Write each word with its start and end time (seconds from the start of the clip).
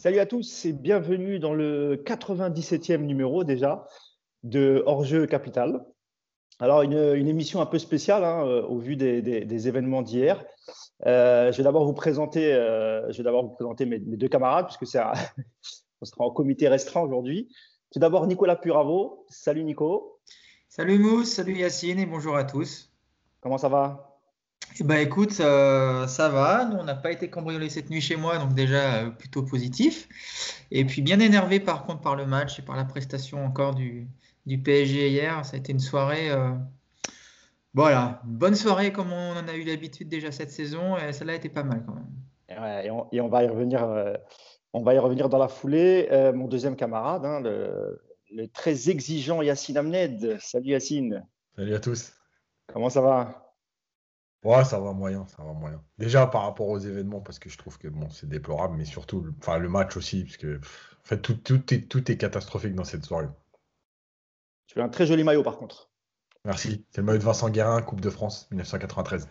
Salut 0.00 0.20
à 0.20 0.26
tous 0.26 0.64
et 0.64 0.72
bienvenue 0.72 1.40
dans 1.40 1.54
le 1.54 1.96
97e 1.96 2.98
numéro 2.98 3.42
déjà 3.42 3.84
de 4.44 4.84
Hors-jeu 4.86 5.26
Capital. 5.26 5.84
Alors, 6.60 6.82
une, 6.82 7.26
émission 7.26 7.60
un 7.60 7.66
peu 7.66 7.80
spéciale 7.80 8.22
hein, 8.22 8.46
euh, 8.46 8.62
au 8.62 8.78
vu 8.78 8.94
des, 8.94 9.68
événements 9.68 10.02
d'hier. 10.02 10.44
Euh, 11.04 11.50
je 11.50 11.56
vais 11.56 11.64
d'abord 11.64 11.84
vous 11.84 11.94
présenter, 11.94 12.54
euh, 12.54 13.10
je 13.10 13.18
vais 13.18 13.24
d'abord 13.24 13.42
vous 13.42 13.54
présenter 13.54 13.86
mes, 13.86 13.98
deux 13.98 14.28
camarades 14.28 14.66
puisque 14.66 14.86
c'est 14.86 15.00
on 16.00 16.04
sera 16.04 16.24
en 16.26 16.30
comité 16.30 16.68
restreint 16.68 17.00
aujourd'hui. 17.00 17.48
Tout 17.92 17.98
d'abord, 17.98 18.28
Nicolas 18.28 18.54
Puravo. 18.54 19.26
Salut 19.28 19.64
Nico. 19.64 20.20
Salut 20.68 21.00
Mousse, 21.00 21.32
salut 21.32 21.58
Yacine 21.58 21.98
et 21.98 22.06
bonjour 22.06 22.36
à 22.36 22.44
tous. 22.44 22.92
Comment 23.40 23.58
ça 23.58 23.68
va? 23.68 24.07
Eh 24.80 24.84
ben, 24.84 24.96
écoute, 24.98 25.40
euh, 25.40 26.06
ça 26.06 26.28
va. 26.28 26.64
Nous, 26.66 26.76
on 26.76 26.84
n'a 26.84 26.94
pas 26.94 27.10
été 27.10 27.28
cambriolé 27.28 27.68
cette 27.68 27.90
nuit 27.90 28.00
chez 28.00 28.14
moi, 28.14 28.38
donc 28.38 28.54
déjà 28.54 28.94
euh, 28.94 29.10
plutôt 29.10 29.42
positif. 29.42 30.08
Et 30.70 30.84
puis 30.84 31.02
bien 31.02 31.18
énervé 31.18 31.58
par 31.58 31.84
contre 31.84 32.00
par 32.00 32.14
le 32.14 32.26
match 32.26 32.58
et 32.60 32.62
par 32.62 32.76
la 32.76 32.84
prestation 32.84 33.44
encore 33.44 33.74
du, 33.74 34.06
du 34.46 34.58
PSG 34.58 35.08
hier. 35.08 35.44
Ça 35.44 35.56
a 35.56 35.58
été 35.58 35.72
une 35.72 35.80
soirée, 35.80 36.30
euh, 36.30 36.52
voilà, 37.74 38.22
bonne 38.24 38.54
soirée 38.54 38.92
comme 38.92 39.12
on 39.12 39.32
en 39.32 39.48
a 39.48 39.54
eu 39.54 39.64
l'habitude 39.64 40.08
déjà 40.08 40.30
cette 40.30 40.52
saison. 40.52 40.96
Et 40.96 41.12
celle-là 41.12 41.34
était 41.34 41.48
pas 41.48 41.64
mal 41.64 41.82
quand 41.84 41.94
même. 41.94 42.06
Et, 42.84 43.20
on, 43.20 43.28
va 43.28 43.42
y 43.44 43.48
revenir. 43.48 43.86
on 44.72 44.82
va 44.82 44.94
y 44.94 44.98
revenir 44.98 45.28
dans 45.28 45.38
la 45.38 45.48
foulée. 45.48 46.08
mon 46.34 46.46
deuxième 46.46 46.76
camarade, 46.76 47.24
hein, 47.24 47.40
le, 47.40 48.00
le, 48.32 48.48
très 48.48 48.88
exigeant 48.88 49.42
Yacine 49.42 49.76
Amned. 49.76 50.38
Salut 50.40 50.70
Yacine. 50.70 51.26
Salut 51.56 51.74
à 51.74 51.80
tous. 51.80 52.12
Comment 52.72 52.90
ça 52.90 53.00
va? 53.00 53.47
Ouais, 54.44 54.64
ça 54.64 54.78
va 54.78 54.92
moyen, 54.92 55.26
ça 55.26 55.42
va 55.42 55.52
moyen. 55.52 55.82
Déjà 55.98 56.26
par 56.26 56.42
rapport 56.42 56.68
aux 56.68 56.78
événements, 56.78 57.20
parce 57.20 57.38
que 57.38 57.50
je 57.50 57.58
trouve 57.58 57.78
que 57.78 57.88
bon, 57.88 58.08
c'est 58.10 58.28
déplorable, 58.28 58.76
mais 58.76 58.84
surtout, 58.84 59.26
enfin, 59.40 59.58
le 59.58 59.68
match 59.68 59.96
aussi, 59.96 60.24
parce 60.24 60.36
que 60.36 60.58
en 60.58 61.04
fait, 61.04 61.18
tout, 61.18 61.34
tout, 61.34 61.74
est, 61.74 61.88
tout 61.88 62.10
est 62.10 62.16
catastrophique 62.16 62.74
dans 62.74 62.84
cette 62.84 63.04
soirée. 63.04 63.28
Tu 64.66 64.80
as 64.80 64.84
un 64.84 64.88
très 64.88 65.06
joli 65.06 65.24
maillot 65.24 65.42
par 65.42 65.56
contre. 65.58 65.90
Merci. 66.44 66.84
C'est 66.90 67.00
le 67.00 67.06
maillot 67.06 67.18
de 67.18 67.24
Vincent 67.24 67.50
Guérin, 67.50 67.82
Coupe 67.82 68.00
de 68.00 68.10
France 68.10 68.48
1993. 68.50 69.28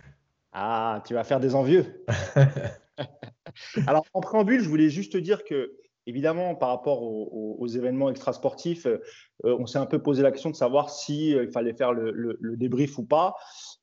Ah, 0.52 1.04
tu 1.06 1.14
vas 1.14 1.24
faire 1.24 1.40
des 1.40 1.56
envieux. 1.56 2.04
Alors, 3.88 4.06
en 4.14 4.22
préambule, 4.22 4.62
je 4.62 4.70
voulais 4.70 4.90
juste 4.90 5.14
te 5.14 5.18
dire 5.18 5.44
que, 5.44 5.78
évidemment, 6.06 6.56
par 6.56 6.70
rapport 6.70 7.04
aux, 7.04 7.68
événements 7.68 8.10
extrasportifs, 8.10 8.86
euh, 8.86 9.00
on 9.44 9.66
s'est 9.66 9.78
un 9.78 9.86
peu 9.86 10.02
posé 10.02 10.24
la 10.24 10.32
question 10.32 10.50
de 10.50 10.56
savoir 10.56 10.90
s'il 10.90 11.16
si, 11.16 11.36
euh, 11.36 11.44
il 11.44 11.52
fallait 11.52 11.74
faire 11.74 11.94
le, 11.94 12.12
le, 12.12 12.58
débrief 12.58 12.98
ou 12.98 13.04
pas. 13.04 13.36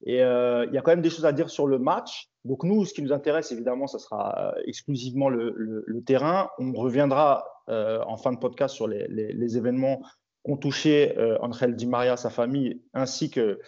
Et 0.02 0.22
euh, 0.22 0.66
il 0.66 0.74
y 0.74 0.78
a 0.78 0.82
quand 0.82 0.92
même 0.92 1.02
des 1.02 1.10
choses 1.10 1.24
à 1.24 1.32
dire 1.32 1.50
sur 1.50 1.66
le 1.66 1.78
match. 1.78 2.28
Donc 2.44 2.64
nous, 2.64 2.84
ce 2.84 2.92
qui 2.92 3.02
nous 3.02 3.12
intéresse, 3.12 3.52
évidemment, 3.52 3.86
ça 3.86 3.98
sera 3.98 4.54
euh, 4.56 4.62
exclusivement 4.66 5.28
le, 5.28 6.02
terrain. 6.06 6.50
On 6.58 6.72
reviendra 6.72 7.44
euh, 7.68 8.02
en 8.06 8.16
fin 8.16 8.32
de 8.32 8.38
podcast 8.38 8.74
sur 8.74 8.86
les, 8.86 9.56
événements 9.56 10.02
qu'ont 10.42 10.58
touché 10.58 11.16
Angel 11.40 11.74
Di 11.74 11.86
Maria, 11.86 12.18
sa 12.18 12.28
famille, 12.28 12.82
ainsi 12.92 13.30
que, 13.30 13.60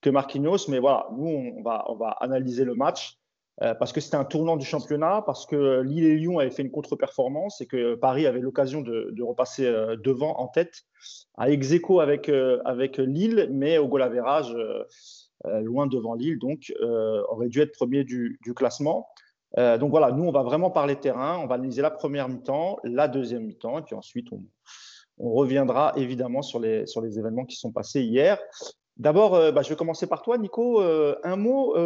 que 0.00 0.08
Marquinhos. 0.08 0.68
Mais 0.68 0.78
voilà, 0.78 1.08
nous, 1.14 1.52
on 1.58 1.62
va, 1.62 1.84
on 1.88 1.96
va 1.96 2.16
analyser 2.20 2.64
le 2.64 2.74
match 2.74 3.18
parce 3.58 3.92
que 3.92 4.00
c'était 4.00 4.16
un 4.16 4.24
tournant 4.24 4.56
du 4.56 4.64
championnat, 4.64 5.22
parce 5.26 5.44
que 5.44 5.82
Lille 5.82 6.04
et 6.04 6.16
Lyon 6.16 6.38
avaient 6.38 6.50
fait 6.50 6.62
une 6.62 6.70
contre-performance 6.70 7.60
et 7.60 7.66
que 7.66 7.94
Paris 7.94 8.26
avait 8.26 8.40
l'occasion 8.40 8.80
de, 8.80 9.22
repasser 9.22 9.70
devant 10.02 10.38
en 10.38 10.48
tête, 10.48 10.84
à 11.36 11.50
ex 11.50 11.70
avec, 12.00 12.30
avec 12.64 12.96
Lille, 12.96 13.48
mais 13.52 13.76
au 13.76 13.88
goal 13.88 14.02
euh, 14.02 14.84
loin 15.44 15.86
devant 15.86 16.14
Lille, 16.14 16.38
donc 16.38 16.72
euh, 16.80 17.22
aurait 17.28 17.48
dû 17.48 17.60
être 17.60 17.72
premier 17.72 18.04
du, 18.04 18.38
classement. 18.54 19.08
Euh, 19.58 19.76
donc 19.78 19.90
voilà, 19.90 20.12
nous, 20.12 20.24
on 20.24 20.32
va 20.32 20.42
vraiment 20.42 20.70
parler 20.70 20.96
terrain, 20.96 21.38
on 21.38 21.46
va 21.46 21.56
analyser 21.56 21.82
la 21.82 21.90
première 21.90 22.28
mi-temps, 22.28 22.78
la 22.84 23.08
deuxième 23.08 23.44
mi-temps, 23.44 23.78
et 23.78 23.82
puis 23.82 23.94
ensuite, 23.94 24.28
on, 24.32 24.42
reviendra 25.18 25.92
évidemment 25.94 26.42
sur 26.42 26.58
les, 26.58 26.86
sur 26.86 27.00
les 27.00 27.18
événements 27.18 27.44
qui 27.44 27.56
sont 27.56 27.70
passés 27.70 28.02
hier. 28.02 28.38
D'abord, 28.96 29.32
bah, 29.52 29.62
je 29.62 29.68
vais 29.68 29.76
commencer 29.76 30.08
par 30.08 30.22
toi, 30.22 30.36
Nico. 30.36 30.80
un 30.80 31.36
mot 31.36 31.76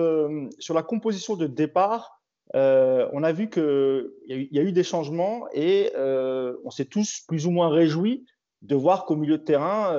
sur 0.59 0.75
la 0.75 0.83
composition 0.83 1.37
de 1.37 1.47
départ. 1.47 2.23
on 2.55 3.23
a 3.23 3.33
vu 3.33 3.50
qu'il 3.50 4.11
y, 4.28 4.59
a 4.59 4.62
eu 4.62 4.73
des 4.73 4.84
changements 4.84 5.49
et 5.53 5.93
on 5.97 6.71
s'est 6.71 6.87
tous 6.87 7.25
plus 7.28 7.47
ou 7.47 7.50
moins 7.50 7.69
réjouis 7.69 8.25
de 8.62 8.75
voir 8.75 9.05
qu'au 9.05 9.17
milieu 9.17 9.39
de 9.39 9.44
terrain, 9.44 9.94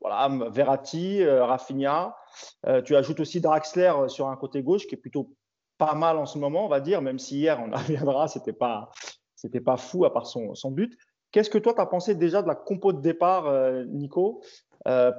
voilà, 0.00 0.28
Verratti, 0.50 1.24
Rafinha, 1.24 2.14
euh, 2.66 2.82
tu 2.82 2.96
ajoutes 2.96 3.20
aussi 3.20 3.40
Draxler 3.40 3.92
euh, 3.96 4.08
sur 4.08 4.28
un 4.28 4.36
côté 4.36 4.62
gauche 4.62 4.86
qui 4.86 4.94
est 4.94 4.98
plutôt 4.98 5.34
pas 5.78 5.94
mal 5.94 6.18
en 6.18 6.26
ce 6.26 6.38
moment, 6.38 6.64
on 6.64 6.68
va 6.68 6.80
dire, 6.80 7.02
même 7.02 7.18
si 7.18 7.38
hier, 7.38 7.60
on 7.60 7.72
en 7.72 7.76
reviendra, 7.78 8.28
c'était 8.28 8.52
pas, 8.52 8.90
c'était 9.34 9.60
pas 9.60 9.76
fou 9.76 10.04
à 10.04 10.12
part 10.12 10.26
son, 10.26 10.54
son 10.54 10.70
but. 10.70 10.96
Qu'est-ce 11.30 11.50
que 11.50 11.58
toi, 11.58 11.74
tu 11.74 11.80
as 11.80 11.86
pensé 11.86 12.14
déjà 12.14 12.42
de 12.42 12.48
la 12.48 12.54
compo 12.54 12.92
de 12.92 13.00
départ, 13.00 13.46
euh, 13.46 13.84
Nico, 13.84 14.42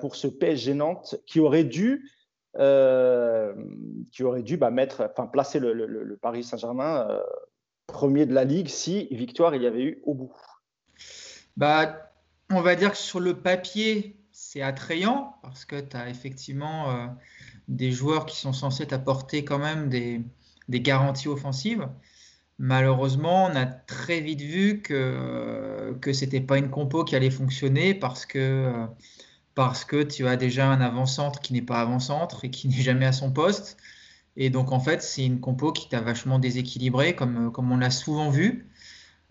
pour 0.01 0.17
ce 0.17 0.27
PSG 0.27 0.73
Nantes 0.73 1.15
qui 1.25 1.39
aurait 1.39 1.63
dû, 1.63 2.11
qui 2.53 4.23
aurait 4.23 4.43
dû 4.43 4.57
bah, 4.57 4.71
mettre, 4.71 5.09
placer 5.31 5.59
le, 5.59 5.71
le, 5.73 6.17
Paris 6.17 6.43
Saint-Germain 6.43 7.07
premier 7.87 8.25
de 8.25 8.33
la 8.33 8.43
Ligue 8.43 8.67
si 8.67 9.07
victoire 9.11 9.55
il 9.55 9.63
y 9.63 9.67
avait 9.67 9.83
eu 9.83 10.01
au 10.03 10.13
bout? 10.15 10.33
Bah, 11.55 12.12
On 12.55 12.61
va 12.61 12.75
dire 12.75 12.91
que 12.91 12.97
sur 12.97 13.19
le 13.19 13.41
papier, 13.41 14.15
c'est 14.31 14.61
attrayant 14.61 15.35
parce 15.41 15.65
que 15.65 15.79
tu 15.81 15.97
as 15.97 16.07
effectivement 16.09 16.91
euh, 16.91 17.07
des 17.67 17.91
joueurs 17.91 18.27
qui 18.27 18.37
sont 18.37 18.53
censés 18.53 18.85
t'apporter 18.85 19.43
quand 19.43 19.57
même 19.57 19.89
des, 19.89 20.21
garanties 20.69 21.29
offensives. 21.29 21.89
Malheureusement, 22.59 23.45
on 23.45 23.55
a 23.55 23.65
très 23.65 24.21
vite 24.21 24.41
vu 24.41 24.83
que, 24.83 25.97
que 25.99 26.13
ce 26.13 26.25
n'était 26.25 26.41
pas 26.41 26.59
une 26.59 26.69
compo 26.69 27.03
qui 27.03 27.15
allait 27.15 27.31
fonctionner 27.31 27.95
parce 27.95 28.27
que, 28.27 28.85
parce 29.55 29.83
que 29.83 30.03
tu 30.03 30.27
as 30.27 30.35
déjà 30.37 30.69
un 30.69 30.79
avant-centre 30.79 31.39
qui 31.39 31.53
n'est 31.53 31.63
pas 31.63 31.81
avant-centre 31.81 32.45
et 32.45 32.51
qui 32.51 32.67
n'est 32.69 32.83
jamais 32.83 33.07
à 33.07 33.13
son 33.13 33.31
poste. 33.31 33.77
Et 34.35 34.51
donc, 34.51 34.71
en 34.71 34.79
fait, 34.79 35.01
c'est 35.01 35.25
une 35.25 35.39
compo 35.39 35.71
qui 35.71 35.89
t'a 35.89 36.01
vachement 36.01 36.37
déséquilibré, 36.37 37.15
comme, 37.15 37.51
comme 37.51 37.71
on 37.71 37.77
l'a 37.77 37.89
souvent 37.89 38.29
vu. 38.29 38.69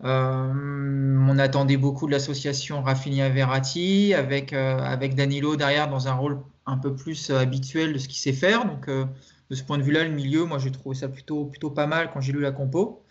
Euh, 0.03 1.17
on 1.27 1.37
attendait 1.39 1.77
beaucoup 1.77 2.07
de 2.07 2.11
l'association 2.11 2.81
Rafinha-Verratti 2.81 4.13
avec, 4.13 4.51
euh, 4.51 4.79
avec 4.79 5.15
Danilo 5.15 5.55
derrière 5.55 5.89
dans 5.89 6.07
un 6.07 6.13
rôle 6.13 6.39
un 6.65 6.77
peu 6.77 6.95
plus 6.95 7.29
euh, 7.29 7.39
habituel 7.39 7.93
de 7.93 7.97
ce 7.99 8.07
qu'il 8.07 8.17
sait 8.17 8.33
faire. 8.33 8.65
Donc, 8.65 8.89
de 8.89 9.55
ce 9.55 9.63
point 9.63 9.77
de 9.77 9.83
vue-là, 9.83 10.03
le 10.03 10.11
milieu, 10.11 10.45
moi, 10.45 10.57
j'ai 10.57 10.71
trouvé 10.71 10.95
ça 10.95 11.07
plutôt, 11.07 11.45
plutôt 11.45 11.71
pas 11.71 11.87
mal 11.87 12.11
quand 12.11 12.21
j'ai 12.21 12.33
lu 12.33 12.41
la 12.41 12.51
compo. 12.51 13.03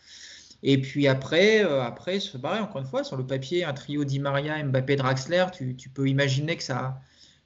Et 0.65 0.81
puis 0.81 1.09
après, 1.09 1.63
après 1.63 2.21
c'est 2.21 2.41
pareil, 2.41 2.61
encore 2.61 2.81
une 2.81 2.87
fois, 2.87 3.03
sur 3.03 3.17
le 3.17 3.27
papier, 3.27 3.65
un 3.65 3.73
trio 3.73 4.05
Di 4.05 4.21
Maria, 4.21 4.63
Mbappé, 4.63 4.95
Draxler, 4.95 5.47
tu, 5.53 5.75
tu, 5.75 5.89
peux 5.89 6.09
imaginer 6.09 6.57
que 6.57 6.63
ça, 6.63 7.01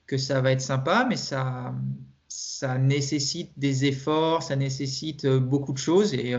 que 0.06 0.18
ça 0.18 0.42
va 0.42 0.52
être 0.52 0.60
sympa, 0.60 1.06
mais 1.08 1.16
ça, 1.16 1.72
ça 2.36 2.76
nécessite 2.76 3.58
des 3.58 3.86
efforts, 3.86 4.42
ça 4.42 4.56
nécessite 4.56 5.26
beaucoup 5.26 5.72
de 5.72 5.78
choses. 5.78 6.12
Et 6.12 6.34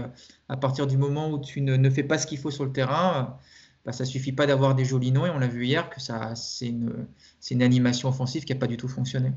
à 0.48 0.56
partir 0.56 0.86
du 0.86 0.96
moment 0.96 1.32
où 1.32 1.40
tu 1.40 1.60
ne, 1.62 1.90
fais 1.90 2.04
pas 2.04 2.20
ce 2.20 2.28
qu'il 2.28 2.38
faut 2.38 2.52
sur 2.52 2.66
le 2.66 2.72
terrain, 2.72 3.40
bah, 3.84 3.92
ça 3.92 4.06
suffit 4.06 4.32
pas 4.32 4.46
d'avoir 4.46 4.76
des 4.76 4.86
jolis 4.86 5.12
noms. 5.12 5.26
Et 5.26 5.32
on 5.32 5.40
l'a 5.40 5.48
vu 5.48 5.66
hier 5.66 5.90
que 5.90 6.00
c'est 6.00 6.68
une, 6.68 7.62
animation 7.64 8.10
offensive 8.10 8.46
qui 8.46 8.54
n'a 8.54 8.60
pas 8.60 8.68
du 8.68 8.78
tout 8.78 8.88
fonctionné. 8.88 9.32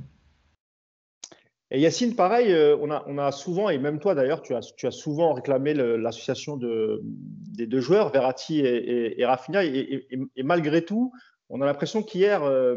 Et 1.70 1.80
Yacine, 1.80 2.14
pareil, 2.14 2.52
euh, 2.52 2.76
on 2.82 2.90
a, 2.90 3.04
on 3.06 3.16
a 3.16 3.32
souvent, 3.32 3.70
et 3.70 3.78
même 3.78 3.98
toi 3.98 4.14
d'ailleurs, 4.14 4.42
tu 4.42 4.54
as, 4.54 4.90
souvent 4.90 5.32
réclamé 5.32 5.72
l'association 5.72 6.58
de, 6.58 7.00
des 7.04 7.66
deux 7.66 7.80
joueurs, 7.80 8.10
Verratti 8.10 8.60
et, 8.60 9.18
et, 9.18 9.24
Rafinha, 9.24 9.64
et, 9.64 10.06
malgré 10.42 10.84
tout, 10.84 11.12
on 11.48 11.62
a 11.62 11.66
l'impression 11.66 12.02
qu'hier, 12.02 12.42
euh, 12.42 12.76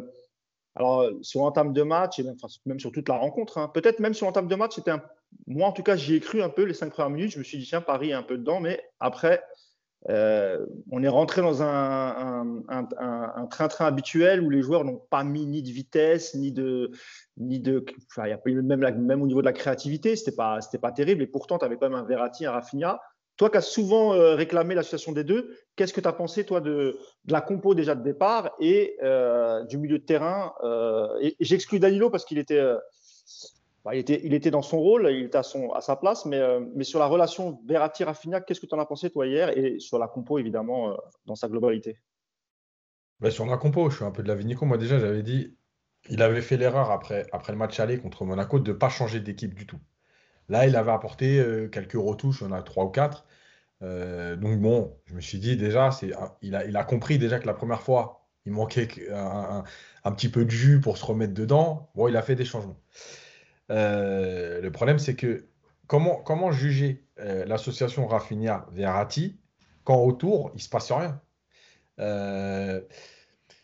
alors 0.76 1.10
sur 1.22 1.42
l'entame 1.42 1.74
de 1.74 1.84
match, 1.84 2.20
et 2.20 2.26
même, 2.66 2.80
sur 2.80 2.92
toute 2.92 3.10
la 3.10 3.16
rencontre, 3.16 3.58
hein, 3.58 3.70
peut-être 3.74 4.00
même 4.00 4.14
sur 4.14 4.26
l'entame 4.26 4.48
de 4.48 4.56
match, 4.56 4.76
c'était 4.76 4.92
un 4.92 5.02
moi, 5.48 5.68
en 5.68 5.72
tout 5.72 5.84
cas, 5.84 5.96
j'y 5.96 6.16
ai 6.16 6.20
cru 6.20 6.42
un 6.42 6.50
peu 6.50 6.64
les 6.64 6.74
cinq 6.74 6.92
premières 6.92 7.10
minutes. 7.10 7.32
Je 7.32 7.40
me 7.40 7.44
suis 7.44 7.58
dit, 7.58 7.66
tiens, 7.66 7.82
Paris 7.82 8.10
est 8.12 8.14
un 8.14 8.24
peu 8.24 8.38
dedans. 8.38 8.60
Mais 8.60 8.82
après, 9.00 9.44
euh, 10.10 10.66
on 10.92 11.04
est 11.04 11.10
rentré 11.10 11.42
dans 11.42 11.62
un 11.62 13.48
train-train 13.50 13.86
habituel 13.86 14.42
où 14.42 14.50
les 14.50 14.62
joueurs 14.62 14.84
n'ont 14.84 15.02
pas 15.10 15.24
mis 15.24 15.46
ni 15.46 15.64
de 15.64 15.70
vitesse, 15.70 16.36
ni 16.36 16.52
de. 16.52 16.92
Ni 17.38 17.60
de 17.60 17.84
enfin, 18.12 18.28
y 18.28 18.32
a 18.32 18.40
même, 18.46 19.00
même 19.00 19.22
au 19.22 19.28
niveau 19.28 19.42
de 19.42 19.46
la 19.46 19.54
créativité, 19.54 20.16
ce 20.16 20.22
n'était 20.22 20.36
pas, 20.36 20.60
pas 20.82 20.92
terrible. 20.92 21.24
Et 21.24 21.28
pourtant, 21.28 21.58
tu 21.58 21.66
avais 21.66 21.78
quand 21.78 21.90
même 21.90 22.00
un 22.00 22.06
Verratti, 22.06 22.46
un 22.46 22.52
Rafinha. 22.52 23.02
Toi 23.38 23.50
qui 23.50 23.58
as 23.58 23.62
souvent 23.62 24.14
euh, 24.14 24.36
réclamé 24.36 24.76
l'association 24.76 25.12
des 25.12 25.24
deux, 25.24 25.56
qu'est-ce 25.76 25.94
que 25.94 26.02
tu 26.02 26.08
as 26.08 26.14
pensé, 26.14 26.46
toi, 26.46 26.62
de, 26.62 27.00
la 27.28 27.42
compo 27.42 27.74
déjà 27.74 27.96
de 27.96 28.04
départ 28.04 28.52
et 28.60 28.96
euh, 29.02 29.64
du 29.64 29.78
milieu 29.78 29.98
de 30.00 30.06
terrain 30.06 30.54
et 31.22 31.36
j'exclus 31.40 31.80
Danilo 31.80 32.10
parce 32.10 32.26
qu'il 32.26 32.38
était 32.38 32.62
bah, 33.84 33.94
il, 33.96 34.00
était, 34.00 34.22
il, 34.24 34.34
était, 34.34 34.52
dans 34.52 34.62
son 34.62 34.80
rôle, 34.80 35.10
il 35.12 35.26
était 35.26 35.38
à, 35.38 35.44
son, 35.44 35.72
à 35.72 35.82
sa 35.82 35.98
place, 35.98 36.26
mais, 36.26 36.38
euh, 36.38 36.62
sur 36.84 37.00
la 37.00 37.06
relation 37.06 37.60
Verratti-Rafinha, 37.68 38.40
qu'est-ce 38.40 38.62
que 38.62 38.66
tu 38.66 38.76
en 38.76 38.80
as 38.80 38.86
pensé 38.86 39.10
toi 39.10 39.28
hier 39.28 39.50
et 39.58 39.80
sur 39.80 40.00
la 40.00 40.08
compo 40.08 40.40
évidemment 40.40 40.92
euh, 40.92 40.96
dans 41.26 41.36
sa 41.36 41.50
globalité? 41.50 42.00
Bah, 43.20 43.30
Sur 43.30 43.46
la 43.46 43.58
compo, 43.58 43.90
je 43.90 43.98
suis 43.98 44.06
un 44.06 44.12
peu 44.12 44.24
de 44.24 44.30
la 44.30 44.36
Vinico. 44.36 44.66
Moi 44.66 44.78
déjà, 44.78 45.00
j'avais 45.00 45.22
dit, 45.22 45.58
il 46.10 46.22
avait 46.22 46.42
fait 46.42 46.56
l'erreur 46.56 46.92
après, 46.92 47.28
après 47.34 47.52
le 47.52 47.58
match 47.58 47.80
aller 47.82 47.98
contre 47.98 48.24
Monaco 48.24 48.58
de 48.60 48.72
ne 48.72 48.78
pas 48.78 48.90
changer 48.90 49.20
d'équipe 49.20 49.54
du 49.54 49.68
tout. 49.68 49.80
Là, 50.50 50.68
il 50.68 50.76
avait 50.76 50.92
apporté 50.92 51.40
euh, 51.40 51.68
quelques 51.68 51.94
retouches, 51.94 52.42
on 52.42 52.52
a 52.52 52.62
trois 52.62 52.86
ou 52.86 52.90
quatre. 52.90 53.26
donc 53.82 54.60
bon, 54.60 54.98
je 55.06 55.16
me 55.16 55.22
suis 55.22 55.40
dit 55.40 55.58
déjà, 55.58 55.90
il 56.42 56.56
a, 56.56 56.66
il 56.66 56.78
a 56.78 56.84
compris 56.84 57.18
déjà 57.18 57.40
que 57.40 57.48
la 57.48 57.54
première 57.54 57.82
fois, 57.82 58.28
il 58.46 58.52
manquait 58.54 58.88
un, 59.12 59.64
petit 60.14 60.30
peu 60.30 60.46
de 60.46 60.52
jus 60.52 60.80
pour 60.82 60.98
se 60.98 61.06
remettre 61.06 61.34
dedans. 61.34 61.90
Bon, 61.96 62.08
il 62.08 62.18
a 62.18 62.22
fait 62.22 62.36
des 62.36 62.46
changements. 62.46 62.80
le 63.70 64.70
problème, 64.70 65.00
c'est 65.00 65.16
que 65.16 65.48
comment, 65.88 66.52
juger 66.52 67.06
l'association 67.18 68.08
Rafinha-Verratti 68.08 69.40
quand 69.84 70.02
autour, 70.04 70.52
il 70.54 70.58
ne 70.58 70.62
se 70.62 70.70
passe 70.70 70.92
rien? 70.92 71.22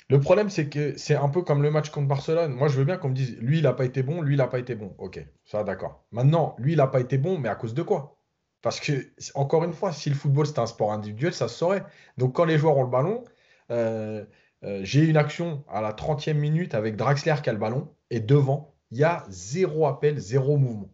Le 0.10 0.20
problème, 0.20 0.50
c'est 0.50 0.70
que 0.70 0.98
c'est 0.98 1.16
un 1.16 1.30
peu 1.30 1.44
comme 1.44 1.62
le 1.62 1.70
match 1.70 1.92
contre 1.92 2.08
Barcelone. 2.08 2.54
Moi, 2.54 2.68
je 2.68 2.78
veux 2.78 2.86
bien 2.86 2.98
qu'on 2.98 3.10
me 3.10 3.14
dise, 3.14 3.38
lui, 3.40 3.60
il 3.60 3.64
n'a 3.64 3.74
pas 3.74 3.86
été 3.86 4.02
bon, 4.02 4.22
lui, 4.22 4.34
il 4.34 4.38
n'a 4.38 4.48
pas 4.48 4.58
été 4.58 4.74
bon. 4.74 4.96
Ok, 4.98 5.24
ça, 5.46 5.64
d'accord. 5.64 6.04
Maintenant, 6.12 6.56
lui, 6.58 6.74
il 6.74 6.78
n'a 6.78 6.88
pas 6.88 7.00
été 7.00 7.20
bon, 7.20 7.38
mais 7.38 7.50
à 7.50 7.56
cause 7.56 7.76
de 7.76 7.84
quoi? 7.84 8.18
Parce 8.62 8.80
que, 8.80 9.12
encore 9.36 9.64
une 9.64 9.74
fois, 9.74 9.92
si 9.94 10.10
le 10.10 10.16
football, 10.16 10.48
c'est 10.48 10.60
un 10.60 10.66
sport 10.66 10.92
individuel, 10.92 11.34
ça 11.34 11.48
se 11.48 11.56
saurait. 11.56 11.84
Donc, 12.18 12.34
quand 12.36 12.46
les 12.46 12.58
joueurs 12.58 12.78
ont 12.78 12.84
le 12.84 12.90
ballon, 12.90 13.24
euh, 13.72 14.26
euh, 14.64 14.82
j'ai 14.84 15.06
une 15.06 15.16
action 15.18 15.64
à 15.70 15.80
la 15.82 15.94
30e 15.94 16.34
minute 16.34 16.74
avec 16.74 16.96
Draxler 16.96 17.36
qui 17.44 17.50
a 17.50 17.54
le 17.54 17.60
ballon, 17.60 17.94
et 18.10 18.20
devant, 18.20 18.76
il 18.92 18.98
y 18.98 19.04
a 19.04 19.26
zéro 19.30 19.86
appel, 19.86 20.18
zéro 20.18 20.58
mouvement. 20.58 20.90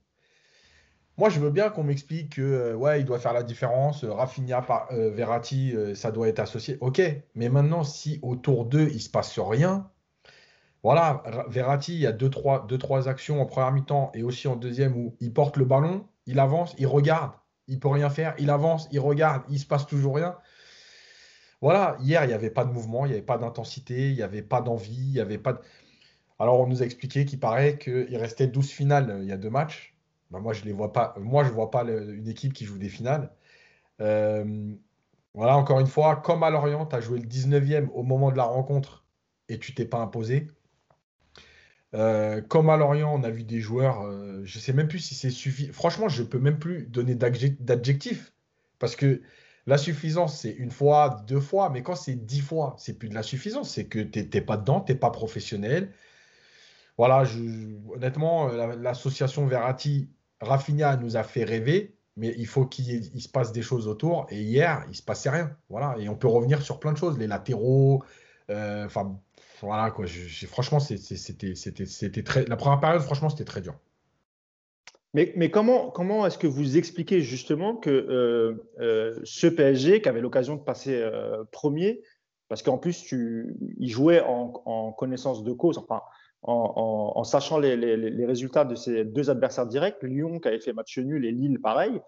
Moi, 1.17 1.29
je 1.29 1.39
veux 1.39 1.49
bien 1.49 1.69
qu'on 1.69 1.83
m'explique 1.83 2.35
que 2.35 2.41
euh, 2.41 2.75
ouais, 2.75 2.99
il 2.99 3.05
doit 3.05 3.19
faire 3.19 3.33
la 3.33 3.43
différence. 3.43 4.03
Euh, 4.03 4.11
Rafinha, 4.11 4.65
euh, 4.91 5.11
Verratti, 5.11 5.73
ça 5.95 6.11
doit 6.11 6.27
être 6.27 6.39
associé. 6.39 6.77
Ok, 6.81 7.01
mais 7.35 7.49
maintenant, 7.49 7.83
si 7.83 8.19
autour 8.21 8.65
d'eux, 8.65 8.89
il 8.91 9.01
se 9.01 9.09
passe 9.09 9.39
rien, 9.39 9.89
voilà, 10.83 11.23
Verratti, 11.49 11.95
il 11.95 12.01
y 12.01 12.07
a 12.07 12.11
deux 12.11 12.29
trois, 12.29 12.65
deux, 12.67 12.77
trois 12.77 13.07
actions 13.09 13.41
en 13.41 13.45
première 13.47 13.71
mi-temps 13.71 14.11
et 14.13 14.23
aussi 14.23 14.47
en 14.47 14.55
deuxième 14.55 14.95
où 14.95 15.15
il 15.19 15.33
porte 15.33 15.57
le 15.57 15.65
ballon, 15.65 16.07
il 16.27 16.39
avance, 16.39 16.75
il 16.77 16.85
regarde, 16.85 17.31
il 17.67 17.79
peut 17.79 17.87
rien 17.87 18.09
faire, 18.09 18.35
il 18.37 18.51
avance, 18.51 18.87
il 18.91 18.99
regarde, 18.99 19.43
il 19.49 19.59
se 19.59 19.65
passe 19.65 19.87
toujours 19.87 20.15
rien. 20.15 20.37
Voilà, 21.61 21.97
hier, 22.01 22.23
il 22.25 22.27
n'y 22.27 22.33
avait 22.33 22.51
pas 22.51 22.65
de 22.65 22.71
mouvement, 22.71 23.05
il 23.05 23.09
n'y 23.09 23.15
avait 23.15 23.25
pas 23.25 23.37
d'intensité, 23.39 24.09
il 24.09 24.15
n'y 24.15 24.21
avait 24.21 24.43
pas 24.43 24.61
d'envie, 24.61 24.93
il 24.93 25.13
n'y 25.13 25.19
avait 25.19 25.39
pas 25.39 25.53
de... 25.53 25.59
Alors, 26.37 26.59
on 26.59 26.67
nous 26.67 26.83
a 26.83 26.85
expliqué 26.85 27.25
qu'il 27.25 27.39
paraît 27.39 27.77
qu'il 27.79 28.15
restait 28.17 28.47
12 28.47 28.69
finales 28.69 29.19
il 29.21 29.27
y 29.27 29.31
a 29.31 29.37
deux 29.37 29.49
matchs. 29.49 29.94
Bah, 30.31 30.39
moi, 30.39 30.53
je 30.53 30.63
les 30.63 30.71
vois 30.71 30.93
pas. 30.93 31.15
Moi, 31.19 31.43
je 31.43 31.49
vois 31.49 31.71
pas 31.71 31.83
une 31.83 32.27
équipe 32.27 32.53
qui 32.53 32.65
joue 32.65 32.77
des 32.77 32.89
finales. 32.89 33.31
Euh, 34.01 34.73
voilà, 35.33 35.57
encore 35.57 35.79
une 35.79 35.87
fois, 35.87 36.17
comme 36.17 36.43
à 36.43 36.49
Lorient, 36.49 36.85
tu 36.85 36.95
as 36.95 37.01
joué 37.01 37.19
le 37.19 37.27
19e 37.27 37.89
au 37.93 38.03
moment 38.03 38.31
de 38.31 38.37
la 38.37 38.43
rencontre 38.43 39.05
et 39.49 39.59
tu 39.59 39.73
t'es 39.73 39.85
pas 39.85 39.99
imposé. 39.99 40.47
Euh, 41.93 42.41
comme 42.41 42.69
à 42.69 42.77
Lorient, 42.77 43.13
on 43.13 43.23
a 43.23 43.29
vu 43.29 43.43
des 43.43 43.61
joueurs, 43.61 44.01
euh, 44.01 44.41
je 44.43 44.59
sais 44.59 44.73
même 44.73 44.87
plus 44.87 44.99
si 44.99 45.15
c'est 45.15 45.29
suffisant. 45.29 45.71
Franchement, 45.73 46.09
je 46.09 46.23
peux 46.23 46.39
même 46.39 46.59
plus 46.59 46.87
donner 46.87 47.15
d'adjectif 47.15 48.33
parce 48.79 48.95
que 48.95 49.21
la 49.67 49.77
suffisance, 49.77 50.39
c'est 50.39 50.51
une 50.51 50.71
fois, 50.71 51.23
deux 51.27 51.39
fois, 51.39 51.69
mais 51.69 51.83
quand 51.83 51.95
c'est 51.95 52.15
dix 52.15 52.41
fois, 52.41 52.75
c'est 52.77 52.97
plus 52.97 53.09
de 53.09 53.15
la 53.15 53.23
suffisance. 53.23 53.71
C'est 53.71 53.85
que 53.85 53.99
tu 53.99 54.19
n'es 54.19 54.41
pas 54.41 54.57
dedans, 54.57 54.81
tu 54.81 54.91
n'es 54.91 54.97
pas 54.97 55.09
professionnel. 55.09 55.91
Voilà, 56.97 57.23
honnêtement, 57.93 58.47
l'association 58.47 59.45
Verratti 59.47 60.09
Rafinha 60.39 60.95
nous 60.97 61.17
a 61.17 61.23
fait 61.23 61.43
rêver, 61.43 61.95
mais 62.17 62.33
il 62.37 62.47
faut 62.47 62.65
qu'il 62.65 63.21
se 63.21 63.29
passe 63.29 63.51
des 63.51 63.61
choses 63.61 63.87
autour. 63.87 64.27
Et 64.29 64.41
hier, 64.41 64.85
il 64.89 64.95
se 64.95 65.03
passait 65.03 65.29
rien. 65.29 65.55
Voilà. 65.69 65.95
Et 65.99 66.07
on 66.07 66.15
peut 66.15 66.27
revenir 66.27 66.61
sur 66.61 66.79
plein 66.79 66.93
de 66.93 66.97
choses, 66.97 67.17
les 67.17 67.27
latéraux. 67.27 68.03
Euh, 68.49 68.85
enfin, 68.85 69.19
voilà 69.61 69.91
quoi. 69.91 70.05
franchement, 70.47 70.79
c'était. 70.79 71.53
La 72.47 72.55
première 72.55 72.79
période, 72.79 73.01
franchement, 73.01 73.29
c'était 73.29 73.45
très 73.45 73.61
dur. 73.61 73.75
Mais, 75.13 75.49
comment, 75.49 75.91
comment 75.91 76.25
est-ce 76.25 76.37
que 76.37 76.47
vous 76.47 76.75
expliquez 76.75 77.21
justement 77.21 77.77
que 77.77 77.89
euh, 77.89 78.69
euh, 78.81 79.17
ce 79.23 79.47
PSG, 79.47 80.01
qui 80.01 80.09
avait 80.09 80.19
l'occasion 80.19 80.57
de 80.57 80.61
passer 80.61 81.09
premier, 81.51 82.01
parce 82.49 82.61
qu'en 82.61 82.77
plus, 82.77 83.09
il 83.11 83.89
jouait 83.89 84.21
en, 84.21 84.61
en, 84.65 84.91
connaissance 84.91 85.43
de 85.43 85.53
cause, 85.53 85.77
enfin, 85.77 86.01
en, 86.47 87.23
sachant 87.23 87.57
les, 87.57 88.25
résultats 88.25 88.65
de 88.65 88.75
ces 88.75 89.03
deux 89.03 89.29
adversaires 89.29 89.65
directs, 89.65 90.01
Lyon 90.03 90.39
qui 90.39 90.47
avait 90.47 90.59
fait 90.59 90.73
match 90.73 90.97
nul 90.97 91.25
et 91.25 91.31
Lille 91.31 91.59
pareil, 91.59 91.99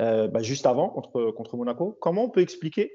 euh, 0.00 0.28
bah, 0.28 0.42
juste 0.42 0.66
avant 0.66 0.88
contre, 0.88 1.30
contre 1.30 1.56
Monaco. 1.56 1.96
Comment 2.00 2.24
on 2.24 2.30
peut 2.30 2.40
expliquer 2.40 2.92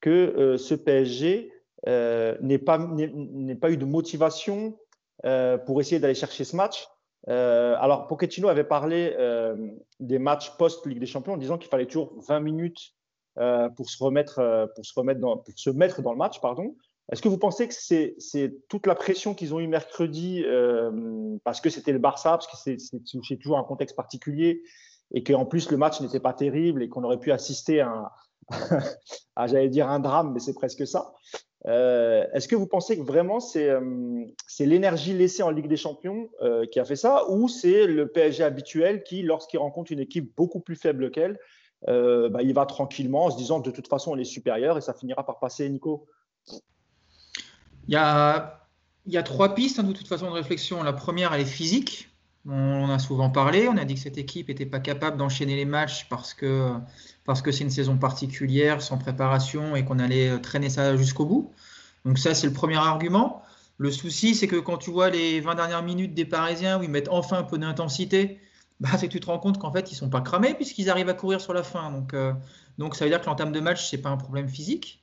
que 0.00 0.10
euh, 0.10 0.56
ce 0.56 0.74
PSG 0.74 1.52
euh, 1.86 2.36
n'ait 2.40 2.58
pas, 2.58 2.78
pas 3.60 3.70
eu 3.70 3.76
de 3.76 3.84
motivation 3.84 4.78
pour 5.66 5.80
essayer 5.80 5.98
d'aller 5.98 6.14
chercher 6.14 6.44
ce 6.44 6.56
match? 6.56 6.88
Alors, 7.26 8.06
Pochettino 8.06 8.48
avait 8.48 8.64
parlé 8.64 9.14
des 10.00 10.18
matchs 10.18 10.56
post-Ligue 10.56 11.00
des 11.00 11.06
Champions 11.06 11.34
en 11.34 11.36
disant 11.36 11.58
qu'il 11.58 11.68
fallait 11.68 11.86
toujours 11.86 12.14
20 12.26 12.40
minutes 12.40 12.94
pour, 13.34 13.90
se 13.90 14.02
remettre, 14.02 14.70
pour, 14.76 14.86
se 14.86 14.92
remettre 14.94 15.20
pour 15.20 15.54
se 15.56 15.70
mettre 15.70 16.02
dans 16.02 16.12
le 16.12 16.18
match. 16.18 16.40
pardon. 16.40 16.76
Est-ce 17.10 17.22
que 17.22 17.28
vous 17.28 17.38
pensez 17.38 17.66
que 17.68 17.74
c'est 17.74 18.68
toute 18.68 18.86
la 18.86 18.94
pression 18.94 19.34
qu'ils 19.34 19.54
ont 19.54 19.60
eue 19.60 19.66
mercredi 19.66 20.42
euh, 20.44 20.90
parce 21.42 21.60
que 21.60 21.70
c'était 21.70 21.92
le 21.92 21.98
Barça, 21.98 22.32
parce 22.32 22.46
que 22.46 22.76
c'est 22.76 23.36
toujours 23.36 23.58
un 23.58 23.64
contexte 23.64 23.96
particulier 23.96 24.62
et 25.14 25.22
qu'en 25.24 25.46
plus 25.46 25.70
le 25.70 25.78
match 25.78 26.02
n'était 26.02 26.20
pas 26.20 26.34
terrible 26.34 26.82
et 26.82 26.88
qu'on 26.90 27.02
aurait 27.04 27.18
pu 27.18 27.32
assister 27.32 27.80
à, 27.80 28.12
à 29.36 29.46
j'allais 29.46 29.70
dire 29.70 29.88
un 29.88 30.00
drame, 30.00 30.32
mais 30.34 30.40
c'est 30.40 30.52
presque 30.52 30.86
ça. 30.86 31.14
Euh, 31.66 32.26
est-ce 32.34 32.46
que 32.46 32.54
vous 32.54 32.66
pensez 32.66 32.98
que 32.98 33.02
vraiment 33.02 33.40
c'est 33.40 33.68
euh, 33.70 34.24
l'énergie 34.60 35.14
laissée 35.14 35.42
en 35.42 35.50
Ligue 35.50 35.66
des 35.66 35.78
Champions 35.78 36.28
qui 36.70 36.78
a 36.78 36.84
fait 36.84 36.94
ça 36.96 37.28
ou 37.30 37.48
c'est 37.48 37.86
le 37.86 38.08
PSG 38.08 38.44
habituel 38.44 39.02
qui, 39.02 39.22
lorsqu'il 39.22 39.60
rencontre 39.60 39.92
une 39.92 40.00
équipe 40.00 40.36
beaucoup 40.36 40.60
plus 40.60 40.76
faible 40.76 41.10
qu'elle, 41.10 41.38
bah, 41.86 42.42
il 42.42 42.52
va 42.52 42.66
tranquillement 42.66 43.24
en 43.24 43.30
se 43.30 43.38
disant 43.38 43.60
de 43.60 43.70
toute 43.70 43.88
façon 43.88 44.12
on 44.12 44.18
est 44.18 44.24
supérieur 44.24 44.76
et 44.76 44.82
ça 44.82 44.92
finira 44.92 45.24
par 45.24 45.38
passer, 45.38 45.66
Nico? 45.70 46.06
Il 47.88 47.94
y 47.94 47.96
a, 47.96 49.22
trois 49.24 49.54
pistes 49.54 49.78
hein, 49.78 49.82
de 49.82 49.92
toute 49.92 50.08
façon 50.08 50.26
de 50.26 50.34
réflexion. 50.34 50.82
La 50.82 50.92
première, 50.92 51.32
elle 51.32 51.40
est 51.40 51.44
physique. 51.44 52.10
On 52.46 52.84
en 52.84 52.90
a 52.90 52.98
souvent 52.98 53.30
parlé. 53.30 53.66
On 53.68 53.76
a 53.76 53.84
dit 53.84 53.94
que 53.94 54.00
cette 54.00 54.18
équipe 54.18 54.48
n'était 54.48 54.66
pas 54.66 54.80
capable 54.80 55.16
d'enchaîner 55.16 55.56
les 55.56 55.64
matchs 55.64 56.08
parce 56.08 56.34
que 56.34 56.80
c'est 57.26 57.60
une 57.60 57.70
saison 57.70 57.96
particulière, 57.96 58.82
sans 58.82 58.98
préparation 58.98 59.74
et 59.74 59.84
qu'on 59.84 59.98
allait 59.98 60.38
traîner 60.40 60.70
ça 60.70 60.96
jusqu'au 60.96 61.24
bout. 61.24 61.52
Donc 62.04 62.18
ça, 62.18 62.34
c'est 62.34 62.46
le 62.46 62.52
premier 62.52 62.76
argument. 62.76 63.42
Le 63.78 63.90
souci, 63.90 64.34
c'est 64.34 64.48
que 64.48 64.56
quand 64.56 64.76
tu 64.76 64.90
vois 64.90 65.08
les 65.08 65.40
20 65.40 65.54
dernières 65.54 65.82
minutes 65.82 66.14
des 66.14 66.24
Parisiens 66.24 66.78
où 66.78 66.82
ils 66.82 66.90
mettent 66.90 67.08
enfin 67.10 67.38
un 67.38 67.42
peu 67.44 67.58
d'intensité, 67.58 68.40
bah, 68.80 68.90
c'est 68.98 69.08
que 69.08 69.12
tu 69.12 69.20
te 69.20 69.26
rends 69.26 69.38
compte 69.38 69.58
qu'en 69.58 69.72
fait, 69.72 69.90
ils 69.92 69.94
sont 69.94 70.10
pas 70.10 70.20
cramés 70.20 70.54
puisqu'ils 70.54 70.90
arrivent 70.90 71.08
à 71.08 71.14
courir 71.14 71.40
sur 71.40 71.54
la 71.54 71.62
fin. 71.62 71.90
Donc, 71.90 72.12
euh, 72.12 72.32
donc 72.76 72.96
ça 72.96 73.04
veut 73.04 73.10
dire 73.10 73.20
que 73.20 73.26
l'entame 73.26 73.52
de 73.52 73.60
match, 73.60 73.88
c'est 73.88 73.98
pas 73.98 74.10
un 74.10 74.16
problème 74.16 74.48
physique. 74.48 75.02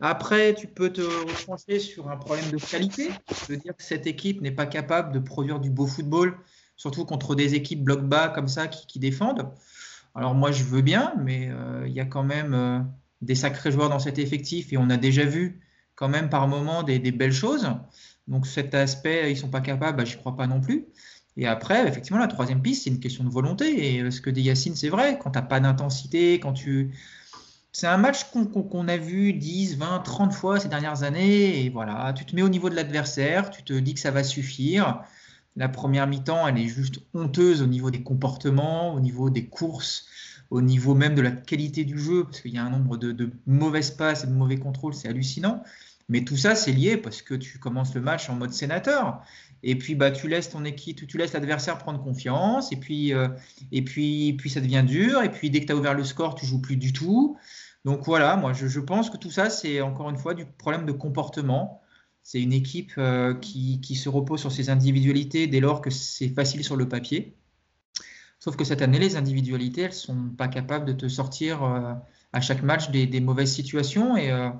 Après, 0.00 0.54
tu 0.54 0.66
peux 0.66 0.92
te 0.92 1.00
retrancher 1.00 1.78
sur 1.78 2.10
un 2.10 2.16
problème 2.16 2.50
de 2.50 2.58
qualité. 2.58 3.10
Veux 3.48 3.56
dire 3.56 3.74
que 3.74 3.82
cette 3.82 4.06
équipe 4.06 4.40
n'est 4.42 4.50
pas 4.50 4.66
capable 4.66 5.12
de 5.12 5.18
produire 5.18 5.58
du 5.58 5.70
beau 5.70 5.86
football, 5.86 6.36
surtout 6.76 7.04
contre 7.04 7.34
des 7.34 7.54
équipes 7.54 7.82
bloc 7.82 8.02
bas 8.02 8.28
comme 8.28 8.48
ça 8.48 8.66
qui, 8.68 8.98
défendent. 8.98 9.50
Alors 10.14 10.34
moi, 10.34 10.52
je 10.52 10.64
veux 10.64 10.82
bien, 10.82 11.14
mais 11.18 11.48
euh, 11.50 11.84
il 11.86 11.94
y 11.94 12.00
a 12.00 12.04
quand 12.04 12.22
même 12.22 12.54
euh, 12.54 12.80
des 13.22 13.34
sacrés 13.34 13.72
joueurs 13.72 13.88
dans 13.88 13.98
cet 13.98 14.18
effectif 14.18 14.72
et 14.72 14.76
on 14.76 14.90
a 14.90 14.96
déjà 14.96 15.24
vu 15.24 15.60
quand 15.94 16.08
même 16.08 16.28
par 16.28 16.46
moments 16.46 16.82
des, 16.82 16.98
belles 16.98 17.32
choses. 17.32 17.70
Donc 18.28 18.46
cet 18.46 18.74
aspect, 18.74 19.30
ils 19.30 19.34
ne 19.34 19.40
sont 19.40 19.48
pas 19.48 19.60
capables, 19.60 19.96
bah, 19.96 20.04
je 20.04 20.16
crois 20.16 20.36
pas 20.36 20.46
non 20.46 20.60
plus. 20.60 20.86
Et 21.38 21.46
après, 21.46 21.86
effectivement, 21.86 22.18
la 22.18 22.28
troisième 22.28 22.62
piste, 22.62 22.84
c'est 22.84 22.90
une 22.90 23.00
question 23.00 23.24
de 23.24 23.30
volonté. 23.30 23.96
Et 23.96 24.10
ce 24.10 24.20
que 24.20 24.30
dit 24.30 24.42
Yacine, 24.42 24.74
c'est 24.74 24.88
vrai. 24.88 25.18
Quand 25.18 25.30
tu 25.30 25.38
n'as 25.38 25.44
pas 25.44 25.60
d'intensité, 25.60 26.34
quand 26.34 26.54
tu 26.54 26.92
c'est 27.78 27.88
un 27.88 27.98
match 27.98 28.24
qu'on 28.30 28.88
a 28.88 28.96
vu 28.96 29.34
10, 29.34 29.76
20, 29.76 29.98
30 29.98 30.32
fois 30.32 30.58
ces 30.58 30.68
dernières 30.68 31.02
années. 31.02 31.62
Et 31.62 31.68
voilà, 31.68 32.14
tu 32.14 32.24
te 32.24 32.34
mets 32.34 32.40
au 32.40 32.48
niveau 32.48 32.70
de 32.70 32.74
l'adversaire, 32.74 33.50
tu 33.50 33.62
te 33.64 33.74
dis 33.74 33.92
que 33.92 34.00
ça 34.00 34.10
va 34.10 34.24
suffire. 34.24 35.02
La 35.56 35.68
première 35.68 36.06
mi-temps, 36.06 36.48
elle 36.48 36.56
est 36.56 36.68
juste 36.68 37.00
honteuse 37.12 37.60
au 37.60 37.66
niveau 37.66 37.90
des 37.90 38.02
comportements, 38.02 38.94
au 38.94 39.00
niveau 39.00 39.28
des 39.28 39.44
courses, 39.44 40.06
au 40.48 40.62
niveau 40.62 40.94
même 40.94 41.14
de 41.14 41.20
la 41.20 41.32
qualité 41.32 41.84
du 41.84 41.98
jeu, 41.98 42.24
parce 42.24 42.40
qu'il 42.40 42.54
y 42.54 42.56
a 42.56 42.64
un 42.64 42.70
nombre 42.70 42.96
de, 42.96 43.30
mauvaises 43.46 43.90
passes 43.90 44.24
et 44.24 44.26
de 44.26 44.32
mauvais 44.32 44.56
contrôles, 44.56 44.94
c'est 44.94 45.08
hallucinant. 45.08 45.62
Mais 46.08 46.24
tout 46.24 46.38
ça, 46.38 46.54
c'est 46.54 46.72
lié 46.72 46.96
parce 46.96 47.20
que 47.20 47.34
tu 47.34 47.58
commences 47.58 47.94
le 47.94 48.00
match 48.00 48.30
en 48.30 48.36
mode 48.36 48.54
sénateur. 48.54 49.20
Et 49.62 49.76
puis, 49.76 49.94
bah, 49.94 50.10
tu 50.12 50.28
laisses 50.28 50.48
ton 50.48 50.64
équipe, 50.64 51.06
tu 51.06 51.18
laisses 51.18 51.34
l'adversaire 51.34 51.76
prendre 51.76 52.02
confiance. 52.02 52.72
Et 52.72 52.76
puis, 52.76 53.12
euh, 53.12 53.28
et 53.70 53.82
puis, 53.82 54.32
puis, 54.38 54.48
ça 54.48 54.60
devient 54.60 54.84
dur. 54.86 55.22
Et 55.22 55.30
puis, 55.30 55.50
dès 55.50 55.60
que 55.60 55.66
tu 55.66 55.72
as 55.72 55.76
ouvert 55.76 55.94
le 55.94 56.04
score, 56.04 56.36
tu 56.36 56.46
joues 56.46 56.60
plus 56.62 56.76
du 56.76 56.92
tout. 56.94 57.36
Donc 57.86 58.04
voilà, 58.04 58.36
moi 58.36 58.52
je, 58.52 58.80
pense 58.80 59.10
que 59.10 59.16
tout 59.16 59.30
ça, 59.30 59.48
c'est 59.48 59.80
encore 59.80 60.10
une 60.10 60.16
fois 60.16 60.34
du 60.34 60.44
problème 60.44 60.86
de 60.86 60.92
comportement. 60.92 61.80
C'est 62.24 62.42
une 62.42 62.52
équipe 62.52 62.92
euh, 62.98 63.32
qui, 63.34 63.94
se 63.94 64.08
repose 64.08 64.40
sur 64.40 64.50
ses 64.50 64.70
individualités 64.70 65.46
dès 65.46 65.60
lors 65.60 65.80
que 65.80 65.90
c'est 65.90 66.30
facile 66.30 66.64
sur 66.64 66.74
le 66.74 66.88
papier. 66.88 67.36
Sauf 68.40 68.56
que 68.56 68.64
cette 68.64 68.82
année, 68.82 68.98
les 68.98 69.14
individualités, 69.14 69.82
elles 69.82 69.90
ne 69.90 69.94
sont 69.94 70.28
pas 70.36 70.48
capables 70.48 70.84
de 70.84 70.94
te 70.94 71.06
sortir 71.06 71.62
euh, 71.62 71.92
à 72.32 72.40
chaque 72.40 72.64
match 72.64 72.90
des, 72.90 73.20
mauvaises 73.20 73.54
situations. 73.54 74.16
Et, 74.16 74.32
euh, 74.32 74.50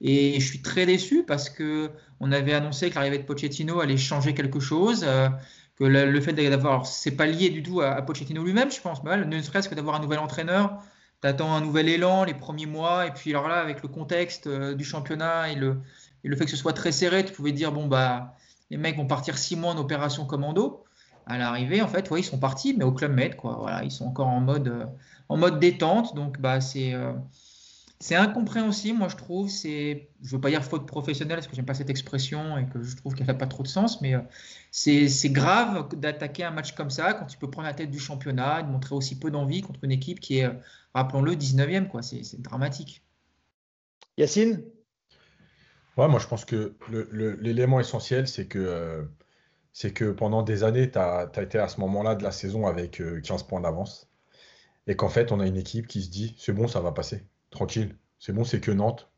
et, 0.00 0.40
je 0.40 0.46
suis 0.46 0.62
très 0.62 0.86
déçu 0.86 1.22
parce 1.26 1.50
que 1.50 1.90
on 2.18 2.32
avait 2.32 2.54
annoncé 2.54 2.88
que 2.88 2.94
l'arrivée 2.94 3.18
de 3.18 3.24
Pochettino 3.24 3.80
allait 3.80 3.98
changer 3.98 4.32
quelque 4.32 4.58
chose. 4.58 5.04
que 5.76 5.84
le, 5.84 6.20
fait 6.22 6.32
d'avoir, 6.32 6.86
c'est 6.86 7.10
pas 7.10 7.26
lié 7.26 7.50
du 7.50 7.62
tout 7.62 7.82
à, 7.82 8.00
Pochettino 8.00 8.42
lui-même, 8.42 8.70
je 8.70 8.80
pense, 8.80 9.04
ne 9.04 9.42
serait-ce 9.42 9.68
que 9.68 9.74
d'avoir 9.74 9.96
un 9.96 10.00
nouvel 10.00 10.18
entraîneur 10.18 10.82
attends 11.22 11.52
un 11.54 11.60
nouvel 11.60 11.88
élan 11.88 12.24
les 12.24 12.34
premiers 12.34 12.66
mois, 12.66 13.06
et 13.06 13.10
puis 13.10 13.30
alors 13.30 13.48
là, 13.48 13.56
avec 13.56 13.82
le 13.82 13.88
contexte 13.88 14.48
du 14.48 14.84
championnat 14.84 15.50
et 15.50 15.54
le, 15.54 15.80
fait 16.36 16.44
que 16.44 16.50
ce 16.50 16.56
soit 16.56 16.72
très 16.72 16.92
serré, 16.92 17.24
tu 17.24 17.32
pouvais 17.32 17.52
dire, 17.52 17.72
bon, 17.72 17.86
bah, 17.86 18.36
les 18.70 18.76
mecs 18.76 18.96
vont 18.96 19.06
partir 19.06 19.38
six 19.38 19.56
mois 19.56 19.72
en 19.72 19.78
opération 19.78 20.24
commando. 20.26 20.84
À 21.26 21.38
l'arrivée, 21.38 21.82
en 21.82 21.88
fait, 21.88 22.10
ouais, 22.10 22.20
ils 22.20 22.24
sont 22.24 22.38
partis, 22.38 22.74
mais 22.76 22.84
au 22.84 22.92
Club 22.92 23.12
Med, 23.12 23.36
quoi. 23.36 23.56
Voilà, 23.60 23.84
ils 23.84 23.90
sont 23.90 24.06
encore 24.06 24.28
en 24.28 24.40
mode, 24.40 24.88
en 25.28 25.36
mode 25.36 25.60
détente. 25.60 26.14
Donc, 26.14 26.40
bah, 26.40 26.60
c'est 26.60 26.94
c'est 28.02 28.14
incompréhensible, 28.14 28.98
moi 28.98 29.08
je 29.08 29.16
trouve. 29.16 29.50
C'est, 29.50 30.08
je 30.22 30.34
veux 30.34 30.40
pas 30.40 30.48
dire 30.48 30.64
faute 30.64 30.86
professionnelle 30.86 31.36
parce 31.36 31.46
que 31.46 31.54
j'aime 31.54 31.66
pas 31.66 31.74
cette 31.74 31.90
expression 31.90 32.56
et 32.56 32.66
que 32.66 32.82
je 32.82 32.96
trouve 32.96 33.14
qu'elle 33.14 33.26
n'a 33.26 33.34
pas 33.34 33.46
trop 33.46 33.62
de 33.62 33.68
sens, 33.68 34.00
mais 34.00 34.14
euh, 34.14 34.20
c'est, 34.70 35.28
grave 35.28 35.94
d'attaquer 35.94 36.44
un 36.44 36.50
match 36.50 36.72
comme 36.72 36.88
ça 36.88 37.12
quand 37.12 37.26
tu 37.26 37.36
peux 37.36 37.50
prendre 37.50 37.68
la 37.68 37.74
tête 37.74 37.90
du 37.90 37.98
championnat 37.98 38.60
et 38.60 38.62
de 38.62 38.68
montrer 38.68 38.94
aussi 38.94 39.18
peu 39.18 39.30
d'envie 39.30 39.60
contre 39.60 39.84
une 39.84 39.92
équipe 39.92 40.18
qui 40.18 40.38
est, 40.38 40.46
euh, 40.46 40.54
rappelons-le, 40.94 41.34
19e. 41.34 41.88
Quoi. 41.88 42.00
C'est, 42.00 42.40
dramatique. 42.40 43.04
Yacine? 44.16 44.64
Ouais, 45.98 46.08
moi 46.08 46.18
je 46.20 46.26
pense 46.26 46.46
que 46.46 46.76
l'élément 47.12 47.80
essentiel, 47.80 48.26
c'est 48.28 48.46
que, 48.46 48.58
euh, 48.58 49.04
c'est 49.74 49.92
que 49.92 50.10
pendant 50.10 50.42
des 50.42 50.64
années, 50.64 50.90
tu 50.90 50.98
as, 50.98 51.30
été 51.36 51.58
à 51.58 51.68
ce 51.68 51.78
moment-là 51.80 52.14
de 52.14 52.22
la 52.22 52.32
saison 52.32 52.66
avec 52.66 53.02
15 53.22 53.42
points 53.42 53.60
d'avance 53.60 54.08
et 54.86 54.96
qu'en 54.96 55.10
fait, 55.10 55.32
on 55.32 55.40
a 55.40 55.46
une 55.46 55.58
équipe 55.58 55.86
qui 55.86 56.02
se 56.02 56.08
dit 56.08 56.34
c'est 56.38 56.54
bon, 56.54 56.66
ça 56.66 56.80
va 56.80 56.92
passer 56.92 57.26
tranquille. 57.50 57.96
C'est 58.18 58.32
bon, 58.32 58.44
c'est 58.44 58.60
que 58.60 58.70
Nantes. 58.70 59.10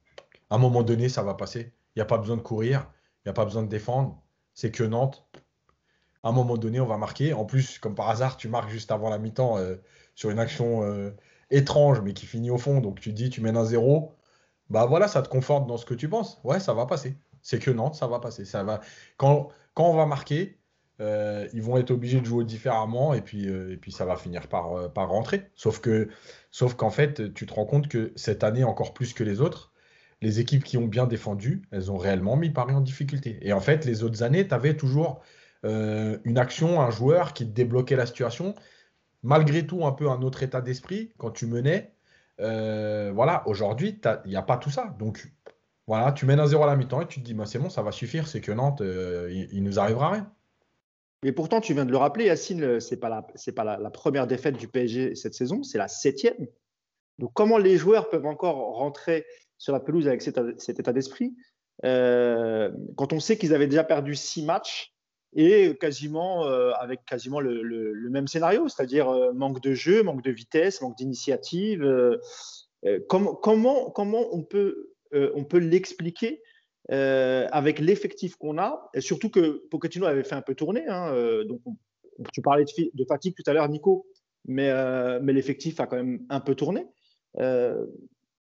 À 0.51 0.57
un 0.57 0.59
moment 0.59 0.83
donné, 0.83 1.09
ça 1.09 1.23
va 1.23 1.35
passer. 1.35 1.73
Il 1.95 1.99
n'y 1.99 2.03
a 2.03 2.07
pas 2.07 2.19
besoin 2.19 2.37
de 2.37 2.43
courir, 2.43 2.91
il 3.19 3.29
n'y 3.29 3.31
a 3.31 3.35
pas 3.35 3.45
besoin 3.45 3.62
de 3.62 3.69
défendre. 3.69 4.23
C'est 4.55 4.71
que 4.71 4.85
Nantes. 4.85 5.27
À 6.23 6.29
un 6.29 6.33
moment 6.33 6.57
donné, 6.57 6.81
on 6.81 6.87
va 6.87 6.99
marquer. 6.99 7.33
En 7.33 7.45
plus, 7.45 7.79
comme 7.79 7.95
par 7.95 8.09
hasard, 8.09 8.37
tu 8.37 8.49
marques 8.49 8.71
juste 8.71 8.93
avant 8.93 9.11
la 9.11 9.19
mi-temps 9.19 9.59
euh, 9.59 9.77
sur 10.15 10.31
une 10.31 10.39
action 10.39 10.83
euh, 10.85 11.11
étrange, 11.51 12.01
mais 12.01 12.15
qui 12.15 12.27
finit 12.27 12.51
au 12.51 12.59
fond. 12.59 12.81
Donc 12.81 13.01
tu 13.01 13.12
dis, 13.12 13.31
tu 13.31 13.41
mènes 13.41 13.57
un 13.57 13.65
zéro. 13.65 14.15
Bah 14.71 14.87
voilà, 14.87 15.09
ça 15.09 15.23
te 15.23 15.29
conforte 15.29 15.67
dans 15.67 15.77
ce 15.77 15.87
que 15.87 15.95
tu 15.95 16.09
penses. 16.09 16.41
Ouais, 16.45 16.61
ça 16.61 16.75
va 16.75 16.87
passer. 16.87 17.19
C'est 17.43 17.59
que 17.59 17.71
Nantes, 17.71 17.97
ça 17.97 18.07
va 18.07 18.21
passer. 18.21 18.45
Ça 18.45 18.62
va. 18.62 18.81
Quand, 19.17 19.49
quand 19.75 19.91
on 19.91 19.95
va 19.95 20.07
marquer, 20.07 20.62
euh, 21.00 21.49
ils 21.52 21.62
vont 21.62 21.76
être 21.78 21.90
obligés 21.90 22.20
de 22.20 22.26
jouer 22.26 22.44
différemment 22.44 23.14
et 23.14 23.22
puis, 23.22 23.49
puis 23.80 23.92
ça 23.92 24.04
va 24.04 24.16
finir 24.16 24.49
par, 24.49 24.92
par 24.92 25.08
rentrer. 25.08 25.50
Sauf 25.54 25.80
que 25.80 26.08
Sauf 26.52 26.75
qu'en 26.75 26.90
fait, 26.90 27.32
tu 27.32 27.46
te 27.46 27.54
rends 27.54 27.64
compte 27.64 27.88
que 27.88 28.12
cette 28.14 28.44
année, 28.44 28.62
encore 28.62 28.92
plus 28.92 29.14
que 29.14 29.25
les 29.25 29.40
autres, 29.40 29.72
les 30.20 30.38
équipes 30.38 30.62
qui 30.62 30.76
ont 30.76 30.87
bien 30.87 31.06
défendu, 31.06 31.62
elles 31.72 31.90
ont 31.90 31.96
réellement 31.96 32.37
mis 32.37 32.50
Paris 32.50 32.75
en 32.75 32.82
difficulté. 32.82 33.38
Et 33.40 33.54
en 33.54 33.61
fait, 33.61 33.87
les 33.87 34.04
autres 34.04 34.22
années, 34.22 34.46
tu 34.46 34.54
avais 34.54 34.76
toujours 34.76 35.22
euh, 35.64 36.18
une 36.25 36.37
action, 36.38 36.80
un 36.82 36.90
joueur 36.90 37.32
qui 37.32 37.46
débloquait 37.46 37.96
la 37.96 38.04
situation. 38.04 38.54
Malgré 39.22 39.66
tout, 39.66 39.87
un 39.87 39.92
peu 39.92 40.11
un 40.11 40.20
autre 40.20 40.42
état 40.42 40.61
d'esprit 40.61 41.12
quand 41.16 41.30
tu 41.30 41.46
menais. 41.46 41.94
Euh, 42.40 43.12
voilà, 43.14 43.42
aujourd'hui, 43.49 43.99
il 44.25 44.30
n'y 44.30 44.37
a 44.37 44.42
pas 44.42 44.58
tout 44.58 44.70
ça. 44.70 44.94
Donc, 44.99 45.32
voilà, 45.87 46.12
tu 46.12 46.26
mènes 46.26 46.40
un 46.40 46.46
zéro 46.46 46.64
à 46.64 46.66
la 46.66 46.76
mi-temps 46.76 47.00
et 47.00 47.06
tu 47.06 47.20
te 47.20 47.25
dis, 47.25 47.34
bah, 47.34 47.46
c'est 47.46 47.58
bon, 47.58 47.70
ça 47.70 47.82
va 47.82 47.92
suffire, 47.92 48.28
c'est 48.28 48.42
que 48.42 48.52
Nantes, 48.52 48.82
euh, 48.82 49.28
il, 49.32 49.49
il, 49.52 49.62
nous 49.64 49.78
arrivera 49.78 50.11
rien. 50.11 50.32
Mais 51.23 51.33
pourtant, 51.33 51.61
tu 51.61 51.73
viens 51.75 51.85
de 51.85 51.91
le 51.91 51.97
rappeler, 51.97 52.26
Yacine, 52.26 52.81
ce 52.81 52.95
n'est 52.95 53.00
pas, 53.00 53.09
la, 53.09 53.23
pas 53.55 53.64
la, 53.64 53.91
première 53.91 54.26
défaite 54.26 54.57
du 54.57 54.67
PSG 54.67 55.14
cette 55.14 55.35
saison, 55.35 55.62
c'est 55.62 55.79
la 55.79 55.88
septième. 55.88 56.49
Donc, 57.19 57.31
comment 57.35 57.59
les 57.59 57.76
joueurs 57.76 58.09
peuvent 58.09 58.26
encore 58.26 58.57
rentrer 58.76 59.25
sur 59.59 59.73
la 59.73 59.81
pelouse 59.81 60.09
avec 60.09 60.23
cet, 60.23 60.38
état 60.69 60.93
d'esprit 60.93 61.37
euh, 61.85 62.71
quand 62.97 63.12
on 63.12 63.21
sait 63.21 63.37
qu'ils 63.37 63.55
avaient 63.55 63.67
déjà 63.67 63.85
perdu 63.85 64.14
six 64.14 64.45
matchs 64.45 64.93
et 65.35 65.76
quasiment 65.81 66.47
euh, 66.47 66.73
avec 66.73 67.05
quasiment 67.05 67.41
le, 67.41 68.09
même 68.11 68.29
scénario, 68.29 68.69
c'est-à-dire 68.69 69.09
euh, 69.09 69.33
manque 69.33 69.61
de 69.62 69.73
jeu, 69.73 70.02
manque 70.02 70.23
de 70.23 70.31
vitesse, 70.31 70.83
manque 70.83 70.97
d'initiative. 70.97 71.88
comment, 73.09 73.35
comment, 73.35 73.91
comment 73.91 74.26
on 74.33 74.43
peut, 74.43 74.93
on 75.12 75.45
peut 75.45 75.59
l'expliquer 75.59 76.43
euh, 76.91 77.47
avec 77.53 77.79
l'effectif 77.79 78.35
qu'on 78.37 78.59
a, 78.59 78.91
et 78.93 79.01
surtout 79.01 79.31
que 79.31 79.62
Pochettino 79.71 80.07
avait 80.07 80.25
fait 80.25 80.35
un 80.35 80.43
peu 80.43 80.55
tourner. 80.55 80.85
Hein, 80.89 81.12
euh, 81.15 81.45
donc, 81.45 81.61
tu 82.33 82.43
parlais 82.43 82.65
de, 82.65 83.05
fatigue 83.05 83.35
tout 83.37 83.49
à 83.49 83.53
l'heure, 83.53 83.69
Nico, 83.69 84.07
mais, 84.47 84.69
euh, 84.71 85.21
mais 85.23 85.33
l'effectif 85.33 85.79
a 85.79 85.87
quand 85.87 85.97
même 85.97 86.27
un 86.29 86.41
peu 86.41 86.55
tourné. 86.57 86.87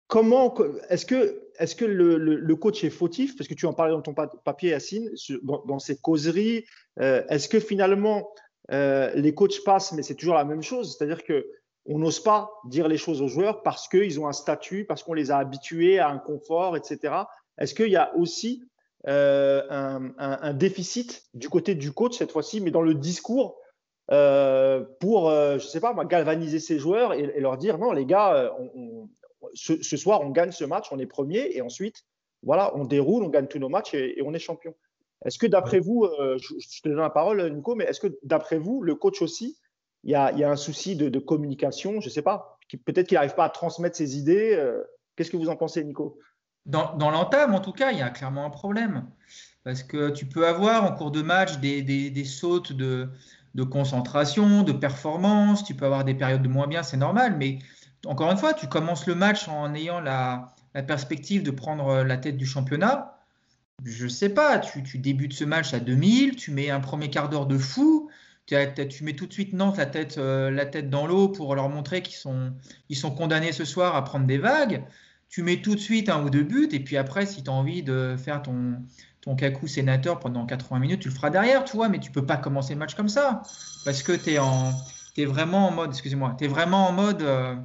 comment 0.07 0.55
est-ce 0.89 1.05
que, 1.05 1.85
le, 1.85 2.55
coach 2.55 2.83
est 2.83 2.91
fautif? 2.91 3.37
Parce 3.37 3.47
que 3.47 3.55
tu 3.55 3.67
en 3.67 3.75
parlais 3.75 3.93
dans 3.93 4.03
ton 4.03 4.15
papier, 4.15 4.71
Yacine, 4.71 5.11
dans, 5.43 5.63
dans 5.67 5.79
ces 5.79 5.99
causeries. 5.99 6.65
est-ce 6.97 7.49
que 7.49 7.61
finalement 7.61 8.31
les 8.71 9.35
coachs 9.35 9.63
passent, 9.65 9.93
mais 9.93 10.03
c'est 10.03 10.15
toujours 10.15 10.35
la 10.35 10.47
même 10.47 10.63
chose? 10.63 10.97
C'est-à-dire 10.97 11.25
que 11.25 11.47
on 11.87 11.99
n'ose 11.99 12.21
pas 12.21 12.51
dire 12.65 12.89
les 12.89 12.97
choses 12.97 13.21
aux 13.21 13.29
joueurs 13.29 13.63
parce 13.63 13.89
qu'ils 13.89 14.19
ont 14.19 14.27
un 14.27 14.33
statut, 14.33 14.87
parce 14.87 15.03
qu'on 15.03 15.13
les 15.13 15.31
a 15.31 15.37
habitués 15.37 15.99
à 15.99 16.09
un 16.09 16.19
confort, 16.19 16.77
etc. 16.77 17.15
Est-ce 17.59 17.75
qu'il 17.75 17.91
y 17.91 17.97
a 17.97 18.15
aussi 18.17 18.65
euh, 19.07 19.63
un, 19.69 20.55
déficit 20.55 21.25
du 21.35 21.51
côté 21.51 21.75
du 21.75 21.93
coach 21.93 22.17
cette 22.17 22.33
fois-ci, 22.33 22.63
mais 22.63 22.71
dans 22.71 22.81
le 22.81 22.95
discours 22.95 23.59
euh, 24.11 24.83
pour, 24.99 25.29
euh, 25.29 25.59
je 25.59 25.65
ne 25.65 25.69
sais 25.69 25.81
pas, 25.81 25.95
galvaniser 26.07 26.59
ses 26.59 26.79
joueurs 26.79 27.13
et, 27.13 27.39
leur 27.39 27.59
dire 27.59 27.77
non, 27.77 27.93
les 27.93 28.07
gars, 28.07 28.51
ce, 29.53 29.97
soir, 29.97 30.23
on 30.23 30.31
gagne 30.31 30.53
ce 30.53 30.65
match, 30.65 30.87
on 30.91 30.99
est 30.99 31.07
premier, 31.07 31.55
et 31.55 31.61
ensuite, 31.61 32.05
voilà, 32.43 32.75
on 32.77 32.85
déroule, 32.85 33.25
on 33.25 33.29
gagne 33.29 33.47
tous 33.47 33.59
nos 33.59 33.69
matchs 33.69 33.93
et, 33.93 34.23
on 34.25 34.33
est 34.33 34.39
champion. 34.39 34.75
Est-ce 35.27 35.39
que 35.39 35.47
d'après 35.47 35.81
vous, 35.81 36.09
je, 36.37 36.81
te 36.83 36.89
donne 36.89 36.99
la 36.99 37.11
parole, 37.11 37.47
Nico, 37.53 37.75
mais 37.75 37.85
est-ce 37.85 38.01
que 38.01 38.19
d'après 38.23 38.59
vous, 38.59 38.83
le 38.83 38.95
coach 38.95 39.21
aussi, 39.21 39.59
il 40.03 40.13
y 40.13 40.15
a, 40.15 40.51
un 40.51 40.57
souci 40.57 40.97
de, 40.97 41.19
communication, 41.19 42.01
je 42.01 42.09
ne 42.09 42.13
sais 42.13 42.23
pas, 42.23 42.59
peut-être 42.87 43.07
qu'il 43.09 43.17
n'arrive 43.17 43.35
pas 43.35 43.45
à 43.45 43.51
transmettre 43.51 43.97
ses 43.97 44.17
idées. 44.17 44.59
Qu'est-ce 45.17 45.31
que 45.31 45.37
vous 45.37 45.51
en 45.51 45.57
pensez, 45.57 45.85
Nico? 45.85 46.19
Dans, 46.67 47.11
l'entame, 47.11 47.55
en 47.55 47.61
tout 47.61 47.73
cas, 47.73 47.93
il 47.93 47.99
y 47.99 48.03
a 48.03 48.11
clairement 48.11 48.47
un 48.47 48.51
problème. 48.51 49.07
Parce 49.65 49.83
que 49.83 50.11
tu 50.11 50.27
peux 50.27 50.47
avoir 50.47 50.85
en 50.85 50.93
cours 50.93 51.11
de 51.11 51.23
match 51.23 51.59
des, 51.59 52.25
sautes 52.25 52.73
de, 52.73 53.11
concentration, 53.71 54.63
de 54.63 54.73
performance, 54.73 55.65
tu 55.65 55.75
peux 55.75 55.87
avoir 55.87 56.05
des 56.05 56.15
périodes 56.15 56.43
de 56.43 56.49
moins 56.49 56.67
bien, 56.67 56.83
c'est 56.83 56.97
normal. 56.97 57.37
Mais 57.39 57.59
encore 58.07 58.31
une 58.31 58.39
fois, 58.39 58.55
tu 58.55 58.67
commences 58.67 59.07
le 59.07 59.15
match 59.15 59.49
en 59.49 59.75
ayant 59.75 60.01
la, 60.01 60.55
perspective 60.87 61.43
de 61.43 61.51
prendre 61.51 62.03
la 62.03 62.17
tête 62.17 62.37
du 62.37 62.47
championnat. 62.47 63.19
Je 63.85 64.05
ne 64.05 64.09
sais 64.09 64.29
pas, 64.29 64.59
tu, 64.59 64.99
débutes 64.99 65.35
ce 65.35 65.45
match 65.45 65.75
à 65.75 65.81
2000, 65.81 66.37
tu 66.37 66.51
mets 66.51 66.71
un 66.71 66.81
premier 66.81 67.11
quart 67.11 67.29
d'heure 67.29 67.47
de 67.47 67.59
fou, 67.59 68.11
tu, 68.47 68.57
mets 69.03 69.15
tout 69.15 69.27
de 69.27 69.33
suite 69.33 69.53
Nantes 69.53 69.77
la 69.77 69.87
tête, 69.87 70.19
euh, 70.19 70.51
la 70.51 70.67
tête 70.67 70.91
dans 70.91 71.07
l'eau 71.07 71.29
pour 71.29 71.55
leur 71.55 71.69
montrer 71.69 72.03
qu'ils 72.03 72.17
sont, 72.17 72.53
sont 72.93 73.11
condamnés 73.11 73.53
ce 73.53 73.65
soir 73.65 73.97
à 73.97 74.05
prendre 74.05 74.27
des 74.27 74.39
vagues 74.39 74.85
tu 75.35 75.43
mets 75.43 75.61
tout 75.61 75.75
de 75.75 75.81
suite 75.81 76.09
un 76.11 76.23
ou 76.23 76.31
deux 76.31 76.45
buts, 76.45 76.69
et 76.71 76.79
puis 76.79 76.97
après, 76.97 77.27
si 77.27 77.43
tu 77.43 77.51
as 77.51 77.53
envie 77.53 77.83
de 77.83 78.15
faire 78.17 78.41
ton, 78.41 78.77
ton 79.21 79.35
cacou 79.35 79.67
sénateur 79.67 80.21
pendant 80.21 80.47
80 80.47 80.79
minutes, 80.79 81.01
tu 81.01 81.09
le 81.09 81.15
feras 81.15 81.31
derrière, 81.31 81.65
tu 81.65 81.75
vois, 81.75 81.89
mais 81.89 81.99
tu 81.99 82.13
peux 82.13 82.25
pas 82.25 82.37
commencer 82.37 82.75
le 82.75 82.79
match 82.79 82.95
comme 82.95 83.09
ça, 83.09 83.43
parce 83.85 84.05
que 84.05 84.13
tu 84.13 84.31
es, 84.31 84.39
en, 84.39 84.73
es 85.17 85.25
vraiment 85.25 85.67
en 85.67 85.73
mode, 85.73 85.91
excusez-moi, 85.91 86.37
tu 86.39 86.45
es 86.45 86.47
vraiment 86.47 86.87
en 86.87 86.93
mode... 86.93 87.23
Euh, 87.23 87.57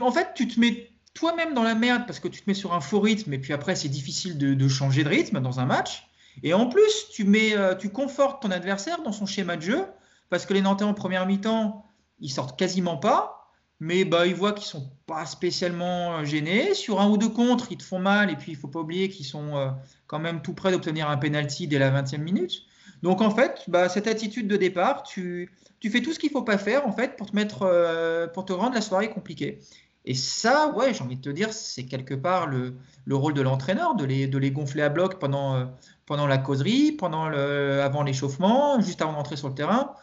en 0.00 0.10
fait, 0.10 0.30
tu 0.34 0.48
te 0.48 0.58
mets 0.58 0.90
toi-même 1.14 1.54
dans 1.54 1.62
la 1.62 1.76
merde 1.76 2.06
parce 2.08 2.18
que 2.18 2.26
tu 2.26 2.42
te 2.42 2.50
mets 2.50 2.54
sur 2.54 2.74
un 2.74 2.80
faux 2.80 2.98
rythme, 2.98 3.32
et 3.32 3.38
puis 3.38 3.52
après, 3.52 3.76
c'est 3.76 3.88
difficile 3.88 4.36
de, 4.36 4.68
changer 4.68 5.04
de 5.04 5.08
rythme 5.08 5.40
dans 5.40 5.60
un 5.60 5.64
match. 5.64 6.08
Et 6.42 6.54
en 6.54 6.66
plus, 6.66 7.06
tu, 7.12 7.22
mets, 7.22 7.56
euh, 7.56 7.76
tu 7.76 7.90
confortes 7.90 8.42
ton 8.42 8.50
adversaire 8.50 9.00
dans 9.04 9.12
son 9.12 9.26
schéma 9.26 9.56
de 9.56 9.62
jeu, 9.62 9.84
parce 10.28 10.44
que 10.44 10.54
les 10.54 10.60
Nantais 10.60 10.82
en 10.82 10.92
première 10.92 11.24
mi-temps, 11.24 11.86
ils 12.18 12.30
sortent 12.30 12.58
quasiment 12.58 12.96
pas 12.96 13.45
mais 13.80 14.04
bah, 14.04 14.26
ils 14.26 14.34
voient 14.34 14.52
qu'ils 14.52 14.66
sont 14.66 14.90
pas 15.06 15.26
spécialement 15.26 16.18
euh, 16.18 16.24
gênés. 16.24 16.74
Sur 16.74 17.00
un 17.00 17.08
ou 17.08 17.18
deux 17.18 17.28
contre, 17.28 17.72
ils 17.72 17.78
te 17.78 17.82
font 17.82 17.98
mal, 17.98 18.30
et 18.30 18.36
puis 18.36 18.52
il 18.52 18.56
faut 18.56 18.68
pas 18.68 18.80
oublier 18.80 19.08
qu'ils 19.08 19.26
sont 19.26 19.56
euh, 19.56 19.70
quand 20.06 20.18
même 20.18 20.40
tout 20.42 20.54
près 20.54 20.70
d'obtenir 20.70 21.10
un 21.10 21.16
penalty 21.16 21.68
dès 21.68 21.78
la 21.78 21.90
20e 21.90 22.18
minute. 22.18 22.62
Donc 23.02 23.20
en 23.20 23.30
fait, 23.30 23.64
bah, 23.68 23.88
cette 23.88 24.06
attitude 24.06 24.48
de 24.48 24.56
départ, 24.56 25.02
tu, 25.02 25.52
tu 25.80 25.90
fais 25.90 26.00
tout 26.00 26.12
ce 26.12 26.18
qu'il 26.18 26.30
faut 26.30 26.42
pas 26.42 26.58
faire 26.58 26.86
en 26.86 26.92
fait 26.92 27.16
pour 27.16 27.30
te 27.30 27.36
mettre, 27.36 27.62
euh, 27.62 28.26
pour 28.26 28.46
te 28.46 28.52
rendre 28.52 28.74
la 28.74 28.80
soirée 28.80 29.10
compliquée. 29.10 29.58
Et 30.06 30.14
ça, 30.14 30.72
ouais, 30.76 30.94
j'ai 30.94 31.02
envie 31.02 31.16
de 31.16 31.20
te 31.20 31.28
dire, 31.28 31.52
c'est 31.52 31.84
quelque 31.84 32.14
part 32.14 32.46
le, 32.46 32.76
le 33.04 33.16
rôle 33.16 33.34
de 33.34 33.42
l'entraîneur, 33.42 33.96
de 33.96 34.04
les, 34.04 34.28
de 34.28 34.38
les 34.38 34.52
gonfler 34.52 34.82
à 34.82 34.88
bloc 34.88 35.18
pendant, 35.18 35.68
pendant 36.06 36.28
la 36.28 36.38
causerie, 36.38 36.92
pendant 36.92 37.28
le, 37.28 37.82
avant 37.82 38.04
l'échauffement, 38.04 38.80
juste 38.80 39.02
avant 39.02 39.14
d'entrer 39.14 39.36
sur 39.36 39.48
le 39.48 39.54
terrain. 39.56 39.94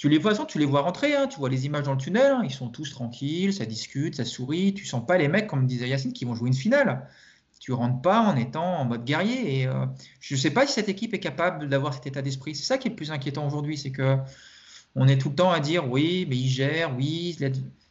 Tu 0.00 0.08
les 0.08 0.16
vois, 0.16 0.32
tu 0.46 0.58
les 0.58 0.64
vois 0.64 0.80
rentrer, 0.80 1.14
hein, 1.14 1.26
tu 1.26 1.38
vois 1.38 1.50
les 1.50 1.66
images 1.66 1.82
dans 1.82 1.92
le 1.92 1.98
tunnel, 1.98 2.32
hein, 2.32 2.40
ils 2.42 2.50
sont 2.50 2.70
tous 2.70 2.90
tranquilles, 2.90 3.52
ça 3.52 3.66
discute, 3.66 4.14
ça 4.14 4.24
sourit. 4.24 4.72
Tu 4.72 4.86
sens 4.86 5.06
pas 5.06 5.18
les 5.18 5.28
mecs, 5.28 5.46
comme 5.46 5.66
disait 5.66 5.90
Yacine, 5.90 6.14
qui 6.14 6.24
vont 6.24 6.34
jouer 6.34 6.48
une 6.48 6.54
finale. 6.54 7.06
Tu 7.58 7.74
rentres 7.74 8.00
pas 8.00 8.20
en 8.22 8.34
étant 8.34 8.78
en 8.78 8.86
mode 8.86 9.04
guerrier. 9.04 9.60
Et 9.60 9.66
euh, 9.66 9.84
je 10.20 10.36
sais 10.36 10.52
pas 10.52 10.66
si 10.66 10.72
cette 10.72 10.88
équipe 10.88 11.12
est 11.12 11.18
capable 11.18 11.68
d'avoir 11.68 11.92
cet 11.92 12.06
état 12.06 12.22
d'esprit. 12.22 12.54
C'est 12.54 12.62
ça 12.62 12.78
qui 12.78 12.88
est 12.88 12.92
le 12.92 12.96
plus 12.96 13.10
inquiétant 13.10 13.46
aujourd'hui, 13.46 13.76
c'est 13.76 13.90
que 13.90 14.16
on 14.96 15.06
est 15.06 15.18
tout 15.18 15.28
le 15.28 15.34
temps 15.34 15.50
à 15.50 15.60
dire 15.60 15.86
oui, 15.90 16.24
mais 16.30 16.36
ils 16.38 16.48
gèrent, 16.48 16.96
oui, 16.96 17.36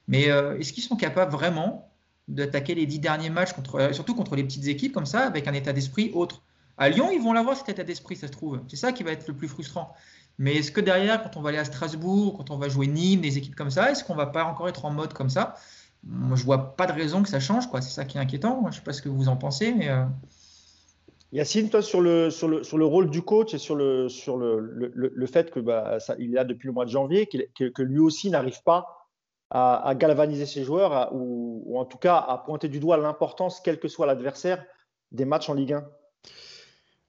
mais 0.07 0.31
euh, 0.31 0.57
est-ce 0.57 0.73
qu'ils 0.73 0.81
sont 0.81 0.95
capables 0.95 1.31
vraiment 1.31 1.91
d'attaquer 2.27 2.73
les 2.73 2.87
dix 2.87 2.97
derniers 2.97 3.29
matchs 3.29 3.53
contre, 3.53 3.93
surtout 3.93 4.15
contre 4.15 4.35
les 4.35 4.43
petites 4.43 4.65
équipes 4.65 4.93
comme 4.93 5.05
ça, 5.05 5.27
avec 5.27 5.47
un 5.47 5.53
état 5.53 5.73
d'esprit 5.73 6.09
autre? 6.15 6.41
À 6.79 6.89
Lyon, 6.89 7.11
ils 7.11 7.21
vont 7.21 7.33
l'avoir 7.33 7.55
cet 7.55 7.69
état 7.69 7.83
d'esprit, 7.83 8.15
ça 8.15 8.25
se 8.25 8.31
trouve. 8.31 8.61
C'est 8.67 8.77
ça 8.77 8.93
qui 8.93 9.03
va 9.03 9.11
être 9.11 9.27
le 9.27 9.35
plus 9.35 9.49
frustrant. 9.49 9.93
Mais 10.39 10.55
est-ce 10.55 10.71
que 10.71 10.81
derrière, 10.81 11.21
quand 11.21 11.37
on 11.37 11.41
va 11.41 11.49
aller 11.49 11.59
à 11.59 11.65
Strasbourg, 11.65 12.37
quand 12.37 12.49
on 12.49 12.57
va 12.57 12.67
jouer 12.67 12.87
Nîmes, 12.87 13.21
des 13.21 13.37
équipes 13.37 13.55
comme 13.55 13.69
ça, 13.69 13.91
est-ce 13.91 14.03
qu'on 14.03 14.15
va 14.15 14.25
pas 14.25 14.45
encore 14.45 14.67
être 14.67 14.85
en 14.85 14.89
mode 14.89 15.13
comme 15.13 15.29
ça? 15.29 15.55
Moi, 16.03 16.35
je 16.35 16.43
vois 16.45 16.75
pas 16.75 16.87
de 16.87 16.93
raison 16.93 17.21
que 17.21 17.29
ça 17.29 17.39
change. 17.39 17.69
quoi. 17.69 17.81
C'est 17.81 17.91
ça 17.91 18.05
qui 18.05 18.17
est 18.17 18.21
inquiétant. 18.21 18.59
Moi, 18.61 18.71
je 18.71 18.77
sais 18.77 18.83
pas 18.83 18.93
ce 18.93 19.01
que 19.01 19.09
vous 19.09 19.27
en 19.27 19.35
pensez, 19.35 19.73
mais. 19.73 19.89
Euh... 19.89 20.05
Yacine, 21.31 21.69
toi, 21.69 21.83
sur 21.83 22.01
le, 22.01 22.31
sur, 22.31 22.47
le, 22.47 22.63
sur 22.63 22.79
le 22.79 22.85
rôle 22.85 23.11
du 23.11 23.21
coach 23.21 23.53
et 23.53 23.59
sur 23.59 23.75
le, 23.75 24.09
sur 24.09 24.37
le, 24.37 24.59
le, 24.59 25.27
fait 25.27 25.51
que 25.51 25.59
bah, 25.59 25.99
ça, 25.99 26.15
il 26.17 26.31
est 26.31 26.35
là 26.35 26.43
depuis 26.43 26.65
le 26.65 26.73
mois 26.73 26.85
de 26.85 26.89
janvier, 26.89 27.27
que, 27.27 27.65
que 27.65 27.81
lui 27.83 27.99
aussi 27.99 28.31
n'arrive 28.31 28.63
pas 28.63 28.99
à, 29.51 29.93
galvaniser 29.95 30.45
ses 30.45 30.63
joueurs 30.63 31.09
ou, 31.13 31.77
en 31.77 31.85
tout 31.85 31.97
cas 31.97 32.17
à 32.17 32.37
pointer 32.37 32.67
du 32.67 32.79
doigt 32.79 32.97
l'importance, 32.97 33.61
quel 33.63 33.79
que 33.79 33.87
soit 33.87 34.05
l'adversaire, 34.05 34.63
des 35.11 35.25
matchs 35.25 35.49
en 35.49 35.53
Ligue 35.53 35.73
1 35.73 35.87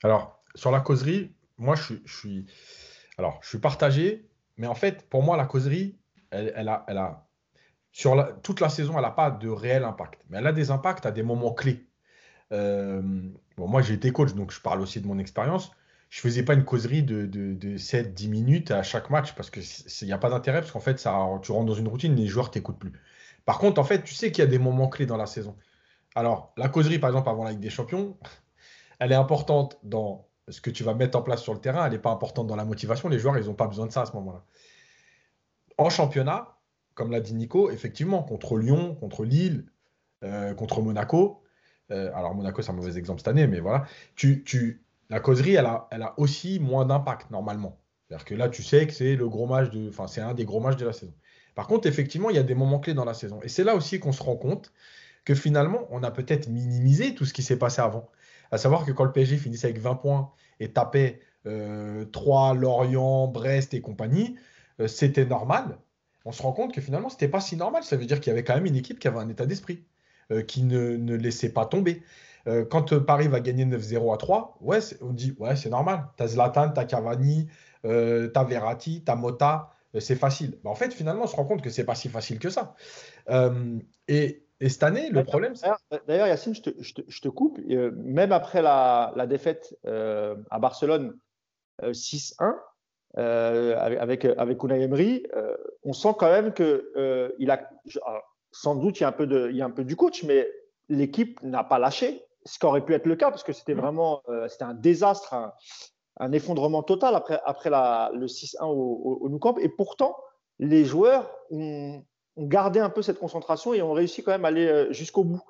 Alors, 0.03 0.43
sur 0.55 0.71
la 0.71 0.81
causerie, 0.81 1.33
moi, 1.59 1.75
je, 1.75 1.95
suis, 2.07 2.47
alors, 3.21 3.39
je 3.43 3.49
suis 3.49 3.59
partagé, 3.59 4.29
mais 4.57 4.67
en 4.67 4.75
fait, 4.75 5.09
pour 5.09 5.23
moi, 5.23 5.37
la 5.37 5.47
causerie, 5.47 5.99
elle, 6.31 6.69
a, 6.69 6.85
elle 6.89 6.99
a, 6.99 7.29
sur 7.93 8.41
toute 8.43 8.61
la 8.61 8.69
saison, 8.69 8.95
elle 8.97 9.03
n'a 9.03 9.11
pas 9.11 9.31
de 9.31 9.49
réel 9.49 9.85
impact, 9.85 10.25
mais 10.29 10.39
elle 10.39 10.47
a 10.47 10.53
des 10.53 10.71
impacts 10.71 11.07
à 11.07 11.11
des 11.11 11.23
moments 11.23 11.53
clés. 11.53 11.87
Euh, 12.53 13.01
bon, 13.57 13.69
moi, 13.69 13.83
j'ai 13.83 13.95
été 13.95 14.11
coach, 14.11 14.35
donc 14.35 14.51
je 14.51 14.61
parle 14.61 14.81
aussi 14.81 15.01
de 15.01 15.07
mon 15.07 15.19
expérience 15.19 15.71
je 16.11 16.21
faisais 16.21 16.43
pas 16.43 16.55
une 16.55 16.65
causerie 16.65 17.05
de, 17.05 17.25
de, 17.27 17.79
7-10 17.79 18.29
minutes 18.29 18.71
à 18.73 18.83
chaque 18.83 19.11
match 19.11 19.33
parce 19.35 19.49
qu'il 19.49 19.63
n'y 20.03 20.13
a 20.13 20.19
pas 20.19 20.29
d'intérêt 20.29 20.61
parce 20.61 20.73
qu'en 20.73 20.81
fait, 20.81 20.99
ça, 20.99 21.17
tu 21.43 21.53
rentres 21.53 21.67
dans 21.67 21.75
une 21.75 21.87
routine, 21.87 22.17
les 22.17 22.27
joueurs 22.27 22.51
t'écoutent 22.51 22.81
plus. 22.81 22.93
Par 23.45 23.59
contre, 23.59 23.81
en 23.81 23.85
fait, 23.85 24.03
tu 24.03 24.13
sais 24.13 24.33
qu'il 24.33 24.43
y 24.43 24.47
a 24.47 24.51
des 24.51 24.59
moments 24.59 24.89
clés 24.89 25.07
dans 25.07 25.17
la 25.17 25.27
saison. 25.27 25.57
Alors, 26.17 26.53
la 26.57 26.69
causerie, 26.69 26.99
par 26.99 27.11
exemple, 27.11 27.29
avant 27.29 27.45
la 27.45 27.53
Ligue 27.53 27.61
des 27.61 27.71
Champions, 27.71 28.19
elle 28.99 29.13
est 29.13 29.17
importante 29.17 29.79
dans 29.85 30.27
ce 30.51 30.61
que 30.61 30.71
tu 30.71 30.85
vas 30.85 30.95
mettre 30.95 31.19
en 31.19 31.23
place 31.23 31.43
sur 31.43 31.55
le 31.55 31.61
terrain, 31.61 31.87
elle 31.87 31.93
n'est 31.93 31.99
pas 31.99 32.11
importante 32.11 32.47
dans 32.47 32.57
la 32.57 32.65
motivation. 32.65 33.09
Les 33.09 33.19
joueurs, 33.19 33.39
ils 33.39 33.47
n'ont 33.47 33.55
pas 33.55 33.67
besoin 33.67 33.87
de 33.87 33.93
ça 33.93 34.03
à 34.03 34.07
ce 34.07 34.13
moment-là. 34.13 34.45
En 35.79 35.91
championnat, 35.91 36.59
comme 36.95 37.11
l'a 37.11 37.21
dit 37.21 37.35
Nico, 37.35 37.71
effectivement, 37.71 38.23
contre 38.23 38.57
Lyon, 38.57 38.95
contre 38.95 39.25
Lille, 39.25 39.65
euh, 40.25 40.55
contre 40.55 40.83
Monaco, 40.83 41.43
euh, 41.91 42.11
alors 42.15 42.35
Monaco, 42.35 42.63
c'est 42.63 42.71
un 42.71 42.75
mauvais 42.75 42.99
exemple 42.99 43.21
cette 43.21 43.29
année, 43.29 43.47
mais 43.47 43.61
voilà, 43.61 43.87
tu, 44.15 44.45
tu, 44.45 44.85
la 45.09 45.21
causerie, 45.21 45.55
elle 45.55 45.67
a, 45.67 46.15
aussi 46.19 46.61
moins 46.61 46.85
d'impact 46.85 47.31
normalement. 47.31 47.81
C'est-à-dire 48.07 48.25
que 48.25 48.35
là, 48.35 48.49
tu 48.49 48.63
sais 48.63 48.87
que 48.87 48.93
c'est 48.93 49.17
le 49.17 49.29
gros 49.29 49.47
match 49.47 49.71
de, 49.71 49.89
enfin, 49.89 50.07
c'est 50.07 50.21
un 50.21 50.35
des 50.35 50.45
gros 50.45 50.61
matchs 50.61 50.77
de 50.77 50.87
la 50.87 50.93
saison. 50.93 51.15
Par 51.55 51.67
contre, 51.67 51.87
effectivement, 51.87 52.31
il 52.31 52.37
y 52.37 52.39
a 52.39 52.43
des 52.43 52.55
moments 52.55 52.79
clés 52.79 52.95
dans 52.95 53.05
la 53.05 53.15
saison. 53.15 53.41
Et 53.43 53.49
c'est 53.49 53.65
là 53.65 53.75
aussi 53.75 53.99
qu'on 54.01 54.13
se 54.13 54.23
rend 54.23 54.37
compte 54.37 54.73
que 55.25 55.35
finalement, 55.35 55.87
on 55.91 56.03
a 56.03 56.11
peut-être 56.11 56.49
minimisé 56.49 57.15
tout 57.15 57.25
ce 57.25 57.33
qui 57.33 57.43
s'est 57.43 57.59
passé 57.59 57.81
avant. 57.83 58.09
À 58.51 58.59
savoir 58.59 58.85
que 58.85 58.93
quand 58.93 59.05
le 59.05 59.13
PSG 59.13 59.37
finissait 59.37 59.69
avec 59.69 59.81
20 59.81 59.95
points 59.97 60.31
et 60.59 60.73
tapait 60.73 61.21
3, 61.45 61.51
euh, 61.51 62.55
Lorient, 62.55 63.29
Brest 63.29 63.75
et 63.75 63.81
compagnie, 63.81 64.37
euh, 64.81 64.89
c'était 64.89 65.27
normal. 65.27 65.79
On 66.25 66.33
se 66.33 66.43
rend 66.43 66.53
compte 66.53 66.75
que 66.75 66.81
finalement, 66.81 67.09
ce 67.09 67.15
n'était 67.15 67.29
pas 67.29 67.41
si 67.41 67.57
normal. 67.57 67.83
Ça 67.83 67.97
veut 67.97 68.07
dire 68.07 68.21
qu'il 68.21 68.31
y 68.31 68.33
avait 68.33 68.45
quand 68.45 68.55
même 68.55 68.67
une 68.67 68.77
équipe 68.77 68.99
qui 68.99 69.09
avait 69.09 69.19
un 69.19 69.29
état 69.29 69.47
d'esprit, 69.47 69.85
euh, 70.33 70.43
qui 70.43 70.63
ne, 70.63 70.97
ne, 70.97 71.15
laissait 71.15 71.53
pas 71.53 71.67
tomber. 71.67 72.03
Euh, 72.47 72.65
quand 72.65 72.99
Paris 72.99 73.29
va 73.29 73.41
gagner 73.41 73.65
9-0 73.65 74.15
à 74.15 74.17
3, 74.17 74.59
ouais, 74.61 74.79
on 75.01 75.13
dit 75.13 75.35
ouais, 75.39 75.57
c'est 75.57 75.71
normal. 75.71 76.09
Tu 76.17 76.23
as 76.23 76.29
Zlatan, 76.29 76.73
tu 76.73 76.81
as 76.81 76.85
Cavani, 76.85 77.49
euh, 77.85 78.31
tu 78.33 78.39
as 78.39 78.45
Verratti, 78.45 79.03
tu 79.05 79.11
as 79.11 79.17
Mota, 79.17 79.71
c'est 79.99 80.17
facile. 80.17 80.59
en 80.65 80.75
fait, 80.75 80.95
finalement, 80.95 81.25
on 81.25 81.27
se 81.27 81.37
rend 81.37 81.45
compte 81.45 81.63
que 81.63 81.71
c'est 81.71 81.85
pas 81.85 81.97
si 81.97 82.09
facile 82.09 82.39
que 82.39 82.49
ça. 82.51 82.75
Et, 84.09 84.47
cette 84.69 84.83
année, 84.83 85.11
le 85.11 85.25
problème. 85.25 85.55
D'ailleurs, 86.07 86.27
Yacine, 86.27 86.55
je 86.55 86.63
te, 86.63 86.71
je 86.81 87.21
te, 87.21 87.29
coupe. 87.29 87.59
même 87.67 88.33
après 88.33 88.63
la, 88.63 89.13
la 89.17 89.27
défaite 89.27 89.75
à 89.85 90.59
Barcelone 90.59 91.19
6-1, 91.83 92.57
avec, 93.17 94.25
avec 94.25 94.63
Unai 94.63 94.83
Emery, 94.83 95.27
on 95.85 95.93
sent 95.93 96.15
quand 96.19 96.31
même 96.31 96.53
que 96.53 97.35
il 97.39 97.51
a. 97.51 97.71
Sans 98.53 98.75
doute, 98.75 98.99
il 98.99 99.03
y, 99.03 99.05
a 99.05 99.09
un 99.09 99.13
peu 99.13 99.29
de, 99.29 99.49
il 99.51 99.57
y 99.57 99.63
a 99.63 99.65
un 99.65 99.71
peu 99.71 99.85
du 99.85 99.95
coach, 99.95 100.25
mais 100.25 100.51
l'équipe 100.89 101.41
n'a 101.45 101.63
pas 101.63 101.79
lâché 101.79 102.27
ce 102.45 102.59
qui 102.59 102.67
aurait 102.67 102.85
pu 102.85 102.95
être 102.95 103.07
le 103.07 103.17
cas, 103.17 103.31
parce 103.31 103.43
que 103.43 103.53
c'était 103.53 103.75
mmh. 103.75 103.81
vraiment 103.81 104.23
euh, 104.29 104.49
c'était 104.49 104.65
un 104.65 104.75
désastre, 104.75 105.35
un, 106.19 106.33
effondrement 106.33 106.83
total 106.83 107.15
après, 107.15 107.41
après 107.45 107.71
la, 107.71 108.11
le 108.15 108.27
6-1 108.27 108.65
au, 108.65 109.19
au, 109.21 109.29
Nou 109.29 109.39
Camp. 109.39 109.59
Et 109.59 109.69
pourtant, 109.69 110.17
les 110.59 110.85
joueurs 110.85 111.31
ont, 111.51 112.05
gardé 112.37 112.81
un 112.81 112.91
peu 112.91 113.03
cette 113.03 113.19
concentration 113.19 113.75
et 113.75 113.83
ont 113.83 113.93
réussi 113.93 114.23
quand 114.23 114.33
même 114.33 114.45
à 114.45 114.49
aller 114.49 114.67
euh, 114.67 114.93
jusqu'au 114.93 115.25
bout. 115.25 115.43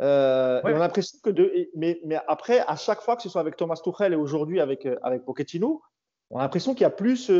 Euh, 0.00 0.60
on 0.64 0.68
a 0.68 0.78
l'impression 0.78 1.18
que 1.22 1.30
de, 1.30 1.52
mais, 1.76 2.00
mais, 2.04 2.18
après, 2.26 2.60
à 2.60 2.76
chaque 2.76 3.02
fois, 3.02 3.16
que 3.16 3.22
ce 3.22 3.28
soit 3.28 3.40
avec 3.40 3.56
Thomas 3.56 3.80
Tuchel 3.82 4.14
et 4.14 4.16
aujourd'hui 4.16 4.60
avec, 4.60 4.88
avec 5.02 5.24
Pochettino, 5.24 5.82
on 6.30 6.38
a 6.38 6.42
l'impression 6.42 6.72
qu'il 6.72 6.82
y 6.82 6.86
a 6.86 6.90
plus 6.90 7.30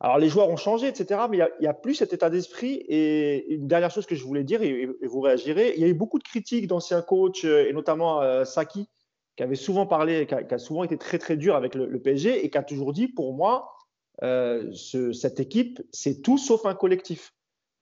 alors 0.00 0.18
les 0.18 0.28
joueurs 0.28 0.48
ont 0.48 0.56
changé, 0.56 0.88
etc. 0.88 1.22
Mais 1.30 1.38
il 1.38 1.48
n'y 1.60 1.66
a, 1.66 1.74
plus 1.74 1.96
cet 1.96 2.12
état 2.12 2.30
d'esprit. 2.30 2.84
Et 2.88 3.52
une 3.54 3.66
dernière 3.66 3.90
chose 3.90 4.06
que 4.06 4.14
je 4.14 4.24
voulais 4.24 4.44
dire, 4.44 4.62
et, 4.62 4.88
vous 5.02 5.20
réagirez, 5.20 5.74
il 5.76 5.80
y 5.80 5.84
a 5.84 5.88
eu 5.88 5.94
beaucoup 5.94 6.18
de 6.18 6.24
critiques 6.24 6.66
d'anciens 6.66 7.02
coachs, 7.02 7.44
euh, 7.44 7.68
et 7.68 7.72
notamment 7.72 8.22
euh, 8.22 8.44
Saki, 8.44 8.88
qui 9.36 9.42
avait 9.42 9.54
souvent 9.54 9.86
parlé, 9.86 10.26
qui 10.26 10.34
a, 10.34 10.58
souvent 10.58 10.84
été 10.84 10.98
très 10.98 11.18
très 11.18 11.36
dur 11.36 11.54
avec 11.54 11.74
le, 11.74 12.00
PSG, 12.00 12.44
et 12.44 12.50
qui 12.50 12.58
a 12.58 12.62
toujours 12.62 12.92
dit, 12.92 13.08
pour 13.08 13.34
moi, 13.34 13.72
euh, 14.22 14.72
cette 14.72 15.40
équipe, 15.40 15.80
c'est 15.92 16.22
tout 16.22 16.38
sauf 16.38 16.66
un 16.66 16.74
collectif. 16.74 17.32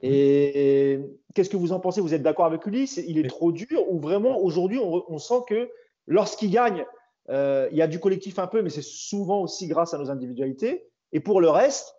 Et, 0.02 1.00
qu'est-ce 1.35 1.50
que 1.50 1.56
vous 1.56 1.72
en 1.72 1.80
pensez? 1.80 2.00
Vous 2.00 2.14
êtes 2.14 2.22
d'accord 2.22 2.46
avec 2.46 2.64
lui 2.66 2.85
Il 3.06 3.18
est 3.18 3.28
trop 3.28 3.52
dur 3.52 3.90
ou 3.90 3.98
vraiment 3.98 4.38
aujourd'hui 4.38 4.78
on, 4.78 5.18
sent 5.18 5.42
que 5.48 5.70
lorsqu'il 6.06 6.50
gagne, 6.50 6.85
il 7.28 7.76
y 7.76 7.82
a 7.82 7.87
du 7.87 7.98
collectif 7.98 8.38
un 8.38 8.46
peu, 8.46 8.62
mais 8.62 8.70
c'est 8.70 8.82
souvent 8.82 9.40
aussi 9.40 9.66
grâce 9.66 9.94
à 9.94 9.98
nos 9.98 10.11
individualités. 10.11 10.87
Et 11.12 11.20
pour 11.20 11.40
le 11.40 11.48
reste, 11.48 11.96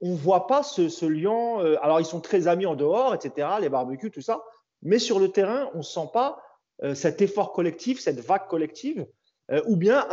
on 0.00 0.10
ne 0.10 0.16
voit 0.16 0.46
pas 0.46 0.62
ce, 0.62 1.06
lien. 1.06 1.62
Euh, 1.62 1.76
alors, 1.82 2.00
ils 2.00 2.06
sont 2.06 2.20
très 2.20 2.48
amis 2.48 2.66
en 2.66 2.74
dehors, 2.74 3.14
etc., 3.14 3.48
les 3.60 3.68
barbecues, 3.68 4.10
tout 4.10 4.20
ça. 4.20 4.42
Mais 4.82 4.98
sur 4.98 5.18
le 5.18 5.30
terrain, 5.30 5.70
on 5.74 5.78
ne 5.78 5.82
sent 5.82 6.08
pas 6.12 6.42
euh, 6.82 6.94
cet 6.94 7.20
effort 7.20 7.52
collectif, 7.52 8.00
cette 8.00 8.20
vague 8.20 8.46
collective, 8.46 9.06
euh, 9.50 9.62
ou 9.66 9.76
bien 9.76 10.06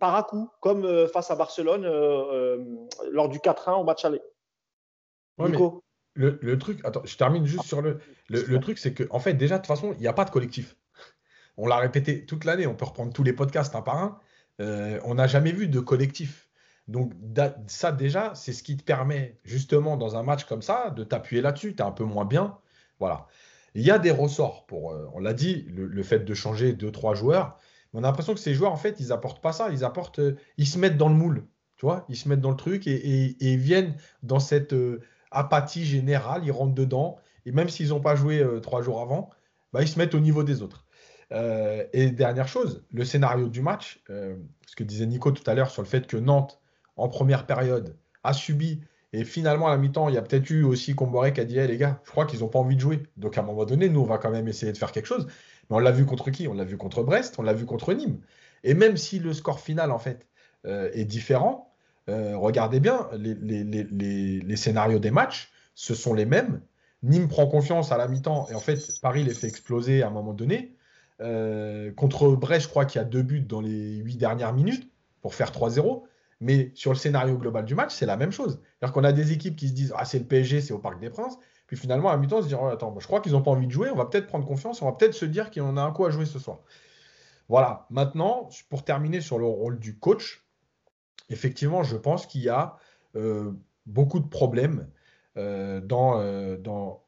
par 0.00 0.14
à 0.16 0.24
coup, 0.24 0.48
comme 0.60 1.06
face 1.08 1.30
à 1.30 1.36
Barcelone 1.36 1.84
lors 3.10 3.28
du 3.28 3.38
4-1 3.38 3.80
au 3.80 3.84
match 3.84 4.04
aller. 4.04 4.22
Le, 6.14 6.58
truc, 6.58 6.80
attends, 6.84 7.02
je 7.04 7.16
termine 7.16 7.46
juste 7.46 7.64
sur 7.64 7.82
le. 7.82 8.00
Le, 8.28 8.60
truc, 8.60 8.78
c'est 8.78 8.94
qu'en 8.94 9.16
en 9.16 9.20
fait, 9.20 9.34
déjà, 9.34 9.56
de 9.56 9.62
toute 9.62 9.68
façon, 9.68 9.92
il 9.94 10.00
n'y 10.00 10.06
a 10.06 10.12
pas 10.12 10.24
de 10.24 10.30
collectif. 10.30 10.76
On 11.56 11.66
l'a 11.66 11.78
répété 11.78 12.24
toute 12.26 12.44
l'année, 12.44 12.66
on 12.66 12.74
peut 12.74 12.84
reprendre 12.84 13.12
tous 13.12 13.22
les 13.22 13.32
podcasts 13.32 13.74
un 13.74 13.82
par 13.82 13.98
un. 13.98 14.20
on 14.58 15.14
n'a 15.14 15.26
jamais 15.26 15.52
vu 15.52 15.68
de 15.68 15.80
collectif. 15.80 16.48
Donc 16.88 17.12
ça 17.68 17.92
déjà, 17.92 18.34
c'est 18.34 18.52
ce 18.52 18.62
qui 18.62 18.76
te 18.76 18.82
permet 18.82 19.38
justement 19.44 19.96
dans 19.96 20.16
un 20.16 20.22
match 20.22 20.44
comme 20.44 20.62
ça 20.62 20.90
de 20.90 21.04
t'appuyer 21.04 21.40
là-dessus. 21.40 21.74
Tu 21.74 21.82
es 21.82 21.86
un 21.86 21.92
peu 21.92 22.04
moins 22.04 22.24
bien. 22.24 22.58
Voilà. 22.98 23.28
Il 23.74 23.82
y 23.82 23.90
a 23.90 23.98
des 23.98 24.10
ressorts 24.10 24.66
pour, 24.66 24.92
euh, 24.92 25.08
on 25.14 25.20
l'a 25.20 25.32
dit, 25.32 25.66
le, 25.68 26.02
fait 26.02 26.20
de 26.20 26.34
changer 26.34 26.72
deux, 26.72 26.90
trois 26.90 27.14
joueurs. 27.14 27.56
on 27.94 28.02
a 28.02 28.08
l'impression 28.08 28.34
que 28.34 28.40
ces 28.40 28.54
joueurs, 28.54 28.72
en 28.72 28.76
fait, 28.76 28.98
ils 28.98 29.12
apportent 29.12 29.40
pas 29.40 29.52
ça. 29.52 29.70
Ils 29.70 29.84
apportent, 29.84 30.18
euh, 30.18 30.36
ils 30.56 30.66
se 30.66 30.78
mettent 30.78 30.96
dans 30.96 31.08
le 31.08 31.14
moule. 31.14 31.46
Tu 31.76 31.86
vois, 31.86 32.04
ils 32.08 32.16
se 32.16 32.28
mettent 32.28 32.40
dans 32.40 32.50
le 32.50 32.56
truc 32.56 32.86
et, 32.86 33.56
viennent 33.56 33.94
dans 34.22 34.40
cette 34.40 34.74
euh, 34.74 35.00
apathie 35.30 35.84
générale. 35.84 36.42
Ils 36.44 36.52
rentrent 36.52 36.74
dedans. 36.74 37.18
Et 37.46 37.52
même 37.52 37.68
s'ils 37.68 37.88
n'ont 37.88 38.00
pas 38.00 38.14
joué 38.16 38.44
trois 38.62 38.82
jours 38.82 39.00
avant, 39.00 39.30
bah, 39.72 39.82
ils 39.82 39.88
se 39.88 39.98
mettent 39.98 40.14
au 40.14 40.20
niveau 40.20 40.42
des 40.42 40.62
autres. 40.62 40.84
et 41.32 42.10
dernière 42.10 42.48
chose, 42.48 42.84
le 42.92 43.04
scénario 43.04 43.48
du 43.48 43.62
match, 43.62 44.02
ce 44.08 44.76
que 44.76 44.84
disait 44.84 45.06
Nico 45.06 45.30
tout 45.30 45.48
à 45.48 45.54
l'heure 45.54 45.70
sur 45.70 45.82
le 45.82 45.88
fait 45.88 46.06
que 46.06 46.16
Nantes 46.16 46.60
en 46.96 47.08
première 47.08 47.46
période 47.46 47.96
a 48.24 48.32
subi. 48.32 48.80
Et 49.12 49.24
finalement, 49.24 49.66
à 49.66 49.70
la 49.70 49.78
mi-temps, 49.78 50.08
il 50.08 50.14
y 50.14 50.18
a 50.18 50.22
peut-être 50.22 50.50
eu 50.50 50.62
aussi 50.62 50.94
Comboré 50.94 51.32
qui 51.32 51.40
a 51.40 51.44
dit 51.44 51.54
les 51.54 51.76
gars, 51.76 52.00
je 52.04 52.10
crois 52.10 52.26
qu'ils 52.26 52.40
n'ont 52.40 52.48
pas 52.48 52.60
envie 52.60 52.76
de 52.76 52.80
jouer. 52.80 53.02
Donc 53.16 53.36
à 53.38 53.40
un 53.40 53.44
moment 53.44 53.64
donné, 53.64 53.88
nous, 53.88 54.00
on 54.00 54.04
va 54.04 54.18
quand 54.18 54.30
même 54.30 54.46
essayer 54.46 54.72
de 54.72 54.78
faire 54.78 54.92
quelque 54.92 55.06
chose. 55.06 55.26
Mais 55.68 55.76
on 55.76 55.80
l'a 55.80 55.90
vu 55.90 56.04
contre 56.04 56.30
qui? 56.30 56.46
On 56.46 56.54
l'a 56.54 56.64
vu 56.64 56.76
contre 56.76 57.02
Brest, 57.02 57.36
on 57.38 57.42
l'a 57.42 57.52
vu 57.52 57.66
contre 57.66 57.92
Nîmes. 57.92 58.20
Et 58.62 58.74
même 58.74 58.96
si 58.96 59.18
le 59.18 59.32
score 59.32 59.60
final, 59.60 59.90
en 59.90 59.98
fait, 59.98 60.26
euh, 60.66 60.90
est 60.92 61.04
différent, 61.04 61.69
euh, 62.08 62.36
regardez 62.36 62.80
bien, 62.80 63.08
les, 63.12 64.56
scénarios 64.56 64.98
des 64.98 65.10
matchs, 65.10 65.50
ce 65.74 65.94
sont 65.94 66.14
les 66.14 66.26
mêmes. 66.26 66.60
Nîmes 67.02 67.28
prend 67.28 67.46
confiance 67.46 67.92
à 67.92 67.96
la 67.96 68.08
mi-temps 68.08 68.48
et 68.50 68.54
en 68.54 68.60
fait, 68.60 68.78
Paris 69.00 69.24
les 69.24 69.34
fait 69.34 69.46
exploser 69.46 70.02
à 70.02 70.08
un 70.08 70.10
moment 70.10 70.34
donné. 70.34 70.76
Euh, 71.20 71.92
contre 71.92 72.28
Brest, 72.30 72.64
je 72.64 72.68
crois 72.68 72.84
qu'il 72.84 73.00
y 73.00 73.02
a 73.02 73.06
deux 73.06 73.22
buts 73.22 73.40
dans 73.40 73.60
les 73.60 73.96
huit 73.96 74.16
dernières 74.16 74.52
minutes 74.52 74.90
pour 75.22 75.34
faire 75.34 75.50
3-0. 75.52 76.02
Mais 76.40 76.72
sur 76.74 76.90
le 76.90 76.96
scénario 76.96 77.36
global 77.36 77.66
du 77.66 77.74
match, 77.74 77.94
c'est 77.94 78.06
la 78.06 78.16
même 78.16 78.32
chose. 78.32 78.60
C'est-à-dire 78.62 78.94
qu'on 78.94 79.04
a 79.04 79.12
des 79.12 79.32
équipes 79.32 79.56
qui 79.56 79.68
se 79.68 79.74
disent 79.74 79.92
Ah, 79.96 80.06
c'est 80.06 80.18
le 80.18 80.24
PSG, 80.24 80.62
c'est 80.62 80.72
au 80.72 80.78
Parc 80.78 80.98
des 80.98 81.10
Princes. 81.10 81.38
Puis 81.66 81.76
finalement, 81.76 82.08
à 82.08 82.16
mi-temps, 82.16 82.42
se 82.42 82.48
dire 82.48 82.62
oh, 82.62 82.68
Attends, 82.68 82.94
je 82.98 83.06
crois 83.06 83.20
qu'ils 83.20 83.32
n'ont 83.32 83.42
pas 83.42 83.50
envie 83.50 83.66
de 83.66 83.72
jouer, 83.72 83.90
on 83.90 83.96
va 83.96 84.06
peut-être 84.06 84.26
prendre 84.26 84.46
confiance, 84.46 84.80
on 84.80 84.86
va 84.86 84.92
peut-être 84.92 85.14
se 85.14 85.26
dire 85.26 85.50
qu'on 85.50 85.76
a 85.76 85.82
un 85.82 85.92
coup 85.92 86.06
à 86.06 86.10
jouer 86.10 86.24
ce 86.24 86.38
soir. 86.38 86.58
Voilà. 87.48 87.86
Maintenant, 87.90 88.48
pour 88.70 88.84
terminer 88.84 89.20
sur 89.20 89.38
le 89.38 89.44
rôle 89.44 89.78
du 89.78 89.98
coach, 89.98 90.42
effectivement, 91.28 91.82
je 91.82 91.96
pense 91.96 92.26
qu'il 92.26 92.42
y 92.42 92.48
a 92.48 92.76
euh, 93.16 93.52
beaucoup 93.86 94.20
de 94.20 94.28
problèmes 94.28 94.88
euh, 95.36 95.80
dans, 95.80 96.20
euh, 96.20 96.56
dans. 96.56 97.04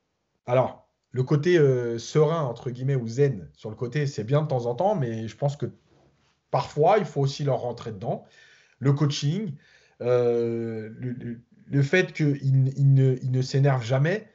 Alors, 0.46 0.88
le 1.10 1.22
côté 1.22 1.58
serein, 1.98 2.42
entre 2.42 2.70
guillemets, 2.70 2.96
ou 2.96 3.06
zen, 3.06 3.50
sur 3.54 3.68
le 3.68 3.76
côté, 3.76 4.06
c'est 4.06 4.24
bien 4.24 4.42
de 4.42 4.48
temps 4.48 4.66
en 4.66 4.74
temps, 4.74 4.94
mais 4.94 5.28
je 5.28 5.36
pense 5.36 5.56
que 5.56 5.66
parfois, 6.50 6.96
il 6.98 7.04
faut 7.04 7.20
aussi 7.20 7.44
leur 7.44 7.60
rentrer 7.60 7.92
dedans 7.92 8.24
le 8.82 8.92
coaching, 8.92 9.54
euh, 10.00 10.90
le, 11.68 11.82
fait 11.82 12.12
qu'il 12.12 12.40
il 12.42 12.94
ne, 12.94 13.16
il 13.22 13.30
ne 13.30 13.42
s'énerve 13.42 13.84
jamais, 13.84 14.28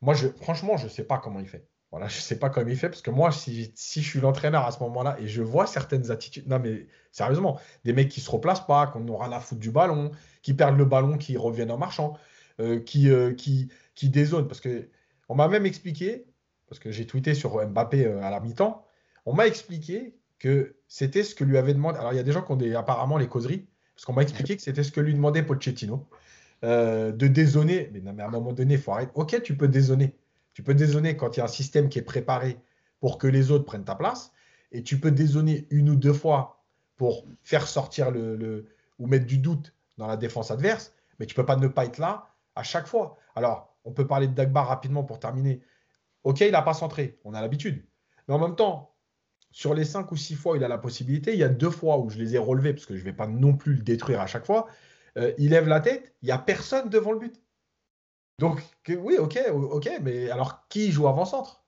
moi, 0.00 0.14
je, 0.14 0.26
franchement, 0.28 0.76
je 0.76 0.84
ne 0.84 0.90
sais 0.90 1.04
pas 1.04 1.18
comment 1.18 1.38
il 1.38 1.46
fait. 1.46 1.68
Voilà, 1.94 2.08
je 2.08 2.16
ne 2.16 2.22
sais 2.22 2.40
pas 2.40 2.50
comment 2.50 2.68
il 2.68 2.76
fait 2.76 2.88
parce 2.88 3.02
que 3.02 3.12
moi, 3.12 3.30
si, 3.30 3.70
si 3.76 4.02
je 4.02 4.08
suis 4.08 4.18
l'entraîneur 4.18 4.66
à 4.66 4.72
ce 4.72 4.80
moment-là 4.80 5.16
et 5.20 5.28
je 5.28 5.42
vois 5.42 5.64
certaines 5.68 6.10
attitudes, 6.10 6.48
non 6.48 6.58
mais 6.58 6.88
sérieusement, 7.12 7.60
des 7.84 7.92
mecs 7.92 8.08
qui 8.08 8.18
ne 8.18 8.24
se 8.24 8.30
replacent 8.32 8.66
pas, 8.66 8.88
qu'on 8.88 9.06
aura 9.06 9.28
la 9.28 9.38
foutre 9.38 9.60
du 9.60 9.70
ballon, 9.70 10.10
qui 10.42 10.54
perdent 10.54 10.76
le 10.76 10.86
ballon, 10.86 11.16
qui 11.18 11.36
reviennent 11.36 11.70
en 11.70 11.78
marchant, 11.78 12.18
euh, 12.58 12.80
qui, 12.80 13.10
euh, 13.10 13.32
qui, 13.32 13.70
qui 13.94 14.08
dézonent. 14.08 14.48
Parce 14.48 14.60
que 14.60 14.88
on 15.28 15.36
m'a 15.36 15.46
même 15.46 15.66
expliqué, 15.66 16.26
parce 16.68 16.80
que 16.80 16.90
j'ai 16.90 17.06
tweeté 17.06 17.32
sur 17.32 17.64
Mbappé 17.64 18.06
à 18.06 18.28
la 18.28 18.40
mi-temps, 18.40 18.84
on 19.24 19.32
m'a 19.32 19.46
expliqué 19.46 20.16
que 20.40 20.74
c'était 20.88 21.22
ce 21.22 21.36
que 21.36 21.44
lui 21.44 21.58
avait 21.58 21.74
demandé. 21.74 22.00
Alors, 22.00 22.12
il 22.12 22.16
y 22.16 22.18
a 22.18 22.24
des 22.24 22.32
gens 22.32 22.42
qui 22.42 22.50
ont 22.50 22.56
des, 22.56 22.74
apparemment 22.74 23.18
les 23.18 23.28
causeries, 23.28 23.68
parce 23.94 24.04
qu'on 24.04 24.14
m'a 24.14 24.22
expliqué 24.22 24.56
que 24.56 24.62
c'était 24.62 24.82
ce 24.82 24.90
que 24.90 25.00
lui 25.00 25.14
demandait 25.14 25.44
Pochettino, 25.44 26.08
euh, 26.64 27.12
de 27.12 27.28
dézoner. 27.28 27.88
Mais 27.92 28.00
non, 28.00 28.14
mais 28.14 28.24
à 28.24 28.26
un 28.26 28.30
moment 28.30 28.52
donné, 28.52 28.74
il 28.74 28.80
faut 28.80 28.90
arrêter. 28.90 29.12
Ok, 29.14 29.40
tu 29.44 29.56
peux 29.56 29.68
dézoner. 29.68 30.16
Tu 30.54 30.62
peux 30.62 30.74
dézoner 30.74 31.16
quand 31.16 31.36
il 31.36 31.40
y 31.40 31.42
a 31.42 31.44
un 31.44 31.48
système 31.48 31.88
qui 31.88 31.98
est 31.98 32.02
préparé 32.02 32.58
pour 33.00 33.18
que 33.18 33.26
les 33.26 33.50
autres 33.50 33.64
prennent 33.64 33.84
ta 33.84 33.94
place. 33.94 34.32
Et 34.72 34.82
tu 34.82 34.98
peux 34.98 35.10
dézoner 35.10 35.66
une 35.70 35.90
ou 35.90 35.96
deux 35.96 36.12
fois 36.12 36.64
pour 36.96 37.26
faire 37.42 37.66
sortir 37.66 38.10
le, 38.10 38.66
ou 38.98 39.06
mettre 39.06 39.26
du 39.26 39.38
doute 39.38 39.74
dans 39.98 40.06
la 40.06 40.16
défense 40.16 40.50
adverse. 40.50 40.92
Mais 41.18 41.26
tu 41.26 41.34
peux 41.34 41.44
pas 41.44 41.56
ne 41.56 41.68
pas 41.68 41.84
être 41.84 41.98
là 41.98 42.28
à 42.54 42.62
chaque 42.62 42.86
fois. 42.86 43.18
Alors, 43.34 43.76
on 43.84 43.92
peut 43.92 44.06
parler 44.06 44.26
de 44.26 44.34
Dagba 44.34 44.62
rapidement 44.62 45.04
pour 45.04 45.18
terminer. 45.18 45.60
Ok, 46.22 46.40
il 46.40 46.52
n'a 46.52 46.62
pas 46.62 46.74
centré. 46.74 47.18
On 47.24 47.34
a 47.34 47.40
l'habitude. 47.40 47.84
Mais 48.26 48.34
en 48.34 48.38
même 48.38 48.56
temps, 48.56 48.94
sur 49.50 49.74
les 49.74 49.84
cinq 49.84 50.10
ou 50.10 50.16
six 50.16 50.34
fois 50.34 50.56
il 50.56 50.64
a 50.64 50.68
la 50.68 50.78
possibilité, 50.78 51.32
il 51.32 51.38
y 51.38 51.44
a 51.44 51.48
deux 51.48 51.70
fois 51.70 51.98
où 51.98 52.10
je 52.10 52.18
les 52.18 52.34
ai 52.34 52.38
relevés, 52.38 52.72
parce 52.72 52.86
que 52.86 52.94
je 52.94 53.00
ne 53.00 53.04
vais 53.04 53.12
pas 53.12 53.28
non 53.28 53.54
plus 53.54 53.74
le 53.74 53.82
détruire 53.82 54.20
à 54.20 54.26
chaque 54.26 54.46
fois. 54.46 54.66
Euh, 55.16 55.32
il 55.38 55.50
lève 55.50 55.68
la 55.68 55.80
tête, 55.80 56.14
il 56.22 56.26
n'y 56.26 56.32
a 56.32 56.38
personne 56.38 56.88
devant 56.88 57.12
le 57.12 57.18
but. 57.18 57.40
Donc, 58.38 58.62
oui, 58.88 59.16
ok, 59.18 59.38
ok, 59.52 59.90
mais 60.02 60.30
alors 60.30 60.66
qui 60.68 60.90
joue 60.90 61.06
avant-centre? 61.06 61.64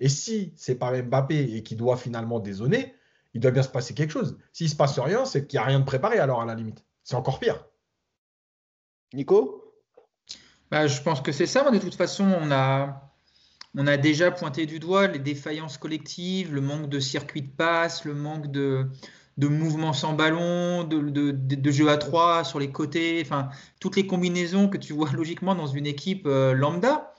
Et 0.00 0.08
si 0.08 0.52
c'est 0.56 0.74
pas 0.74 1.00
Mbappé 1.00 1.56
et 1.56 1.62
qui 1.62 1.76
doit 1.76 1.96
finalement 1.96 2.40
dézonner, 2.40 2.94
il 3.34 3.40
doit 3.40 3.50
bien 3.50 3.62
se 3.62 3.68
passer 3.68 3.94
quelque 3.94 4.10
chose. 4.10 4.38
S'il 4.52 4.66
ne 4.66 4.70
se 4.70 4.76
passe 4.76 4.98
rien, 4.98 5.24
c'est 5.24 5.46
qu'il 5.46 5.58
n'y 5.58 5.62
a 5.64 5.66
rien 5.66 5.80
de 5.80 5.84
préparé 5.84 6.18
alors 6.18 6.42
à 6.42 6.44
la 6.44 6.54
limite. 6.54 6.84
C'est 7.02 7.14
encore 7.14 7.38
pire. 7.38 7.64
Nico? 9.14 9.74
Bah, 10.70 10.86
Je 10.86 11.00
pense 11.02 11.20
que 11.20 11.32
c'est 11.32 11.46
ça. 11.46 11.70
De 11.70 11.78
toute 11.78 11.94
façon, 11.94 12.24
on 12.24 12.50
a, 12.50 13.12
on 13.76 13.86
a 13.86 13.96
déjà 13.96 14.30
pointé 14.30 14.66
du 14.66 14.78
doigt 14.80 15.06
les 15.06 15.18
défaillances 15.18 15.78
collectives, 15.78 16.52
le 16.52 16.60
manque 16.60 16.88
de 16.88 17.00
circuit 17.00 17.42
de 17.42 17.50
passe, 17.50 18.04
le 18.04 18.14
manque 18.14 18.50
de, 18.50 18.90
de 19.38 19.48
mouvements 19.48 19.92
sans 19.92 20.12
ballon, 20.12 20.84
de, 20.84 21.00
de, 21.00 21.70
jeu 21.70 21.88
à 21.88 21.96
trois 21.96 22.44
sur 22.44 22.58
les 22.58 22.70
côtés, 22.70 23.20
enfin 23.24 23.48
toutes 23.80 23.96
les 23.96 24.06
combinaisons 24.06 24.68
que 24.68 24.76
tu 24.76 24.92
vois 24.92 25.10
logiquement 25.14 25.54
dans 25.54 25.66
une 25.66 25.86
équipe 25.86 26.26
euh, 26.26 26.52
lambda. 26.52 27.12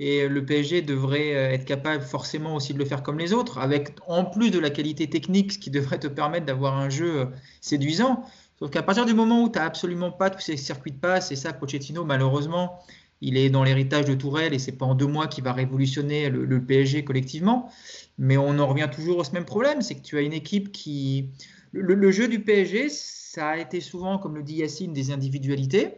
Et 0.00 0.28
le 0.28 0.46
PSG 0.46 0.82
devrait 0.82 1.34
euh, 1.34 1.50
être 1.50 1.64
capable 1.64 2.04
forcément 2.04 2.54
aussi 2.54 2.72
de 2.72 2.78
le 2.78 2.84
faire 2.84 3.02
comme 3.02 3.18
les 3.18 3.32
autres, 3.32 3.58
avec 3.58 3.96
en 4.06 4.24
plus 4.24 4.52
de 4.52 4.60
la 4.60 4.70
qualité 4.70 5.10
technique, 5.10 5.52
ce 5.52 5.58
qui 5.58 5.70
devrait 5.70 5.98
te 5.98 6.06
permettre 6.06 6.46
d'avoir 6.46 6.76
un 6.76 6.88
jeu 6.88 7.20
euh, 7.20 7.24
séduisant. 7.60 8.24
Sauf 8.60 8.70
qu'à 8.70 8.84
partir 8.84 9.06
du 9.06 9.14
moment 9.14 9.42
où 9.42 9.48
tu 9.48 9.58
n'as 9.58 9.64
absolument 9.64 10.12
pas 10.12 10.30
tous 10.30 10.40
ces 10.40 10.56
circuits 10.56 10.92
de 10.92 10.98
passe, 10.98 11.32
et 11.32 11.36
ça, 11.36 11.52
Pochettino, 11.52 12.04
malheureusement, 12.04 12.78
il 13.20 13.36
est 13.36 13.50
dans 13.50 13.64
l'héritage 13.64 14.04
de 14.04 14.14
Tourelle 14.14 14.54
et 14.54 14.58
c'est 14.58 14.72
pas 14.72 14.86
en 14.86 14.94
deux 14.94 15.06
mois 15.06 15.26
qu'il 15.26 15.44
va 15.44 15.52
révolutionner 15.52 16.28
le, 16.30 16.64
PSG 16.64 17.04
collectivement. 17.04 17.70
Mais 18.18 18.36
on 18.36 18.58
en 18.58 18.66
revient 18.66 18.88
toujours 18.92 19.18
au 19.18 19.32
même 19.32 19.44
problème, 19.44 19.82
c'est 19.82 19.94
que 19.94 20.02
tu 20.02 20.16
as 20.16 20.22
une 20.22 20.32
équipe 20.32 20.72
qui... 20.72 21.30
Le, 21.72 22.10
jeu 22.10 22.28
du 22.28 22.40
PSG, 22.40 22.88
ça 22.88 23.48
a 23.48 23.58
été 23.58 23.80
souvent, 23.80 24.18
comme 24.18 24.36
le 24.36 24.42
dit 24.42 24.56
Yacine, 24.56 24.92
des 24.92 25.10
individualités 25.10 25.94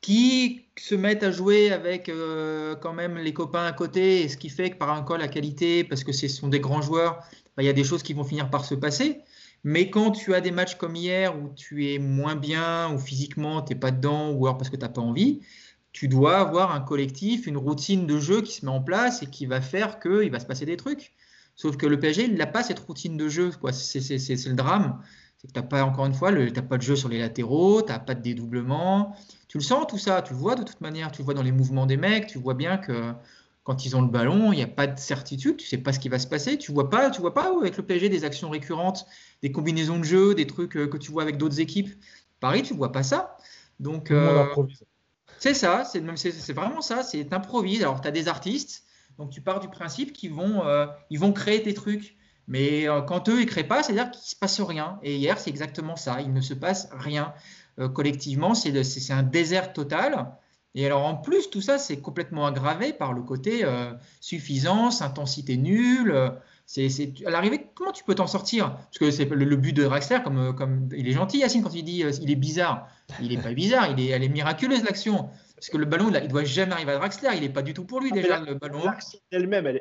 qui 0.00 0.66
se 0.78 0.94
mettent 0.94 1.22
à 1.22 1.32
jouer 1.32 1.72
avec 1.72 2.10
euh, 2.10 2.76
quand 2.76 2.92
même 2.92 3.16
les 3.16 3.32
copains 3.32 3.64
à 3.64 3.72
côté, 3.72 4.28
ce 4.28 4.36
qui 4.36 4.50
fait 4.50 4.70
que 4.70 4.76
par 4.76 4.90
un 4.90 5.02
col 5.02 5.20
la 5.20 5.28
qualité, 5.28 5.82
parce 5.82 6.04
que 6.04 6.12
ce 6.12 6.28
sont 6.28 6.48
des 6.48 6.60
grands 6.60 6.82
joueurs, 6.82 7.20
bah, 7.56 7.62
il 7.62 7.66
y 7.66 7.70
a 7.70 7.72
des 7.72 7.84
choses 7.84 8.02
qui 8.02 8.12
vont 8.12 8.22
finir 8.22 8.50
par 8.50 8.66
se 8.66 8.74
passer. 8.74 9.22
Mais 9.64 9.88
quand 9.88 10.10
tu 10.10 10.34
as 10.34 10.42
des 10.42 10.50
matchs 10.50 10.74
comme 10.74 10.94
hier 10.94 11.34
où 11.36 11.48
tu 11.56 11.90
es 11.90 11.98
moins 11.98 12.36
bien, 12.36 12.92
ou 12.92 12.98
physiquement 12.98 13.62
tu 13.62 13.72
n'es 13.72 13.80
pas 13.80 13.90
dedans, 13.90 14.30
ou 14.32 14.46
alors 14.46 14.58
parce 14.58 14.68
que 14.68 14.76
tu 14.76 14.82
n'as 14.82 14.90
pas 14.90 15.00
envie, 15.00 15.40
tu 15.94 16.08
dois 16.08 16.38
avoir 16.38 16.72
un 16.72 16.80
collectif, 16.80 17.46
une 17.46 17.56
routine 17.56 18.04
de 18.04 18.18
jeu 18.18 18.42
qui 18.42 18.52
se 18.52 18.66
met 18.66 18.72
en 18.72 18.82
place 18.82 19.22
et 19.22 19.26
qui 19.26 19.46
va 19.46 19.60
faire 19.60 20.00
qu'il 20.00 20.28
va 20.30 20.40
se 20.40 20.44
passer 20.44 20.66
des 20.66 20.76
trucs. 20.76 21.12
Sauf 21.54 21.76
que 21.76 21.86
le 21.86 22.00
PSG, 22.00 22.24
il 22.24 22.34
n'a 22.34 22.48
pas 22.48 22.64
cette 22.64 22.80
routine 22.80 23.16
de 23.16 23.28
jeu. 23.28 23.52
C'est 23.70 24.00
le 24.00 24.54
drame. 24.54 25.00
C'est 25.38 25.46
que 25.46 25.52
tu 25.52 25.60
n'as 25.60 25.64
pas, 25.64 25.84
encore 25.84 26.06
une 26.06 26.14
fois, 26.14 26.32
tu 26.32 26.50
n'as 26.50 26.62
pas 26.62 26.78
de 26.78 26.82
jeu 26.82 26.96
sur 26.96 27.08
les 27.08 27.20
latéraux, 27.20 27.80
tu 27.80 27.92
n'as 27.92 28.00
pas 28.00 28.16
de 28.16 28.22
dédoublement. 28.22 29.14
Tu 29.46 29.56
le 29.58 29.62
sens 29.62 29.86
tout 29.86 29.96
ça, 29.96 30.20
tu 30.20 30.32
le 30.32 30.38
vois 30.40 30.56
de 30.56 30.64
toute 30.64 30.80
manière, 30.80 31.12
tu 31.12 31.22
le 31.22 31.26
vois 31.26 31.34
dans 31.34 31.44
les 31.44 31.52
mouvements 31.52 31.86
des 31.86 31.96
mecs, 31.96 32.26
tu 32.26 32.38
vois 32.38 32.54
bien 32.54 32.76
que 32.76 33.12
quand 33.62 33.86
ils 33.86 33.94
ont 33.94 34.02
le 34.02 34.08
ballon, 34.08 34.52
il 34.52 34.56
n'y 34.56 34.64
a 34.64 34.66
pas 34.66 34.88
de 34.88 34.98
certitude, 34.98 35.58
tu 35.58 35.66
sais 35.66 35.78
pas 35.78 35.92
ce 35.92 36.00
qui 36.00 36.08
va 36.08 36.18
se 36.18 36.26
passer, 36.26 36.58
tu 36.58 36.72
vois 36.72 36.90
pas, 36.90 37.08
tu 37.10 37.20
vois 37.20 37.34
pas 37.34 37.56
avec 37.56 37.76
le 37.76 37.84
PSG 37.84 38.08
des 38.08 38.24
actions 38.24 38.50
récurrentes, 38.50 39.06
des 39.42 39.52
combinaisons 39.52 40.00
de 40.00 40.04
jeu, 40.04 40.34
des 40.34 40.48
trucs 40.48 40.76
euh, 40.76 40.88
que 40.88 40.96
tu 40.96 41.12
vois 41.12 41.22
avec 41.22 41.38
d'autres 41.38 41.60
équipes. 41.60 41.90
Paris, 42.40 42.64
tu 42.64 42.74
vois 42.74 42.90
pas 42.90 43.04
ça. 43.04 43.36
Donc, 43.78 44.10
euh, 44.10 44.44
c'est 45.44 45.52
ça, 45.52 45.84
c'est 45.84 46.52
vraiment 46.54 46.80
ça, 46.80 47.02
c'est 47.02 47.30
improvise. 47.34 47.82
Alors, 47.82 48.00
tu 48.00 48.08
as 48.08 48.10
des 48.10 48.28
artistes, 48.28 48.84
donc 49.18 49.28
tu 49.28 49.42
pars 49.42 49.60
du 49.60 49.68
principe 49.68 50.14
qu'ils 50.14 50.32
vont, 50.32 50.66
euh, 50.66 50.86
vont 51.10 51.34
créer 51.34 51.62
tes 51.62 51.74
trucs. 51.74 52.16
Mais 52.48 52.88
euh, 52.88 53.02
quand 53.02 53.28
eux, 53.28 53.40
ils 53.40 53.44
ne 53.44 53.50
créent 53.50 53.68
pas, 53.68 53.82
c'est-à-dire 53.82 54.10
qu'il 54.10 54.22
se 54.22 54.36
passe 54.36 54.58
rien. 54.62 54.98
Et 55.02 55.16
hier, 55.16 55.38
c'est 55.38 55.50
exactement 55.50 55.96
ça, 55.96 56.22
il 56.22 56.32
ne 56.32 56.40
se 56.40 56.54
passe 56.54 56.88
rien. 56.92 57.34
Euh, 57.78 57.90
collectivement, 57.90 58.54
c'est 58.54 58.72
un 59.10 59.22
désert 59.22 59.74
total. 59.74 60.32
Et 60.74 60.86
alors, 60.86 61.04
en 61.04 61.14
plus, 61.14 61.50
tout 61.50 61.60
ça, 61.60 61.76
c'est 61.76 61.98
complètement 61.98 62.46
aggravé 62.46 62.94
par 62.94 63.12
le 63.12 63.20
côté 63.20 63.64
suffisance, 64.20 65.02
intensité 65.02 65.58
nulle. 65.58 66.32
C'est, 66.66 66.88
à 67.26 67.30
l'arrivée, 67.30 67.66
comment 67.74 67.92
tu 67.92 68.04
peux 68.04 68.14
t'en 68.14 68.26
sortir? 68.26 68.74
Parce 68.74 68.98
que 68.98 69.10
c'est 69.10 69.26
le, 69.26 69.56
but 69.56 69.72
de 69.72 69.84
Draxler, 69.84 70.20
comme, 70.24 70.54
comme 70.54 70.88
il 70.96 71.06
est 71.06 71.12
gentil, 71.12 71.38
Yacine, 71.38 71.62
quand 71.62 71.74
il 71.74 71.84
dit 71.84 72.02
il 72.20 72.30
est 72.30 72.36
bizarre. 72.36 72.88
Il 73.20 73.28
n'est 73.28 73.42
pas 73.42 73.52
bizarre, 73.54 73.90
il 73.90 74.00
est, 74.00 74.08
elle 74.08 74.24
est 74.24 74.28
miraculeuse 74.28 74.82
l'action. 74.82 75.28
Parce 75.64 75.70
que 75.70 75.76
le 75.78 75.86
ballon, 75.86 76.10
il 76.12 76.22
ne 76.22 76.26
doit 76.26 76.44
jamais 76.44 76.72
arriver 76.72 76.92
à 76.92 76.98
Draxler. 76.98 77.30
Il 77.36 77.40
n'est 77.40 77.48
pas 77.48 77.62
du 77.62 77.72
tout 77.72 77.84
pour 77.84 78.00
lui 78.00 78.10
ah, 78.12 78.14
déjà, 78.14 78.38
le 78.40 78.54
ballon. 78.54 78.84
L'action 78.84 79.18
elle-même, 79.30 79.78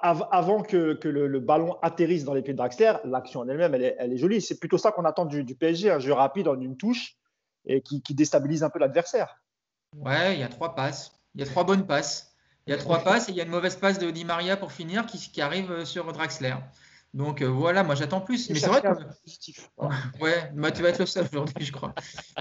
avant 0.00 0.62
que, 0.62 0.94
que 0.94 1.08
le, 1.08 1.38
ballon 1.38 1.76
atterrisse 1.82 2.24
dans 2.24 2.34
les 2.34 2.42
pieds 2.42 2.52
de 2.52 2.58
Draxler, 2.58 2.94
l'action 3.04 3.40
en 3.40 3.48
elle-même, 3.48 3.74
elle, 3.74 4.12
est, 4.12 4.16
jolie. 4.16 4.40
C'est 4.40 4.58
plutôt 4.58 4.76
ça 4.76 4.90
qu'on 4.90 5.04
attend 5.04 5.24
du, 5.24 5.44
PSG, 5.44 5.90
un 5.90 6.00
jeu 6.00 6.12
rapide 6.12 6.48
en 6.48 6.58
une 6.60 6.76
touche 6.76 7.16
et 7.66 7.80
qui, 7.80 8.02
déstabilise 8.14 8.64
un 8.64 8.70
peu 8.70 8.80
l'adversaire. 8.80 9.40
Ouais, 9.94 10.34
il 10.34 10.40
y 10.40 10.42
a 10.42 10.48
trois 10.48 10.74
passes. 10.74 11.12
Il 11.34 11.42
y 11.42 11.44
a 11.44 11.46
trois 11.46 11.64
bonnes 11.64 11.86
passes. 11.86 12.27
Il 12.68 12.72
y 12.72 12.74
a 12.74 12.76
trois 12.76 12.98
passes 12.98 13.30
et 13.30 13.32
il 13.32 13.38
y 13.38 13.40
a 13.40 13.44
une 13.44 13.50
mauvaise 13.50 13.76
passe 13.76 13.98
de 13.98 14.10
Di 14.10 14.26
Maria 14.26 14.58
pour 14.58 14.72
finir 14.72 15.06
qui, 15.06 15.18
qui 15.18 15.40
arrive 15.40 15.86
sur 15.86 16.12
Draxler. 16.12 16.54
Donc 17.14 17.40
euh, 17.40 17.46
voilà, 17.46 17.82
moi 17.82 17.94
j'attends 17.94 18.20
plus. 18.20 18.50
Mais 18.50 18.58
c'est 18.58 18.66
vrai 18.66 18.82
que. 18.82 18.88
Ouais, 20.20 20.50
bah, 20.54 20.70
tu 20.70 20.82
vas 20.82 20.90
être 20.90 20.98
le 20.98 21.06
seul 21.06 21.24
aujourd'hui, 21.32 21.64
je 21.64 21.72
crois. 21.72 21.94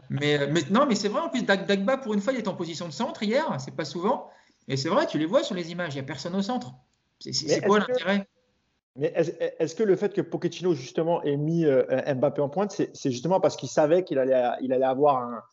mais, 0.09 0.37
euh, 0.37 0.47
mais, 0.51 0.63
non, 0.69 0.85
mais 0.85 0.95
c'est 0.95 1.07
vrai, 1.07 1.21
en 1.21 1.29
plus, 1.29 1.43
Dagba, 1.43 1.95
pour 1.95 2.13
une 2.13 2.19
fois, 2.19 2.33
il 2.33 2.39
est 2.39 2.47
en 2.49 2.55
position 2.55 2.87
de 2.87 2.91
centre 2.91 3.23
hier, 3.23 3.45
c'est 3.59 3.73
pas 3.73 3.85
souvent. 3.85 4.29
Et 4.67 4.75
c'est 4.75 4.89
vrai, 4.89 5.07
tu 5.07 5.17
les 5.17 5.25
vois 5.25 5.43
sur 5.43 5.55
les 5.55 5.71
images, 5.71 5.93
il 5.93 5.97
n'y 5.97 6.01
a 6.01 6.03
personne 6.03 6.35
au 6.35 6.41
centre. 6.41 6.73
C'est 7.21 7.61
quoi 7.61 7.79
l'intérêt? 7.79 8.27
Mais 8.97 9.13
est-ce 9.15 9.75
que 9.75 9.83
le 9.83 9.95
fait 9.95 10.13
que 10.13 10.21
Pochettino, 10.21 10.73
justement, 10.73 11.23
ait 11.23 11.37
mis 11.37 11.63
euh, 11.63 11.85
Mbappé 12.15 12.41
en 12.41 12.49
pointe, 12.49 12.71
c'est 12.71 13.11
justement 13.11 13.39
parce 13.39 13.55
qu'il 13.55 13.69
savait 13.69 14.03
qu'il 14.03 14.19
allait, 14.19 14.43
il 14.61 14.73
allait 14.73 14.83
avoir 14.83 15.21
un, 15.21 15.43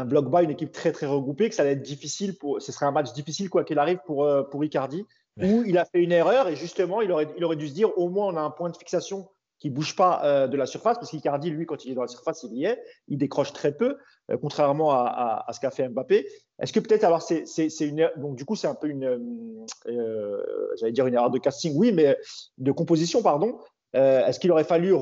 un 0.00 0.04
bloc 0.04 0.30
bas, 0.30 0.42
une 0.42 0.50
équipe 0.50 0.72
très 0.72 0.92
très 0.92 1.06
regroupée, 1.06 1.48
que 1.48 1.54
ça 1.54 1.62
allait 1.62 1.72
être 1.72 1.82
difficile 1.82 2.36
pour, 2.36 2.60
ce 2.60 2.72
serait 2.72 2.86
un 2.86 2.92
match 2.92 3.12
difficile 3.12 3.48
quoi 3.50 3.64
qu'il 3.64 3.78
arrive 3.78 3.98
pour 4.06 4.28
pour 4.50 4.64
Icardi 4.64 5.06
où 5.42 5.64
il 5.64 5.78
a 5.78 5.84
fait 5.84 6.00
une 6.00 6.12
erreur 6.12 6.48
et 6.48 6.56
justement, 6.56 7.00
il 7.00 7.10
aurait, 7.10 7.26
il 7.36 7.44
aurait 7.44 7.56
dû 7.56 7.68
se 7.68 7.74
dire 7.74 7.96
au 7.98 8.08
moins 8.08 8.26
on 8.26 8.36
a 8.36 8.40
un 8.40 8.50
point 8.50 8.70
de 8.70 8.76
fixation 8.76 9.28
qui 9.58 9.70
bouge 9.70 9.96
pas 9.96 10.20
euh, 10.24 10.46
de 10.46 10.56
la 10.56 10.66
surface, 10.66 10.98
parce 10.98 11.10
qu'Icardi, 11.10 11.48
lui, 11.48 11.64
quand 11.64 11.84
il 11.84 11.92
est 11.92 11.94
dans 11.94 12.02
la 12.02 12.08
surface, 12.08 12.42
il 12.42 12.54
y 12.54 12.66
est, 12.66 12.82
il 13.08 13.16
décroche 13.16 13.52
très 13.52 13.72
peu, 13.72 13.96
euh, 14.30 14.36
contrairement 14.36 14.92
à, 14.92 15.46
ce 15.52 15.60
qu'a 15.60 15.70
fait 15.70 15.88
Mbappé. 15.88 16.26
Est-ce 16.60 16.72
que 16.72 16.80
peut-être, 16.80 17.04
alors, 17.04 17.22
c'est 17.22 17.44
une, 17.80 18.00
er-, 18.00 18.12
donc 18.18 18.36
du 18.36 18.44
coup, 18.44 18.56
c'est 18.56 18.66
un 18.66 18.74
peu 18.74 18.88
une, 18.88 19.66
euh, 19.86 20.42
j'allais 20.76 20.92
dire 20.92 21.06
une 21.06 21.14
erreur 21.14 21.30
de 21.30 21.38
casting, 21.38 21.72
oui, 21.76 21.92
mais 21.92 22.16
de 22.58 22.72
composition, 22.72 23.22
pardon. 23.22 23.58
Est-ce 23.94 24.40
qu'il 24.40 24.50
aurait 24.50 24.64
fallu 24.64 24.92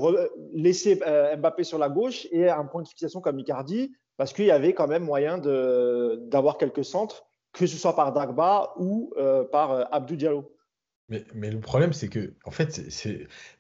laisser 0.53 1.01
Mbappé 1.39 1.65
sur 1.65 1.79
la 1.79 1.89
gauche 1.89 2.29
et 2.31 2.51
un 2.51 2.67
point 2.67 2.83
de 2.83 2.89
fixation 2.89 3.23
comme 3.23 3.39
Icardi, 3.39 3.91
parce 4.17 4.33
qu'il 4.33 4.45
y 4.45 4.51
avait 4.51 4.75
quand 4.75 4.89
même 4.89 5.05
moyen 5.05 5.39
d'avoir 5.39 6.59
quelques 6.59 6.85
centres 6.85 7.25
que 7.53 7.67
ce 7.67 7.77
soit 7.77 7.95
par 7.95 8.13
Dagba 8.13 8.73
ou 8.77 9.13
euh, 9.17 9.45
par 9.45 9.73
euh, 9.73 9.85
Abdou 9.93 10.17
Diallo. 10.17 10.57
Mais, 11.35 11.51
le 11.51 11.61
problème, 11.61 11.93
c'est 11.93 12.09
que, 12.09 12.33
en 12.47 12.51
fait, 12.51 12.81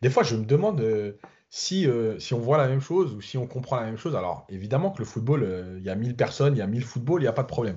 des 0.00 0.08
fois, 0.08 0.22
je 0.22 0.36
me 0.36 0.44
demande 0.44 0.80
euh, 0.80 1.18
si, 1.50 1.86
on 2.32 2.38
voit 2.38 2.56
la 2.56 2.66
même 2.66 2.80
chose 2.80 3.14
ou 3.14 3.20
si 3.20 3.36
on 3.36 3.46
comprend 3.46 3.76
la 3.76 3.84
même 3.84 3.98
chose. 3.98 4.16
Alors, 4.16 4.46
évidemment 4.48 4.90
que 4.90 5.00
le 5.00 5.04
football, 5.04 5.76
il 5.76 5.84
y 5.84 5.90
a 5.90 5.94
1000 5.94 6.16
personnes, 6.16 6.56
il 6.56 6.60
y 6.60 6.62
a 6.62 6.66
1000 6.66 6.82
footballs, 6.82 7.20
il 7.20 7.24
n'y 7.24 7.28
a 7.28 7.34
pas 7.34 7.42
de 7.42 7.48
problème. 7.48 7.76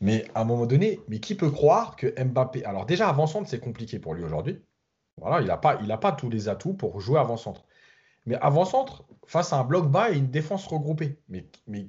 Mais 0.00 0.24
à 0.36 0.42
un 0.42 0.44
moment 0.44 0.66
donné, 0.66 1.00
mais 1.08 1.18
qui 1.18 1.34
peut 1.34 1.50
croire 1.50 1.96
que 1.96 2.06
Mbappé. 2.22 2.64
Alors, 2.64 2.86
déjà, 2.86 3.08
avant-centre, 3.08 3.48
c'est 3.48 3.58
compliqué 3.58 3.98
pour 3.98 4.14
lui 4.14 4.22
aujourd'hui. 4.22 4.62
Voilà, 5.20 5.40
il 5.40 5.86
n'a 5.88 5.98
pas 5.98 6.12
tous 6.12 6.30
les 6.30 6.48
atouts 6.48 6.74
pour 6.74 7.00
jouer 7.00 7.18
avant-centre. 7.18 7.64
Mais 8.26 8.36
avant-centre, 8.36 9.04
face 9.26 9.52
à 9.52 9.58
un 9.58 9.64
bloc 9.64 9.90
bas 9.90 10.10
et 10.10 10.16
une 10.16 10.30
défense 10.30 10.66
regroupée. 10.66 11.18
Mais, 11.28 11.46
mais 11.66 11.86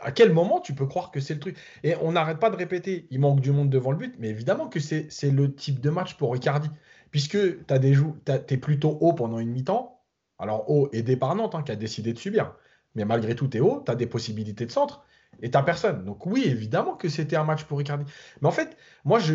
à 0.00 0.12
quel 0.12 0.32
moment 0.32 0.60
tu 0.60 0.74
peux 0.74 0.86
croire 0.86 1.10
que 1.10 1.20
c'est 1.20 1.34
le 1.34 1.40
truc? 1.40 1.56
Et 1.82 1.94
on 1.96 2.12
n'arrête 2.12 2.38
pas 2.38 2.50
de 2.50 2.56
répéter, 2.56 3.06
il 3.10 3.20
manque 3.20 3.40
du 3.40 3.52
monde 3.52 3.70
devant 3.70 3.90
le 3.92 3.98
but, 3.98 4.14
mais 4.18 4.28
évidemment 4.28 4.68
que 4.68 4.80
c'est 4.80 5.30
le 5.30 5.54
type 5.54 5.80
de 5.80 5.90
match 5.90 6.16
pour 6.16 6.36
Icardi. 6.36 6.70
Puisque 7.10 7.38
tu 7.66 7.74
es 7.74 8.56
plutôt 8.56 8.96
haut 9.00 9.12
pendant 9.14 9.38
une 9.40 9.50
mi-temps, 9.50 10.00
alors 10.38 10.70
haut 10.70 10.88
aidé 10.92 11.16
par 11.16 11.34
Nantes 11.34 11.54
hein, 11.54 11.62
qui 11.62 11.72
a 11.72 11.76
décidé 11.76 12.12
de 12.12 12.18
subir. 12.18 12.54
Mais 12.94 13.04
malgré 13.04 13.34
tout, 13.34 13.48
tu 13.48 13.58
es 13.58 13.60
haut, 13.60 13.82
tu 13.84 13.90
as 13.90 13.94
des 13.94 14.06
possibilités 14.06 14.64
de 14.66 14.70
centre 14.70 15.04
et 15.42 15.50
tu 15.50 15.58
personne. 15.64 16.04
Donc 16.04 16.26
oui, 16.26 16.44
évidemment 16.46 16.94
que 16.94 17.08
c'était 17.08 17.36
un 17.36 17.44
match 17.44 17.64
pour 17.64 17.80
Icardi. 17.80 18.04
Mais 18.40 18.48
en 18.48 18.52
fait, 18.52 18.76
moi, 19.04 19.18
je, 19.18 19.34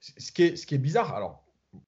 ce, 0.00 0.32
qui 0.32 0.42
est, 0.42 0.56
ce 0.56 0.66
qui 0.66 0.74
est 0.74 0.78
bizarre, 0.78 1.14
alors 1.14 1.44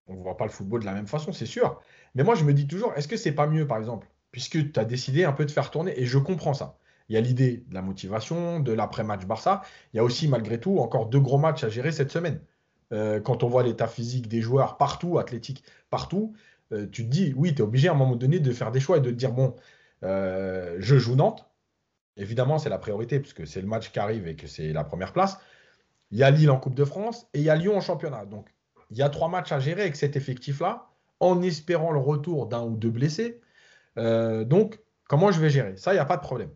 on 0.06 0.14
ne 0.14 0.22
voit 0.22 0.36
pas 0.36 0.44
le 0.44 0.50
football 0.50 0.80
de 0.80 0.86
la 0.86 0.94
même 0.94 1.06
façon, 1.06 1.32
c'est 1.32 1.46
sûr. 1.46 1.80
Mais 2.14 2.22
moi, 2.22 2.34
je 2.34 2.44
me 2.44 2.52
dis 2.54 2.66
toujours, 2.66 2.92
est-ce 2.94 3.08
que 3.08 3.16
c'est 3.16 3.32
pas 3.32 3.46
mieux, 3.46 3.66
par 3.66 3.78
exemple, 3.78 4.08
puisque 4.30 4.72
tu 4.72 4.80
as 4.80 4.84
décidé 4.84 5.24
un 5.24 5.32
peu 5.32 5.44
de 5.44 5.50
faire 5.50 5.70
tourner, 5.70 5.98
et 6.00 6.06
je 6.06 6.18
comprends 6.18 6.54
ça. 6.54 6.78
Il 7.08 7.14
y 7.14 7.18
a 7.18 7.20
l'idée 7.20 7.64
de 7.68 7.74
la 7.74 7.82
motivation, 7.82 8.60
de 8.60 8.72
l'après-match 8.72 9.26
Barça. 9.26 9.62
Il 9.92 9.98
y 9.98 10.00
a 10.00 10.04
aussi, 10.04 10.28
malgré 10.28 10.58
tout, 10.58 10.78
encore 10.78 11.06
deux 11.06 11.20
gros 11.20 11.38
matchs 11.38 11.64
à 11.64 11.68
gérer 11.68 11.92
cette 11.92 12.10
semaine. 12.10 12.40
Euh, 12.92 13.20
quand 13.20 13.42
on 13.42 13.48
voit 13.48 13.62
l'état 13.62 13.88
physique 13.88 14.28
des 14.28 14.40
joueurs 14.40 14.76
partout, 14.76 15.18
athlétique 15.18 15.64
partout, 15.90 16.34
euh, 16.72 16.86
tu 16.90 17.04
te 17.04 17.10
dis, 17.10 17.34
oui, 17.36 17.54
tu 17.54 17.60
es 17.60 17.62
obligé 17.62 17.88
à 17.88 17.92
un 17.92 17.96
moment 17.96 18.16
donné 18.16 18.40
de 18.40 18.52
faire 18.52 18.70
des 18.72 18.80
choix 18.80 18.98
et 18.98 19.00
de 19.00 19.10
te 19.10 19.14
dire, 19.14 19.32
bon, 19.32 19.54
euh, 20.02 20.76
je 20.78 20.96
joue 20.98 21.14
Nantes. 21.16 21.46
Évidemment, 22.16 22.58
c'est 22.58 22.70
la 22.70 22.78
priorité, 22.78 23.20
puisque 23.20 23.46
c'est 23.46 23.60
le 23.60 23.66
match 23.66 23.90
qui 23.90 23.98
arrive 23.98 24.26
et 24.28 24.36
que 24.36 24.46
c'est 24.46 24.72
la 24.72 24.84
première 24.84 25.12
place. 25.12 25.38
Il 26.10 26.18
y 26.18 26.22
a 26.22 26.30
Lille 26.30 26.50
en 26.50 26.58
Coupe 26.58 26.74
de 26.74 26.84
France 26.84 27.26
et 27.34 27.40
il 27.40 27.44
y 27.44 27.50
a 27.50 27.56
Lyon 27.56 27.76
en 27.76 27.80
championnat. 27.80 28.24
Donc, 28.24 28.54
il 28.90 28.96
y 28.96 29.02
a 29.02 29.08
trois 29.08 29.28
matchs 29.28 29.52
à 29.52 29.58
gérer 29.58 29.82
avec 29.82 29.96
cet 29.96 30.16
effectif-là, 30.16 30.90
en 31.24 31.42
espérant 31.42 31.90
le 31.90 31.98
retour 31.98 32.46
d'un 32.46 32.64
ou 32.64 32.76
deux 32.76 32.90
blessés. 32.90 33.40
donc, 33.96 34.80
comment 35.08 35.32
je 35.32 35.40
vais 35.40 35.50
gérer? 35.50 35.76
Ça, 35.76 35.92
il 35.92 35.96
n'y 35.96 36.00
a 36.00 36.04
pas 36.04 36.16
de 36.16 36.22
problème. 36.22 36.50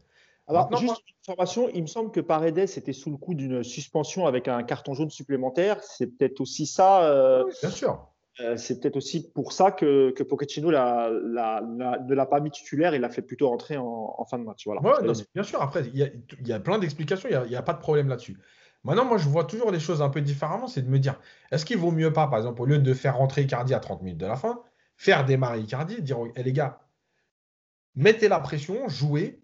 Alors, 0.49 0.75
juste 0.79 1.03
une 1.07 1.15
information, 1.33 1.69
il 1.75 1.83
me 1.83 1.87
semble 1.87 2.11
que 2.11 2.21
Paredes 2.21 2.59
était 2.59 2.95
sous 2.95 3.11
le 3.11 3.19
coup 3.19 3.35
d'une 3.35 3.63
suspension 3.63 4.27
avec 4.27 4.49
un 4.49 4.63
carton 4.63 4.95
jaune 4.95 5.11
supplémentaire. 5.11 5.83
C'est 5.83 6.07
peut-être 6.07 6.41
aussi 6.41 6.67
ça. 6.67 7.05
Euh, 7.05 7.45
bien 7.61 7.71
sûr. 7.71 8.09
Euh, 8.41 8.57
c'est 8.57 8.81
peut-être 8.81 8.97
aussi 8.97 9.31
pour 9.33 9.53
ça 9.53 9.73
que, 9.73 10.11
que 10.13 10.23
Pochettino 10.23 10.71
ne 10.71 12.15
l'a 12.15 12.27
pas 12.27 12.41
mis 12.41 12.51
titulaire 12.51 12.95
et 12.95 12.99
l'a 12.99 13.11
fait 13.11 13.21
plutôt 13.21 13.49
rentrer 13.49 13.77
en, 13.77 14.25
fin 14.31 14.39
de 14.39 14.45
match. 14.45 14.65
Voilà. 14.65 14.81
bien 15.35 15.43
sûr, 15.43 15.61
après, 15.61 15.83
il 15.93 16.13
y, 16.47 16.53
a, 16.53 16.61
plein 16.61 16.79
d'explications, 16.79 17.29
il 17.29 17.49
n'y 17.49 17.57
a, 17.57 17.63
pas 17.63 17.75
de 17.75 17.81
problème 17.81 18.09
là-dessus. 18.09 18.39
Maintenant, 18.85 19.05
moi, 19.05 19.19
je 19.19 19.29
vois 19.29 19.45
toujours 19.45 19.71
les 19.71 19.81
choses 19.81 20.03
un 20.03 20.09
peu 20.09 20.21
différemment. 20.21 20.69
C'est 20.69 20.83
de 20.83 20.89
me 20.89 20.99
dire, 20.99 21.21
est-ce 21.51 21.65
qu'il 21.65 21.79
vaut 21.79 21.91
mieux 21.91 22.13
pas, 22.13 22.27
par 22.29 22.39
exemple, 22.39 22.63
au 22.63 22.67
lieu 22.67 22.79
de 22.79 22.95
faire 22.95 23.17
rentrer 23.17 23.43
Icardi 23.43 23.75
à 23.75 23.81
30 23.81 24.03
minutes 24.03 24.19
de 24.19 24.27
la 24.27 24.37
fin, 24.37 24.63
faire 24.97 25.25
démarrer 25.25 25.61
Icardi, 25.61 26.03
dire, 26.03 26.19
hey, 26.37 26.45
les 26.45 26.53
gars, 26.53 26.81
mettez 27.95 28.29
la 28.29 28.41
pression, 28.41 28.89
jouez, 28.89 29.43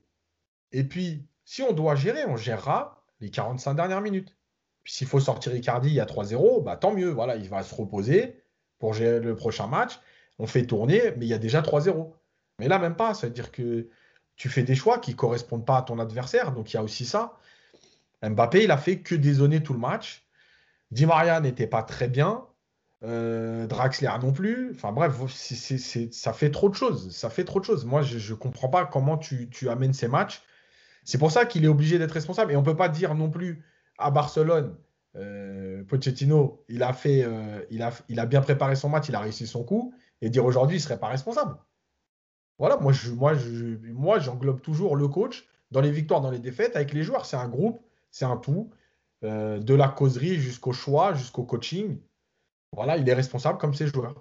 et 0.75 0.85
puis, 0.85 1.27
si 1.44 1.62
on 1.62 1.73
doit 1.73 1.94
gérer, 1.94 2.25
on 2.27 2.37
gérera 2.37 3.05
les 3.20 3.31
45 3.31 3.75
dernières 3.75 4.01
minutes. 4.01 4.37
Puis 4.83 4.92
s'il 4.92 5.07
faut 5.07 5.20
sortir 5.20 5.55
Icardi, 5.55 6.01
a 6.01 6.05
3-0, 6.05 6.62
bah, 6.64 6.77
tant 6.77 6.92
mieux. 6.92 7.11
Voilà, 7.11 7.37
il 7.37 7.49
va 7.49 7.62
se 7.62 7.75
reposer 7.75 8.42
pour 8.79 8.92
gérer 8.92 9.20
le 9.20 9.37
prochain 9.37 9.68
match. 9.68 10.01
On 10.38 10.47
fait 10.47 10.66
tourner, 10.66 11.12
mais 11.16 11.27
il 11.27 11.29
y 11.29 11.33
a 11.33 11.38
déjà 11.38 11.62
3-0. 11.62 12.12
Mais 12.59 12.66
là, 12.68 12.79
même 12.79 12.97
pas. 12.97 13.14
Ça 13.14 13.29
veut 13.29 13.33
dire 13.33 13.53
que 13.53 13.88
tu 14.37 14.49
fais 14.49 14.64
des 14.64 14.75
choix 14.75 14.99
qui 14.99 15.12
ne 15.12 15.16
correspondent 15.16 15.64
pas 15.64 15.79
à 15.79 15.83
ton 15.83 16.01
adversaire. 16.01 16.53
Donc 16.53 16.73
il 16.73 16.77
y 16.77 16.79
a 16.79 16.83
aussi 16.83 17.07
ça. 17.07 17.38
Mbappé, 18.22 18.64
il 18.64 18.70
a 18.70 18.77
fait 18.77 19.00
que 19.00 19.14
dézonner 19.14 19.62
tout 19.62 19.72
le 19.72 19.79
match. 19.79 20.27
Di 20.90 21.07
Maria 21.07 21.40
n'était 21.40 21.66
pas 21.66 21.83
très 21.83 22.09
bien. 22.09 22.46
Euh, 23.03 23.66
Draxler 23.66 24.11
non 24.22 24.33
plus. 24.33 24.72
Enfin 24.74 24.92
bref, 24.92 25.14
ça 25.29 26.33
fait 26.33 26.50
trop 26.50 26.68
de 26.68 26.74
choses. 26.74 27.14
Ça 27.14 27.29
fait 27.31 27.44
trop 27.44 27.61
de 27.61 27.64
choses. 27.64 27.85
Moi, 27.85 28.03
je 28.03 28.33
ne 28.33 28.38
comprends 28.38 28.68
pas 28.68 28.87
comment 28.87 29.18
tu, 29.18 29.48
amènes 29.68 29.92
ces 29.92 30.09
matchs 30.09 30.42
c'est 31.05 31.18
pour 31.18 31.31
ça 31.31 31.44
qu'il 31.44 31.64
est 31.64 31.68
obligé 31.68 31.98
d'être 31.98 32.12
responsable. 32.12 32.53
Et 32.53 32.57
on 32.57 32.61
ne 32.61 32.64
peut 32.64 32.77
pas 32.77 32.88
dire 32.88 33.14
non 33.14 33.31
plus 33.31 33.62
à 33.98 34.11
Barcelone, 34.11 34.74
euh, 35.16 35.85
Pochettino, 35.85 36.64
il 36.68 36.83
a, 36.83 36.92
fait, 36.92 37.22
euh, 37.24 37.61
il, 37.70 37.83
a, 37.83 38.27
bien 38.27 38.40
préparé 38.40 38.74
son 38.74 38.88
match, 38.88 39.09
il 39.09 39.14
a 39.14 39.20
réussi 39.20 39.46
son 39.46 39.62
coup, 39.62 39.94
et 40.20 40.31
dire 40.31 40.44
aujourd'hui, 40.44 40.77
il 40.77 40.81
ne 40.81 40.83
serait 40.83 40.98
pas 40.98 41.09
responsable. 41.09 41.57
Voilà, 42.59 42.79
moi, 42.79 42.92
moi, 43.14 43.35
moi, 43.92 44.18
j'englobe 44.18 44.61
toujours 44.61 44.96
le 44.96 45.07
coach 45.09 45.46
dans 45.70 45.81
les 45.81 45.90
victoires, 45.90 46.20
dans 46.20 46.31
les 46.31 46.38
défaites, 46.38 46.74
avec 46.74 46.92
les 46.92 47.03
joueurs. 47.03 47.27
C'est 47.27 47.37
un 47.37 47.48
groupe, 47.48 47.81
c'est 48.14 48.24
un 48.24 48.37
tout, 48.37 48.70
euh, 49.24 49.59
de 49.59 49.74
la 49.74 49.88
causerie 49.88 50.37
jusqu'au 50.37 50.72
choix, 50.72 51.14
jusqu'au 51.14 51.42
coaching. 51.42 51.98
Voilà, 52.72 52.96
il 52.96 53.09
est 53.09 53.14
responsable 53.14 53.59
comme 53.59 53.74
ses 53.74 53.88
joueurs. 53.88 54.14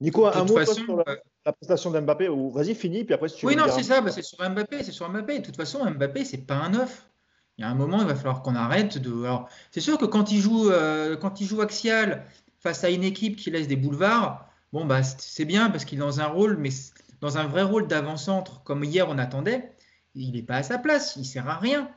Nico, 0.00 0.24
un 0.24 0.44
mot 0.44 0.64
sur 0.64 1.04
la, 1.44 1.52
prestation 1.52 1.90
d'Mbappé 1.90 2.30
ou 2.30 2.50
vas-y, 2.50 2.74
finis, 2.74 3.04
puis 3.04 3.12
après 3.12 3.28
si 3.28 3.36
tu 3.36 3.46
Oui, 3.46 3.54
non, 3.54 3.66
c'est 3.68 3.82
ça, 3.82 4.00
bah, 4.00 4.10
c'est 4.10 4.22
sur 4.22 4.38
Mbappé, 4.48 4.82
c'est 4.82 4.92
sur 4.92 5.10
Mbappé. 5.10 5.40
De 5.40 5.44
toute 5.44 5.56
façon, 5.56 5.84
Mbappé, 5.90 6.24
c'est 6.24 6.46
pas 6.46 6.54
un 6.54 6.70
neuf. 6.70 7.06
Il 7.58 7.62
y 7.62 7.64
a 7.64 7.68
un 7.68 7.74
moment, 7.74 8.00
il 8.00 8.06
va 8.06 8.14
falloir 8.14 8.40
qu'on 8.40 8.54
arrête 8.54 8.96
de. 8.96 9.24
Alors, 9.24 9.50
c'est 9.72 9.80
sûr 9.80 9.98
que 9.98 10.06
quand 10.06 10.32
il 10.32 10.40
joue, 10.40 10.70
euh, 10.70 11.18
quand 11.18 11.42
il 11.42 11.46
joue 11.46 11.60
axial 11.60 12.24
face 12.60 12.82
à 12.82 12.88
une 12.88 13.04
équipe 13.04 13.36
qui 13.36 13.50
laisse 13.50 13.68
des 13.68 13.76
boulevards, 13.76 14.48
bon 14.72 14.86
bah 14.86 15.02
c'est 15.02 15.44
bien 15.44 15.68
parce 15.68 15.84
qu'il 15.84 15.98
est 15.98 16.00
dans 16.00 16.20
un 16.20 16.28
rôle, 16.28 16.56
mais 16.56 16.70
dans 17.20 17.36
un 17.36 17.46
vrai 17.46 17.62
rôle 17.62 17.86
d'avant-centre, 17.88 18.62
comme 18.62 18.84
hier 18.84 19.06
on 19.10 19.18
attendait, 19.18 19.70
il 20.14 20.32
n'est 20.32 20.42
pas 20.42 20.56
à 20.56 20.62
sa 20.62 20.78
place, 20.78 21.16
il 21.16 21.26
sert 21.26 21.46
à 21.46 21.58
rien. 21.58 21.90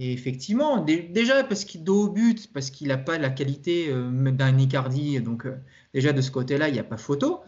Et 0.00 0.12
effectivement, 0.12 0.78
déjà 0.78 1.42
parce 1.42 1.64
qu'il 1.64 1.82
dos 1.82 2.04
au 2.04 2.08
but, 2.08 2.52
parce 2.52 2.70
qu'il 2.70 2.86
n'a 2.88 2.98
pas 2.98 3.18
la 3.18 3.30
qualité 3.30 3.88
euh, 3.88 4.30
d'un 4.30 4.56
Icardi, 4.56 5.20
donc 5.20 5.44
euh, 5.44 5.56
déjà 5.92 6.12
de 6.12 6.20
ce 6.20 6.30
côté-là, 6.30 6.68
il 6.68 6.74
n'y 6.74 6.78
a 6.78 6.84
pas 6.84 6.96
photo. 6.96 7.40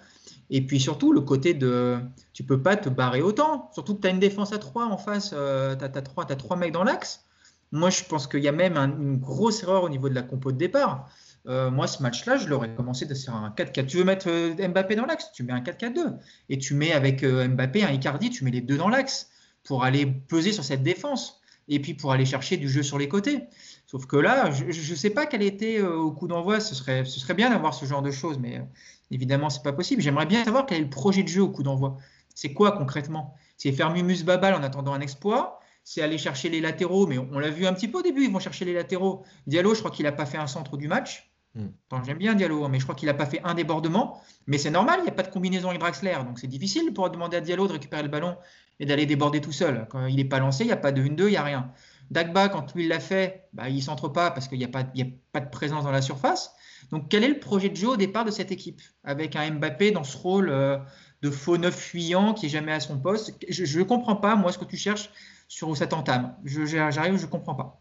Et 0.51 0.61
puis 0.67 0.81
surtout, 0.81 1.13
le 1.13 1.21
côté 1.21 1.55
de 1.55 1.99
tu 2.33 2.43
peux 2.43 2.61
pas 2.61 2.75
te 2.75 2.89
barrer 2.89 3.23
autant, 3.23 3.71
surtout 3.73 3.95
que 3.95 4.01
tu 4.01 4.09
as 4.09 4.11
une 4.11 4.19
défense 4.19 4.53
à 4.53 4.59
3 4.59 4.87
en 4.87 4.99
face, 4.99 5.31
euh, 5.33 5.77
tu 5.77 5.85
as, 5.85 5.97
as, 5.97 6.37
3 6.37 6.57
mecs 6.57 6.73
dans 6.73 6.83
l'axe. 6.83 7.25
Moi, 7.71 7.89
je 7.91 8.03
pense 8.03 8.27
qu'il 8.27 8.43
y 8.43 8.49
a 8.49 8.53
même 8.53 8.77
une 8.77 9.19
grosse 9.19 9.63
erreur 9.63 9.85
au 9.85 9.89
niveau 9.89 10.09
de 10.09 10.15
la 10.15 10.23
compo 10.23 10.51
de 10.51 10.59
départ. 10.59 11.09
moi, 11.47 11.87
ce 11.87 12.03
match-là, 12.03 12.37
je 12.37 12.49
l'aurais 12.49 12.75
commencé 12.75 13.07
de 13.07 13.15
faire 13.15 13.37
un 13.37 13.51
4-4. 13.51 13.87
Tu 13.87 13.99
veux 13.99 14.05
mettre 14.05 14.29
Mbappé 14.29 14.97
dans 14.97 15.07
l'axe, 15.07 15.31
tu 15.33 15.45
mets 15.45 15.53
un 15.53 15.61
4-4-2. 15.61 16.17
Et 16.49 16.59
tu 16.59 16.75
mets 16.75 16.91
avec 16.91 17.23
Mbappé 17.25 17.85
un 17.85 17.93
Icardi, 17.93 18.31
tu 18.31 18.43
mets 18.43 18.51
les 18.51 18.61
deux 18.61 18.77
dans 18.77 18.89
l'axe 18.89 19.31
pour 19.63 19.85
aller 19.85 20.05
peser 20.05 20.51
sur 20.51 20.65
cette 20.65 20.83
défense 20.83 21.40
et 21.71 21.81
puis 21.81 21.95
pour 21.95 22.13
aller 22.13 22.27
chercher 22.27 22.59
du 22.59 22.69
jeu 22.69 22.83
sur 22.83 22.99
les 22.99 23.09
côtés. 23.09 23.45
Sauf 23.87 24.05
que 24.07 24.17
là, 24.17 24.51
je 24.51 24.65
ne 24.67 24.97
sais 24.97 25.11
pas 25.11 25.25
quel 25.25 25.43
était 25.43 25.81
euh, 25.81 25.97
au 25.97 26.13
coup 26.13 26.29
d'envoi. 26.29 26.61
Ce 26.61 26.75
serait, 26.75 27.05
ce 27.05 27.19
serait 27.19 27.35
bien 27.35 27.51
d'avoir 27.51 27.73
ce 27.73 27.87
genre 27.87 28.03
de 28.03 28.11
choses, 28.11 28.39
mais 28.39 28.59
euh, 28.59 28.63
évidemment, 29.11 29.49
c'est 29.49 29.63
pas 29.63 29.73
possible. 29.73 30.03
J'aimerais 30.03 30.27
bien 30.27 30.45
savoir 30.45 30.67
quel 30.67 30.79
est 30.79 30.85
le 30.85 30.91
projet 30.91 31.23
de 31.23 31.29
jeu 31.29 31.43
au 31.43 31.49
coup 31.49 31.63
d'envoi. 31.63 31.97
C'est 32.35 32.53
quoi 32.53 32.73
concrètement? 32.73 33.35
C'est 33.57 33.73
faire 33.73 33.91
Mumus 33.91 34.25
Babal 34.25 34.55
en 34.55 34.63
attendant 34.63 34.93
un 34.93 35.01
exploit 35.01 35.61
c'est 35.83 36.03
aller 36.03 36.19
chercher 36.19 36.51
les 36.51 36.61
latéraux, 36.61 37.07
mais 37.07 37.19
on, 37.19 37.39
l'a 37.39 37.51
vu 37.51 37.67
un 37.67 37.73
petit 37.73 37.89
peu 37.89 37.99
au 37.99 38.03
début, 38.03 38.25
ils 38.25 38.31
vont 38.31 38.39
chercher 38.39 38.65
les 38.65 38.75
latéraux. 38.75 39.25
Diallo, 39.47 39.75
je 39.75 39.81
crois 39.81 39.91
qu'il 39.91 40.05
n'a 40.05 40.13
pas 40.13 40.27
fait 40.27 40.39
un 40.39 40.47
centre 40.47 40.77
du 40.77 40.89
match. 40.89 41.33
Hmm. 41.55 41.69
J'aime 42.05 42.19
bien 42.19 42.35
Diallo, 42.35 42.65
hein, 42.65 42.69
mais 42.71 42.79
je 42.79 42.85
crois 42.85 42.95
qu'il 42.95 43.07
n'a 43.07 43.15
pas 43.15 43.27
fait 43.27 43.41
un 43.43 43.55
débordement. 43.55 44.21
Mais 44.47 44.59
c'est 44.59 44.71
normal, 44.71 45.01
il 45.01 45.05
n'y 45.05 45.09
a 45.09 45.13
pas 45.15 45.25
de 45.25 45.31
combinaison 45.31 45.69
avec 45.69 45.81
Draxler, 45.81 46.17
donc 46.25 46.39
c'est 46.39 46.47
difficile 46.47 46.93
pour 46.93 47.11
demander 47.11 47.39
à 47.39 47.41
Diallo 47.41 47.67
de 47.67 47.73
récupérer 47.73 48.03
le 48.03 48.09
ballon 48.09 48.37
et 48.81 48.87
d'aller 48.87 49.07
déborder 49.07 49.41
tout 49.41 49.53
seul. 49.53 49.87
Quand 49.91 50.07
il 50.07 50.17
n'est 50.17 50.25
pas 50.25 50.41
lancé, 50.41 50.65
il 50.65 50.67
n'y 50.67 50.73
a 50.73 50.77
pas 50.77 50.91
de 50.91 51.03
1-2, 51.03 51.27
il 51.27 51.31
n'y 51.31 51.37
a 51.37 51.45
rien. 51.45 51.71
Dagba, 52.11 52.49
quand 52.49 52.75
lui 52.75 52.89
l'a 52.89 52.99
fait, 52.99 53.49
bah, 53.53 53.69
il 53.69 53.77
ne 53.77 53.81
centre 53.81 54.09
pas 54.09 54.33
parce 54.33 54.49
qu'il 54.49 54.59
n'y 54.59 54.65
a, 54.65 54.69
pas, 54.69 54.81
a 54.81 55.05
pas 55.33 55.41
de 55.41 55.51
présence 55.51 55.85
dans 55.85 55.93
la 55.93 56.03
surface. 56.03 56.53
Donc, 56.91 57.09
quel 57.09 57.23
est 57.23 57.29
le 57.29 57.39
projet 57.39 57.69
de 57.69 57.77
jeu 57.77 57.91
au 57.91 57.97
départ 57.97 58.25
de 58.25 58.31
cette 58.31 58.51
équipe 58.51 58.81
Avec 59.05 59.37
un 59.37 59.51
Mbappé 59.53 59.93
dans 59.93 60.03
ce 60.03 60.17
rôle 60.17 60.49
euh, 60.49 60.79
de 61.23 61.31
faux 61.31 61.59
neuf 61.59 61.77
fuyant 61.77 62.35
qui 62.35 62.47
est 62.47 62.49
jamais 62.49 62.73
à 62.73 62.81
son 62.81 62.99
poste? 62.99 63.37
Je 63.49 63.79
ne 63.79 63.85
comprends 63.85 64.17
pas, 64.17 64.35
moi, 64.35 64.51
ce 64.51 64.59
que 64.59 64.65
tu 64.65 64.77
cherches 64.77 65.11
sur 65.47 65.69
où 65.69 65.77
ça 65.77 65.87
t'entame. 65.87 66.35
J'arrive, 66.45 67.17
je 67.17 67.27
ne 67.27 67.31
comprends 67.31 67.55
pas. 67.55 67.81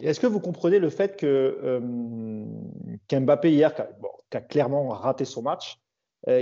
Est-ce 0.00 0.20
que 0.20 0.26
vous 0.26 0.40
comprenez 0.40 0.78
le 0.78 0.90
fait 0.90 1.16
que 1.16 1.26
euh, 1.26 2.44
qu'Mbappé 3.08 3.50
hier, 3.50 3.74
qui 3.74 4.36
a, 4.36 4.40
clairement 4.42 4.88
raté 4.88 5.24
son 5.24 5.42
match, 5.42 5.80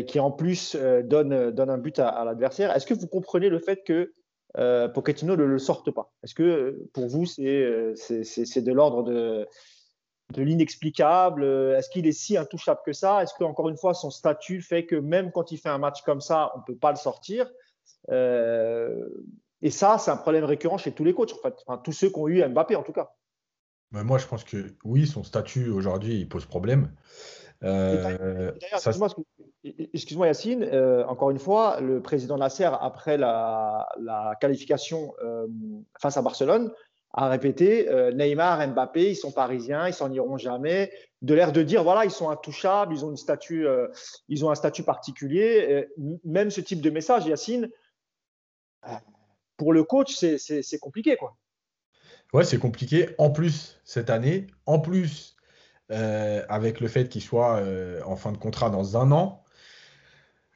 qui 0.06 0.20
en 0.20 0.30
plus 0.30 0.76
euh, 0.76 1.02
donne, 1.02 1.50
donne 1.50 1.70
un 1.70 1.78
but 1.78 1.98
à, 1.98 2.24
l'adversaire. 2.24 2.74
Est-ce 2.74 2.86
que 2.86 2.94
vous 2.94 3.06
comprenez 3.06 3.48
le 3.48 3.58
fait 3.58 3.82
que 3.84 4.14
euh, 4.56 4.88
Pochettino 4.88 5.36
ne 5.36 5.44
le 5.44 5.58
sorte 5.58 5.90
pas? 5.90 6.12
Est-ce 6.22 6.34
que 6.34 6.86
pour 6.92 7.08
vous, 7.08 7.26
c'est 7.26 7.44
de 7.44 8.72
l'ordre 8.72 9.02
de, 9.02 9.46
de 10.32 10.42
l'inexplicable? 10.42 11.44
Est-ce 11.44 11.90
qu'il 11.90 12.06
est 12.06 12.12
si 12.12 12.36
intouchable 12.36 12.80
que 12.86 12.92
ça? 12.92 13.22
Est-ce 13.22 13.34
que 13.34 13.44
encore 13.44 13.68
une 13.68 13.76
fois, 13.76 13.94
son 13.94 14.10
statut 14.10 14.62
fait 14.62 14.86
que 14.86 14.96
même 14.96 15.32
quand 15.32 15.52
il 15.52 15.58
fait 15.58 15.68
un 15.68 15.78
match 15.78 16.02
comme 16.02 16.20
ça, 16.20 16.52
on 16.54 16.58
ne 16.60 16.64
peut 16.64 16.76
pas 16.76 16.90
le 16.90 16.96
sortir? 16.96 17.50
Et 19.64 19.70
ça, 19.70 19.96
c'est 19.98 20.10
un 20.10 20.18
problème 20.18 20.44
récurrent 20.44 20.76
chez 20.76 20.92
tous 20.92 21.04
les 21.04 21.14
coachs, 21.14 21.32
en 21.32 21.38
fait. 21.38 21.54
Enfin, 21.66 21.80
tous 21.82 21.92
ceux 21.92 22.10
qui 22.10 22.18
ont 22.18 22.28
eu 22.28 22.46
Mbappé, 22.46 22.76
en 22.76 22.82
tout 22.82 22.92
cas. 22.92 23.14
moi, 23.92 24.18
je 24.18 24.26
pense 24.26 24.44
que 24.44 24.76
oui, 24.84 25.06
son 25.06 25.24
statut 25.24 25.70
aujourd'hui, 25.70 26.20
il 26.20 26.28
pose 26.28 26.44
problème. 26.44 26.90
Euh, 27.62 28.52
excuse-moi, 28.72 29.08
Yacine, 29.64 30.62
euh, 30.62 31.04
encore 31.06 31.30
une 31.30 31.38
fois, 31.38 31.80
le 31.80 32.00
président 32.00 32.36
Nasser, 32.36 32.70
après 32.80 33.16
la, 33.16 33.86
qualification 34.40 35.14
euh, 35.22 35.46
face 35.98 36.16
à 36.16 36.22
Barcelone, 36.22 36.72
à 37.12 37.28
répéter. 37.28 37.88
Neymar, 38.14 38.66
Mbappé, 38.68 39.10
ils 39.10 39.16
sont 39.16 39.30
parisiens, 39.30 39.86
ils 39.86 39.94
s'en 39.94 40.12
iront 40.12 40.36
jamais. 40.36 40.92
De 41.22 41.32
l'air 41.32 41.52
de 41.52 41.62
dire, 41.62 41.84
voilà, 41.84 42.04
ils 42.04 42.10
sont 42.10 42.28
intouchables, 42.28 42.92
ils 42.92 43.04
ont 43.04 43.10
une 43.10 43.16
statue, 43.16 43.66
ils 44.28 44.44
ont 44.44 44.50
un 44.50 44.56
statut 44.56 44.82
particulier. 44.82 45.86
même 46.24 46.50
ce 46.50 46.60
type 46.60 46.80
de 46.80 46.90
message, 46.90 47.24
Yacine, 47.26 47.70
pour 49.56 49.72
le 49.72 49.84
coach, 49.84 50.12
c'est 50.16 50.78
compliqué, 50.80 51.16
quoi. 51.16 51.36
Ouais, 52.34 52.42
c'est 52.42 52.58
compliqué. 52.58 53.10
En 53.18 53.30
plus, 53.30 53.80
cette 53.84 54.10
année, 54.10 54.48
en 54.66 54.80
plus, 54.80 55.36
euh, 55.92 56.42
avec 56.48 56.80
le 56.80 56.88
fait 56.88 57.08
qu'il 57.08 57.22
soit 57.22 57.58
euh, 57.58 58.00
en 58.04 58.16
fin 58.16 58.32
de 58.32 58.38
contrat 58.38 58.70
dans 58.70 58.96
un 58.96 59.12
an, 59.12 59.43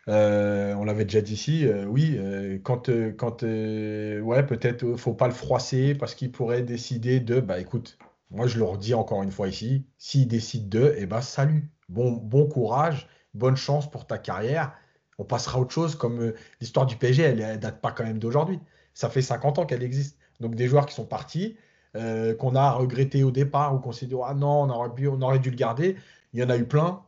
euh, 0.09 0.75
on 0.75 0.85
l'avait 0.85 1.05
déjà 1.05 1.21
dit 1.21 1.35
ici, 1.35 1.67
oui, 1.87 2.19
quand, 2.65 2.91
quand 3.17 3.43
ouais, 3.43 4.47
peut-être 4.47 4.97
faut 4.97 5.15
pas 5.15 5.29
le 5.29 5.35
froisser 5.35 5.95
parce 5.95 6.15
qu'il 6.15 6.33
pourrait 6.33 6.63
décider 6.63 7.21
de, 7.21 7.41
bah 7.41 7.61
écoute, 7.61 7.99
moi 8.31 8.47
je 8.47 8.59
le 8.59 8.65
redis 8.65 8.95
encore 8.95 9.23
une 9.23 9.31
fois 9.31 9.49
ici, 9.49 9.87
s'il 9.99 10.29
décide 10.29 10.69
de, 10.69 10.95
eh 10.99 11.07
ben 11.07 11.21
salut, 11.21 11.71
bon, 11.89 12.13
bon 12.13 12.47
courage, 12.47 13.09
bonne 13.35 13.57
chance 13.57 13.91
pour 13.91 14.07
ta 14.07 14.19
carrière, 14.19 14.73
on 15.19 15.25
passera 15.25 15.59
à 15.59 15.61
autre 15.61 15.73
chose, 15.73 15.95
comme 15.95 16.33
l'histoire 16.61 16.87
du 16.87 16.97
PSG, 16.97 17.23
elle, 17.23 17.39
ne 17.39 17.57
date 17.57 17.81
pas 17.81 17.93
quand 17.93 18.05
même 18.05 18.19
d'aujourd'hui, 18.19 18.61
ça 18.95 19.11
fait 19.11 19.23
50 19.23 19.59
ans 19.59 19.67
qu'elle 19.67 19.83
existe, 19.83 20.19
donc 20.41 20.55
des 20.55 20.69
joueurs 20.69 20.87
qui 20.87 20.95
sont 20.95 21.07
partis, 21.07 21.57
euh, 21.97 22.35
qu'on 22.35 22.55
a 22.55 22.73
regretté 22.73 23.25
au 23.25 23.31
départ 23.31 23.75
ou 23.75 23.79
qu'on 23.79 23.93
s'est 23.93 24.07
dit 24.07 24.15
ah 24.25 24.35
non, 24.35 24.63
on 24.63 24.71
aurait, 24.71 25.07
on 25.07 25.23
aurait 25.23 25.39
dû 25.39 25.51
le 25.51 25.57
garder. 25.57 25.97
Il 26.33 26.41
y 26.41 26.45
en 26.45 26.51
a 26.51 26.57
eu 26.57 26.67
plein. 26.67 27.03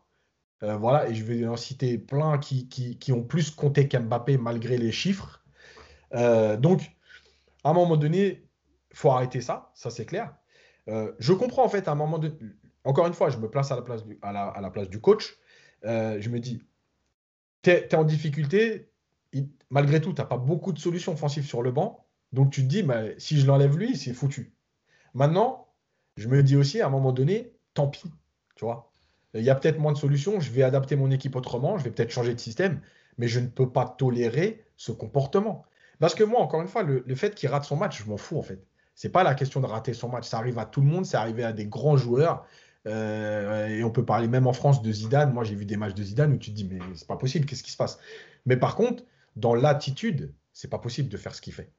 Euh, 0.62 0.76
voilà, 0.76 1.08
et 1.08 1.14
je 1.14 1.24
vais 1.24 1.46
en 1.46 1.56
citer 1.56 1.98
plein 1.98 2.38
qui, 2.38 3.12
ont 3.12 3.22
plus 3.22 3.50
compté 3.50 3.88
qu'Mbappé 3.88 4.36
malgré 4.36 4.76
les 4.76 4.92
chiffres. 4.92 5.42
Euh, 6.14 6.56
donc, 6.56 6.96
à 7.64 7.70
un 7.70 7.72
moment 7.72 7.96
donné, 7.96 8.46
faut 8.92 9.10
arrêter 9.10 9.40
ça, 9.40 9.72
ça 9.74 9.90
c'est 9.90 10.04
clair. 10.04 10.34
je 10.86 11.32
comprends 11.32 11.64
en 11.64 11.68
fait 11.68 11.86
à 11.88 11.92
un 11.92 11.94
moment 11.94 12.18
donné, 12.18 12.34
encore 12.84 13.06
une 13.06 13.12
fois, 13.12 13.30
je 13.30 13.38
me 13.38 13.48
place 13.48 13.70
à 13.70 13.76
la 13.76 13.82
place 14.70 14.88
du, 14.88 15.00
coach. 15.00 15.38
je 15.82 16.28
me 16.28 16.38
dis, 16.40 16.62
tu 17.62 17.70
es, 17.70 17.94
en 17.94 18.04
difficulté, 18.04 18.90
malgré 19.70 20.00
tout, 20.00 20.12
tu 20.12 20.20
n'as 20.20 20.26
pas 20.26 20.38
beaucoup 20.38 20.72
de 20.72 20.78
solutions 20.78 21.12
offensives 21.12 21.46
sur 21.46 21.62
le 21.62 21.70
banc. 21.70 22.06
Donc 22.32 22.50
tu 22.50 22.62
te 22.62 22.66
dis, 22.66 22.84
si 23.18 23.40
je 23.40 23.46
l'enlève 23.46 23.76
lui, 23.76 23.96
c'est 23.96 24.12
foutu. 24.12 24.52
Maintenant, 25.14 25.68
je 26.16 26.28
me 26.28 26.42
dis 26.42 26.56
aussi 26.56 26.80
à 26.80 26.86
un 26.86 26.90
moment 26.90 27.12
donné, 27.12 27.52
tant 27.74 27.88
pis, 27.88 28.10
tu 28.54 28.64
vois. 28.64 28.89
Il 29.34 29.42
y 29.42 29.50
a 29.50 29.54
peut-être 29.54 29.78
moins 29.78 29.92
de 29.92 29.98
solutions, 29.98 30.40
je 30.40 30.50
vais 30.50 30.62
adapter 30.62 30.96
mon 30.96 31.10
équipe 31.10 31.36
autrement, 31.36 31.78
je 31.78 31.84
vais 31.84 31.90
peut-être 31.90 32.10
changer 32.10 32.34
de 32.34 32.40
système, 32.40 32.80
mais 33.18 33.28
je 33.28 33.40
ne 33.40 33.46
peux 33.46 33.70
pas 33.70 33.86
tolérer 33.86 34.64
ce 34.76 34.92
comportement. 34.92 35.64
Parce 36.00 36.14
que 36.14 36.24
moi, 36.24 36.40
encore 36.40 36.62
une 36.62 36.68
fois, 36.68 36.82
le, 36.82 37.14
fait 37.14 37.34
qu'il 37.34 37.48
rate 37.48 37.64
son 37.64 37.76
match, 37.76 38.02
je 38.02 38.08
m'en 38.08 38.16
fous 38.16 38.38
en 38.38 38.42
fait. 38.42 38.64
C'est 38.94 39.10
pas 39.10 39.22
la 39.22 39.34
question 39.34 39.60
de 39.60 39.66
rater 39.66 39.94
son 39.94 40.08
match, 40.08 40.26
ça 40.26 40.38
arrive 40.38 40.58
à 40.58 40.64
tout 40.64 40.80
le 40.80 40.86
monde, 40.86 41.06
c'est 41.06 41.16
arrivé 41.16 41.44
à 41.44 41.52
des 41.52 41.66
grands 41.66 41.96
joueurs. 41.96 42.44
Euh, 42.86 43.68
et 43.68 43.84
on 43.84 43.90
peut 43.90 44.04
parler 44.04 44.26
même 44.26 44.46
en 44.46 44.54
France 44.54 44.82
de 44.82 44.90
Zidane. 44.90 45.32
Moi, 45.32 45.44
j'ai 45.44 45.54
vu 45.54 45.66
des 45.66 45.76
matchs 45.76 45.94
de 45.94 46.02
Zidane 46.02 46.32
où 46.32 46.38
tu 46.38 46.50
te 46.50 46.56
dis, 46.56 46.64
mais 46.64 46.78
c'est 46.94 47.06
pas 47.06 47.16
possible, 47.16 47.46
qu'est-ce 47.46 47.62
qui 47.62 47.70
se 47.70 47.76
passe? 47.76 47.98
Mais 48.46 48.56
par 48.56 48.74
contre, 48.74 49.04
dans 49.36 49.54
l'attitude, 49.54 50.32
c'est 50.52 50.68
pas 50.68 50.78
possible 50.78 51.08
de 51.08 51.16
faire 51.16 51.34
ce 51.34 51.42
qu'il 51.42 51.52
fait. 51.52 51.70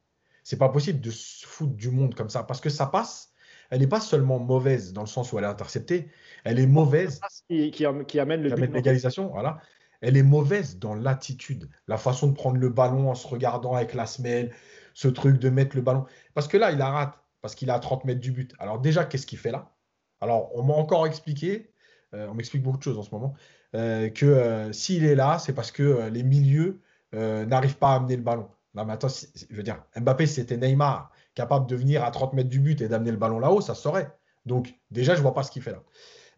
C'est 0.44 0.58
pas 0.58 0.68
possible 0.68 1.00
de 1.00 1.10
se 1.10 1.46
foutre 1.46 1.74
du 1.74 1.90
monde 1.90 2.14
comme 2.14 2.30
ça 2.30 2.42
parce 2.44 2.60
que 2.60 2.70
ça 2.70 2.86
passe. 2.86 3.31
Elle 3.72 3.80
n'est 3.80 3.86
pas 3.86 4.00
seulement 4.00 4.38
mauvaise 4.38 4.92
dans 4.92 5.00
le 5.00 5.06
sens 5.06 5.32
où 5.32 5.38
elle 5.38 5.44
est 5.44 5.48
interceptée, 5.48 6.10
elle 6.44 6.60
est 6.60 6.66
mauvaise. 6.66 7.22
Qui, 7.48 7.70
qui, 7.70 7.86
qui 8.06 8.20
amène 8.20 8.42
l'égalisation, 8.42 9.28
voilà. 9.28 9.60
Elle 10.02 10.18
est 10.18 10.22
mauvaise 10.22 10.78
dans 10.78 10.94
l'attitude, 10.94 11.70
la 11.88 11.96
façon 11.96 12.26
de 12.26 12.34
prendre 12.34 12.58
le 12.58 12.68
ballon 12.68 13.08
en 13.08 13.14
se 13.14 13.26
regardant 13.26 13.74
avec 13.74 13.94
la 13.94 14.04
semelle, 14.04 14.52
ce 14.92 15.08
truc 15.08 15.38
de 15.38 15.48
mettre 15.48 15.74
le 15.74 15.80
ballon. 15.80 16.04
Parce 16.34 16.48
que 16.48 16.58
là, 16.58 16.70
il 16.70 16.76
la 16.76 16.90
rate 16.90 17.18
parce 17.40 17.54
qu'il 17.54 17.70
est 17.70 17.72
à 17.72 17.78
30 17.78 18.04
mètres 18.04 18.20
du 18.20 18.30
but. 18.30 18.54
Alors 18.58 18.78
déjà, 18.78 19.06
qu'est-ce 19.06 19.26
qu'il 19.26 19.38
fait 19.38 19.50
là? 19.50 19.72
Alors, 20.20 20.54
on 20.54 20.62
m'a 20.62 20.74
encore 20.74 21.06
expliqué, 21.06 21.72
euh, 22.12 22.28
on 22.28 22.34
m'explique 22.34 22.62
beaucoup 22.62 22.76
de 22.76 22.82
choses 22.82 22.98
en 22.98 23.02
ce 23.02 23.10
moment, 23.10 23.32
euh, 23.74 24.10
que 24.10 24.26
euh, 24.26 24.70
s'il 24.72 25.06
est 25.06 25.14
là, 25.14 25.38
c'est 25.38 25.54
parce 25.54 25.72
que 25.72 26.10
les 26.10 26.22
milieux 26.22 26.82
n'arrivent 27.14 27.78
pas 27.78 27.92
à 27.92 27.96
amener 27.96 28.16
le 28.16 28.22
ballon. 28.22 28.50
Mais 28.74 28.82
attends, 28.92 29.08
je 29.08 29.56
veux 29.56 29.62
dire, 29.62 29.82
Mbappé, 29.96 30.26
c'était 30.26 30.58
Neymar, 30.58 31.11
capable 31.34 31.66
de 31.66 31.76
venir 31.76 32.04
à 32.04 32.10
30 32.10 32.32
mètres 32.34 32.48
du 32.48 32.60
but 32.60 32.80
et 32.80 32.88
d'amener 32.88 33.10
le 33.10 33.16
ballon 33.16 33.38
là-haut, 33.38 33.60
ça 33.60 33.74
se 33.74 33.82
saurait. 33.82 34.10
Donc, 34.46 34.74
déjà, 34.90 35.14
je 35.14 35.18
ne 35.18 35.22
vois 35.22 35.34
pas 35.34 35.42
ce 35.42 35.50
qu'il 35.50 35.62
fait 35.62 35.72
là. 35.72 35.82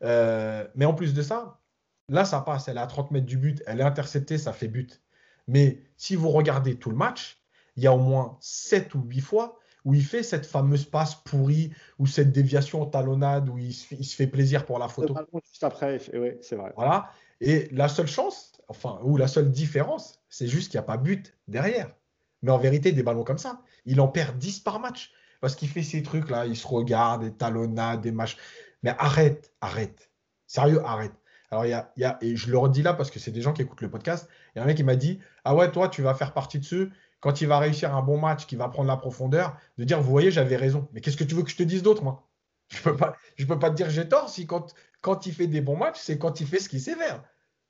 Euh, 0.02 0.66
mais 0.74 0.85
en 0.85 0.94
plus 0.94 1.14
de 1.14 1.22
ça, 1.22 1.61
là, 2.09 2.24
ça 2.24 2.40
passe. 2.40 2.68
Elle 2.68 2.76
est 2.76 2.80
à 2.80 2.87
30 2.87 3.11
mètres 3.11 3.26
du 3.26 3.38
but, 3.38 3.62
elle 3.66 3.80
est 3.80 3.85
interceptée, 3.85 4.38
ça 4.38 4.52
fait 4.52 4.68
but. 4.68 5.02
Mais 5.46 5.78
si 5.96 6.16
vous 6.16 6.30
regardez 6.30 6.76
tout 6.76 6.90
le 6.90 6.96
match, 6.96 7.42
il 7.76 7.83
y 7.83 7.87
a 7.87 7.92
au 7.92 7.98
moins 7.98 8.37
7 8.40 8.94
ou 8.94 9.02
8 9.02 9.20
fois 9.20 9.59
où 9.85 9.94
il 9.94 10.04
fait 10.04 10.22
cette 10.22 10.46
fameuse 10.46 10.85
passe 10.87 11.14
pourrie 11.14 11.72
ou 11.98 12.07
cette 12.07 12.33
déviation 12.33 12.83
en 12.83 12.87
talonnade 12.87 13.48
où 13.48 13.59
il 13.59 13.74
se 13.74 14.16
fait, 14.16 14.26
plaisir 14.26 14.64
pour 14.64 14.78
la 14.78 14.88
photo. 14.88 15.14
Juste 15.46 15.64
après, 15.64 16.00
oui, 16.14 16.33
c'est 16.40 16.57
vrai. 16.57 16.72
Voilà. 16.76 17.11
Et 17.40 17.68
la 17.70 17.88
seule 17.88 18.07
chance, 18.07 18.52
enfin, 18.68 18.98
ou 19.02 19.16
la 19.16 19.28
seule 19.28 19.50
différence, 19.50 20.22
c'est 20.30 20.46
juste 20.46 20.70
qu'il 20.70 20.78
n'y 20.78 20.85
a 20.85 20.87
pas 20.87 20.96
but 20.96 21.37
derrière. 21.48 21.94
Mais 22.42 22.50
en 22.50 22.59
vérité, 22.59 22.92
des 22.92 23.02
ballons 23.02 23.24
comme 23.24 23.38
ça, 23.38 23.62
il 23.84 24.00
en 24.00 24.08
perd 24.08 24.38
10 24.38 24.60
par 24.60 24.80
match. 24.80 25.12
Parce 25.40 25.56
qu'il 25.56 25.68
fait 25.68 25.82
ces 25.82 26.02
trucs-là, 26.02 26.46
il 26.46 26.56
se 26.56 26.66
regarde, 26.66 27.22
des 27.22 27.32
talonnades, 27.32 28.00
des 28.00 28.12
matchs. 28.12 28.36
Mais 28.82 28.94
arrête, 28.98 29.52
arrête. 29.60 30.10
Sérieux, 30.46 30.80
arrête. 30.84 31.12
Alors, 31.50 31.66
il 31.66 31.70
y 31.96 32.04
a, 32.04 32.18
et 32.20 32.36
je 32.36 32.50
le 32.50 32.58
redis 32.58 32.82
là 32.82 32.94
parce 32.94 33.10
que 33.10 33.18
c'est 33.18 33.30
des 33.30 33.42
gens 33.42 33.52
qui 33.52 33.62
écoutent 33.62 33.82
le 33.82 33.90
podcast. 33.90 34.28
Il 34.54 34.58
y 34.58 34.60
a 34.60 34.64
un 34.64 34.66
mec 34.66 34.76
qui 34.76 34.84
m'a 34.84 34.96
dit 34.96 35.20
Ah 35.44 35.54
ouais, 35.54 35.70
toi, 35.70 35.88
tu 35.88 36.02
vas 36.02 36.14
faire 36.14 36.32
partie 36.32 36.58
de 36.58 36.64
ceux, 36.64 36.90
quand 37.20 37.40
il 37.40 37.46
va 37.46 37.58
réussir 37.58 37.94
un 37.94 38.02
bon 38.02 38.18
match, 38.18 38.46
qui 38.46 38.56
va 38.56 38.68
prendre 38.68 38.88
la 38.88 38.96
profondeur, 38.96 39.56
de 39.78 39.84
dire 39.84 40.00
Vous 40.00 40.10
voyez, 40.10 40.30
j'avais 40.30 40.56
raison. 40.56 40.88
Mais 40.92 41.00
qu'est-ce 41.00 41.16
que 41.16 41.24
tu 41.24 41.34
veux 41.34 41.42
que 41.42 41.50
je 41.50 41.56
te 41.56 41.62
dise 41.62 41.82
d'autre, 41.82 42.02
moi? 42.02 42.28
Je 42.70 42.78
ne 42.78 42.82
peux, 42.84 42.96
pas, 42.96 43.14
peux 43.46 43.58
pas 43.58 43.70
te 43.70 43.76
dire 43.76 43.90
j'ai 43.90 44.08
tort 44.08 44.30
si 44.30 44.46
quand, 44.46 44.74
quand 45.02 45.26
il 45.26 45.34
fait 45.34 45.46
des 45.46 45.60
bons 45.60 45.76
matchs, 45.76 45.98
c'est 46.00 46.18
quand 46.18 46.40
il 46.40 46.46
fait 46.46 46.58
ce 46.58 46.70
qu'il 46.70 46.80
sait 46.80 46.94
faire. 46.94 47.22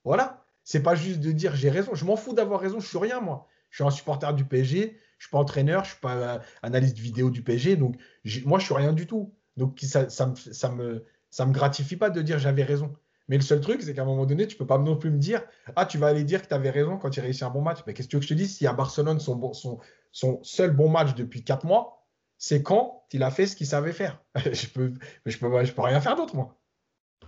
Voilà. 0.05 0.45
C'est 0.63 0.83
pas 0.83 0.95
juste 0.95 1.19
de 1.19 1.33
dire 1.33 1.57
j'ai 1.57 1.71
raison. 1.71 1.95
Je 1.95 2.05
m'en 2.05 2.17
fous 2.17 2.33
d'avoir 2.33 2.61
raison, 2.61 2.79
je 2.79 2.87
suis 2.87 2.99
rien, 2.99 3.21
moi 3.21 3.49
je 3.75 3.83
suis 3.83 3.89
un 3.89 3.91
supporter 3.91 4.33
du 4.35 4.45
PSG, 4.45 4.97
je 5.19 5.25
ne 5.25 5.29
suis 5.29 5.31
pas 5.31 5.39
entraîneur, 5.39 5.85
je 5.85 5.91
ne 5.91 5.93
suis 5.93 6.01
pas 6.01 6.15
euh, 6.15 6.39
analyste 6.63 6.99
vidéo 6.99 7.31
du 7.31 7.43
PSG, 7.43 7.77
donc 7.77 7.97
moi 8.45 8.59
je 8.59 8.65
suis 8.65 8.75
rien 8.75 8.93
du 8.93 9.07
tout. 9.07 9.35
Donc 9.57 9.79
ça, 9.83 10.09
ça, 10.11 10.27
me, 10.27 10.35
ça, 10.35 10.69
me, 10.71 11.05
ça 11.31 11.47
me 11.47 11.53
gratifie 11.53 11.97
pas 11.97 12.11
de 12.11 12.23
dire 12.23 12.39
j'avais 12.39 12.65
raison. 12.65 12.95
Mais 13.29 13.37
le 13.37 13.43
seul 13.43 13.61
truc, 13.61 13.83
c'est 13.83 13.95
qu'à 13.95 14.03
un 14.03 14.07
moment 14.07 14.27
donné, 14.27 14.47
tu 14.47 14.57
peux 14.57 14.67
pas 14.67 14.79
non 14.79 14.97
plus 14.97 15.11
me 15.11 15.19
dire 15.19 15.43
Ah, 15.77 15.87
tu 15.87 15.97
vas 15.97 16.09
aller 16.09 16.25
dire 16.25 16.43
que 16.43 16.49
tu 16.49 16.55
avais 16.55 16.71
raison 16.71 16.99
quand 16.99 17.11
tu 17.11 17.21
réussi 17.21 17.45
un 17.45 17.51
bon 17.51 17.63
match. 17.63 17.79
Mais 17.87 17.95
qu'est-ce 17.95 18.09
que 18.09 18.11
tu 18.11 18.17
veux 18.17 18.21
que 18.21 18.27
je 18.27 18.35
te 18.35 18.39
dise? 18.39 18.57
Si 18.57 18.67
à 18.67 18.75
Barcelone, 18.75 19.19
son, 19.19 19.53
son, 19.55 19.79
son 20.13 20.41
seul 20.43 20.73
bon 20.73 20.91
match 20.91 21.15
depuis 21.15 21.43
4 21.43 21.65
mois, 21.65 22.07
c'est 22.37 22.63
quand 22.63 23.07
il 23.13 23.23
a 23.23 23.31
fait 23.31 23.47
ce 23.47 23.57
qu'il 23.57 23.67
savait 23.67 23.93
faire. 23.93 24.21
je 24.37 24.67
peux, 24.67 24.93
je 25.25 25.39
peux, 25.39 25.65
je 25.65 25.73
peux 25.73 25.83
rien 25.83 26.01
faire 26.01 26.17
d'autre, 26.17 26.37
moi. 26.37 26.59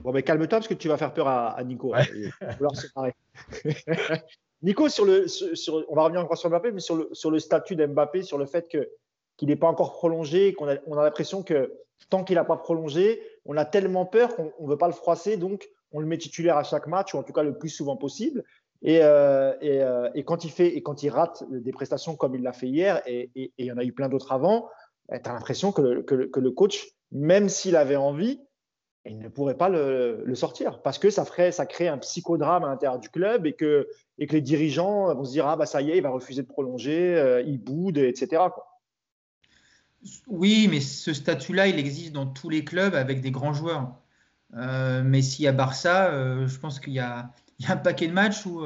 Bon, 0.00 0.12
mais 0.12 0.22
calme-toi 0.22 0.58
parce 0.58 0.68
que 0.68 0.74
tu 0.74 0.88
vas 0.88 0.98
faire 0.98 1.14
peur 1.14 1.28
à, 1.28 1.62
Nico. 1.64 1.94
Ouais. 1.94 2.32
Nico, 4.62 4.88
sur 4.88 5.04
le, 5.04 5.26
on 5.88 5.94
va 5.94 6.04
revenir 6.04 6.22
encore 6.22 6.38
sur 6.38 6.48
Mbappé, 6.50 6.72
mais 6.72 6.80
sur 6.80 6.96
le, 6.96 7.08
sur 7.12 7.30
le 7.30 7.38
statut 7.38 7.76
d'Mbappé, 7.76 8.22
sur 8.22 8.38
le 8.38 8.46
fait 8.46 8.68
que, 8.68 8.90
qu'il 9.36 9.48
n'est 9.48 9.56
pas 9.56 9.68
encore 9.68 9.92
prolongé, 9.92 10.54
qu'on 10.54 10.68
a, 10.68 10.76
on 10.86 10.96
a 10.96 11.04
l'impression 11.04 11.42
que 11.42 11.72
tant 12.10 12.24
qu'il 12.24 12.36
n'a 12.36 12.44
pas 12.44 12.56
prolongé, 12.56 13.20
on 13.44 13.56
a 13.56 13.64
tellement 13.64 14.06
peur 14.06 14.34
qu'on 14.34 14.52
ne 14.60 14.68
veut 14.68 14.78
pas 14.78 14.86
le 14.86 14.92
froisser, 14.92 15.36
donc 15.36 15.68
on 15.92 16.00
le 16.00 16.06
met 16.06 16.18
titulaire 16.18 16.56
à 16.56 16.64
chaque 16.64 16.86
match, 16.86 17.14
ou 17.14 17.18
en 17.18 17.22
tout 17.22 17.32
cas 17.32 17.42
le 17.42 17.58
plus 17.58 17.68
souvent 17.68 17.96
possible. 17.96 18.44
Et, 18.82 19.00
euh, 19.02 19.54
et, 19.60 19.82
euh, 19.82 20.10
et 20.14 20.24
quand 20.24 20.44
il 20.44 20.50
fait 20.50 20.68
et 20.68 20.82
quand 20.82 21.02
il 21.02 21.08
rate 21.08 21.42
des 21.48 21.72
prestations 21.72 22.14
comme 22.14 22.34
il 22.34 22.42
l'a 22.42 22.52
fait 22.52 22.68
hier, 22.68 23.00
et, 23.06 23.30
il 23.34 23.66
y 23.66 23.72
en 23.72 23.78
a 23.78 23.84
eu 23.84 23.92
plein 23.92 24.08
d'autres 24.08 24.32
avant, 24.32 24.68
tu 25.08 25.14
as 25.14 25.32
l'impression 25.32 25.72
que, 25.72 26.02
que, 26.02 26.40
le 26.40 26.50
coach, 26.50 26.88
même 27.12 27.48
s'il 27.48 27.76
avait 27.76 27.96
envie, 27.96 28.40
il 29.08 29.18
ne 29.18 29.28
pourrait 29.28 29.56
pas 29.56 29.68
le, 29.68 30.34
sortir 30.34 30.80
parce 30.82 30.98
que 30.98 31.10
ça 31.10 31.24
ferait, 31.24 31.52
ça 31.52 31.66
crée 31.66 31.88
un 31.88 31.98
psychodrame 31.98 32.64
à 32.64 32.68
l'intérieur 32.68 32.98
du 32.98 33.08
club 33.08 33.46
et 33.46 33.52
que, 33.54 33.88
et 34.18 34.26
les 34.26 34.40
dirigeants 34.40 35.14
vont 35.14 35.24
se 35.24 35.32
dire 35.32 35.46
ah 35.46 35.56
bah 35.56 35.66
ça 35.66 35.80
y 35.80 35.90
est, 35.90 35.96
il 35.96 36.02
va 36.02 36.10
refuser 36.10 36.42
de 36.42 36.46
prolonger, 36.46 37.14
euh, 37.16 37.42
il 37.42 37.58
boude, 37.58 37.98
etc. 37.98 38.42
Oui, 40.28 40.68
mais 40.70 40.80
ce 40.80 41.12
statut-là, 41.12 41.66
il 41.68 41.78
existe 41.78 42.12
dans 42.12 42.26
tous 42.26 42.48
les 42.48 42.64
clubs 42.64 42.94
avec 42.94 43.20
des 43.20 43.30
grands 43.30 43.52
joueurs. 43.52 43.96
Euh, 44.56 45.02
mais 45.04 45.22
s'il 45.22 45.44
y 45.44 45.48
a 45.48 45.52
Barça, 45.52 46.12
euh, 46.12 46.46
je 46.46 46.58
pense 46.58 46.78
qu'il 46.78 46.92
y, 46.92 47.00
a, 47.00 47.30
un 47.66 47.76
paquet 47.76 48.06
de 48.06 48.12
matchs 48.12 48.46
où, 48.46 48.64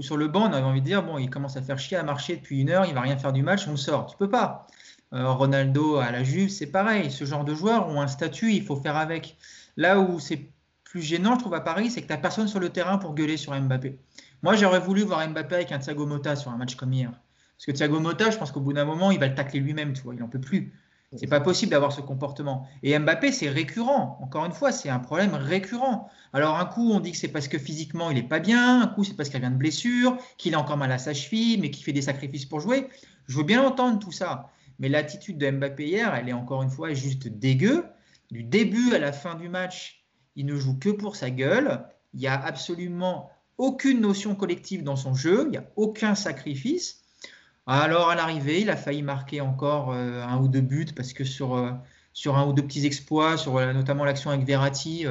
sur 0.00 0.16
le 0.16 0.28
banc, 0.28 0.48
on 0.48 0.52
avait 0.52 0.64
envie 0.64 0.80
de 0.80 0.86
dire 0.86 1.02
bon, 1.02 1.18
il 1.18 1.30
commence 1.30 1.56
à 1.56 1.62
faire 1.62 1.78
chier 1.78 1.96
à 1.96 2.02
marcher 2.02 2.36
depuis 2.36 2.60
une 2.60 2.70
heure, 2.70 2.86
il 2.86 2.94
va 2.94 3.02
rien 3.02 3.18
faire 3.18 3.32
du 3.32 3.42
match, 3.42 3.68
on 3.68 3.76
sort. 3.76 4.06
Tu 4.06 4.16
peux 4.16 4.30
pas. 4.30 4.66
Ronaldo 5.12 5.96
à 5.96 6.10
la 6.10 6.24
Juve, 6.24 6.48
c'est 6.48 6.70
pareil. 6.70 7.10
Ce 7.10 7.26
genre 7.26 7.44
de 7.44 7.54
joueurs 7.54 7.88
ont 7.88 8.00
un 8.00 8.06
statut, 8.06 8.52
il 8.52 8.64
faut 8.64 8.76
faire 8.76 8.96
avec. 8.96 9.36
Là 9.76 10.00
où 10.00 10.18
c'est 10.20 10.50
plus 10.84 11.02
gênant, 11.02 11.34
je 11.34 11.40
trouve, 11.40 11.54
à 11.54 11.60
Paris, 11.60 11.90
c'est 11.90 12.02
que 12.02 12.06
tu 12.06 12.12
n'as 12.12 12.18
personne 12.18 12.48
sur 12.48 12.60
le 12.60 12.68
terrain 12.68 12.98
pour 12.98 13.14
gueuler 13.14 13.36
sur 13.36 13.58
Mbappé. 13.58 13.98
Moi, 14.42 14.56
j'aurais 14.56 14.80
voulu 14.80 15.02
voir 15.02 15.26
Mbappé 15.28 15.54
avec 15.54 15.72
un 15.72 15.78
Thiago 15.78 16.06
Motta 16.06 16.36
sur 16.36 16.50
un 16.50 16.56
match 16.56 16.74
comme 16.74 16.92
hier. 16.92 17.10
Parce 17.10 17.66
que 17.66 17.72
Thiago 17.72 18.00
Motta, 18.00 18.30
je 18.30 18.38
pense 18.38 18.50
qu'au 18.50 18.60
bout 18.60 18.72
d'un 18.72 18.84
moment, 18.84 19.10
il 19.10 19.18
va 19.18 19.28
le 19.28 19.34
tacler 19.34 19.60
lui-même, 19.60 19.92
tu 19.92 20.02
vois, 20.02 20.14
il 20.14 20.20
n'en 20.20 20.28
peut 20.28 20.40
plus. 20.40 20.72
C'est 21.16 21.26
pas 21.26 21.40
possible 21.40 21.70
d'avoir 21.70 21.92
ce 21.92 22.00
comportement. 22.00 22.66
Et 22.82 22.98
Mbappé, 22.98 23.32
c'est 23.32 23.50
récurrent. 23.50 24.18
Encore 24.22 24.46
une 24.46 24.52
fois, 24.52 24.72
c'est 24.72 24.88
un 24.88 24.98
problème 24.98 25.34
récurrent. 25.34 26.10
Alors, 26.32 26.58
un 26.58 26.64
coup, 26.64 26.90
on 26.90 27.00
dit 27.00 27.12
que 27.12 27.18
c'est 27.18 27.28
parce 27.28 27.48
que 27.48 27.58
physiquement, 27.58 28.10
il 28.10 28.14
n'est 28.14 28.22
pas 28.22 28.38
bien. 28.38 28.82
Un 28.82 28.86
coup, 28.86 29.04
c'est 29.04 29.14
parce 29.14 29.28
qu'il 29.28 29.40
vient 29.40 29.50
de 29.50 29.56
blessure, 29.56 30.16
qu'il 30.38 30.54
a 30.54 30.58
encore 30.58 30.78
mal 30.78 30.90
à 30.90 30.98
sa 30.98 31.12
cheville, 31.12 31.60
mais 31.60 31.70
qu'il 31.70 31.84
fait 31.84 31.92
des 31.92 32.02
sacrifices 32.02 32.46
pour 32.46 32.60
jouer. 32.60 32.88
Je 33.26 33.36
veux 33.36 33.44
bien 33.44 33.62
entendre 33.62 33.98
tout 33.98 34.12
ça. 34.12 34.50
Mais 34.78 34.88
l'attitude 34.88 35.36
de 35.36 35.50
Mbappé 35.50 35.86
hier, 35.86 36.14
elle 36.14 36.30
est 36.30 36.32
encore 36.32 36.62
une 36.62 36.70
fois 36.70 36.94
juste 36.94 37.28
dégueu. 37.28 37.84
Du 38.32 38.42
début 38.42 38.94
à 38.94 38.98
la 38.98 39.12
fin 39.12 39.34
du 39.34 39.50
match, 39.50 40.06
il 40.36 40.46
ne 40.46 40.56
joue 40.56 40.78
que 40.78 40.88
pour 40.88 41.16
sa 41.16 41.28
gueule. 41.28 41.84
Il 42.14 42.20
n'y 42.20 42.28
a 42.28 42.42
absolument 42.42 43.30
aucune 43.58 44.00
notion 44.00 44.34
collective 44.34 44.82
dans 44.82 44.96
son 44.96 45.14
jeu. 45.14 45.42
Il 45.44 45.50
n'y 45.50 45.58
a 45.58 45.64
aucun 45.76 46.14
sacrifice. 46.14 47.02
Alors 47.66 48.08
à 48.08 48.14
l'arrivée, 48.14 48.62
il 48.62 48.70
a 48.70 48.76
failli 48.76 49.02
marquer 49.02 49.42
encore 49.42 49.92
euh, 49.92 50.22
un 50.22 50.38
ou 50.38 50.48
deux 50.48 50.62
buts 50.62 50.94
parce 50.96 51.12
que 51.12 51.24
sur, 51.24 51.54
euh, 51.54 51.72
sur 52.14 52.38
un 52.38 52.46
ou 52.46 52.54
deux 52.54 52.62
petits 52.62 52.86
exploits, 52.86 53.36
sur 53.36 53.60
notamment 53.74 54.06
l'action 54.06 54.30
avec 54.30 54.46
Verratti, 54.46 55.04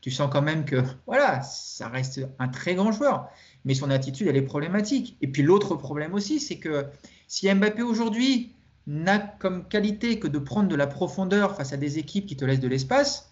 tu 0.00 0.12
sens 0.12 0.30
quand 0.32 0.42
même 0.42 0.64
que 0.64 0.76
voilà, 1.08 1.42
ça 1.42 1.88
reste 1.88 2.28
un 2.38 2.46
très 2.46 2.76
grand 2.76 2.92
joueur, 2.92 3.28
mais 3.64 3.74
son 3.74 3.90
attitude, 3.90 4.28
elle 4.28 4.36
est 4.36 4.42
problématique. 4.42 5.16
Et 5.20 5.26
puis 5.26 5.42
l'autre 5.42 5.74
problème 5.74 6.14
aussi, 6.14 6.38
c'est 6.38 6.58
que 6.58 6.86
si 7.26 7.52
Mbappé 7.52 7.82
aujourd'hui 7.82 8.54
n'a 8.88 9.18
comme 9.18 9.68
qualité 9.68 10.18
que 10.18 10.26
de 10.26 10.38
prendre 10.38 10.68
de 10.68 10.74
la 10.74 10.86
profondeur 10.86 11.54
face 11.54 11.74
à 11.74 11.76
des 11.76 11.98
équipes 11.98 12.26
qui 12.26 12.36
te 12.36 12.44
laissent 12.44 12.58
de 12.58 12.68
l'espace, 12.68 13.30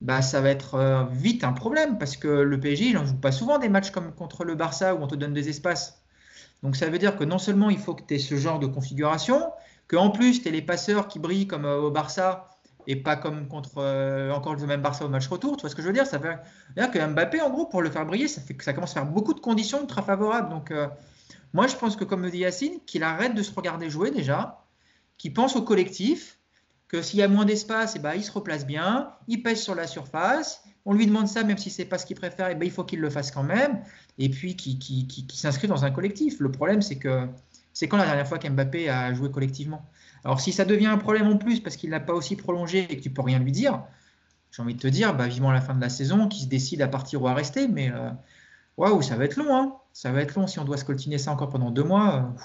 bah, 0.00 0.22
ça 0.22 0.40
va 0.40 0.50
être 0.50 0.76
euh, 0.76 1.04
vite 1.10 1.42
un 1.42 1.52
problème 1.52 1.98
parce 1.98 2.16
que 2.16 2.28
le 2.28 2.60
PSG, 2.60 2.86
il 2.86 2.94
n'en 2.94 3.04
joue 3.04 3.16
pas 3.16 3.32
souvent 3.32 3.58
des 3.58 3.68
matchs 3.68 3.90
comme 3.90 4.14
contre 4.14 4.44
le 4.44 4.54
Barça 4.54 4.94
où 4.94 5.02
on 5.02 5.08
te 5.08 5.16
donne 5.16 5.34
des 5.34 5.48
espaces. 5.48 6.04
Donc 6.62 6.76
ça 6.76 6.88
veut 6.88 6.98
dire 6.98 7.16
que 7.16 7.24
non 7.24 7.38
seulement 7.38 7.70
il 7.70 7.78
faut 7.78 7.94
que 7.94 8.04
tu 8.06 8.14
aies 8.14 8.18
ce 8.18 8.36
genre 8.36 8.60
de 8.60 8.66
configuration, 8.66 9.50
qu'en 9.88 10.10
plus 10.10 10.42
tu 10.42 10.48
aies 10.48 10.52
les 10.52 10.62
passeurs 10.62 11.08
qui 11.08 11.18
brillent 11.18 11.48
comme 11.48 11.64
euh, 11.64 11.80
au 11.80 11.90
Barça 11.90 12.50
et 12.86 12.94
pas 12.94 13.16
comme 13.16 13.48
contre 13.48 13.78
euh, 13.78 14.30
encore 14.30 14.54
le 14.54 14.66
même 14.66 14.82
Barça 14.82 15.04
au 15.04 15.08
match 15.08 15.26
retour. 15.26 15.56
Tu 15.56 15.62
vois 15.62 15.70
ce 15.70 15.74
que 15.74 15.82
je 15.82 15.88
veux 15.88 15.92
dire? 15.92 16.06
Ça 16.06 16.18
veut 16.18 16.34
dire 16.76 16.90
que 16.92 17.04
Mbappé, 17.04 17.40
en 17.40 17.50
gros, 17.50 17.66
pour 17.66 17.82
le 17.82 17.90
faire 17.90 18.06
briller, 18.06 18.28
ça 18.28 18.42
que 18.42 18.70
commence 18.72 18.92
à 18.92 19.00
faire 19.00 19.06
beaucoup 19.06 19.34
de 19.34 19.40
conditions 19.40 19.86
très 19.86 20.02
favorables. 20.02 20.50
Donc, 20.50 20.72
moi, 21.54 21.66
je 21.66 21.76
pense 21.76 21.96
que, 21.96 22.04
comme 22.04 22.22
le 22.22 22.30
dit 22.30 22.40
Yacine, 22.40 22.80
qu'il 22.84 23.02
arrête 23.02 23.34
de 23.34 23.42
se 23.42 23.54
regarder 23.54 23.88
jouer 23.88 24.10
déjà, 24.10 24.63
qu'il 25.18 25.32
pense 25.32 25.56
au 25.56 25.62
collectif, 25.62 26.38
que 26.88 27.02
s'il 27.02 27.18
y 27.18 27.22
a 27.22 27.28
moins 27.28 27.44
d'espace, 27.44 27.94
eh 27.96 27.98
ben, 27.98 28.14
il 28.14 28.22
se 28.22 28.32
replace 28.32 28.66
bien, 28.66 29.12
il 29.28 29.42
pèse 29.42 29.62
sur 29.62 29.74
la 29.74 29.86
surface. 29.86 30.62
On 30.84 30.92
lui 30.92 31.06
demande 31.06 31.28
ça, 31.28 31.42
même 31.42 31.58
si 31.58 31.70
c'est 31.70 31.86
pas 31.86 31.98
ce 31.98 32.06
qu'il 32.06 32.16
préfère, 32.16 32.50
eh 32.50 32.54
ben, 32.54 32.66
il 32.66 32.70
faut 32.70 32.84
qu'il 32.84 33.00
le 33.00 33.10
fasse 33.10 33.30
quand 33.30 33.42
même. 33.42 33.82
Et 34.18 34.28
puis, 34.28 34.54
qu'il 34.56 35.32
s'inscrit 35.32 35.66
dans 35.66 35.84
un 35.84 35.90
collectif. 35.90 36.40
Le 36.40 36.52
problème, 36.52 36.82
c'est 36.82 36.98
que 36.98 37.28
c'est 37.74 37.88
quand 37.88 37.96
la 37.96 38.06
dernière 38.06 38.26
fois 38.26 38.38
qu'Mbappé 38.38 38.88
a 38.88 39.12
joué 39.12 39.30
collectivement? 39.30 39.84
Alors 40.24 40.40
si 40.40 40.52
ça 40.52 40.64
devient 40.64 40.86
un 40.86 40.96
problème 40.96 41.26
en 41.26 41.36
plus 41.36 41.60
parce 41.60 41.76
qu'il 41.76 41.90
n'a 41.90 42.00
pas 42.00 42.14
aussi 42.14 42.36
prolongé 42.36 42.86
et 42.88 42.96
que 42.96 43.02
tu 43.02 43.10
peux 43.10 43.20
rien 43.20 43.38
lui 43.40 43.52
dire, 43.52 43.82
j'ai 44.52 44.62
envie 44.62 44.74
de 44.74 44.80
te 44.80 44.86
dire, 44.86 45.14
bah, 45.14 45.26
vivement 45.26 45.50
la 45.50 45.60
fin 45.60 45.74
de 45.74 45.80
la 45.80 45.88
saison, 45.88 46.28
qu'il 46.28 46.44
se 46.44 46.48
décide 46.48 46.80
à 46.80 46.88
partir 46.88 47.20
ou 47.20 47.28
à 47.28 47.34
rester, 47.34 47.66
mais 47.66 47.90
euh, 47.90 48.10
waouh, 48.76 49.02
ça 49.02 49.16
va 49.16 49.24
être 49.24 49.36
long, 49.36 49.54
hein. 49.54 49.74
ça 49.92 50.12
va 50.12 50.22
être 50.22 50.36
long 50.36 50.46
si 50.46 50.60
on 50.60 50.64
doit 50.64 50.76
scoltiner 50.76 51.18
ça 51.18 51.32
encore 51.32 51.50
pendant 51.50 51.72
deux 51.72 51.82
mois. 51.82 52.16
Euh, 52.16 52.40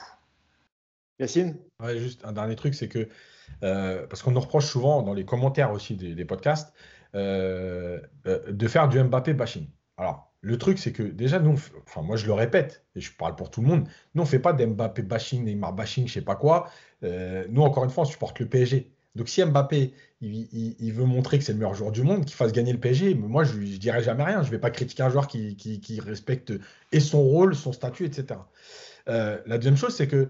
Yacine? 1.20 1.58
Ouais, 1.82 1.98
Juste 1.98 2.24
un 2.26 2.32
dernier 2.32 2.56
truc, 2.56 2.74
c'est 2.74 2.88
que, 2.88 3.08
euh, 3.64 4.08
parce 4.08 4.22
qu'on 4.22 4.32
nous 4.32 4.40
reproche 4.40 4.66
souvent 4.66 5.02
dans 5.02 5.14
les 5.14 5.26
commentaires 5.26 5.72
aussi 5.72 5.96
des, 5.96 6.26
podcasts, 6.26 6.74
de 7.14 8.68
faire 8.68 8.88
du 8.88 9.02
Mbappé 9.04 9.34
bashing. 9.34 9.68
Alors, 9.98 10.30
le 10.42 10.58
truc, 10.58 10.80
c'est 10.80 10.94
que 10.94 11.04
déjà, 11.04 11.40
nous, 11.40 11.60
enfin, 11.86 12.02
moi 12.02 12.16
je 12.16 12.26
le 12.26 12.34
répète, 12.34 12.86
et 12.96 13.02
je 13.02 13.12
parle 13.12 13.36
pour 13.36 13.52
tout 13.52 13.62
le 13.62 13.68
monde, 13.68 13.88
nous 14.16 14.22
on 14.22 14.26
ne 14.26 14.30
fait 14.30 14.40
pas 14.40 14.54
d'Mbappé 14.54 15.02
bashing, 15.02 15.44
Neymar 15.44 15.74
bashing, 15.74 16.08
je 16.08 16.14
sais 16.14 16.22
pas 16.22 16.36
quoi. 16.36 16.70
Euh, 17.04 17.46
nous, 17.50 17.62
encore 17.62 17.84
une 17.84 17.90
fois, 17.90 18.04
on 18.04 18.06
supporte 18.06 18.40
le 18.40 18.48
PSG. 18.48 18.92
Donc 19.16 19.28
si 19.28 19.44
Mbappé, 19.44 19.94
il, 20.22 20.94
veut 20.94 21.04
montrer 21.04 21.40
que 21.40 21.44
c'est 21.44 21.52
le 21.52 21.58
meilleur 21.58 21.74
joueur 21.74 21.92
du 21.92 22.04
monde, 22.04 22.24
qu'il 22.26 22.36
fasse 22.36 22.54
gagner 22.54 22.72
le 22.72 22.80
PSG, 22.80 23.16
moi 23.16 23.44
je, 23.44 23.58
ne 23.58 23.78
dirais 23.78 24.02
jamais 24.02 24.24
rien. 24.24 24.42
Je 24.42 24.48
ne 24.48 24.52
vais 24.52 24.60
pas 24.60 24.70
critiquer 24.70 25.04
un 25.04 25.10
joueur 25.10 25.28
qui, 25.28 26.00
respecte 26.06 26.54
et 26.94 27.00
son 27.02 27.22
rôle, 27.22 27.56
son 27.56 27.74
statut, 27.74 28.06
etc. 28.06 28.40
Euh, 29.10 29.40
la 29.46 29.58
deuxième 29.58 29.78
chose, 29.78 29.96
c'est 29.96 30.08
que 30.08 30.30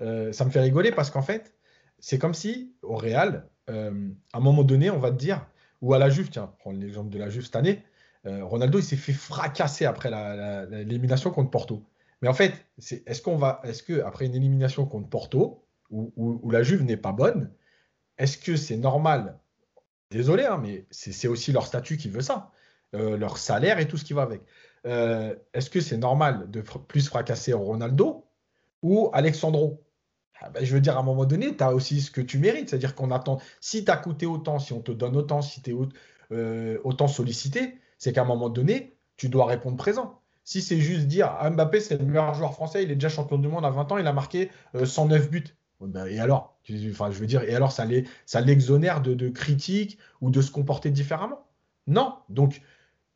euh, 0.00 0.32
ça 0.32 0.44
me 0.44 0.50
fait 0.50 0.60
rigoler 0.60 0.92
parce 0.92 1.10
qu'en 1.10 1.22
fait, 1.22 1.54
c'est 1.98 2.18
comme 2.18 2.34
si 2.34 2.74
au 2.82 2.96
Real, 2.96 3.48
à 3.68 3.72
un 3.72 4.40
moment 4.40 4.64
donné, 4.64 4.90
on 4.90 4.98
va 4.98 5.12
te 5.12 5.16
dire, 5.16 5.46
ou 5.80 5.94
à 5.94 5.98
la 5.98 6.10
Juve, 6.10 6.28
tiens, 6.28 6.52
prends 6.58 6.72
l'exemple 6.72 7.08
de 7.08 7.18
la 7.18 7.30
Juve 7.30 7.44
cette 7.44 7.54
année, 7.54 7.84
Ronaldo 8.24 8.80
il 8.80 8.82
s'est 8.82 8.96
fait 8.96 9.12
fracasser 9.12 9.84
après 9.84 10.10
l'élimination 10.70 11.30
contre 11.30 11.50
Porto. 11.50 11.84
Mais 12.20 12.28
en 12.28 12.34
fait, 12.34 12.52
est-ce 13.06 13.22
qu'on 13.22 13.36
va, 13.36 13.60
est-ce 13.62 13.84
que 13.84 14.02
après 14.02 14.26
une 14.26 14.34
élimination 14.34 14.86
contre 14.86 15.08
Porto, 15.08 15.64
où, 15.90 16.50
la 16.50 16.62
Juve 16.62 16.82
n'est 16.84 16.96
pas 16.96 17.12
bonne, 17.12 17.50
est-ce 18.18 18.38
que 18.38 18.56
c'est 18.56 18.76
normal? 18.76 19.38
Désolé, 20.10 20.44
hein, 20.44 20.58
mais 20.60 20.86
c'est 20.90 21.28
aussi 21.28 21.52
leur 21.52 21.66
statut 21.66 21.96
qui 21.96 22.08
veut 22.08 22.20
ça, 22.20 22.50
euh, 22.94 23.16
leur 23.16 23.38
salaire 23.38 23.78
et 23.78 23.88
tout 23.88 23.96
ce 23.96 24.04
qui 24.04 24.12
va 24.12 24.22
avec. 24.22 24.42
Euh, 24.86 25.34
est-ce 25.52 25.70
que 25.70 25.80
c'est 25.80 25.96
normal 25.96 26.50
de 26.50 26.60
plus 26.60 27.08
fracasser 27.08 27.52
Ronaldo 27.52 28.26
ou 28.82 29.10
Alexandro? 29.12 29.82
Ben, 30.48 30.64
Je 30.64 30.74
veux 30.74 30.80
dire, 30.80 30.96
à 30.96 31.00
un 31.00 31.04
moment 31.04 31.24
donné, 31.24 31.56
tu 31.56 31.62
as 31.62 31.74
aussi 31.74 32.00
ce 32.00 32.10
que 32.10 32.20
tu 32.20 32.38
mérites. 32.38 32.70
C'est-à-dire 32.70 32.94
qu'on 32.94 33.10
attend, 33.10 33.40
si 33.60 33.84
tu 33.84 33.90
as 33.90 33.96
coûté 33.96 34.26
autant, 34.26 34.58
si 34.58 34.72
on 34.72 34.80
te 34.80 34.92
donne 34.92 35.16
autant, 35.16 35.42
si 35.42 35.62
tu 35.62 35.70
es 35.70 35.76
euh, 36.32 36.78
autant 36.84 37.08
sollicité, 37.08 37.78
c'est 37.98 38.12
qu'à 38.12 38.22
un 38.22 38.26
moment 38.26 38.48
donné, 38.48 38.96
tu 39.16 39.28
dois 39.28 39.46
répondre 39.46 39.76
présent. 39.76 40.20
Si 40.44 40.62
c'est 40.62 40.80
juste 40.80 41.06
dire 41.06 41.34
ah, 41.38 41.50
Mbappé, 41.50 41.80
c'est 41.80 41.98
le 41.98 42.04
meilleur 42.04 42.34
joueur 42.34 42.54
français, 42.54 42.82
il 42.82 42.90
est 42.90 42.94
déjà 42.94 43.08
champion 43.08 43.38
du 43.38 43.48
monde 43.48 43.64
à 43.64 43.70
20 43.70 43.92
ans, 43.92 43.98
il 43.98 44.06
a 44.06 44.12
marqué 44.12 44.50
109 44.82 45.30
buts. 45.30 45.44
Ben, 45.80 46.06
et 46.06 46.18
alors? 46.18 46.58
Enfin, 46.90 47.10
Je 47.10 47.18
veux 47.18 47.26
dire, 47.26 47.42
et 47.42 47.54
alors 47.54 47.72
ça 47.72 47.84
l'exonère 48.40 49.00
de, 49.00 49.14
de 49.14 49.28
critiques 49.28 49.98
ou 50.20 50.30
de 50.30 50.40
se 50.40 50.50
comporter 50.50 50.90
différemment? 50.90 51.46
Non. 51.86 52.14
Donc, 52.28 52.62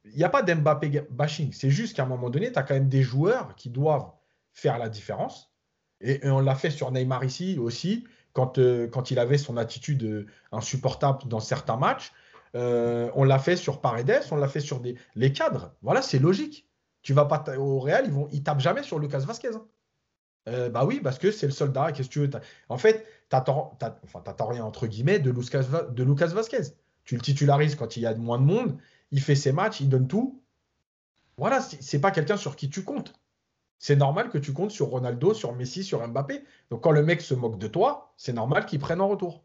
il 0.05 0.16
n'y 0.16 0.25
a 0.25 0.29
pas 0.29 0.43
d'Mbappé 0.43 1.07
bashing. 1.11 1.53
C'est 1.53 1.70
juste 1.70 1.97
qu'à 1.97 2.03
un 2.03 2.07
moment 2.07 2.31
donné, 2.31 2.53
tu 2.53 2.59
as 2.59 2.62
quand 2.62 2.75
même 2.75 2.89
des 2.89 3.03
joueurs 3.03 3.55
qui 3.55 3.70
doivent 3.70 4.11
faire 4.53 4.79
la 4.79 4.89
différence. 4.89 5.54
Et, 6.01 6.21
on 6.29 6.41
l'a 6.41 6.55
fait 6.55 6.71
sur 6.71 6.91
Neymar 6.91 7.25
ici 7.25 7.59
aussi, 7.59 8.05
quand, 8.33 8.59
euh, 8.59 8.89
quand 8.89 9.11
il 9.11 9.19
avait 9.19 9.39
son 9.39 9.57
attitude 9.57 10.03
euh, 10.05 10.27
insupportable 10.53 11.27
dans 11.27 11.41
certains 11.41 11.77
matchs. 11.77 12.13
Euh, 12.55 13.11
on 13.15 13.25
l'a 13.25 13.39
fait 13.39 13.57
sur 13.57 13.81
Paredes, 13.81 14.23
on 14.31 14.37
l'a 14.37 14.49
fait 14.49 14.61
sur 14.61 14.81
des, 14.81 14.97
les 15.17 15.33
cadres. 15.33 15.75
Voilà, 15.83 16.03
c'est 16.03 16.19
logique. 16.19 16.69
Tu 17.03 17.13
vas 17.13 17.25
pas 17.25 17.45
au 17.59 17.81
Real, 17.81 18.05
ils 18.07 18.13
vont, 18.13 18.29
ils 18.33 18.43
tapent 18.43 18.61
jamais 18.61 18.83
sur 18.83 18.99
Lucas 18.99 19.19
Vasquez. 19.19 19.51
Hein. 19.55 19.65
Bah 20.71 20.85
oui, 20.85 21.01
parce 21.03 21.19
que 21.19 21.31
c'est 21.31 21.47
le 21.47 21.53
soldat. 21.53 21.93
Qu'est-ce 21.93 22.09
que 22.09 22.13
tu 22.13 22.19
veux 22.21 22.31
En 22.69 22.77
fait, 22.77 23.07
tu 23.31 23.37
n'attends 23.37 24.47
rien, 24.47 24.65
entre 24.65 24.87
guillemets, 24.87 25.19
de 25.19 25.31
Lucas, 25.31 25.65
de 25.91 26.03
Lucas 26.03 26.27
Vasquez. 26.29 26.63
Tu 27.05 27.17
le 27.17 27.21
titularises 27.21 27.75
quand 27.75 27.97
il 27.97 28.03
y 28.03 28.07
a 28.07 28.15
moins 28.15 28.39
de 28.39 28.45
monde, 28.45 28.79
il 29.11 29.21
fait 29.21 29.35
ses 29.35 29.53
matchs, 29.53 29.81
il 29.81 29.89
donne 29.89 30.09
tout. 30.09 30.43
Voilà, 31.37 31.61
c'est 31.61 32.01
pas 32.01 32.11
quelqu'un 32.11 32.37
sur 32.37 32.57
qui 32.57 32.71
tu 32.71 32.85
comptes. 32.85 33.15
C'est 33.85 33.97
normal 33.97 34.30
que 34.30 34.39
tu 34.39 34.55
comptes 34.55 34.70
sur 34.70 34.87
Ronaldo, 34.87 35.35
sur 35.35 35.55
Messi, 35.55 35.85
sur 35.85 36.09
Mbappé. 36.09 36.43
Donc 36.70 36.80
quand 36.80 36.91
le 36.91 37.03
mec 37.03 37.20
se 37.20 37.35
moque 37.35 37.59
de 37.59 37.66
toi, 37.66 38.14
c'est 38.16 38.32
normal 38.32 38.64
qu'il 38.64 38.78
prenne 38.78 38.99
en 39.03 39.09
retour. 39.09 39.45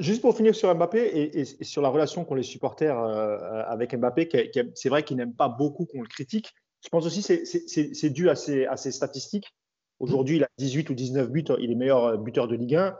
Juste 0.00 0.20
pour 0.20 0.36
finir 0.36 0.52
sur 0.52 0.74
Mbappé 0.74 1.30
et, 1.32 1.44
sur 1.44 1.80
la 1.80 1.88
relation 1.88 2.24
qu'ont 2.24 2.34
les 2.34 2.42
supporters 2.42 2.98
euh, 2.98 3.62
avec 3.68 3.94
Mbappé, 3.94 4.50
c'est 4.74 4.88
vrai 4.88 5.04
qu'ils 5.04 5.16
n'aiment 5.16 5.36
pas 5.36 5.48
beaucoup 5.48 5.86
qu'on 5.86 6.00
le 6.00 6.08
critique. 6.08 6.56
Je 6.82 6.88
pense 6.88 7.06
aussi 7.06 7.22
que 7.22 7.44
c'est 7.44 8.10
dû 8.10 8.28
à 8.28 8.34
ces 8.34 8.90
statistiques. 8.90 9.54
Aujourd'hui, 10.00 10.38
il 10.38 10.42
a 10.42 10.48
18 10.58 10.90
ou 10.90 10.94
19 10.94 11.30
buts. 11.30 11.44
Il 11.60 11.70
est 11.70 11.76
meilleur 11.76 12.04
euh, 12.04 12.16
buteur 12.16 12.48
de 12.48 12.56
Ligue 12.56 12.74
1. 12.74 12.96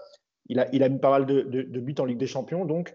Il 0.49 0.61
a, 0.61 0.73
il 0.73 0.85
a 0.85 0.89
mis 0.89 1.01
pas 1.01 1.11
mal 1.11 1.27
de, 1.27 1.81
buts 1.81 1.97
en 1.99 2.05
Ligue 2.05 2.19
des 2.19 2.29
Champions. 2.29 2.65
Donc, 2.65 2.95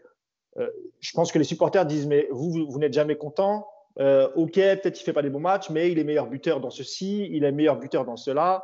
euh, 0.55 0.69
je 1.01 1.11
pense 1.11 1.33
que 1.33 1.37
les 1.37 1.43
supporters 1.43 1.85
disent 1.85 2.07
Mais 2.07 2.29
vous, 2.31 2.65
vous, 2.69 2.79
n'êtes 2.79 2.93
jamais 2.93 3.17
content. 3.17 3.67
Euh, 3.99 4.29
ok, 4.35 4.53
peut-être 4.53 4.99
il 4.99 5.03
fait 5.03 5.13
pas 5.13 5.21
des 5.21 5.29
bons 5.29 5.39
matchs, 5.39 5.69
mais 5.69 5.91
il 5.91 5.99
est 5.99 6.03
meilleur 6.03 6.27
buteur 6.27 6.59
dans 6.61 6.69
ceci, 6.69 7.27
il 7.31 7.43
est 7.43 7.51
meilleur 7.51 7.77
buteur 7.77 8.05
dans 8.05 8.17
cela. 8.17 8.63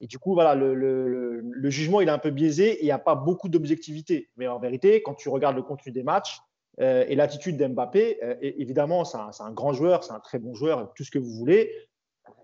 Et 0.00 0.06
du 0.06 0.18
coup, 0.18 0.34
voilà, 0.34 0.54
le, 0.54 1.70
jugement, 1.70 2.00
il 2.00 2.08
est 2.08 2.12
un 2.12 2.18
peu 2.18 2.30
biaisé 2.30 2.72
et 2.72 2.82
il 2.82 2.86
n'y 2.86 2.90
a 2.90 2.98
pas 2.98 3.14
beaucoup 3.14 3.48
d'objectivité. 3.48 4.30
Mais 4.36 4.48
en 4.48 4.58
vérité, 4.58 5.00
quand 5.02 5.14
tu 5.14 5.28
regardes 5.28 5.56
le 5.56 5.62
contenu 5.62 5.92
des 5.92 6.02
matchs 6.02 6.40
et 6.78 7.14
l'attitude 7.14 7.56
d'Mbappé, 7.56 8.18
évidemment, 8.40 9.04
c'est 9.04 9.16
un, 9.16 9.52
grand 9.52 9.72
joueur, 9.72 10.02
c'est 10.02 10.12
un 10.12 10.18
très 10.18 10.40
bon 10.40 10.54
joueur, 10.54 10.92
tout 10.96 11.04
ce 11.04 11.12
que 11.12 11.20
vous 11.20 11.32
voulez. 11.36 11.72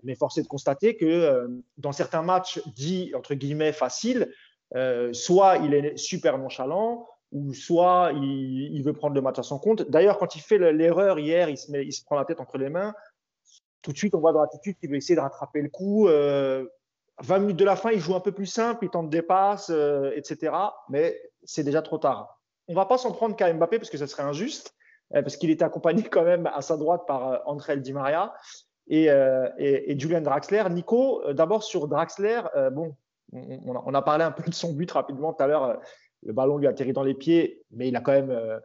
Mais 0.03 0.15
force 0.15 0.37
est 0.37 0.43
de 0.43 0.47
constater 0.47 0.95
que 0.95 1.05
euh, 1.05 1.47
dans 1.77 1.91
certains 1.91 2.21
matchs 2.21 2.61
dits 2.75 3.11
entre 3.15 3.33
guillemets 3.35 3.73
faciles, 3.73 4.31
euh, 4.75 5.13
soit 5.13 5.57
il 5.57 5.73
est 5.73 5.97
super 5.97 6.37
nonchalant, 6.37 7.07
ou 7.31 7.53
soit 7.53 8.11
il, 8.13 8.81
veut 8.83 8.93
prendre 8.93 9.15
le 9.15 9.21
match 9.21 9.39
à 9.39 9.43
son 9.43 9.59
compte. 9.59 9.89
D'ailleurs, 9.89 10.17
quand 10.17 10.35
il 10.35 10.41
fait 10.41 10.57
l'erreur 10.57 11.19
hier, 11.19 11.49
il 11.49 11.57
se, 11.57 11.71
met, 11.71 11.85
il 11.85 11.91
se 11.91 12.03
prend 12.03 12.15
la 12.15 12.25
tête 12.25 12.39
entre 12.39 12.57
les 12.57 12.69
mains. 12.69 12.93
Tout 13.81 13.91
de 13.91 13.97
suite, 13.97 14.15
on 14.15 14.19
voit 14.19 14.33
dans 14.33 14.41
l'attitude 14.41 14.77
qu'il 14.77 14.89
veut 14.89 14.95
essayer 14.95 15.15
de 15.15 15.21
rattraper 15.21 15.61
le 15.61 15.69
coup. 15.69 16.05
20 16.07 16.11
euh, 16.11 16.65
minutes 17.39 17.57
de 17.57 17.65
la 17.65 17.75
fin, 17.75 17.91
il 17.91 17.99
joue 17.99 18.15
un 18.15 18.19
peu 18.19 18.31
plus 18.31 18.47
simple, 18.47 18.85
il 18.85 18.89
tente 18.89 19.09
des 19.09 19.21
passes, 19.21 19.71
etc. 20.15 20.53
Mais 20.89 21.19
c'est 21.43 21.63
déjà 21.63 21.81
trop 21.81 21.97
tard. 21.97 22.39
On 22.67 22.73
ne 22.73 22.75
va 22.75 22.85
pas 22.85 22.97
s'en 22.97 23.11
prendre 23.11 23.35
qu'à 23.35 23.51
Mbappé 23.53 23.77
parce 23.77 23.89
que 23.89 23.97
ce 23.97 24.05
serait 24.05 24.23
injuste, 24.23 24.75
parce 25.11 25.37
qu'il 25.37 25.49
était 25.49 25.63
accompagné 25.63 26.03
quand 26.03 26.23
même 26.23 26.47
à 26.47 26.61
sa 26.61 26.77
droite 26.77 27.03
par 27.07 27.41
André 27.47 27.77
Di 27.77 27.93
Maria. 27.93 28.33
Euh, 28.91 29.49
et, 29.57 29.99
Julian 29.99 30.21
Draxler. 30.21 30.63
Nico, 30.69 31.23
euh, 31.23 31.33
d'abord 31.33 31.63
sur 31.63 31.87
Draxler, 31.87 32.41
euh, 32.55 32.69
bon, 32.69 32.95
on, 33.31 33.93
a 33.93 34.01
parlé 34.01 34.23
un 34.23 34.31
peu 34.31 34.49
de 34.49 34.53
son 34.53 34.73
but 34.73 34.89
rapidement 34.91 35.33
tout 35.33 35.43
à 35.43 35.47
l'heure. 35.47 35.79
Le 36.23 36.33
ballon 36.33 36.57
lui 36.57 36.67
a 36.67 36.71
atterri 36.71 36.93
dans 36.93 37.03
les 37.03 37.13
pieds, 37.13 37.63
mais 37.71 37.87
il 37.87 37.95
a 37.95 38.01
quand 38.01 38.11
même 38.11 38.59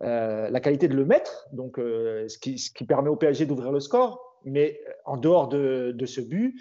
la 0.00 0.60
qualité 0.60 0.88
de 0.88 0.94
le 0.94 1.04
mettre, 1.04 1.46
donc 1.52 1.76
ce 1.76 2.38
qui, 2.38 2.84
permet 2.84 3.08
au 3.08 3.16
PSG 3.16 3.46
d'ouvrir 3.46 3.72
le 3.72 3.80
score. 3.80 4.38
Mais 4.44 4.80
en 5.04 5.16
dehors 5.16 5.48
de, 5.48 6.06
ce 6.06 6.20
but, 6.20 6.58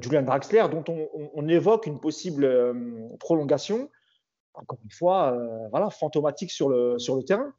Julian 0.00 0.22
Draxler, 0.22 0.66
dont 0.70 0.84
on, 0.88 1.48
évoque 1.48 1.86
une 1.86 2.00
possible 2.00 2.74
prolongation, 3.20 3.90
encore 4.54 4.78
une 4.84 4.90
fois, 4.90 5.36
voilà, 5.70 5.90
fantomatique 5.90 6.50
sur 6.50 6.68
le, 6.68 7.22
terrain. 7.24 7.52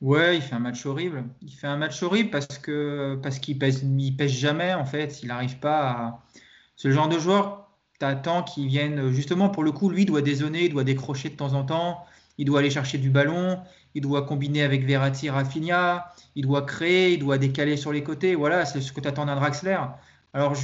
Ouais, 0.00 0.36
il 0.36 0.42
fait 0.42 0.54
un 0.54 0.60
match 0.60 0.84
horrible. 0.84 1.24
Il 1.40 1.52
fait 1.52 1.66
un 1.66 1.76
match 1.76 2.02
horrible 2.02 2.30
parce 2.30 2.58
que 2.58 3.18
parce 3.22 3.38
qu'il 3.38 3.58
pèse, 3.58 3.82
il 3.82 4.16
pèse 4.16 4.32
jamais 4.32 4.74
en 4.74 4.84
fait. 4.84 5.22
Il 5.22 5.28
n'arrive 5.28 5.58
pas 5.58 5.90
à. 5.90 6.22
Le 6.84 6.90
genre 6.90 7.08
de 7.08 7.18
joueur, 7.18 7.65
t'attends 7.98 8.42
qu'il 8.42 8.66
vienne 8.66 9.10
justement 9.10 9.48
pour 9.48 9.64
le 9.64 9.72
coup. 9.72 9.90
Lui 9.90 10.04
doit 10.04 10.22
dézonner, 10.22 10.64
il 10.64 10.72
doit 10.72 10.84
décrocher 10.84 11.30
de 11.30 11.36
temps 11.36 11.54
en 11.54 11.64
temps. 11.64 12.04
Il 12.38 12.44
doit 12.44 12.60
aller 12.60 12.70
chercher 12.70 12.98
du 12.98 13.10
ballon. 13.10 13.60
Il 13.94 14.02
doit 14.02 14.22
combiner 14.22 14.62
avec 14.62 14.84
Verratti, 14.84 15.30
Rafinha. 15.30 16.12
Il 16.34 16.46
doit 16.46 16.62
créer, 16.62 17.14
il 17.14 17.18
doit 17.18 17.38
décaler 17.38 17.76
sur 17.76 17.92
les 17.92 18.02
côtés. 18.02 18.34
Voilà, 18.34 18.64
c'est 18.66 18.80
ce 18.80 18.92
que 18.92 19.00
t'attends 19.00 19.26
d'un 19.26 19.36
Draxler. 19.36 19.78
Alors 20.34 20.54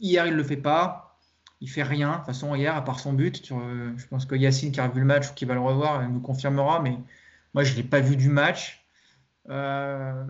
hier 0.00 0.26
il 0.26 0.34
le 0.34 0.44
fait 0.44 0.56
pas. 0.56 1.18
Il 1.60 1.70
fait 1.70 1.82
rien. 1.82 2.12
De 2.12 2.16
toute 2.16 2.26
façon 2.26 2.54
hier 2.54 2.76
à 2.76 2.84
part 2.84 3.00
son 3.00 3.12
but. 3.12 3.46
je 3.46 4.06
pense 4.08 4.26
que 4.26 4.34
Yacine 4.34 4.72
qui 4.72 4.80
a 4.80 4.88
vu 4.88 5.00
le 5.00 5.06
match 5.06 5.30
ou 5.30 5.34
qui 5.34 5.44
va 5.44 5.54
le 5.54 5.60
revoir 5.60 6.08
nous 6.08 6.20
confirmera, 6.20 6.80
mais 6.80 6.98
moi, 7.54 7.64
je 7.64 7.72
ne 7.72 7.76
l'ai 7.78 7.82
pas 7.82 8.00
vu 8.00 8.16
du 8.16 8.28
match. 8.28 8.84
Euh, 9.50 10.24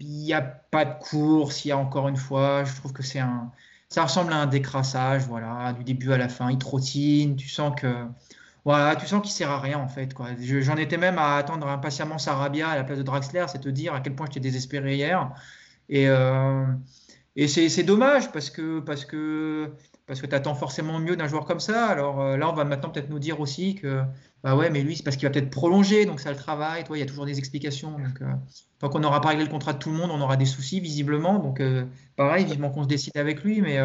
il 0.00 0.22
n'y 0.22 0.32
a 0.32 0.40
pas 0.40 0.84
de 0.84 0.94
course, 0.98 1.64
il 1.64 1.68
y 1.68 1.72
a 1.72 1.78
encore 1.78 2.08
une 2.08 2.16
fois, 2.16 2.64
je 2.64 2.74
trouve 2.76 2.92
que 2.92 3.02
c'est 3.02 3.18
un. 3.18 3.50
Ça 3.94 4.02
ressemble 4.02 4.32
à 4.32 4.38
un 4.38 4.46
décrassage, 4.46 5.22
voilà, 5.28 5.72
du 5.72 5.84
début 5.84 6.10
à 6.10 6.16
la 6.16 6.28
fin. 6.28 6.50
Il 6.50 6.58
trottine, 6.58 7.36
tu 7.36 7.48
sens 7.48 7.80
que. 7.80 8.06
Voilà, 8.64 8.96
tu 8.96 9.06
sens 9.06 9.22
qu'il 9.22 9.30
sert 9.30 9.52
à 9.52 9.60
rien 9.60 9.78
en 9.78 9.86
fait. 9.86 10.12
J'en 10.40 10.76
étais 10.76 10.96
même 10.96 11.16
à 11.16 11.36
attendre 11.36 11.68
impatiemment 11.68 12.18
Sarabia 12.18 12.70
à 12.70 12.74
la 12.74 12.82
place 12.82 12.98
de 12.98 13.04
Draxler, 13.04 13.44
c'est 13.46 13.60
te 13.60 13.68
dire 13.68 13.94
à 13.94 14.00
quel 14.00 14.16
point 14.16 14.26
j'étais 14.26 14.40
désespéré 14.40 14.96
hier. 14.96 15.30
Et, 15.88 16.08
euh, 16.08 16.64
et 17.36 17.46
c'est 17.46 17.84
dommage 17.84 18.32
parce 18.32 18.50
que, 18.50 18.80
parce 18.80 19.04
que, 19.04 19.70
parce 20.06 20.20
que 20.20 20.26
tu 20.26 20.34
attends 20.34 20.54
forcément 20.54 20.98
mieux 20.98 21.16
d'un 21.16 21.26
joueur 21.26 21.44
comme 21.44 21.60
ça. 21.60 21.86
Alors 21.86 22.20
euh, 22.20 22.36
là, 22.36 22.50
on 22.50 22.52
va 22.52 22.64
maintenant 22.64 22.90
peut-être 22.90 23.08
nous 23.08 23.18
dire 23.18 23.40
aussi 23.40 23.74
que 23.74 24.02
bah 24.42 24.54
ouais, 24.54 24.68
mais 24.68 24.82
lui, 24.82 24.96
c'est 24.96 25.02
parce 25.02 25.16
qu'il 25.16 25.26
va 25.26 25.32
peut-être 25.32 25.50
prolonger, 25.50 26.04
donc 26.04 26.20
ça 26.20 26.30
le 26.30 26.36
travaille. 26.36 26.84
Toi, 26.84 26.98
il 26.98 27.00
y 27.00 27.02
a 27.02 27.06
toujours 27.06 27.24
des 27.24 27.38
explications. 27.38 27.92
Donc, 27.92 28.20
euh, 28.20 28.26
tant 28.78 28.90
qu'on 28.90 29.00
n'aura 29.00 29.20
pas 29.22 29.30
réglé 29.30 29.44
le 29.44 29.50
contrat 29.50 29.72
de 29.72 29.78
tout 29.78 29.90
le 29.90 29.96
monde, 29.96 30.10
on 30.10 30.20
aura 30.20 30.36
des 30.36 30.44
soucis, 30.44 30.80
visiblement. 30.80 31.38
Donc, 31.38 31.60
euh, 31.60 31.86
pareil, 32.16 32.44
vivement 32.44 32.70
qu'on 32.70 32.82
se 32.82 32.88
décide 32.88 33.16
avec 33.16 33.42
lui. 33.42 33.62
Mais 33.62 33.78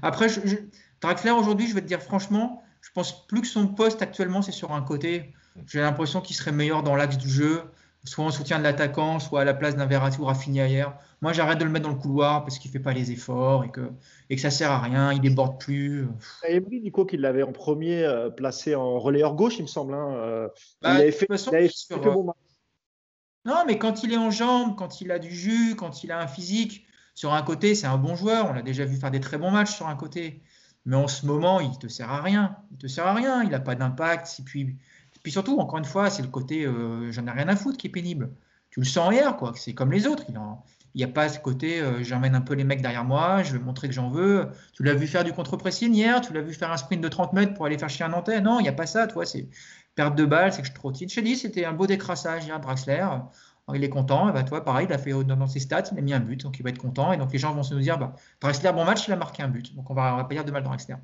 après, 0.00 0.28
je, 0.30 0.40
aujourd'hui, 1.30 1.68
je 1.68 1.74
vais 1.74 1.82
te 1.82 1.86
dire 1.86 2.00
franchement, 2.00 2.62
je 2.80 2.90
pense 2.94 3.26
plus 3.26 3.42
que 3.42 3.46
son 3.46 3.68
poste 3.68 4.00
actuellement, 4.00 4.40
c'est 4.40 4.52
sur 4.52 4.72
un 4.72 4.80
côté. 4.80 5.34
J'ai 5.66 5.80
l'impression 5.80 6.20
qu'il 6.22 6.36
serait 6.36 6.52
meilleur 6.52 6.82
dans 6.82 6.96
l'axe 6.96 7.18
du 7.18 7.28
jeu 7.28 7.62
soit 8.06 8.24
en 8.24 8.30
soutien 8.30 8.58
de 8.58 8.62
l'attaquant, 8.62 9.18
soit 9.18 9.42
à 9.42 9.44
la 9.44 9.54
place 9.54 9.76
d'un 9.76 9.86
Verratti 9.86 10.20
ou 10.20 10.24
Rafinha 10.24 10.66
hier. 10.66 10.96
Moi, 11.20 11.32
j'arrête 11.32 11.58
de 11.58 11.64
le 11.64 11.70
mettre 11.70 11.88
dans 11.88 11.94
le 11.94 12.00
couloir 12.00 12.44
parce 12.44 12.58
qu'il 12.58 12.70
fait 12.70 12.80
pas 12.80 12.92
les 12.92 13.12
efforts 13.12 13.64
et 13.64 13.70
que, 13.70 13.90
et 14.30 14.36
que 14.36 14.40
ça 14.40 14.50
sert 14.50 14.70
à 14.70 14.80
rien, 14.80 15.12
il 15.12 15.20
déborde 15.20 15.58
plus. 15.58 16.08
Emery, 16.44 16.80
Nico, 16.80 17.04
qui 17.04 17.16
l'avait 17.16 17.42
en 17.42 17.52
premier 17.52 18.04
euh, 18.04 18.30
placé 18.30 18.74
en 18.74 18.98
relayeur 18.98 19.34
gauche, 19.34 19.58
il 19.58 19.62
me 19.62 19.66
semble. 19.66 19.94
Hein, 19.94 20.14
euh, 20.14 20.48
il 20.82 20.88
avait 20.88 21.12
fait, 21.12 21.26
Non, 23.44 23.64
mais 23.66 23.78
quand 23.78 24.02
il 24.02 24.12
est 24.12 24.18
en 24.18 24.30
jambes, 24.30 24.76
quand 24.76 25.00
il 25.00 25.10
a 25.10 25.18
du 25.18 25.30
jus, 25.30 25.74
quand 25.76 26.04
il 26.04 26.12
a 26.12 26.20
un 26.20 26.26
physique, 26.26 26.86
sur 27.16 27.32
un 27.32 27.42
côté, 27.42 27.74
c'est 27.74 27.86
un 27.86 27.96
bon 27.96 28.14
joueur. 28.14 28.46
On 28.50 28.52
l'a 28.52 28.62
déjà 28.62 28.84
vu 28.84 28.96
faire 28.96 29.10
des 29.10 29.20
très 29.20 29.38
bons 29.38 29.50
matchs 29.50 29.74
sur 29.74 29.88
un 29.88 29.96
côté. 29.96 30.42
Mais 30.84 30.96
en 30.96 31.08
ce 31.08 31.26
moment, 31.26 31.60
il 31.60 31.76
te 31.78 31.88
sert 31.88 32.10
à 32.10 32.20
rien. 32.20 32.58
Il 32.70 32.76
te 32.76 32.86
sert 32.86 33.06
à 33.06 33.14
rien. 33.14 33.42
Il 33.42 33.48
n'a 33.48 33.58
pas 33.58 33.74
d'impact. 33.74 34.36
Et 34.38 34.42
puis, 34.42 34.76
puis 35.26 35.32
surtout, 35.32 35.58
encore 35.58 35.80
une 35.80 35.84
fois, 35.84 36.08
c'est 36.08 36.22
le 36.22 36.28
côté 36.28 36.64
euh, 36.64 37.10
j'en 37.10 37.26
ai 37.26 37.32
rien 37.32 37.48
à 37.48 37.56
foutre 37.56 37.76
qui 37.76 37.88
est 37.88 37.90
pénible. 37.90 38.30
Tu 38.70 38.78
le 38.78 38.86
sens 38.86 39.12
hier, 39.12 39.36
quoi. 39.36 39.54
C'est 39.56 39.74
comme 39.74 39.90
les 39.90 40.06
autres. 40.06 40.22
Il 40.28 40.98
n'y 40.98 41.02
a 41.02 41.08
pas 41.08 41.28
ce 41.28 41.40
côté 41.40 41.80
euh, 41.80 42.00
j'emmène 42.04 42.36
un 42.36 42.40
peu 42.40 42.54
les 42.54 42.62
mecs 42.62 42.80
derrière 42.80 43.04
moi, 43.04 43.42
je 43.42 43.52
vais 43.52 43.58
montrer 43.58 43.88
que 43.88 43.92
j'en 43.92 44.08
veux. 44.08 44.50
Tu 44.72 44.84
l'as 44.84 44.94
vu 44.94 45.08
faire 45.08 45.24
du 45.24 45.32
contre-pressing 45.32 45.92
hier, 45.92 46.20
tu 46.20 46.32
l'as 46.32 46.42
vu 46.42 46.54
faire 46.54 46.70
un 46.70 46.76
sprint 46.76 47.02
de 47.02 47.08
30 47.08 47.32
mètres 47.32 47.54
pour 47.54 47.66
aller 47.66 47.76
faire 47.76 47.88
chier 47.88 48.04
un 48.04 48.12
antenne. 48.12 48.44
Non, 48.44 48.60
il 48.60 48.62
n'y 48.62 48.68
a 48.68 48.72
pas 48.72 48.86
ça, 48.86 49.08
toi. 49.08 49.26
C'est 49.26 49.48
perte 49.96 50.14
de 50.14 50.24
balle, 50.24 50.52
c'est 50.52 50.62
que 50.62 50.68
je 50.68 50.74
trottine. 50.74 51.08
Je 51.08 51.16
t'ai 51.16 51.22
dit, 51.22 51.34
c'était 51.34 51.64
un 51.64 51.72
beau 51.72 51.88
décrassage 51.88 52.44
hier, 52.44 52.60
Draxler. 52.60 53.04
il 53.74 53.82
est 53.82 53.90
content. 53.90 54.28
Et 54.28 54.32
bah, 54.32 54.44
toi, 54.44 54.64
pareil, 54.64 54.86
il 54.88 54.92
a 54.92 54.98
fait 54.98 55.10
dans 55.24 55.48
ses 55.48 55.58
stats, 55.58 55.90
il 55.90 55.98
a 55.98 56.02
mis 56.02 56.14
un 56.14 56.20
but, 56.20 56.44
donc 56.44 56.60
il 56.60 56.62
va 56.62 56.70
être 56.70 56.78
content. 56.78 57.10
Et 57.12 57.16
donc 57.16 57.32
les 57.32 57.38
gens 57.40 57.52
vont 57.52 57.64
se 57.64 57.74
nous 57.74 57.80
dire 57.80 57.98
bah, 57.98 58.14
Draxler, 58.40 58.70
bon 58.72 58.84
match, 58.84 59.08
il 59.08 59.12
a 59.12 59.16
marqué 59.16 59.42
un 59.42 59.48
but. 59.48 59.74
Donc 59.74 59.90
on 59.90 59.94
va, 59.94 60.22
pas 60.22 60.34
dire 60.36 60.44
de 60.44 60.52
mal 60.52 60.62
Draxler. 60.62 60.94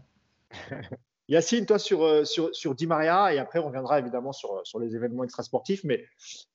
Yacine, 1.28 1.66
toi 1.66 1.78
sur, 1.78 2.04
euh, 2.04 2.24
sur, 2.24 2.54
sur 2.54 2.74
Di 2.74 2.86
Maria, 2.86 3.32
et 3.32 3.38
après 3.38 3.58
on 3.58 3.66
reviendra 3.66 3.98
évidemment 3.98 4.32
sur, 4.32 4.60
sur 4.64 4.78
les 4.78 4.96
événements 4.96 5.24
extrasportifs, 5.24 5.82
mais 5.84 6.04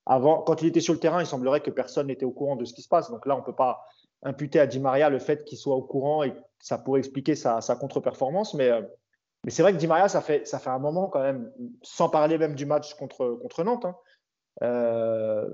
avant, 0.06 0.42
quand 0.42 0.62
il 0.62 0.68
était 0.68 0.82
sur 0.82 0.94
le 0.94 1.00
terrain, 1.00 1.22
il 1.22 1.26
semblerait 1.26 1.62
que 1.62 1.72
personne 1.72 2.08
n'était 2.08 2.26
au 2.26 2.32
courant 2.32 2.56
de 2.56 2.66
ce 2.66 2.74
qui 2.74 2.82
se 2.82 2.90
passe. 2.90 3.10
Donc 3.10 3.26
là, 3.26 3.36
on 3.36 3.40
ne 3.40 3.46
peut 3.46 3.56
pas 3.56 3.82
imputer 4.24 4.60
à 4.60 4.68
Di 4.68 4.80
Maria 4.80 5.10
le 5.10 5.20
fait 5.20 5.44
qu'il 5.46 5.58
soit 5.58 5.76
au 5.76 5.84
courant 5.84 6.24
et 6.24 6.34
ça 6.60 6.78
pourrait 6.78 7.00
expliquer 7.00 7.36
sa, 7.36 7.62
sa 7.62 7.76
contre-performance. 7.76 8.54
Mais, 8.56 8.70
euh, 8.70 8.82
mais 9.44 9.52
c'est 9.52 9.62
vrai 9.62 9.74
que 9.74 9.78
Di 9.78 9.88
Maria, 9.88 10.10
ça 10.10 10.22
fait, 10.22 10.46
ça 10.48 10.60
fait 10.60 10.70
un 10.70 10.80
moment 10.80 11.08
quand 11.08 11.22
même, 11.22 11.52
sans 11.82 12.10
parler 12.10 12.38
même 12.38 12.56
du 12.56 12.66
match 12.66 12.94
contre, 12.96 13.38
contre 13.42 13.64
Nantes, 13.64 13.86
hein, 13.86 13.96
euh, 14.64 15.48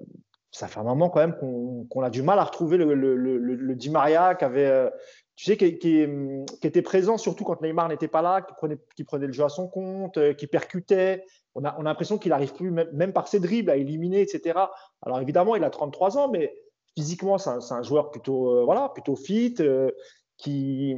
ça 0.51 0.67
fait 0.67 0.79
un 0.79 0.83
moment 0.83 1.09
quand 1.09 1.19
même 1.19 1.35
qu'on 1.89 2.01
a 2.03 2.09
du 2.09 2.21
mal 2.21 2.39
à 2.39 2.43
retrouver 2.43 2.77
le, 2.77 2.93
le, 2.93 3.15
le, 3.15 3.37
le 3.37 3.75
Di 3.75 3.89
Maria 3.89 4.35
qui 4.35 4.45
avait 4.45 4.91
tu 5.35 5.45
sais, 5.45 5.57
qui, 5.57 5.67
était 5.67 6.81
présent 6.81 7.17
surtout 7.17 7.43
quand 7.43 7.61
Neymar 7.61 7.89
n'était 7.89 8.07
pas 8.07 8.21
là, 8.21 8.41
qui 8.95 9.03
prenait, 9.03 9.27
le 9.27 9.33
jeu 9.33 9.43
à 9.43 9.49
son 9.49 9.67
compte, 9.67 10.17
euh, 10.17 10.33
qui 10.33 10.45
percutait. 10.45 11.25
On 11.55 11.65
a, 11.65 11.75
on 11.77 11.81
a 11.81 11.83
l'impression 11.83 12.17
qu'il 12.17 12.29
n'arrive 12.29 12.53
plus, 12.53 12.71
même, 12.71 13.13
par 13.13 13.27
ses 13.27 13.39
dribbles, 13.39 13.71
à 13.71 13.77
éliminer, 13.77 14.21
etc. 14.21 14.59
Alors 15.01 15.19
évidemment, 15.21 15.55
il 15.55 15.63
a 15.63 15.69
33 15.69 16.17
ans, 16.17 16.29
mais 16.29 16.53
physiquement, 16.95 17.37
c'est 17.39 17.49
un, 17.49 17.81
joueur 17.81 18.11
plutôt, 18.11 18.59
euh, 18.59 18.63
voilà, 18.63 18.89
plutôt 18.89 19.15
fit, 19.15 19.55
euh, 19.59 19.89
qui, 20.37 20.95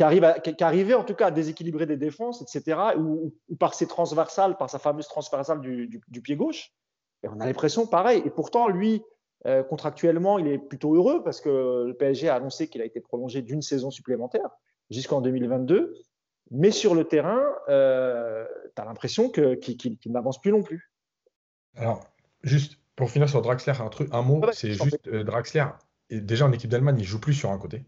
arrive 0.00 0.24
à, 0.24 0.38
qui, 0.38 0.62
arrivait 0.62 0.94
en 0.94 1.04
tout 1.04 1.14
cas 1.14 1.26
à 1.26 1.30
déséquilibrer 1.32 1.86
des 1.86 1.96
défenses, 1.96 2.40
etc. 2.40 2.78
Ou, 2.98 3.34
par 3.58 3.74
ses 3.74 3.88
transversales, 3.88 4.56
par 4.58 4.70
sa 4.70 4.78
fameuse 4.78 5.08
transversale 5.08 5.60
du 5.60 6.22
pied 6.22 6.36
gauche. 6.36 6.72
Et 7.24 7.28
on 7.28 7.40
a 7.40 7.46
l'impression 7.46 7.86
pareil. 7.86 8.22
Et 8.24 8.30
pourtant, 8.30 8.68
lui, 8.68 9.02
euh, 9.46 9.62
contractuellement, 9.62 10.38
il 10.38 10.46
est 10.46 10.58
plutôt 10.58 10.94
heureux 10.94 11.22
parce 11.24 11.40
que 11.40 11.84
le 11.86 11.94
PSG 11.94 12.28
a 12.28 12.36
annoncé 12.36 12.68
qu'il 12.68 12.80
a 12.80 12.84
été 12.84 13.00
prolongé 13.00 13.42
d'une 13.42 13.62
saison 13.62 13.90
supplémentaire 13.90 14.48
jusqu'en 14.90 15.20
2022. 15.20 15.94
Mais 16.50 16.70
sur 16.70 16.94
le 16.94 17.04
terrain, 17.04 17.42
euh, 17.68 18.46
tu 18.76 18.82
as 18.82 18.84
l'impression 18.84 19.30
qu'il 19.30 19.98
n'avance 20.06 20.40
plus 20.40 20.52
non 20.52 20.62
plus. 20.62 20.92
Alors, 21.76 22.04
juste 22.42 22.78
pour 22.94 23.10
finir 23.10 23.28
sur 23.28 23.42
Draxler, 23.42 23.72
un, 23.80 23.88
truc, 23.88 24.08
un 24.12 24.22
mot, 24.22 24.42
c'est 24.52 24.72
juste 24.72 25.08
euh, 25.08 25.24
Draxler, 25.24 25.64
déjà 26.10 26.46
en 26.46 26.52
équipe 26.52 26.70
d'Allemagne, 26.70 26.98
il 26.98 27.04
joue 27.04 27.20
plus 27.20 27.34
sur 27.34 27.50
un 27.50 27.58
côté. 27.58 27.84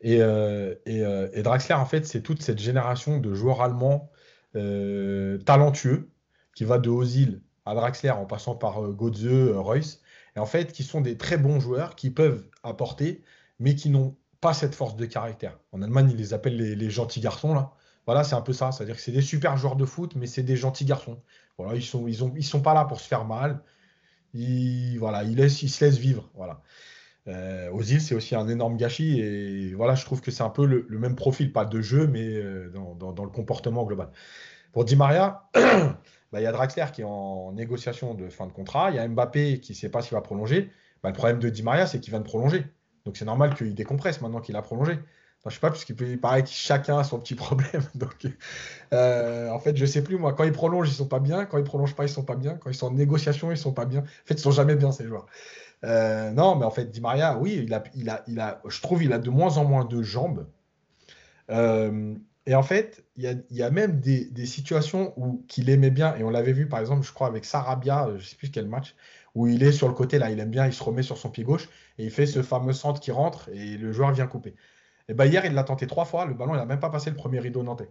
Et, 0.00 0.18
et, 0.18 1.42
Draxler, 1.42 1.74
en 1.74 1.84
fait, 1.84 2.06
c'est 2.06 2.22
toute 2.22 2.40
cette 2.40 2.60
génération 2.60 3.18
de 3.18 3.34
joueurs 3.34 3.60
allemands 3.60 4.10
talentueux 4.54 6.08
qui 6.54 6.64
va 6.64 6.78
de 6.78 6.88
Ozil 6.88 7.42
à 7.66 7.74
Draxler 7.74 8.10
en 8.10 8.24
passant 8.24 8.54
par 8.54 8.80
Götze, 8.92 9.52
Reus, 9.56 10.00
en 10.38 10.46
fait, 10.46 10.72
qui 10.72 10.84
sont 10.84 11.00
des 11.00 11.16
très 11.16 11.36
bons 11.38 11.60
joueurs 11.60 11.96
qui 11.96 12.10
peuvent 12.10 12.44
apporter, 12.62 13.22
mais 13.58 13.74
qui 13.74 13.90
n'ont 13.90 14.16
pas 14.40 14.54
cette 14.54 14.74
force 14.74 14.96
de 14.96 15.06
caractère. 15.06 15.58
En 15.72 15.82
Allemagne, 15.82 16.10
ils 16.10 16.16
les 16.16 16.34
appellent 16.34 16.56
les, 16.56 16.90
gentils 16.90 17.20
garçons, 17.20 17.54
là. 17.54 17.72
Voilà, 18.06 18.24
c'est 18.24 18.34
un 18.34 18.40
peu 18.40 18.52
ça. 18.52 18.72
C'est-à-dire 18.72 18.96
que 18.96 19.02
c'est 19.02 19.12
des 19.12 19.22
super 19.22 19.56
joueurs 19.56 19.76
de 19.76 19.84
foot, 19.84 20.14
mais 20.16 20.26
c'est 20.26 20.42
des 20.42 20.56
gentils 20.56 20.84
garçons. 20.84 21.20
Voilà, 21.58 21.74
ils 21.74 21.84
sont, 21.84 22.08
ils 22.08 22.24
ont, 22.24 22.32
ils 22.36 22.44
sont 22.44 22.62
pas 22.62 22.72
là 22.72 22.84
pour 22.84 23.00
se 23.00 23.08
faire 23.08 23.24
mal. 23.24 23.62
Ils, 24.34 24.96
voilà, 24.98 25.24
ils, 25.24 25.36
laissent, 25.36 25.62
ils 25.62 25.68
se 25.68 25.84
laissent 25.84 25.98
vivre. 25.98 26.30
Voilà. 26.34 26.62
Euh, 27.26 27.70
Ozil, 27.72 28.00
c'est 28.00 28.14
aussi 28.14 28.34
un 28.34 28.48
énorme 28.48 28.76
gâchis. 28.76 29.20
Et 29.20 29.74
voilà, 29.74 29.94
je 29.94 30.04
trouve 30.04 30.20
que 30.20 30.30
c'est 30.30 30.42
un 30.42 30.50
peu 30.50 30.64
le, 30.64 30.86
même 30.98 31.16
profil, 31.16 31.52
pas 31.52 31.64
de 31.64 31.80
jeu, 31.80 32.06
mais 32.06 32.26
euh, 32.26 32.70
dans, 32.70 32.94
dans, 33.12 33.24
le 33.24 33.30
comportement 33.30 33.84
global. 33.84 34.10
Pour 34.72 34.84
Di 34.84 34.96
Maria, 34.96 35.48
Bah, 36.32 36.40
il 36.40 36.44
y 36.44 36.46
a 36.46 36.52
Draxler 36.52 36.86
qui 36.92 37.00
est 37.02 37.04
en 37.04 37.52
négociation 37.52 38.14
de 38.14 38.28
fin 38.28 38.46
de 38.46 38.52
contrat. 38.52 38.90
Il 38.90 38.96
y 38.96 38.98
a 38.98 39.08
Mbappé 39.08 39.60
qui 39.60 39.72
ne 39.72 39.76
sait 39.76 39.88
pas 39.88 40.02
s'il 40.02 40.14
va 40.14 40.20
prolonger. 40.20 40.70
Bah, 41.02 41.10
le 41.10 41.14
problème 41.14 41.38
de 41.38 41.48
Di 41.48 41.62
Maria, 41.62 41.86
c'est 41.86 42.00
qu'il 42.00 42.10
vient 42.10 42.20
de 42.20 42.24
prolonger. 42.24 42.66
Donc 43.04 43.16
c'est 43.16 43.24
normal 43.24 43.54
qu'il 43.54 43.74
décompresse 43.74 44.20
maintenant 44.20 44.40
qu'il 44.40 44.56
a 44.56 44.62
prolongé. 44.62 44.98
Je 45.44 45.50
je 45.50 45.54
sais 45.54 45.60
pas, 45.60 45.70
puisqu'il 45.70 45.96
peut 45.96 46.16
paraît 46.18 46.42
que 46.42 46.50
chacun 46.50 46.98
a 46.98 47.04
son 47.04 47.18
petit 47.18 47.34
problème. 47.34 47.82
Donc, 47.94 48.26
euh, 48.92 49.50
en 49.50 49.58
fait, 49.58 49.76
je 49.76 49.86
sais 49.86 50.02
plus, 50.02 50.18
moi. 50.18 50.34
Quand 50.34 50.44
ils 50.44 50.52
prolongent, 50.52 50.88
ils 50.88 50.94
sont 50.94 51.06
pas 51.06 51.20
bien. 51.20 51.46
Quand 51.46 51.58
ils 51.58 51.64
prolongent 51.64 51.94
pas, 51.94 52.04
ils 52.04 52.08
sont 52.08 52.24
pas 52.24 52.34
bien. 52.36 52.56
Quand 52.56 52.70
ils 52.70 52.74
sont 52.74 52.88
en 52.88 52.92
négociation, 52.92 53.50
ils 53.50 53.56
sont 53.56 53.72
pas 53.72 53.86
bien. 53.86 54.00
En 54.00 54.26
fait, 54.26 54.34
ils 54.34 54.40
sont 54.40 54.50
jamais 54.50 54.74
bien, 54.74 54.92
ces 54.92 55.06
joueurs. 55.06 55.26
Euh, 55.84 56.30
non, 56.32 56.56
mais 56.56 56.64
en 56.64 56.70
fait, 56.70 56.90
Di 56.90 57.00
Maria, 57.00 57.38
oui, 57.38 57.62
il 57.64 57.72
a, 57.72 57.82
il 57.94 58.10
a, 58.10 58.24
il 58.26 58.40
a, 58.40 58.60
je 58.68 58.82
trouve 58.82 59.02
il 59.04 59.12
a 59.12 59.18
de 59.18 59.30
moins 59.30 59.56
en 59.58 59.64
moins 59.64 59.84
de 59.84 60.02
jambes. 60.02 60.46
Euh, 61.50 62.14
et 62.48 62.54
en 62.54 62.62
fait, 62.62 63.04
il 63.16 63.44
y 63.50 63.62
a, 63.62 63.70
même 63.70 64.00
des, 64.00 64.46
situations 64.46 65.12
où 65.18 65.44
qu'il 65.48 65.68
aimait 65.68 65.90
bien, 65.90 66.16
et 66.16 66.24
on 66.24 66.30
l'avait 66.30 66.54
vu 66.54 66.66
par 66.66 66.80
exemple, 66.80 67.06
je 67.06 67.12
crois, 67.12 67.26
avec 67.26 67.44
Sarabia, 67.44 68.06
euh, 68.06 68.12
je 68.12 68.14
ne 68.14 68.26
sais 68.26 68.36
plus 68.36 68.50
quel 68.50 68.66
match, 68.66 68.96
où 69.34 69.48
il 69.48 69.62
est 69.62 69.70
sur 69.70 69.86
le 69.86 69.92
côté, 69.92 70.18
là, 70.18 70.30
il 70.30 70.40
aime 70.40 70.48
bien, 70.48 70.64
il 70.66 70.72
se 70.72 70.82
remet 70.82 71.02
sur 71.02 71.18
son 71.18 71.28
pied 71.28 71.44
gauche, 71.44 71.68
et 71.98 72.04
il 72.04 72.10
fait 72.10 72.24
ce 72.24 72.42
fameux 72.42 72.72
centre 72.72 73.00
qui 73.00 73.10
rentre, 73.10 73.50
et 73.50 73.76
le 73.76 73.92
joueur 73.92 74.12
vient 74.12 74.26
couper. 74.26 74.54
Et 75.08 75.14
bien 75.14 75.26
hier, 75.26 75.44
il 75.44 75.52
l'a 75.52 75.62
tenté 75.62 75.86
trois 75.86 76.06
fois, 76.06 76.24
le 76.24 76.32
ballon, 76.32 76.54
il 76.54 76.56
n'a 76.56 76.64
même 76.64 76.80
pas 76.80 76.88
passé 76.88 77.10
le 77.10 77.16
premier 77.16 77.38
rideau 77.38 77.62
nantais. 77.62 77.90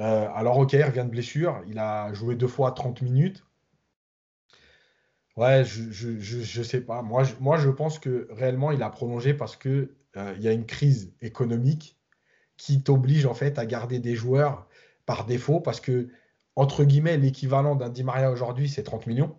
Euh, 0.00 0.28
alors, 0.34 0.58
ok, 0.58 0.72
il 0.72 0.82
revient 0.82 1.04
de 1.04 1.10
blessure, 1.10 1.62
il 1.68 1.78
a 1.78 2.12
joué 2.12 2.34
deux 2.34 2.48
fois 2.48 2.72
30 2.72 3.02
minutes. 3.02 3.44
Ouais, 5.36 5.64
je, 5.64 6.58
ne 6.58 6.64
sais 6.64 6.80
pas. 6.80 7.02
Moi 7.02 7.22
je, 7.22 7.34
moi, 7.38 7.56
je 7.56 7.70
pense 7.70 8.00
que 8.00 8.26
réellement, 8.32 8.72
il 8.72 8.82
a 8.82 8.90
prolongé 8.90 9.32
parce 9.32 9.56
qu'il 9.56 9.90
euh, 10.16 10.34
il 10.36 10.42
y 10.42 10.48
a 10.48 10.52
une 10.52 10.66
crise 10.66 11.14
économique 11.22 11.99
qui 12.60 12.82
t'oblige 12.82 13.24
en 13.24 13.32
fait 13.32 13.58
à 13.58 13.64
garder 13.64 14.00
des 14.00 14.14
joueurs 14.14 14.66
par 15.06 15.24
défaut 15.24 15.60
parce 15.60 15.80
que 15.80 16.08
entre 16.56 16.84
guillemets, 16.84 17.16
l'équivalent 17.16 17.74
d'un 17.74 17.88
Di 17.88 18.04
Maria 18.04 18.30
aujourd'hui, 18.30 18.68
c'est 18.68 18.82
30 18.82 19.06
millions. 19.06 19.38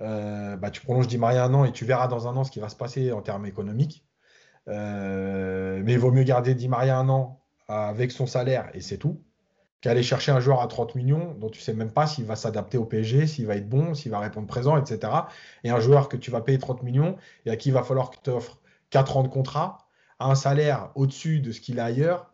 Euh, 0.00 0.56
bah, 0.56 0.70
tu 0.70 0.80
prolonges 0.80 1.06
Di 1.06 1.18
Maria 1.18 1.44
un 1.44 1.52
an 1.52 1.66
et 1.66 1.72
tu 1.72 1.84
verras 1.84 2.08
dans 2.08 2.26
un 2.26 2.34
an 2.36 2.44
ce 2.44 2.50
qui 2.50 2.60
va 2.60 2.70
se 2.70 2.76
passer 2.76 3.12
en 3.12 3.20
termes 3.20 3.44
économiques. 3.44 4.06
Euh, 4.68 5.82
mais 5.84 5.92
il 5.92 5.98
vaut 5.98 6.12
mieux 6.12 6.22
garder 6.22 6.54
Di 6.54 6.66
Maria 6.66 6.96
un 6.96 7.10
an 7.10 7.42
avec 7.68 8.10
son 8.10 8.26
salaire 8.26 8.70
et 8.72 8.80
c'est 8.80 8.96
tout, 8.96 9.22
qu'aller 9.82 10.02
chercher 10.02 10.32
un 10.32 10.40
joueur 10.40 10.62
à 10.62 10.66
30 10.66 10.94
millions 10.94 11.34
dont 11.34 11.50
tu 11.50 11.60
sais 11.60 11.74
même 11.74 11.92
pas 11.92 12.06
s'il 12.06 12.24
va 12.24 12.36
s'adapter 12.36 12.78
au 12.78 12.86
PSG, 12.86 13.26
s'il 13.26 13.46
va 13.46 13.56
être 13.56 13.68
bon, 13.68 13.92
s'il 13.92 14.10
va 14.10 14.18
répondre 14.18 14.46
présent, 14.46 14.78
etc. 14.78 15.12
Et 15.62 15.68
un 15.68 15.80
joueur 15.80 16.08
que 16.08 16.16
tu 16.16 16.30
vas 16.30 16.40
payer 16.40 16.58
30 16.58 16.82
millions 16.84 17.16
et 17.44 17.50
à 17.50 17.56
qui 17.56 17.68
il 17.68 17.72
va 17.72 17.82
falloir 17.82 18.10
que 18.10 18.16
tu 18.22 18.30
offres 18.30 18.60
4 18.88 19.18
ans 19.18 19.22
de 19.24 19.28
contrat 19.28 19.83
un 20.20 20.34
salaire 20.34 20.90
au-dessus 20.94 21.40
de 21.40 21.52
ce 21.52 21.60
qu'il 21.60 21.80
a 21.80 21.84
ailleurs 21.84 22.30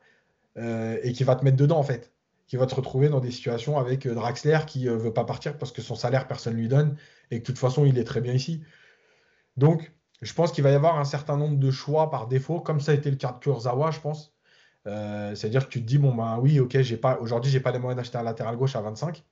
euh, 0.57 0.99
et 1.03 1.13
qui 1.13 1.25
va 1.25 1.37
te 1.37 1.45
mettre 1.45 1.57
dedans 1.57 1.79
en 1.79 1.83
fait 1.83 2.13
qui 2.51 2.57
va 2.57 2.67
te 2.67 2.75
retrouver 2.75 3.09
dans 3.09 3.21
des 3.21 3.31
situations 3.31 3.79
avec 3.79 4.07
euh, 4.07 4.15
Draxler 4.15 4.59
qui 4.67 4.87
ne 4.87 4.91
veut 4.91 5.13
pas 5.13 5.23
partir 5.23 5.57
parce 5.57 5.71
que 5.71 5.83
son 5.83 5.95
salaire, 5.95 6.27
personne 6.27 6.55
ne 6.55 6.59
lui 6.59 6.67
donne 6.67 6.97
et 7.31 7.37
que 7.37 7.43
de 7.43 7.47
toute 7.47 7.59
façon, 7.59 7.85
il 7.85 7.97
est 7.97 8.03
très 8.03 8.21
bien 8.21 8.33
ici. 8.35 8.61
Donc, 9.57 9.93
je 10.21 10.35
pense 10.35 10.51
qu'il 10.51 10.65
va 10.65 10.73
y 10.73 10.75
avoir 10.75 10.99
un 10.99 11.05
certain 11.05 11.37
nombre 11.37 11.59
de 11.59 11.71
choix 11.71 12.11
par 12.11 12.27
défaut, 12.27 12.59
comme 12.59 12.81
ça 12.81 12.91
a 12.91 12.97
été 12.97 13.09
le 13.09 13.15
cas 13.17 13.31
de 13.31 13.39
Kurzawa, 13.39 13.93
je 13.93 14.01
pense. 14.01 14.35
Euh, 14.89 15.33
c'est-à-dire 15.37 15.67
que 15.67 15.71
tu 15.71 15.81
te 15.81 15.87
dis, 15.87 15.99
bon, 15.99 16.13
ben 16.13 16.39
oui, 16.41 16.59
ok, 16.59 16.81
j'ai 16.81 16.97
pas, 16.97 17.21
aujourd'hui, 17.21 17.53
j'ai 17.53 17.61
pas 17.61 17.71
les 17.71 17.79
moyens 17.79 17.97
d'acheter 17.97 18.19
un 18.19 18.25
latéral 18.25 18.57
gauche 18.57 18.75
à 18.75 18.81
25. 18.81 19.23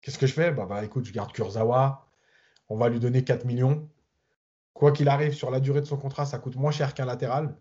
Qu'est-ce 0.00 0.16
que 0.16 0.28
je 0.28 0.32
fais? 0.32 0.52
Bah, 0.52 0.66
bah, 0.68 0.84
écoute, 0.84 1.06
je 1.06 1.12
garde 1.12 1.32
Kurzawa, 1.32 2.06
on 2.68 2.76
va 2.76 2.88
lui 2.88 3.00
donner 3.00 3.24
4 3.24 3.44
millions. 3.44 3.88
Quoi 4.80 4.92
qu'il 4.92 5.10
arrive, 5.10 5.34
sur 5.34 5.50
la 5.50 5.60
durée 5.60 5.82
de 5.82 5.84
son 5.84 5.98
contrat, 5.98 6.24
ça 6.24 6.38
coûte 6.38 6.56
moins 6.56 6.70
cher 6.70 6.94
qu'un 6.94 7.04
latéral. 7.04 7.54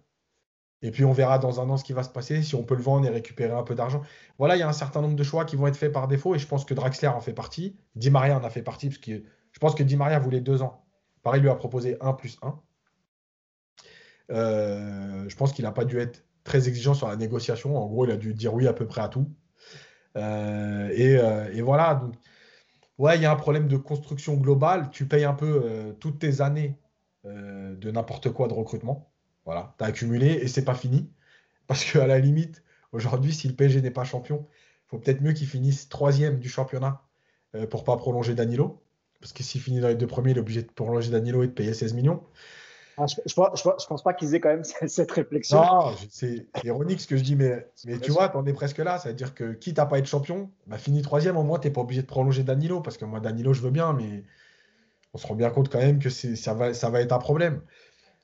Et 0.82 0.90
puis 0.90 1.04
on 1.04 1.12
verra 1.12 1.38
dans 1.38 1.60
un 1.60 1.70
an 1.70 1.76
ce 1.76 1.84
qui 1.84 1.92
va 1.92 2.04
se 2.04 2.10
passer, 2.10 2.42
si 2.44 2.56
on 2.56 2.64
peut 2.64 2.76
le 2.76 2.82
vendre 2.82 3.06
et 3.08 3.10
récupérer 3.10 3.52
un 3.52 3.64
peu 3.64 3.76
d'argent. 3.76 4.04
Voilà, 4.38 4.56
il 4.56 4.60
y 4.60 4.62
a 4.62 4.70
un 4.70 4.72
certain 4.72 5.02
nombre 5.02 5.18
de 5.18 5.24
choix 5.24 5.44
qui 5.44 5.58
vont 5.58 5.68
être 5.68 5.76
faits 5.76 5.92
par 5.92 6.08
défaut 6.08 6.34
et 6.34 6.40
je 6.40 6.48
pense 6.48 6.64
que 6.64 6.74
Draxler 6.74 7.10
en 7.10 7.20
fait 7.20 7.34
partie. 7.34 7.76
Di 7.94 8.10
Maria 8.10 8.38
en 8.38 8.44
a 8.46 8.50
fait 8.50 8.62
partie 8.62 8.88
parce 8.88 9.00
que 9.00 9.22
je 9.52 9.60
pense 9.60 9.76
que 9.76 9.84
Di 9.84 9.98
Maria 9.98 10.18
voulait 10.18 10.40
deux 10.40 10.62
ans. 10.62 10.86
Pareil, 11.22 11.42
lui 11.42 11.50
a 11.50 11.56
proposé 11.56 11.98
1 12.00 12.14
plus 12.14 12.40
1. 12.42 12.58
Euh, 14.32 15.28
je 15.28 15.36
pense 15.36 15.52
qu'il 15.52 15.66
n'a 15.66 15.74
pas 15.74 15.84
dû 15.84 16.00
être 16.00 16.24
très 16.46 16.70
exigeant 16.70 16.94
sur 16.94 17.10
la 17.10 17.18
négociation. 17.18 17.78
En 17.78 17.86
gros, 17.88 18.06
il 18.06 18.12
a 18.12 18.16
dû 18.16 18.34
dire 18.34 18.54
oui 18.54 18.66
à 18.66 18.72
peu 18.72 18.88
près 18.88 19.02
à 19.02 19.10
tout. 19.10 19.30
Euh, 20.16 20.90
euh, 20.98 21.52
et, 21.52 21.62
voilà. 21.62 21.96
Donc, 21.96 22.14
ouais, 22.98 23.18
il 23.18 23.24
y 23.24 23.26
a 23.26 23.32
un 23.34 23.36
problème 23.36 23.68
de 23.68 23.76
construction 23.76 24.36
globale. 24.36 24.90
Tu 24.90 25.06
payes 25.06 25.26
un 25.26 25.34
peu 25.34 25.94
toutes 26.00 26.20
tes 26.20 26.40
années 26.40 26.80
de 27.26 27.92
n'importe 27.92 28.30
quoi 28.30 28.48
de 28.48 28.54
recrutement. 28.54 29.12
Voilà, 29.46 29.74
tu 29.78 29.84
as 29.84 29.88
accumulé 29.88 30.28
et 30.28 30.48
c'est 30.48 30.66
pas 30.66 30.76
fini. 30.76 31.12
Parce 31.68 31.84
qu'à 31.86 32.08
la 32.08 32.20
limite, 32.20 32.64
aujourd'hui, 32.92 33.34
si 33.34 33.48
le 33.48 33.56
PSG 33.56 33.82
n'est 33.82 33.92
pas 33.92 34.04
champion, 34.04 34.48
il 34.50 34.90
faut 34.90 34.98
peut-être 34.98 35.22
mieux 35.22 35.34
qu'il 35.34 35.48
finisse 35.48 35.90
troisième 35.90 36.40
du 36.40 36.50
championnat 36.50 37.02
pour 37.52 37.62
euh, 37.62 37.68
pour 37.68 37.84
pas 37.84 37.98
prolonger 37.98 38.36
Danilo. 38.36 38.82
Parce 39.20 39.34
que 39.34 39.44
s'il 39.44 39.62
finit 39.62 39.80
dans 39.80 39.88
les 39.88 39.96
deux 39.96 40.08
premiers, 40.08 40.32
il 40.32 40.38
est 40.38 40.40
obligé 40.40 40.62
de 40.62 40.72
prolonger 40.72 41.12
Danilo 41.12 41.44
et 41.44 41.48
de 41.48 41.52
payer 41.52 41.74
16 41.74 41.94
millions. 41.94 42.24
Ah, 42.98 43.06
je, 43.08 43.34
pense 43.88 44.04
pas 44.04 44.14
qu'ils 44.14 44.36
aient 44.36 44.40
quand 44.40 44.50
même 44.50 44.64
cette 44.88 45.12
réflexion. 45.12 45.62
Non, 45.62 45.96
c'est 46.10 46.48
ironique 46.64 47.02
ce 47.02 47.08
que 47.08 47.18
je 47.18 47.24
dis, 47.24 47.36
mais, 47.36 47.68
mais 47.86 47.98
tu 48.00 48.12
vois, 48.12 48.32
on 48.36 48.46
est 48.46 48.54
presque 48.54 48.80
là. 48.80 48.98
C'est-à-dire 48.98 49.34
que 49.34 49.54
quitte 49.54 49.80
à 49.80 49.86
pas 49.86 50.00
être 50.00 50.06
champion, 50.06 50.52
bah, 50.68 50.78
fini 50.78 51.02
troisième, 51.02 51.38
au 51.38 51.44
moins, 51.44 51.60
tu 51.60 51.68
n'es 51.68 51.74
pas 51.74 51.82
obligé 51.82 52.02
de 52.02 52.08
prolonger 52.08 52.44
Danilo. 52.44 52.82
Parce 52.82 52.98
que 52.98 53.06
moi, 53.06 53.20
Danilo, 53.20 53.54
je 53.54 53.62
veux 53.62 53.72
bien, 53.72 53.94
mais 53.94 54.24
on 55.14 55.18
se 55.18 55.28
rend 55.28 55.36
bien 55.36 55.50
compte 55.50 55.70
quand 55.70 55.80
même 55.80 56.00
que 56.00 56.10
ça 56.10 56.54
va, 56.54 56.70
être 56.70 57.14
un 57.14 57.20
problème. 57.20 57.62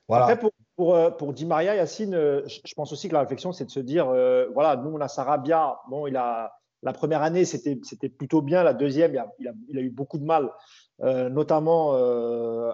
Voilà. 0.08 0.36
Pour, 0.76 0.94
euh, 0.94 1.10
pour 1.10 1.32
Di 1.32 1.46
Maria, 1.46 1.74
Yacine, 1.74 2.14
euh, 2.14 2.42
je 2.46 2.74
pense 2.74 2.92
aussi 2.92 3.08
que 3.08 3.14
la 3.14 3.20
réflexion, 3.20 3.52
c'est 3.52 3.64
de 3.64 3.70
se 3.70 3.80
dire, 3.80 4.08
euh, 4.10 4.46
voilà, 4.52 4.76
nous, 4.76 4.90
on 4.90 5.00
a 5.00 5.08
Sarabia. 5.08 5.78
Bon, 5.88 6.06
il 6.06 6.16
a, 6.16 6.52
la 6.82 6.92
première 6.92 7.22
année, 7.22 7.46
c'était 7.46 7.76
plutôt 8.10 8.42
bien. 8.42 8.62
La 8.62 8.74
deuxième, 8.74 9.18
il 9.38 9.48
a, 9.48 9.80
eu 9.80 9.90
beaucoup 9.90 10.18
de 10.18 10.24
mal, 10.24 10.52
notamment 11.00 11.94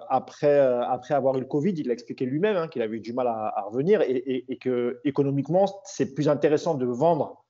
après, 0.09 0.59
après 0.59 1.13
avoir 1.13 1.37
eu 1.37 1.39
le 1.39 1.45
Covid. 1.45 1.71
Il 1.71 1.87
l'a 1.87 1.93
expliqué 1.93 2.25
lui-même, 2.25 2.57
hein, 2.57 2.67
qu'il 2.67 2.81
avait 2.81 2.97
eu 2.97 2.99
du 2.99 3.13
mal 3.13 3.27
à, 3.27 3.65
revenir 3.71 4.01
et, 4.01 4.11
et, 4.11 4.51
et, 4.51 4.57
que 4.57 4.99
économiquement, 5.05 5.65
c'est 5.85 6.13
plus 6.13 6.27
intéressant 6.27 6.75
de 6.75 6.85
vendre 6.85 7.42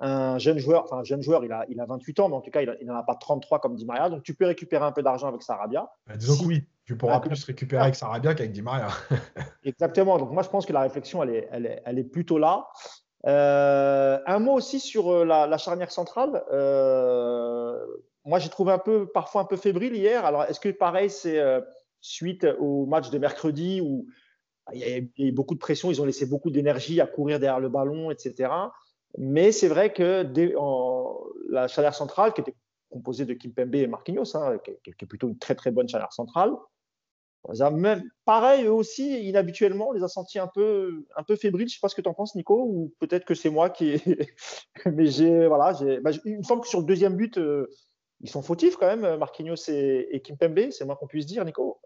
un 0.00 0.38
jeune 0.38 0.58
joueur, 0.58 0.84
enfin 0.84 0.98
un 0.98 1.04
jeune 1.04 1.22
joueur, 1.22 1.44
il 1.44 1.52
a, 1.52 1.64
il 1.68 1.80
a 1.80 1.86
28 1.86 2.20
ans, 2.20 2.28
mais 2.28 2.34
en 2.34 2.40
tout 2.40 2.50
cas, 2.50 2.62
il 2.62 2.86
n'en 2.86 2.96
a 2.96 3.02
pas 3.02 3.14
33 3.14 3.60
comme 3.60 3.76
Di 3.76 3.84
Maria. 3.84 4.10
Donc, 4.10 4.22
tu 4.22 4.34
peux 4.34 4.46
récupérer 4.46 4.84
un 4.84 4.92
peu 4.92 5.02
d'argent 5.02 5.28
avec 5.28 5.42
Sarabia. 5.42 5.88
Bah, 6.06 6.16
disons 6.16 6.36
que 6.36 6.46
oui, 6.46 6.64
tu 6.84 6.96
pourras 6.96 7.20
plus 7.20 7.44
récupérer 7.44 7.82
avec 7.82 7.94
Sarabia 7.94 8.34
qu'avec 8.34 8.52
Di 8.52 8.62
Maria. 8.62 8.88
Exactement. 9.64 10.18
Donc, 10.18 10.32
moi, 10.32 10.42
je 10.42 10.48
pense 10.48 10.66
que 10.66 10.72
la 10.72 10.80
réflexion, 10.80 11.22
elle 11.22 11.30
est, 11.30 11.48
elle 11.52 11.66
est, 11.66 11.82
elle 11.84 11.98
est 11.98 12.04
plutôt 12.04 12.38
là. 12.38 12.66
Euh, 13.26 14.18
un 14.26 14.38
mot 14.38 14.52
aussi 14.52 14.80
sur 14.80 15.10
euh, 15.10 15.24
la, 15.24 15.56
charnière 15.58 15.90
centrale. 15.90 16.44
Euh, 16.52 17.78
moi, 18.24 18.38
j'ai 18.38 18.50
trouvé 18.50 18.72
un 18.72 18.78
peu, 18.78 19.06
parfois 19.06 19.42
un 19.42 19.44
peu 19.44 19.56
fébrile 19.56 19.94
hier. 19.94 20.24
Alors, 20.24 20.44
est-ce 20.44 20.60
que 20.60 20.68
pareil, 20.68 21.10
c'est 21.10 21.40
suite 22.00 22.46
au 22.58 22.84
match 22.86 23.10
de 23.10 23.18
mercredi 23.18 23.80
où 23.80 24.06
il 24.72 24.80
y 24.80 24.84
a 24.84 24.98
eu 25.18 25.32
beaucoup 25.32 25.54
de 25.54 25.58
pression, 25.58 25.90
ils 25.90 26.00
ont 26.00 26.06
laissé 26.06 26.26
beaucoup 26.26 26.50
d'énergie 26.50 27.00
à 27.00 27.06
courir 27.06 27.38
derrière 27.38 27.60
le 27.60 27.68
ballon, 27.68 28.10
etc. 28.10 28.50
Mais 29.18 29.52
c'est 29.52 29.68
vrai 29.68 29.92
que 29.92 30.26
la 31.50 31.68
charnière 31.68 31.94
centrale, 31.94 32.32
qui 32.32 32.40
était 32.40 32.54
composée 32.90 33.24
de 33.24 33.34
Kimpembe 33.34 33.74
et 33.74 33.86
Marquinhos, 33.86 34.36
hein, 34.36 34.58
qui, 34.58 34.90
est 34.90 35.06
plutôt 35.06 35.28
une 35.28 35.38
très 35.38 35.54
très 35.54 35.70
bonne 35.70 35.88
charnière 35.88 36.12
centrale, 36.12 36.52
même, 37.72 38.02
pareil, 38.24 38.64
eux 38.64 38.72
aussi, 38.72 39.28
inhabituellement, 39.28 39.88
on 39.88 39.92
les 39.92 40.02
a 40.02 40.08
sentis 40.08 40.38
un 40.38 40.46
peu, 40.46 41.04
un 41.16 41.22
peu 41.22 41.36
fébriles. 41.36 41.68
Je 41.68 41.74
ne 41.74 41.76
sais 41.76 41.80
pas 41.82 41.88
ce 41.88 41.94
que 41.94 42.00
tu 42.00 42.08
en 42.08 42.14
penses, 42.14 42.34
Nico, 42.34 42.64
ou 42.66 42.94
peut-être 43.00 43.24
que 43.24 43.34
c'est 43.34 43.50
moi 43.50 43.70
qui. 43.70 44.00
Mais 44.86 45.06
j'ai, 45.06 45.46
voilà, 45.46 45.72
bah, 46.00 46.10
il 46.24 46.38
me 46.38 46.42
semble 46.42 46.62
que 46.62 46.68
sur 46.68 46.80
le 46.80 46.86
deuxième 46.86 47.16
but, 47.16 47.36
euh, 47.38 47.68
ils 48.20 48.30
sont 48.30 48.42
fautifs 48.42 48.76
quand 48.76 48.86
même, 48.86 49.18
Marquinhos 49.18 49.68
et, 49.68 50.08
et 50.10 50.20
Kimpembe, 50.22 50.70
c'est 50.70 50.84
moins 50.84 50.96
qu'on 50.96 51.06
puisse 51.06 51.26
dire, 51.26 51.44
Nico. 51.44 51.80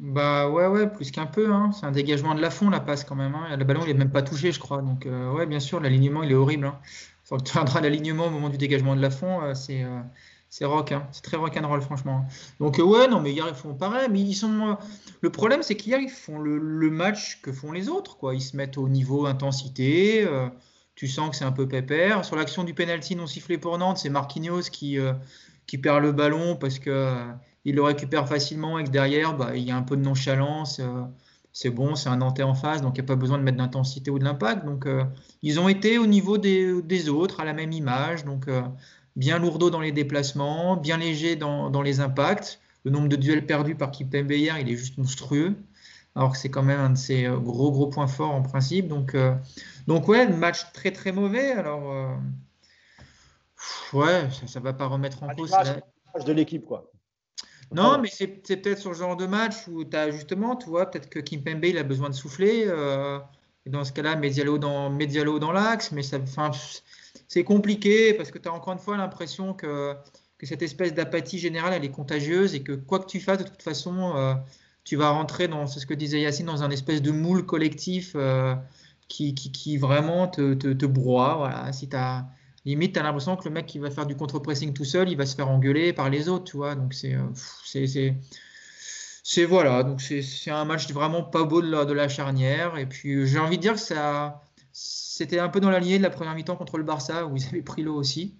Bah 0.00 0.48
ouais, 0.48 0.66
ouais, 0.66 0.88
plus 0.88 1.10
qu'un 1.10 1.26
peu. 1.26 1.52
Hein. 1.52 1.72
C'est 1.78 1.84
un 1.84 1.92
dégagement 1.92 2.34
de 2.34 2.40
la 2.40 2.50
fond, 2.50 2.70
la 2.70 2.80
passe 2.80 3.04
quand 3.04 3.14
même. 3.14 3.34
Hein. 3.34 3.54
Le 3.54 3.64
ballon, 3.64 3.82
il 3.84 3.88
n'est 3.88 3.98
même 3.98 4.10
pas 4.10 4.22
touché, 4.22 4.50
je 4.50 4.58
crois. 4.58 4.80
Donc, 4.80 5.04
euh, 5.04 5.30
ouais, 5.32 5.44
bien 5.44 5.60
sûr, 5.60 5.78
l'alignement, 5.78 6.22
il 6.22 6.30
est 6.30 6.34
horrible. 6.34 6.64
Hein. 6.64 6.78
Faut 7.22 7.36
que 7.36 7.42
tu 7.42 7.80
l'alignement 7.82 8.26
au 8.26 8.30
moment 8.30 8.48
du 8.48 8.56
dégagement 8.56 8.96
de 8.96 9.02
la 9.02 9.10
fond. 9.10 9.42
Euh, 9.42 9.52
c'est 9.52 9.84
euh, 9.84 10.00
c'est 10.48 10.64
rock. 10.64 10.92
Hein. 10.92 11.06
C'est 11.12 11.22
très 11.22 11.36
rock'n'roll, 11.36 11.82
franchement. 11.82 12.24
Donc, 12.60 12.78
ouais, 12.78 13.08
non, 13.08 13.20
mais 13.20 13.32
hier, 13.32 13.46
ils 13.46 13.54
font 13.54 13.74
pareil. 13.74 14.08
Mais 14.10 14.20
ils 14.20 14.34
sont. 14.34 14.78
Le 15.20 15.30
problème, 15.30 15.62
c'est 15.62 15.76
qu'hier, 15.76 16.00
ils 16.00 16.08
font 16.08 16.38
le, 16.38 16.56
le, 16.56 16.90
match 16.90 17.42
que 17.42 17.52
font 17.52 17.70
les 17.70 17.90
autres. 17.90 18.16
Quoi. 18.16 18.34
Ils 18.34 18.40
se 18.40 18.56
mettent 18.56 18.78
au 18.78 18.88
niveau 18.88 19.26
intensité. 19.26 20.26
tu 20.94 21.08
sens 21.08 21.28
que 21.28 21.36
c'est 21.36 21.44
un 21.44 21.52
peu 21.52 21.68
pépère. 21.68 22.24
Sur 22.24 22.36
l'action 22.36 22.64
du 22.64 22.72
penalty 22.72 23.16
non 23.16 23.26
sifflé 23.26 23.58
pour 23.58 23.76
Nantes, 23.76 23.98
c'est 23.98 24.08
Marquinhos 24.08 24.62
qui, 24.72 24.96
qui 25.66 25.76
perd 25.76 26.02
le 26.02 26.12
ballon 26.12 26.56
parce 26.56 26.78
que 26.78 27.34
il 27.64 27.74
le 27.74 27.82
récupère 27.82 28.28
facilement 28.28 28.78
et 28.78 28.84
que 28.84 28.90
derrière, 28.90 29.36
bah, 29.36 29.52
il 29.54 29.62
y 29.62 29.70
a 29.70 29.76
un 29.76 29.82
peu 29.82 29.96
de 29.96 30.02
nonchalance. 30.02 30.80
Euh, 30.80 31.02
c'est 31.52 31.70
bon, 31.70 31.94
c'est 31.94 32.08
un 32.08 32.16
Nantais 32.16 32.42
en 32.44 32.54
face, 32.54 32.80
donc 32.80 32.96
il 32.96 33.00
n'y 33.00 33.06
a 33.06 33.08
pas 33.08 33.16
besoin 33.16 33.36
de 33.36 33.42
mettre 33.42 33.58
d'intensité 33.58 34.10
ou 34.10 34.18
de 34.18 34.24
l'impact. 34.24 34.64
Donc, 34.64 34.86
euh, 34.86 35.04
ils 35.42 35.58
ont 35.60 35.68
été 35.68 35.98
au 35.98 36.06
niveau 36.06 36.38
des, 36.38 37.08
autres, 37.08 37.40
à 37.40 37.44
la 37.44 37.52
même 37.52 37.72
image. 37.72 38.24
Donc, 38.24 38.48
euh, 38.48 38.62
bien 39.16 39.38
lourdeau 39.38 39.68
dans 39.70 39.80
les 39.80 39.92
déplacements, 39.92 40.76
bien 40.76 40.96
léger 40.96 41.36
dans, 41.36 41.82
les 41.82 42.00
impacts. 42.00 42.60
Le 42.84 42.90
nombre 42.90 43.08
de 43.08 43.16
duels 43.16 43.44
perdus 43.44 43.74
par 43.74 43.90
Kipembe 43.90 44.30
hier, 44.30 44.58
il 44.58 44.70
est 44.70 44.76
juste 44.76 44.96
monstrueux. 44.96 45.54
Alors 46.14 46.32
que 46.32 46.38
c'est 46.38 46.50
quand 46.50 46.62
même 46.62 46.80
un 46.80 46.90
de 46.90 46.96
ses 46.96 47.24
gros, 47.24 47.70
gros 47.70 47.88
points 47.88 48.06
forts 48.06 48.34
en 48.34 48.42
principe. 48.42 48.88
Donc, 48.88 49.14
donc 49.86 50.08
ouais, 50.08 50.26
match 50.28 50.72
très, 50.72 50.90
très 50.92 51.12
mauvais. 51.12 51.52
Alors, 51.52 52.16
ouais, 53.92 54.28
ça 54.46 54.60
ne 54.60 54.64
va 54.64 54.72
pas 54.72 54.86
remettre 54.86 55.22
en 55.22 55.28
cause. 55.34 55.52
de 56.24 56.32
l'équipe, 56.32 56.64
quoi. 56.64 56.90
Non, 57.72 57.98
mais 58.00 58.08
c'est 58.08 58.26
peut-être 58.26 58.78
sur 58.78 58.90
le 58.90 58.96
genre 58.96 59.16
de 59.16 59.26
match 59.26 59.68
où 59.68 59.84
tu 59.84 59.96
as 59.96 60.10
justement, 60.10 60.56
tu 60.56 60.68
vois, 60.68 60.90
peut-être 60.90 61.08
que 61.08 61.20
Kim 61.20 61.42
Pembe, 61.42 61.64
il 61.64 61.78
a 61.78 61.84
besoin 61.84 62.10
de 62.10 62.14
souffler. 62.14 62.64
Euh, 62.66 63.18
et 63.66 63.70
dans 63.70 63.84
ce 63.84 63.92
cas-là, 63.92 64.16
Medialo 64.16 64.58
dans, 64.58 64.90
Medialo 64.90 65.38
dans 65.38 65.52
l'axe. 65.52 65.92
Mais 65.92 66.02
c'est 66.02 67.44
compliqué 67.44 68.14
parce 68.14 68.30
que 68.30 68.38
tu 68.38 68.48
as 68.48 68.52
encore 68.52 68.72
une 68.72 68.80
fois 68.80 68.96
l'impression 68.96 69.54
que, 69.54 69.94
que, 70.38 70.46
cette 70.46 70.62
espèce 70.62 70.94
d'apathie 70.94 71.38
générale, 71.38 71.74
elle 71.74 71.84
est 71.84 71.90
contagieuse 71.90 72.54
et 72.54 72.62
que 72.62 72.72
quoi 72.72 72.98
que 72.98 73.06
tu 73.06 73.20
fasses, 73.20 73.38
de 73.38 73.44
toute 73.44 73.62
façon, 73.62 74.16
euh, 74.16 74.34
tu 74.84 74.96
vas 74.96 75.10
rentrer 75.10 75.46
dans, 75.46 75.66
c'est 75.66 75.78
ce 75.78 75.86
que 75.86 75.94
disait 75.94 76.20
Yacine, 76.20 76.46
dans 76.46 76.64
un 76.64 76.70
espèce 76.70 77.02
de 77.02 77.12
moule 77.12 77.46
collectif 77.46 78.12
euh, 78.16 78.54
qui, 79.08 79.34
qui, 79.34 79.52
qui, 79.52 79.76
vraiment 79.76 80.26
te, 80.26 80.54
te, 80.54 80.72
te 80.72 80.86
broie. 80.86 81.36
Voilà. 81.36 81.72
Si 81.72 81.88
tu 81.88 81.96
as 81.96 82.26
limite, 82.64 82.94
tu 82.94 83.00
as 83.00 83.02
l'impression 83.02 83.36
que 83.36 83.44
le 83.44 83.54
mec 83.54 83.66
qui 83.66 83.78
va 83.78 83.90
faire 83.90 84.06
du 84.06 84.16
contre-pressing 84.16 84.72
tout 84.72 84.84
seul, 84.84 85.08
il 85.08 85.16
va 85.16 85.26
se 85.26 85.34
faire 85.34 85.48
engueuler 85.48 85.92
par 85.92 86.10
les 86.10 86.28
autres, 86.28 86.44
tu 86.44 86.56
vois. 86.56 86.74
Donc, 86.74 86.94
c'est. 86.94 87.14
Euh, 87.14 88.12
c'est 89.22 89.44
voilà, 89.44 89.84
donc 89.84 90.00
c'est 90.00 90.50
un 90.50 90.64
match 90.64 90.90
vraiment 90.92 91.22
pas 91.22 91.44
beau 91.44 91.62
de 91.62 91.70
la, 91.70 91.84
de 91.84 91.92
la 91.92 92.08
charnière. 92.08 92.76
Et 92.78 92.86
puis 92.86 93.26
j'ai 93.28 93.38
envie 93.38 93.58
de 93.58 93.62
dire 93.62 93.74
que 93.74 93.78
ça, 93.78 94.42
c'était 94.72 95.38
un 95.38 95.48
peu 95.48 95.60
dans 95.60 95.70
la 95.70 95.78
lignée 95.78 95.98
de 95.98 96.02
la 96.02 96.10
première 96.10 96.34
mi-temps 96.34 96.56
contre 96.56 96.78
le 96.78 96.84
Barça 96.84 97.26
où 97.26 97.36
ils 97.36 97.46
avaient 97.46 97.62
pris 97.62 97.82
l'eau 97.82 97.94
aussi. 97.94 98.34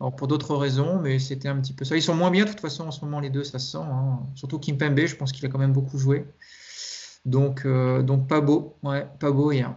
Alors 0.00 0.14
pour 0.14 0.28
d'autres 0.28 0.54
raisons, 0.54 1.00
mais 1.00 1.18
c'était 1.18 1.48
un 1.48 1.60
petit 1.60 1.72
peu 1.72 1.84
ça. 1.84 1.96
Ils 1.96 2.02
sont 2.02 2.14
moins 2.14 2.30
bien 2.30 2.44
de 2.44 2.50
toute 2.50 2.60
façon 2.60 2.86
en 2.86 2.90
ce 2.90 3.04
moment 3.04 3.20
les 3.20 3.30
deux, 3.30 3.42
ça 3.42 3.58
se 3.58 3.72
sent. 3.72 3.78
Hein. 3.78 4.20
Surtout 4.34 4.58
Kim 4.58 4.78
Pembe, 4.78 5.00
je 5.00 5.16
pense 5.16 5.32
qu'il 5.32 5.44
a 5.46 5.48
quand 5.48 5.58
même 5.58 5.72
beaucoup 5.72 5.98
joué. 5.98 6.24
Donc, 7.24 7.64
euh, 7.64 8.02
donc 8.02 8.28
pas 8.28 8.40
beau, 8.40 8.76
ouais, 8.82 9.06
pas 9.18 9.32
beau 9.32 9.50
hier. 9.50 9.74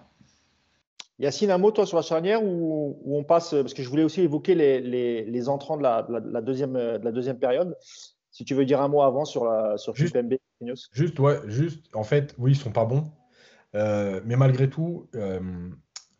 Yacine, 1.22 1.51
un 1.51 1.57
mot 1.57 1.72
toi 1.72 1.86
sur 1.86 1.97
la 1.97 2.03
charnière 2.03 2.43
où, 2.43 2.99
on 3.05 3.24
passe, 3.24 3.51
parce 3.51 3.74
que 3.74 3.84
je 3.84 3.89
voulais 3.89 4.03
aussi 4.03 4.22
évoquer 4.22 4.55
les, 4.55 5.49
entrants 5.49 5.78
de 5.78 5.84
la, 5.84 6.41
deuxième, 6.41 6.74
de 6.74 7.01
la 7.03 7.11
deuxième 7.11 7.39
période. 7.39 7.78
Si 8.32 8.43
tu 8.43 8.55
veux 8.55 8.65
dire 8.65 8.82
un 8.82 8.88
mot 8.88 9.01
avant 9.01 9.26
sur, 9.26 9.45
la, 9.45 9.78
sur 9.78 9.95
juste, 9.95 10.15
Juste, 10.91 11.19
ouais, 11.19 11.39
juste, 11.45 11.86
en 11.93 12.03
fait, 12.03 12.36
oui, 12.38 12.51
ils 12.51 12.55
sont 12.55 12.72
pas 12.72 12.86
bons. 12.86 13.11
Euh, 13.76 14.22
mais 14.26 14.36
malgré 14.36 14.69
tout, 14.69 15.07
euh, 15.15 15.39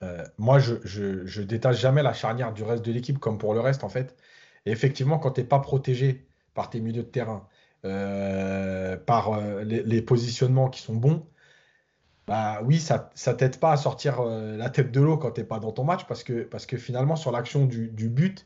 euh, 0.04 0.24
moi, 0.38 0.60
je, 0.60 0.76
je, 0.84 1.42
détache 1.42 1.80
jamais 1.80 2.02
la 2.02 2.14
charnière 2.14 2.54
du 2.54 2.64
reste 2.64 2.84
de 2.84 2.92
l'équipe 2.92 3.20
comme 3.20 3.38
pour 3.38 3.54
le 3.54 3.60
reste, 3.60 3.84
en 3.84 3.90
fait. 3.90 4.16
Et 4.66 4.72
effectivement, 4.72 5.20
quand 5.20 5.32
tu 5.32 5.42
n'es 5.42 5.48
pas 5.48 5.60
protégé 5.60 6.28
par 6.54 6.70
tes 6.70 6.80
milieux 6.80 7.04
de 7.04 7.08
terrain, 7.08 7.48
par 7.84 9.42
les, 9.64 10.02
positionnements 10.02 10.70
qui 10.70 10.82
sont 10.82 10.96
bons, 10.96 11.26
bah 12.28 12.62
oui, 12.64 12.80
ça 12.80 13.10
t'aide 13.38 13.58
pas 13.58 13.72
à 13.72 13.78
sortir 13.78 14.22
la 14.24 14.70
tête 14.70 14.92
de 14.92 15.02
l'eau 15.02 15.18
quand 15.18 15.32
tu 15.32 15.42
n'es 15.42 15.48
pas 15.48 15.60
dans 15.60 15.72
ton 15.72 15.84
match 15.84 16.06
parce 16.06 16.24
que, 16.24 16.78
finalement, 16.78 17.16
sur 17.16 17.32
l'action 17.32 17.66
du, 17.66 18.10
but, 18.10 18.46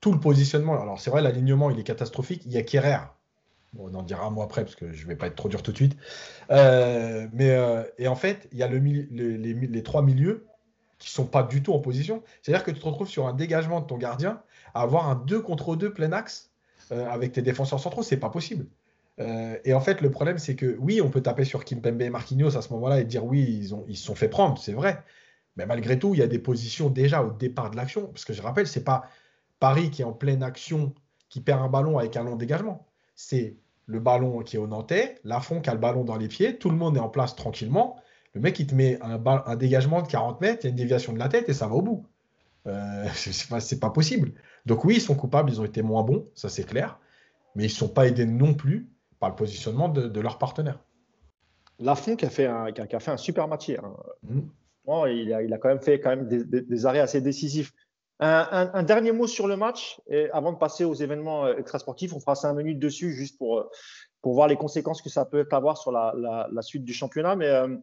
tout 0.00 0.12
le 0.12 0.20
positionnement, 0.20 0.80
alors 0.80 1.00
c'est 1.00 1.10
vrai, 1.10 1.22
l'alignement, 1.22 1.70
il 1.70 1.78
est 1.78 1.84
catastrophique. 1.84 2.42
Il 2.46 2.52
y 2.52 2.56
a 2.56 2.62
Kerrer 2.62 2.98
on 3.78 3.94
en 3.94 4.02
dira 4.02 4.26
un 4.26 4.30
mot 4.30 4.42
après 4.42 4.64
parce 4.64 4.76
que 4.76 4.92
je 4.92 5.06
vais 5.06 5.16
pas 5.16 5.26
être 5.26 5.36
trop 5.36 5.48
dur 5.48 5.62
tout 5.62 5.72
de 5.72 5.76
suite. 5.76 5.96
Euh, 6.50 7.26
mais, 7.32 7.50
euh, 7.50 7.82
et 7.98 8.08
en 8.08 8.14
fait, 8.14 8.48
il 8.52 8.58
y 8.58 8.62
a 8.62 8.68
le, 8.68 8.78
les, 8.78 9.82
trois 9.82 10.02
milieux 10.02 10.46
qui 10.98 11.10
sont 11.10 11.26
pas 11.26 11.42
du 11.42 11.62
tout 11.62 11.72
en 11.72 11.78
position. 11.78 12.22
C'est-à-dire 12.42 12.64
que 12.64 12.70
tu 12.70 12.80
te 12.80 12.86
retrouves 12.86 13.08
sur 13.08 13.26
un 13.26 13.34
dégagement 13.34 13.80
de 13.80 13.86
ton 13.86 13.98
gardien 13.98 14.42
à 14.74 14.82
avoir 14.82 15.08
un 15.08 15.14
2 15.14 15.40
contre 15.40 15.76
2 15.76 15.92
plein 15.92 16.12
axe 16.12 16.50
euh, 16.92 17.08
avec 17.08 17.32
tes 17.32 17.42
défenseurs 17.42 17.80
centraux, 17.80 18.02
c'est 18.02 18.16
pas 18.16 18.30
possible. 18.30 18.66
Et 19.18 19.72
en 19.72 19.80
fait, 19.80 20.02
le 20.02 20.10
problème, 20.10 20.38
c'est 20.38 20.56
que 20.56 20.76
oui, 20.78 21.00
on 21.00 21.08
peut 21.08 21.22
taper 21.22 21.44
sur 21.44 21.64
Kimpembe 21.64 22.02
et 22.02 22.10
Marquinhos 22.10 22.56
à 22.56 22.62
ce 22.62 22.72
moment-là 22.74 23.00
et 23.00 23.04
dire 23.04 23.24
oui, 23.24 23.42
ils, 23.42 23.74
ont, 23.74 23.84
ils 23.88 23.96
se 23.96 24.04
sont 24.04 24.14
fait 24.14 24.28
prendre, 24.28 24.58
c'est 24.58 24.74
vrai. 24.74 25.02
Mais 25.56 25.66
malgré 25.66 25.98
tout, 25.98 26.14
il 26.14 26.20
y 26.20 26.22
a 26.22 26.26
des 26.26 26.38
positions 26.38 26.90
déjà 26.90 27.22
au 27.22 27.32
départ 27.32 27.70
de 27.70 27.76
l'action. 27.76 28.08
Parce 28.08 28.24
que 28.24 28.32
je 28.32 28.42
rappelle, 28.42 28.66
c'est 28.66 28.84
pas 28.84 29.08
Paris 29.58 29.90
qui 29.90 30.02
est 30.02 30.04
en 30.04 30.12
pleine 30.12 30.42
action 30.42 30.94
qui 31.28 31.40
perd 31.40 31.62
un 31.62 31.68
ballon 31.68 31.98
avec 31.98 32.16
un 32.16 32.24
long 32.24 32.36
dégagement. 32.36 32.86
C'est 33.14 33.56
le 33.86 34.00
ballon 34.00 34.40
qui 34.40 34.56
est 34.56 34.58
au 34.58 34.66
Nantais, 34.66 35.16
Lafont 35.24 35.60
qui 35.60 35.70
a 35.70 35.74
le 35.74 35.80
ballon 35.80 36.04
dans 36.04 36.16
les 36.16 36.28
pieds, 36.28 36.58
tout 36.58 36.70
le 36.70 36.76
monde 36.76 36.96
est 36.96 37.00
en 37.00 37.08
place 37.08 37.34
tranquillement. 37.36 37.96
Le 38.34 38.40
mec, 38.40 38.58
il 38.58 38.66
te 38.66 38.74
met 38.74 38.98
un, 39.00 39.56
dégagement 39.56 40.02
de 40.02 40.08
40 40.08 40.40
mètres, 40.40 40.60
il 40.62 40.64
y 40.64 40.68
a 40.68 40.70
une 40.70 40.76
déviation 40.76 41.12
de 41.12 41.18
la 41.18 41.28
tête 41.28 41.48
et 41.48 41.54
ça 41.54 41.68
va 41.68 41.74
au 41.74 41.82
bout. 41.82 42.06
Euh, 42.66 43.06
c'est 43.14 43.80
pas, 43.80 43.90
possible. 43.90 44.32
Donc 44.66 44.84
oui, 44.84 44.96
ils 44.96 45.00
sont 45.00 45.14
coupables, 45.14 45.50
ils 45.50 45.60
ont 45.60 45.64
été 45.64 45.82
moins 45.82 46.02
bons, 46.02 46.28
ça 46.34 46.48
c'est 46.48 46.64
clair, 46.64 46.98
mais 47.54 47.64
ils 47.64 47.68
ne 47.68 47.72
sont 47.72 47.88
pas 47.88 48.06
aidés 48.06 48.26
non 48.26 48.52
plus 48.54 48.90
par 49.20 49.30
le 49.30 49.36
positionnement 49.36 49.88
de, 49.88 50.20
leur 50.20 50.38
partenaire. 50.38 50.78
Lafont 51.78 52.16
qui 52.16 52.24
a 52.24 52.30
fait 52.30 52.46
un, 52.46 52.72
qui 52.72 52.80
a, 52.80 53.00
fait 53.00 53.10
un 53.10 53.16
super 53.16 53.48
match 53.48 53.68
hier. 53.68 53.82
Mmh. 54.22 54.40
il, 55.08 55.52
a, 55.52 55.58
quand 55.58 55.68
même 55.68 55.82
fait 55.82 56.00
quand 56.00 56.10
même 56.10 56.26
des 56.26 56.86
arrêts 56.86 57.00
assez 57.00 57.20
décisifs. 57.20 57.72
Un, 58.18 58.82
dernier 58.82 59.12
mot 59.12 59.26
sur 59.26 59.46
le 59.46 59.56
match, 59.56 60.00
et 60.08 60.30
avant 60.30 60.52
de 60.52 60.58
passer 60.58 60.84
aux 60.84 60.94
événements 60.94 61.44
euh, 61.44 61.56
extrasportifs, 61.58 62.14
on 62.14 62.20
fera 62.20 62.34
cinq 62.34 62.54
minutes 62.54 62.78
dessus 62.78 63.12
juste 63.12 63.36
pour, 63.36 63.58
euh, 63.58 63.70
pour 64.22 64.32
voir 64.32 64.48
les 64.48 64.56
conséquences 64.56 65.02
que 65.02 65.10
ça 65.10 65.26
peut 65.26 65.46
avoir 65.50 65.76
sur 65.76 65.92
la, 65.92 66.14
la, 66.50 66.62
suite 66.62 66.84
du 66.84 66.94
championnat. 66.94 67.36
Mais 67.36 67.48
euh, 67.48 67.76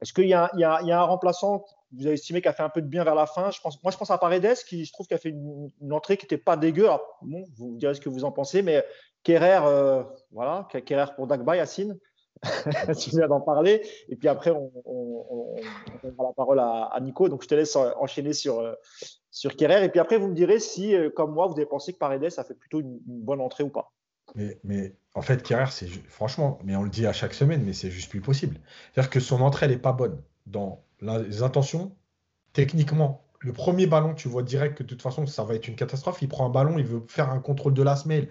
est-ce 0.00 0.12
qu'il 0.12 0.26
y, 0.26 0.28
y, 0.28 0.32
y, 0.32 0.34
a 0.64 1.00
un 1.00 1.02
remplaçant 1.02 1.64
vous 1.92 2.06
avez 2.06 2.14
estimé 2.14 2.42
qui 2.42 2.48
a 2.48 2.52
fait 2.52 2.62
un 2.62 2.68
peu 2.68 2.82
de 2.82 2.86
bien 2.86 3.02
vers 3.02 3.14
la 3.14 3.26
fin? 3.26 3.50
Je 3.50 3.60
pense, 3.60 3.82
Moi, 3.82 3.90
je 3.90 3.96
pense 3.96 4.10
à 4.10 4.18
Paredes 4.18 4.58
qui, 4.68 4.84
je 4.84 4.92
trouve, 4.92 5.06
qui 5.06 5.14
a 5.14 5.18
fait 5.18 5.30
une, 5.30 5.70
entrée 5.90 6.16
qui 6.16 6.26
n'était 6.26 6.38
pas 6.38 6.56
dégueu. 6.56 6.86
bon, 7.22 7.44
vous 7.56 7.72
me 7.72 7.78
direz 7.78 7.94
ce 7.94 8.00
que 8.00 8.10
vous 8.10 8.24
en 8.24 8.30
pensez, 8.30 8.62
mais 8.62 8.84
Kerrer, 9.28 9.60
voilà, 10.32 10.66
Kerrer 10.86 11.12
pour 11.14 11.26
Dagba, 11.26 11.54
Yacine. 11.54 11.98
tu 12.98 13.10
viens 13.10 13.28
d'en 13.28 13.42
parler. 13.42 13.86
Et 14.08 14.16
puis 14.16 14.26
après, 14.28 14.50
on, 14.50 14.72
on, 14.86 15.56
la 16.02 16.32
parole 16.34 16.60
à, 16.60 16.96
Nico. 17.02 17.28
Donc, 17.28 17.42
je 17.42 17.48
te 17.48 17.54
laisse 17.54 17.76
enchaîner 17.76 18.32
sur, 18.32 18.74
sur 19.30 19.54
Kerrer. 19.54 19.84
Et 19.84 19.90
puis 19.90 20.00
après, 20.00 20.16
vous 20.16 20.28
me 20.28 20.34
direz 20.34 20.60
si, 20.60 20.94
euh, 20.94 21.10
comme 21.10 21.34
moi, 21.34 21.46
vous 21.46 21.52
avez 21.54 21.66
pensé 21.66 21.92
que 21.92 21.98
Paredes 21.98 22.32
a 22.38 22.44
fait 22.44 22.54
plutôt 22.54 22.80
une, 22.80 23.00
bonne 23.06 23.42
entrée 23.42 23.64
ou 23.64 23.68
pas. 23.68 23.92
Mais, 24.64 24.94
en 25.14 25.20
fait, 25.20 25.42
Kerrer, 25.42 25.70
c'est 25.70 25.88
franchement, 26.08 26.58
mais 26.64 26.74
on 26.74 26.84
le 26.84 26.90
dit 26.90 27.06
à 27.06 27.12
chaque 27.12 27.34
semaine, 27.34 27.62
mais 27.64 27.74
c'est 27.74 27.90
juste 27.90 28.08
plus 28.08 28.22
possible. 28.22 28.58
C'est-à-dire 28.92 29.10
que 29.10 29.20
son 29.20 29.42
entrée, 29.42 29.66
elle 29.66 29.72
n'est 29.72 29.78
pas 29.78 29.92
bonne. 29.92 30.22
Dans 30.46 30.82
les 31.02 31.42
intentions, 31.42 31.94
techniquement, 32.54 33.28
le 33.40 33.52
premier 33.52 33.86
ballon, 33.86 34.14
tu 34.14 34.28
vois 34.28 34.42
direct 34.42 34.78
que 34.78 34.82
de 34.82 34.88
toute 34.88 35.02
façon, 35.02 35.26
ça 35.26 35.44
va 35.44 35.54
être 35.54 35.68
une 35.68 35.76
catastrophe. 35.76 36.22
Il 36.22 36.28
prend 36.28 36.46
un 36.46 36.50
ballon, 36.50 36.78
il 36.78 36.86
veut 36.86 37.04
faire 37.08 37.30
un 37.30 37.40
contrôle 37.40 37.74
de 37.74 37.82
la 37.82 37.96
semelle, 37.96 38.28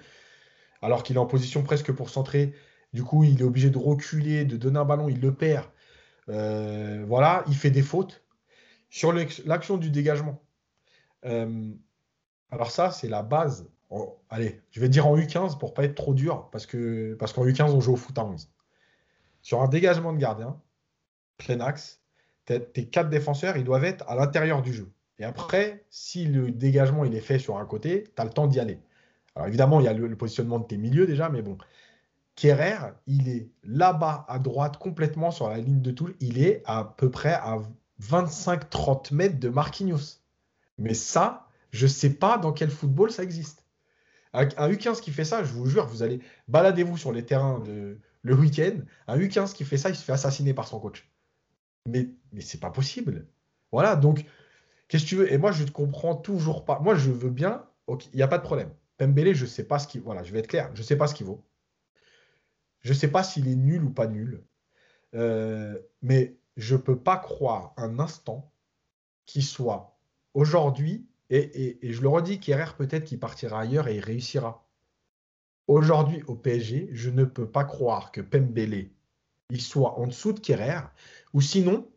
alors 0.81 1.03
qu'il 1.03 1.15
est 1.15 1.19
en 1.19 1.25
position 1.25 1.63
presque 1.63 1.91
pour 1.91 2.09
centrer. 2.09 2.53
Du 2.93 3.03
coup, 3.03 3.23
il 3.23 3.41
est 3.41 3.43
obligé 3.43 3.69
de 3.69 3.77
reculer, 3.77 4.45
de 4.45 4.57
donner 4.57 4.79
un 4.79 4.85
ballon, 4.85 5.09
il 5.09 5.19
le 5.19 5.33
perd. 5.33 5.65
Euh, 6.29 7.03
voilà, 7.07 7.43
il 7.47 7.55
fait 7.55 7.71
des 7.71 7.81
fautes. 7.81 8.23
Sur 8.89 9.13
l'action 9.13 9.77
du 9.77 9.89
dégagement, 9.89 10.41
euh, 11.25 11.71
alors 12.51 12.71
ça, 12.71 12.91
c'est 12.91 13.09
la 13.09 13.21
base. 13.21 13.69
allez, 14.29 14.61
je 14.71 14.79
vais 14.79 14.87
dire 14.87 15.07
en 15.07 15.17
U15 15.17 15.57
pour 15.57 15.73
pas 15.73 15.83
être 15.83 15.95
trop 15.95 16.13
dur, 16.13 16.49
parce 16.51 16.65
que 16.65 17.13
parce 17.15 17.33
qu'en 17.33 17.45
U15, 17.45 17.71
on 17.71 17.81
joue 17.81 17.93
au 17.93 17.97
foot 17.97 18.17
à 18.17 18.23
11. 18.23 18.49
Sur 19.41 19.61
un 19.61 19.67
dégagement 19.67 20.13
de 20.13 20.17
gardien, 20.17 20.59
plein 21.37 21.59
axe, 21.59 22.01
tes 22.45 22.87
quatre 22.87 23.09
défenseurs, 23.09 23.57
ils 23.57 23.65
doivent 23.65 23.83
être 23.83 24.05
à 24.07 24.15
l'intérieur 24.15 24.61
du 24.61 24.73
jeu. 24.73 24.89
Et 25.19 25.25
après, 25.25 25.85
si 25.89 26.25
le 26.25 26.51
dégagement 26.51 27.03
il 27.03 27.15
est 27.15 27.21
fait 27.21 27.39
sur 27.39 27.57
un 27.57 27.65
côté, 27.65 28.05
tu 28.15 28.21
as 28.21 28.25
le 28.25 28.31
temps 28.31 28.47
d'y 28.47 28.59
aller. 28.59 28.79
Alors 29.37 29.49
évidemment, 29.49 29.79
il 29.79 29.83
y 29.83 29.87
a 29.87 29.93
le, 29.93 30.15
positionnement 30.15 30.57
de 30.57 30.65
tes 30.65 30.77
milieux 30.77 31.05
déjà, 31.05 31.29
mais 31.29 31.43
bon. 31.43 31.59
Kerrer, 32.35 32.95
il 33.05 33.29
est 33.29 33.51
là-bas 33.63 34.25
à 34.27 34.39
droite, 34.39 34.77
complètement 34.77 35.29
sur 35.29 35.47
la 35.47 35.59
ligne 35.59 35.79
de 35.79 35.91
Toul. 35.91 36.15
Il 36.19 36.41
est 36.41 36.63
à 36.65 36.83
peu 36.97 37.11
près 37.11 37.33
à 37.33 37.59
25-30 38.01 39.13
mètres 39.13 39.39
de 39.39 39.49
Marquinhos. 39.49 40.21
Mais 40.79 40.95
ça, 40.95 41.49
je 41.69 41.85
ne 41.85 41.89
sais 41.91 42.15
pas 42.15 42.39
dans 42.39 42.51
quel 42.51 42.71
football 42.71 43.11
ça 43.11 43.21
existe. 43.21 43.63
Un, 44.33 44.45
U15 44.45 45.01
qui 45.01 45.11
fait 45.11 45.23
ça, 45.23 45.43
je 45.43 45.53
vous 45.53 45.67
jure, 45.67 45.85
vous 45.85 46.01
allez 46.01 46.19
baladez-vous 46.47 46.97
sur 46.97 47.11
les 47.11 47.23
terrains 47.23 47.59
de, 47.59 47.99
le 48.23 48.33
week-end. 48.33 48.79
Un 49.07 49.19
U15 49.19 49.53
qui 49.53 49.65
fait 49.65 49.77
ça, 49.77 49.89
il 49.89 49.95
se 49.95 50.03
fait 50.03 50.13
assassiner 50.13 50.55
par 50.55 50.67
son 50.67 50.79
coach. 50.79 51.07
Mais, 51.85 52.09
mais 52.33 52.41
c'est 52.41 52.59
pas 52.59 52.71
possible. 52.71 53.27
Voilà, 53.71 53.95
donc, 53.95 54.25
qu'est-ce 54.87 55.03
que 55.03 55.09
tu 55.09 55.15
veux? 55.15 55.31
Et 55.31 55.37
moi, 55.37 55.51
je 55.51 55.63
ne 55.63 55.69
comprends 55.69 56.15
toujours 56.15 56.65
pas. 56.65 56.79
Moi, 56.79 56.95
je 56.95 57.11
veux 57.11 57.29
bien, 57.29 57.65
il 57.87 58.15
n'y 58.15 58.23
a 58.23 58.27
pas 58.27 58.39
de 58.39 58.43
problème. 58.43 58.71
Pembele, 58.97 59.33
je 59.33 59.45
sais 59.45 59.63
pas 59.63 59.79
ce 59.79 59.87
qu'il 59.87 60.01
Voilà, 60.01 60.23
je 60.23 60.31
vais 60.31 60.39
être 60.39 60.47
clair, 60.47 60.71
je 60.73 60.81
sais 60.83 60.97
pas 60.97 61.07
ce 61.07 61.15
qu'il 61.15 61.25
vaut. 61.25 61.43
Je 62.81 62.93
sais 62.93 63.09
pas 63.09 63.23
s'il 63.23 63.47
est 63.47 63.55
nul 63.55 63.83
ou 63.83 63.89
pas 63.89 64.07
nul. 64.07 64.43
Euh, 65.15 65.79
mais 66.01 66.37
je 66.57 66.75
peux 66.75 66.99
pas 66.99 67.17
croire 67.17 67.73
un 67.77 67.99
instant 67.99 68.51
qu'il 69.25 69.43
soit 69.43 69.97
Aujourd'hui, 70.33 71.07
et, 71.31 71.79
je 71.81 71.99
le 71.99 72.09
redis, 72.09 72.39
Kerrer 72.39 72.75
peut-être 72.77 73.05
qu'il 73.05 73.19
partira 73.19 73.61
ailleurs 73.61 73.87
et 73.87 73.95
il 73.95 74.01
réussira. 74.01 74.67
Aujourd'hui, 75.67 76.21
au 76.27 76.35
PSG, 76.35 76.89
je 76.91 77.09
ne 77.09 77.25
peux 77.25 77.49
pas 77.49 77.63
croire 77.63 78.11
que 78.11 78.21
Pembele 78.21 78.91
il 79.49 79.61
soit 79.61 79.97
en 79.97 80.07
dessous 80.07 80.33
de 80.33 80.39
Kerrer, 80.39 80.81
ou 81.33 81.41
sinon, 81.41 81.89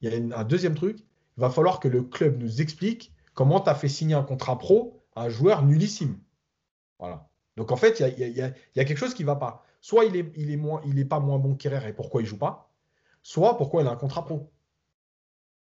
il 0.00 0.12
y 0.12 0.14
a 0.14 0.38
un 0.38 0.44
deuxième 0.44 0.74
truc, 0.74 0.98
il 0.98 1.40
va 1.40 1.48
falloir 1.50 1.80
que 1.80 1.88
le 1.88 2.02
club 2.02 2.38
nous 2.38 2.60
explique 2.60 3.12
comment 3.32 3.60
tu 3.60 3.70
as 3.70 3.74
fait 3.74 3.88
signer 3.88 4.14
un 4.14 4.22
contrat 4.22 4.58
pro 4.58 5.02
à 5.14 5.22
un 5.24 5.28
joueur 5.28 5.64
nullissime. 5.64 6.18
Voilà. 6.98 7.28
Donc 7.56 7.72
en 7.72 7.76
fait, 7.76 8.00
il 8.00 8.36
y, 8.36 8.42
a, 8.42 8.84
quelque 8.84 8.96
chose 8.96 9.14
qui 9.14 9.22
ne 9.22 9.26
va 9.26 9.36
pas. 9.36 9.64
Soit 9.80 10.04
il 10.04 10.12
n'est 10.12 10.32
il 10.36 10.50
est 10.50 10.56
moins, 10.56 10.82
il 10.86 10.98
est 10.98 11.04
pas 11.04 11.20
moins 11.20 11.38
bon 11.38 11.54
qu'Herrera 11.54 11.88
et 11.88 11.92
pourquoi 11.92 12.20
il 12.20 12.26
joue 12.26 12.38
pas, 12.38 12.70
soit 13.22 13.56
pourquoi 13.56 13.82
il 13.82 13.88
a 13.88 13.90
un 13.90 13.96
contrat 13.96 14.24
pro. 14.24 14.52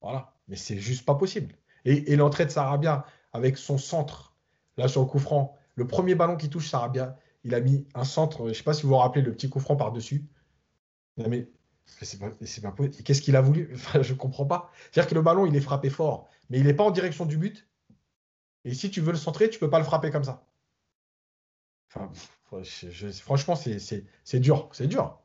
Voilà. 0.03 0.35
Mais 0.49 0.57
c'est 0.57 0.79
juste 0.79 1.05
pas 1.05 1.15
possible. 1.15 1.55
Et, 1.85 2.17
l'entrée 2.17 2.45
de 2.45 2.51
Sarabia 2.51 3.07
avec 3.33 3.57
son 3.57 3.79
centre, 3.79 4.35
là 4.77 4.89
sur 4.89 5.01
le 5.01 5.07
coup 5.07 5.19
franc, 5.19 5.57
le 5.75 5.87
premier 5.87 6.15
ballon 6.15 6.37
qui 6.37 6.51
touche 6.51 6.69
Sarabia, 6.69 7.17
il 7.45 7.55
a 7.55 7.61
mis 7.61 7.87
un 7.95 8.05
centre, 8.05 8.45
je 8.45 8.49
ne 8.49 8.53
sais 8.53 8.65
pas 8.65 8.75
si 8.75 8.83
vous 8.83 8.91
vous 8.91 8.97
rappelez, 8.97 9.23
le 9.23 9.33
petit 9.33 9.49
coup 9.49 9.61
franc 9.61 9.77
par-dessus. 9.77 10.27
mais 11.17 11.49
c'est 11.87 12.19
pas, 12.19 12.75
Qu'est-ce 13.05 13.23
qu'il 13.23 13.37
a 13.37 13.41
voulu? 13.41 13.75
Je 14.03 14.13
ne 14.13 14.19
comprends 14.19 14.45
pas. 14.45 14.71
C'est-à-dire 14.91 15.09
que 15.09 15.15
le 15.15 15.23
ballon, 15.23 15.47
il 15.47 15.57
est 15.57 15.61
frappé 15.61 15.89
fort, 15.89 16.29
mais 16.51 16.59
il 16.59 16.67
n'est 16.67 16.75
pas 16.75 16.85
en 16.85 16.91
direction 16.91 17.25
du 17.25 17.39
but. 17.39 17.67
Et 18.65 18.75
si 18.75 18.91
tu 18.91 19.01
veux 19.01 19.13
le 19.13 19.19
centrer, 19.19 19.49
tu 19.49 19.57
ne 19.57 19.61
peux 19.61 19.71
pas 19.71 19.79
le 19.79 19.85
frapper 19.85 20.11
comme 20.11 20.25
ça. 20.25 20.47
Enfin, 21.91 22.11
franchement, 23.23 23.55
c'est 23.57 24.41
dur. 24.41 24.69
C'est 24.73 24.87
dur. 24.87 25.19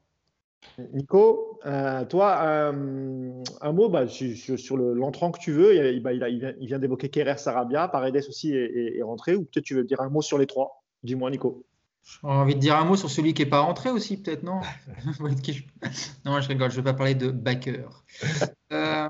Nico, 0.93 1.59
euh, 1.65 2.05
toi, 2.05 2.39
euh, 2.41 3.43
un 3.61 3.71
mot 3.71 3.89
bah, 3.89 4.07
sur, 4.07 4.77
l'entrant 4.77 5.31
que 5.31 5.39
tu 5.39 5.51
veux. 5.51 5.75
Il, 5.75 6.01
bah, 6.01 6.13
il, 6.13 6.55
vient, 6.65 6.79
d'évoquer 6.79 7.09
Kerrer 7.09 7.37
Sarabia, 7.37 7.87
Paredes 7.87 8.23
aussi 8.27 8.53
est, 8.53 9.01
rentré. 9.03 9.35
Ou 9.35 9.43
peut-être 9.43 9.65
tu 9.65 9.75
veux 9.75 9.83
dire 9.83 10.01
un 10.01 10.09
mot 10.09 10.21
sur 10.21 10.37
les 10.37 10.47
trois? 10.47 10.83
Dis-moi, 11.03 11.29
Nico. 11.31 11.65
J'ai 12.03 12.27
envie 12.27 12.55
de 12.55 12.59
dire 12.59 12.75
un 12.75 12.85
mot 12.85 12.95
sur 12.97 13.09
celui 13.09 13.33
qui 13.33 13.43
n'est 13.43 13.49
pas 13.49 13.61
rentré 13.61 13.89
aussi, 13.89 14.21
peut-être, 14.21 14.43
non? 14.43 14.59
Non, 16.25 16.41
je 16.41 16.47
rigole, 16.47 16.71
je 16.71 16.79
ne 16.79 16.81
vais 16.81 16.91
pas 16.91 16.93
parler 16.93 17.15
de 17.15 17.29
backer. 17.29 18.03
Euh, 18.71 19.07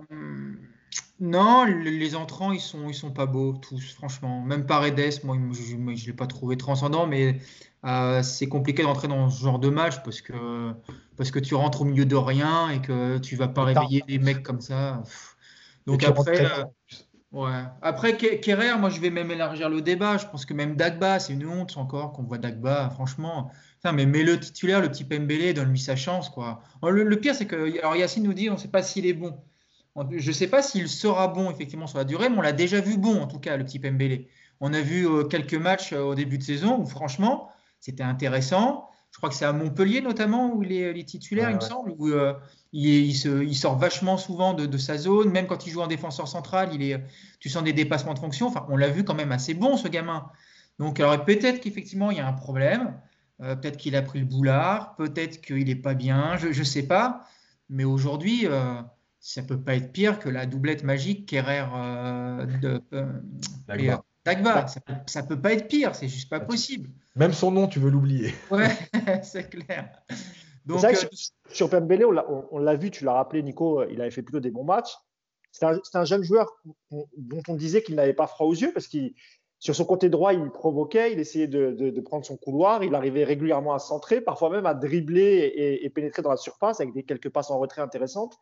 non, 1.23 1.63
les 1.63 2.15
entrants, 2.15 2.51
ils 2.51 2.59
sont, 2.59 2.89
ils 2.89 2.93
sont 2.93 3.11
pas 3.11 3.25
beaux, 3.25 3.53
tous, 3.53 3.93
franchement. 3.93 4.41
Même 4.41 4.65
Paredes, 4.65 5.23
moi, 5.23 5.37
je 5.53 5.75
ne 5.77 6.05
l'ai 6.05 6.11
pas 6.11 6.27
trouvé 6.27 6.57
transcendant, 6.57 7.07
mais 7.07 7.39
euh, 7.85 8.21
c'est 8.21 8.47
compliqué 8.47 8.83
d'entrer 8.83 9.07
dans 9.07 9.29
ce 9.29 9.41
genre 9.41 9.57
de 9.57 9.69
match 9.69 10.03
parce 10.03 10.19
que, 10.19 10.73
parce 11.15 11.31
que 11.31 11.39
tu 11.39 11.55
rentres 11.55 11.83
au 11.83 11.85
milieu 11.85 12.05
de 12.05 12.17
rien 12.17 12.69
et 12.71 12.81
que 12.81 13.19
tu 13.19 13.37
vas 13.37 13.47
pas 13.47 13.63
réveiller 13.63 14.03
des 14.05 14.19
mecs 14.19 14.43
comme 14.43 14.59
ça. 14.59 15.01
Donc 15.87 16.03
après, 16.03 16.45
Ouais. 17.31 17.63
Après, 17.81 18.15
Kerrer, 18.15 18.77
moi, 18.77 18.89
je 18.89 18.99
vais 18.99 19.09
même 19.09 19.31
élargir 19.31 19.67
le 19.67 19.81
débat. 19.81 20.17
Je 20.17 20.27
pense 20.27 20.45
que 20.45 20.53
même 20.53 20.75
Dagba, 20.75 21.19
c'est 21.19 21.33
une 21.33 21.47
honte 21.47 21.77
encore 21.77 22.11
qu'on 22.11 22.21
voit 22.21 22.37
Dagba, 22.37 22.91
franchement. 22.91 23.49
Enfin, 23.79 23.91
mais 23.91 24.05
mets-le 24.05 24.39
titulaire, 24.39 24.81
le 24.81 24.89
petit 24.89 25.03
Pembele, 25.03 25.53
donne-lui 25.55 25.79
sa 25.79 25.95
chance, 25.95 26.29
quoi. 26.29 26.61
Le, 26.83 27.15
pire, 27.15 27.33
c'est 27.33 27.47
que, 27.47 27.79
alors 27.79 27.95
Yacine 27.95 28.23
nous 28.23 28.33
dit, 28.33 28.51
on 28.51 28.53
ne 28.53 28.59
sait 28.59 28.67
pas 28.67 28.83
s'il 28.83 29.07
est 29.07 29.13
bon. 29.13 29.35
Je 29.95 30.27
ne 30.27 30.33
sais 30.33 30.47
pas 30.47 30.61
s'il 30.61 30.89
sera 30.89 31.27
bon, 31.27 31.51
effectivement, 31.51 31.87
sur 31.87 31.97
la 31.97 32.03
durée, 32.03 32.29
mais 32.29 32.37
on 32.37 32.41
l'a 32.41 32.51
déjà 32.51 32.81
vu 32.81 32.97
bon, 32.97 33.21
en 33.21 33.27
tout 33.27 33.39
cas, 33.39 33.57
le 33.57 33.63
petit 33.63 33.79
Pembele. 33.79 34.25
On 34.59 34.73
a 34.73 34.81
vu 34.81 35.07
euh, 35.07 35.23
quelques 35.23 35.53
matchs 35.53 35.93
euh, 35.93 36.01
au 36.01 36.15
début 36.15 36.37
de 36.37 36.43
saison 36.43 36.79
où, 36.79 36.85
franchement, 36.85 37.49
c'était 37.79 38.03
intéressant. 38.03 38.89
Je 39.11 39.17
crois 39.17 39.29
que 39.29 39.35
c'est 39.35 39.45
à 39.45 39.53
Montpellier, 39.53 40.01
notamment, 40.01 40.53
où 40.53 40.63
il 40.63 40.71
est, 40.71 41.03
titulaire, 41.03 41.51
il 41.51 41.57
me 41.57 41.61
semble, 41.61 41.93
où 41.97 42.07
euh, 42.07 42.33
il, 42.71 43.13
sort 43.55 43.77
vachement 43.77 44.17
souvent 44.17 44.55
de, 44.55 44.77
sa 44.77 44.97
zone, 44.97 45.29
même 45.29 45.45
quand 45.45 45.67
il 45.67 45.69
joue 45.69 45.81
en 45.81 45.87
défenseur 45.87 46.27
central, 46.27 46.69
il 46.73 46.81
est, 46.81 46.99
tu 47.39 47.49
sens 47.49 47.63
des 47.63 47.73
dépassements 47.73 48.15
de 48.15 48.19
fonction. 48.19 48.47
Enfin, 48.47 48.65
on 48.69 48.77
l'a 48.77 48.89
vu 48.89 49.03
quand 49.03 49.13
même 49.13 49.31
assez 49.31 49.53
bon, 49.53 49.77
ce 49.77 49.87
gamin. 49.87 50.31
Donc, 50.79 50.99
alors 50.99 51.23
peut-être 51.23 51.61
qu'effectivement, 51.61 52.09
il 52.09 52.17
y 52.17 52.21
a 52.21 52.27
un 52.27 52.33
problème. 52.33 52.95
Euh, 53.41 53.55
peut-être 53.55 53.77
qu'il 53.77 53.95
a 53.95 54.01
pris 54.01 54.19
le 54.19 54.25
boulard, 54.25 54.95
peut-être 54.95 55.41
qu'il 55.41 55.65
n'est 55.65 55.75
pas 55.75 55.93
bien, 55.93 56.37
je 56.37 56.47
ne 56.47 56.63
sais 56.63 56.87
pas. 56.87 57.27
Mais 57.69 57.83
aujourd'hui, 57.83 58.45
euh, 58.45 58.81
ça 59.25 59.41
ne 59.41 59.47
peut 59.47 59.59
pas 59.59 59.75
être 59.75 59.93
pire 59.93 60.19
que 60.19 60.27
la 60.27 60.45
doublette 60.45 60.83
magique 60.83 61.29
Kerrer 61.29 61.65
euh, 61.73 62.45
de 62.45 62.81
Dagba. 64.25 64.67
Ça 65.07 65.21
ne 65.21 65.27
peut 65.27 65.39
pas 65.39 65.53
être 65.53 65.69
pire, 65.69 65.95
c'est 65.95 66.09
juste 66.09 66.29
pas 66.29 66.41
possible. 66.41 66.89
Même 67.15 67.31
son 67.31 67.49
nom, 67.51 67.67
tu 67.67 67.79
veux 67.79 67.89
l'oublier. 67.89 68.33
Ouais, 68.51 68.69
c'est 69.23 69.49
clair. 69.49 69.89
Donc, 70.65 70.81
sur 71.47 71.69
Pembele, 71.69 72.05
on 72.05 72.57
l'a 72.57 72.75
vu, 72.75 72.91
tu 72.91 73.05
l'as 73.05 73.13
rappelé, 73.13 73.43
Nico, 73.43 73.83
il 73.89 74.01
avait 74.01 74.11
fait 74.11 74.23
plutôt 74.23 74.41
des 74.41 74.51
bons 74.51 74.65
matchs. 74.65 74.93
C'est 75.53 75.65
un, 75.93 76.05
jeune 76.05 76.23
joueur 76.23 76.51
dont 76.91 77.43
on 77.47 77.55
disait 77.55 77.81
qu'il 77.81 77.95
n'avait 77.95 78.13
pas 78.13 78.27
froid 78.27 78.47
aux 78.47 78.55
yeux 78.55 78.73
parce 78.73 78.87
qu'il 78.87 79.13
sur 79.63 79.73
son 79.73 79.85
côté 79.85 80.09
droit, 80.09 80.33
il 80.33 80.51
provoquait, 80.51 81.13
il 81.13 81.19
essayait 81.19 81.47
de, 81.47 82.01
prendre 82.01 82.25
son 82.25 82.35
couloir, 82.35 82.83
il 82.83 82.93
arrivait 82.95 83.23
régulièrement 83.23 83.73
à 83.73 83.79
centrer, 83.79 84.19
parfois 84.19 84.49
même 84.49 84.65
à 84.65 84.73
dribbler 84.73 85.79
et, 85.81 85.89
pénétrer 85.89 86.21
dans 86.21 86.31
la 86.31 86.35
surface 86.35 86.81
avec 86.81 86.93
des 86.93 87.03
quelques 87.03 87.29
passes 87.29 87.49
en 87.49 87.59
retrait 87.59 87.81
intéressantes. 87.81 88.37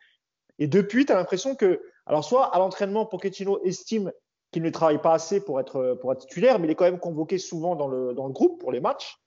Et 0.61 0.67
depuis, 0.67 1.07
tu 1.07 1.11
as 1.11 1.15
l'impression 1.15 1.55
que, 1.55 1.81
alors 2.05 2.23
soit 2.23 2.55
à 2.55 2.59
l'entraînement, 2.59 3.07
Pochettino 3.07 3.59
estime 3.63 4.11
qu'il 4.51 4.61
ne 4.61 4.69
travaille 4.69 5.01
pas 5.01 5.15
assez 5.15 5.43
pour 5.43 5.59
être, 5.59 5.97
pour 5.99 6.13
être 6.13 6.19
titulaire, 6.19 6.59
mais 6.59 6.67
il 6.67 6.69
est 6.69 6.75
quand 6.75 6.85
même 6.85 6.99
convoqué 6.99 7.39
souvent 7.39 7.75
dans 7.75 7.87
le, 7.87 8.13
dans 8.13 8.27
le 8.27 8.31
groupe 8.31 8.61
pour 8.61 8.71
les 8.71 8.79
matchs. 8.79 9.17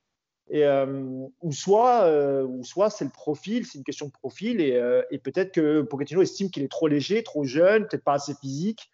Et, 0.48 0.64
euh, 0.64 1.26
ou 1.42 1.50
soit, 1.50 2.02
euh, 2.02 2.44
ou 2.44 2.62
soit 2.62 2.88
c'est 2.88 3.04
le 3.04 3.10
profil, 3.10 3.66
c'est 3.66 3.78
une 3.78 3.84
question 3.84 4.06
de 4.06 4.12
profil, 4.12 4.60
et, 4.60 4.76
euh, 4.76 5.02
et 5.10 5.18
peut-être 5.18 5.50
que 5.50 5.82
Pochettino 5.82 6.22
estime 6.22 6.50
qu'il 6.50 6.62
est 6.62 6.70
trop 6.70 6.86
léger, 6.86 7.24
trop 7.24 7.42
jeune, 7.42 7.88
peut-être 7.88 8.04
pas 8.04 8.14
assez 8.14 8.34
physique, 8.34 8.88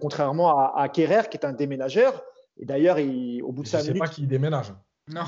contrairement 0.00 0.58
à, 0.58 0.82
à 0.82 0.88
Kerrer 0.88 1.28
qui 1.30 1.36
est 1.36 1.46
un 1.46 1.52
déménageur. 1.52 2.24
Et 2.58 2.64
d'ailleurs, 2.64 2.96
au 2.96 3.52
bout 3.52 3.62
de 3.62 3.68
5 3.68 3.78
minutes. 3.78 3.88
Je 3.88 3.92
sais 3.92 3.98
pas 4.00 4.08
qui 4.08 4.26
déménage. 4.26 4.72
Non. 5.14 5.24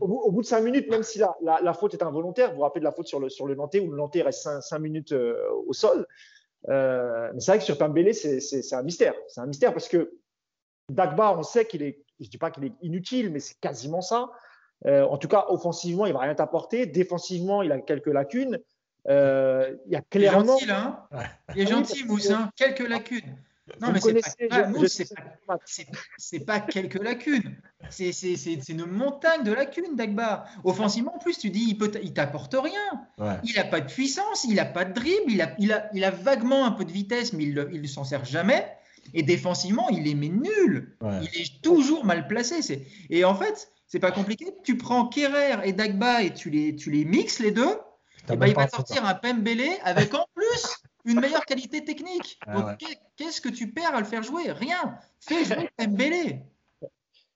au, 0.00 0.32
bout 0.32 0.42
de 0.42 0.46
5 0.46 0.60
minutes, 0.60 0.90
même 0.90 1.02
si 1.02 1.18
la, 1.18 1.34
la, 1.42 1.72
faute 1.72 1.94
est 1.94 2.02
involontaire, 2.02 2.50
vous 2.50 2.56
vous 2.56 2.62
rappelez 2.62 2.80
de 2.80 2.84
la 2.84 2.92
faute 2.92 3.06
sur 3.06 3.20
le, 3.20 3.28
sur 3.28 3.46
le 3.46 3.54
Nantais 3.54 3.80
où 3.80 3.90
le 3.90 3.96
Nantais 3.96 4.22
reste 4.22 4.48
5, 4.60 4.78
minutes 4.78 5.12
euh, 5.12 5.36
au 5.66 5.72
sol. 5.72 6.06
Euh, 6.68 7.30
mais 7.34 7.40
c'est 7.40 7.52
vrai 7.52 7.58
que 7.58 7.64
sur 7.64 7.78
Pambélé, 7.78 8.12
c'est 8.12 8.74
un 8.74 8.82
mystère. 8.82 9.14
C'est 9.28 9.40
un 9.40 9.46
mystère 9.46 9.72
parce 9.72 9.88
que 9.88 10.18
Dagba, 10.90 11.36
on 11.36 11.42
sait 11.42 11.66
qu'il 11.66 11.82
est, 11.82 12.04
je 12.20 12.28
dis 12.28 12.38
pas 12.38 12.50
qu'il 12.50 12.64
est 12.64 12.74
inutile, 12.82 13.30
mais 13.30 13.40
c'est 13.40 13.58
quasiment 13.60 14.00
ça. 14.00 14.30
en 14.84 15.18
tout 15.18 15.28
cas, 15.28 15.46
offensivement, 15.48 16.06
il 16.06 16.12
va 16.12 16.20
rien 16.20 16.34
t'apporter. 16.34 16.86
Défensivement, 16.86 17.62
il 17.62 17.72
a 17.72 17.80
quelques 17.80 18.06
lacunes. 18.06 18.58
Euh, 19.08 19.76
il 19.86 19.92
y 19.92 19.96
a 19.96 20.02
clairement. 20.02 20.56
Il 20.58 20.64
est 20.64 20.66
gentil, 20.66 20.70
hein 20.70 21.08
Il 21.54 21.62
est 21.62 21.66
gentil, 21.66 22.04
Mousse, 22.04 22.30
hein 22.30 22.50
quelques 22.56 22.88
lacunes. 22.88 23.36
Non, 23.80 23.92
mais 23.92 24.00
c'est 24.00 25.12
pas, 25.46 25.58
c'est 26.16 26.40
pas, 26.40 26.60
quelques 26.60 27.02
lacunes. 27.02 27.56
C'est 27.90 28.68
une 28.68 28.86
montagne 28.86 29.42
de 29.42 29.52
lacunes, 29.52 29.96
Dagba. 29.96 30.46
Offensivement, 30.64 31.16
en 31.16 31.18
plus, 31.18 31.38
tu 31.38 31.50
dis, 31.50 31.76
il, 32.02 32.12
t'apporte 32.12 32.54
rien. 32.54 33.38
Il 33.42 33.56
n'a 33.56 33.64
pas 33.64 33.80
de 33.80 33.90
puissance, 33.90 34.44
il 34.44 34.54
n'a 34.54 34.64
pas 34.64 34.84
de 34.84 34.92
dribble, 34.92 35.30
il 35.30 35.42
a, 35.42 35.54
il, 35.58 35.72
a, 35.72 35.90
il 35.94 36.04
a 36.04 36.10
vaguement 36.10 36.64
un 36.64 36.72
peu 36.72 36.84
de 36.84 36.92
vitesse, 36.92 37.32
mais 37.32 37.44
il 37.44 37.80
ne 37.82 37.86
s'en 37.86 38.04
sert 38.04 38.24
jamais. 38.24 38.66
Et 39.14 39.22
défensivement, 39.22 39.88
il 39.90 40.08
est 40.08 40.14
mais 40.14 40.28
nul. 40.28 40.96
Il 41.02 41.40
est 41.40 41.62
toujours 41.62 42.04
mal 42.04 42.28
placé. 42.28 42.86
Et 43.10 43.24
en 43.24 43.34
fait, 43.34 43.72
c'est 43.86 44.00
pas 44.00 44.12
compliqué. 44.12 44.46
Tu 44.64 44.76
prends 44.76 45.06
Kerrer 45.06 45.56
et 45.64 45.72
Dagba 45.72 46.22
et 46.22 46.32
tu 46.34 46.50
les, 46.50 46.76
tu 46.76 46.90
les 46.90 47.04
mixes 47.04 47.40
les 47.40 47.50
deux. 47.50 47.78
Eh 48.28 48.36
ben, 48.36 48.46
il 48.48 48.54
va 48.54 48.68
sortir 48.68 49.04
un 49.04 49.14
Pembele 49.14 49.70
avec 49.84 50.12
en 50.14 50.26
plus 50.34 50.76
une 51.06 51.20
meilleure 51.20 51.44
qualité 51.46 51.84
technique. 51.84 52.38
Ah 52.46 52.76
qu'est-ce 53.16 53.40
que 53.40 53.48
tu 53.48 53.72
perds 53.72 53.94
à 53.94 54.00
le 54.00 54.06
faire 54.06 54.22
jouer? 54.22 54.50
Rien. 54.52 54.98
Fais 55.20 55.44
jouer. 55.44 55.70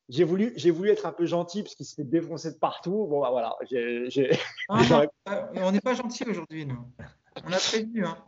J'ai 0.08 0.24
voulu, 0.24 0.52
j'ai 0.56 0.72
voulu 0.72 0.90
être 0.90 1.06
un 1.06 1.12
peu 1.12 1.24
gentil 1.24 1.62
parce 1.62 1.76
qu'il 1.76 1.86
s'est 1.86 2.02
défoncé 2.02 2.50
de 2.50 2.58
partout. 2.58 3.06
Bon, 3.08 3.20
bah, 3.20 3.30
voilà. 3.30 3.56
Ah, 4.68 5.06
on 5.54 5.70
n'est 5.70 5.80
pas 5.80 5.94
gentil 5.94 6.24
aujourd'hui, 6.28 6.66
nous. 6.66 6.84
On 7.46 7.52
a 7.52 7.58
prévenu. 7.58 8.04
Hein. 8.04 8.18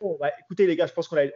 Bon, 0.00 0.18
bah, 0.20 0.30
écoutez, 0.40 0.66
les 0.66 0.74
gars, 0.74 0.86
je 0.86 0.92
pense 0.92 1.06
qu'on 1.06 1.16
a, 1.16 1.26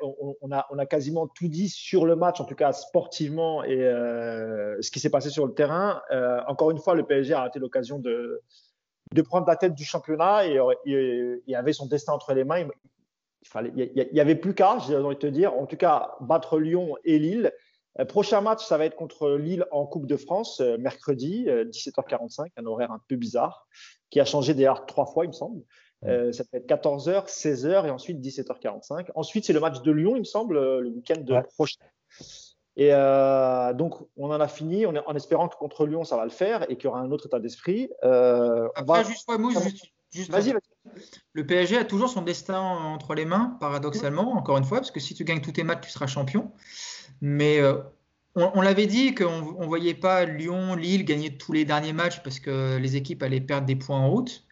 on, 0.43 0.51
a, 0.51 0.67
on 0.71 0.79
a 0.79 0.85
quasiment 0.85 1.29
tout 1.29 1.47
dit 1.47 1.69
sur 1.69 2.07
le 2.07 2.17
match, 2.17 2.41
en 2.41 2.45
tout 2.45 2.57
cas 2.57 2.73
sportivement, 2.73 3.63
et 3.63 3.81
euh, 3.81 4.83
ce 4.83 4.91
qui 4.91 4.99
s'est 4.99 5.11
passé 5.11 5.31
sur 5.31 5.47
le 5.47 5.55
terrain. 5.55 6.03
Euh, 6.11 6.41
encore 6.49 6.73
une 6.73 6.79
fois, 6.79 6.97
le 6.97 7.07
PSG 7.07 7.33
a 7.35 7.43
raté 7.43 7.61
l'occasion 7.61 8.01
de, 8.01 8.43
de 9.15 9.23
prendre 9.23 9.47
la 9.47 9.55
tête 9.55 9.75
du 9.75 9.85
championnat 9.85 10.47
et 10.47 10.59
il 10.87 11.55
avait 11.55 11.73
son 11.73 11.87
destin 11.87 12.13
entre 12.13 12.35
les 12.35 12.45
mains. 12.45 12.59
Il 12.59 12.69
fallait, 13.45 13.73
il 13.77 14.09
y 14.13 14.21
avait 14.21 14.35
plus 14.35 14.55
qu'à, 14.55 14.79
j'ai 14.87 14.97
envie 14.97 15.15
de 15.15 15.21
te 15.21 15.27
dire. 15.27 15.55
En 15.55 15.67
tout 15.67 15.77
cas, 15.77 16.17
battre 16.21 16.59
Lyon 16.59 16.97
et 17.05 17.19
Lille. 17.19 17.53
Euh, 17.99 18.05
prochain 18.05 18.41
match, 18.41 18.65
ça 18.65 18.79
va 18.79 18.85
être 18.85 18.97
contre 18.97 19.31
Lille 19.31 19.65
en 19.71 19.87
Coupe 19.87 20.07
de 20.07 20.17
France, 20.17 20.61
euh, 20.61 20.77
mercredi, 20.79 21.47
17h45, 21.47 22.41
euh, 22.41 22.45
un 22.57 22.67
horaire 22.67 22.93
un 22.93 23.01
peu 23.09 23.17
bizarre, 23.17 23.67
qui 24.11 24.21
a 24.21 24.25
changé 24.25 24.55
d'ailleurs 24.55 24.87
trois 24.87 25.07
fois, 25.07 25.25
il 25.25 25.29
me 25.29 25.33
semble. 25.33 25.63
ça 26.03 26.45
peut 26.45 26.59
être 26.59 26.69
14h, 26.69 27.27
16h 27.27 27.87
et 27.87 27.91
ensuite 27.91 28.21
17h45. 28.21 29.09
Ensuite, 29.15 29.45
c'est 29.45 29.53
le 29.53 29.61
match 29.61 29.83
de 29.83 29.93
Lyon, 29.93 30.13
il 30.15 30.21
me 30.21 30.25
semble, 30.25 30.59
le 30.59 30.89
week-end 30.89 31.21
de 31.21 31.41
prochain. 31.55 31.85
Et 32.79 32.91
euh, 32.93 33.73
donc, 33.75 33.97
on 34.17 34.31
en 34.31 34.41
a 34.41 34.47
fini 34.47 34.87
en, 34.87 34.95
en, 34.95 35.15
espérant 35.17 35.49
que 35.49 35.57
contre 35.57 35.85
Lyon, 35.85 36.05
ça 36.05 36.17
va 36.17 36.23
le 36.23 36.31
faire 36.31 36.63
et 36.71 36.77
qu'il 36.77 36.85
y 36.85 36.87
aura 36.87 37.01
un 37.01 37.11
autre 37.11 37.27
état 37.27 37.41
d'esprit. 37.41 37.91
Euh, 38.05 38.69
Après, 38.77 39.05
juste, 39.05 39.29
juste, 39.61 39.87
vas-y, 40.29 40.55
Le 41.33 41.47
PSG 41.47 41.77
a 41.77 41.85
toujours 41.85 42.09
son 42.09 42.23
destin 42.23 42.61
entre 42.61 43.15
les 43.15 43.25
mains, 43.25 43.57
paradoxalement, 43.61 44.33
encore 44.37 44.59
une 44.59 44.65
fois, 44.65 44.79
parce 44.79 44.91
que 44.91 45.01
si 45.01 45.15
tu 45.15 45.25
gagnes 45.25 45.41
tous 45.41 45.53
tes 45.53 45.63
matchs, 45.65 45.87
tu 45.87 45.91
seras 45.91 46.07
champion. 46.07 46.53
Mais 47.21 47.59
euh, 47.61 47.79
on, 48.35 48.61
l'avait 48.61 48.87
dit 48.87 49.15
qu'on 49.15 49.61
ne 49.61 49.67
voyait 49.67 49.95
pas 49.95 50.25
Lyon, 50.25 50.75
Lille 50.75 51.05
gagner 51.05 51.37
tous 51.37 51.53
les 51.53 51.65
derniers 51.65 51.93
matchs 51.93 52.23
parce 52.23 52.41
que 52.41 52.77
les 52.77 52.97
équipes 52.97 53.23
allaient 53.23 53.41
perdre 53.41 53.67
des 53.67 53.77
points 53.77 53.99
en 53.99 54.11
route. 54.11 54.45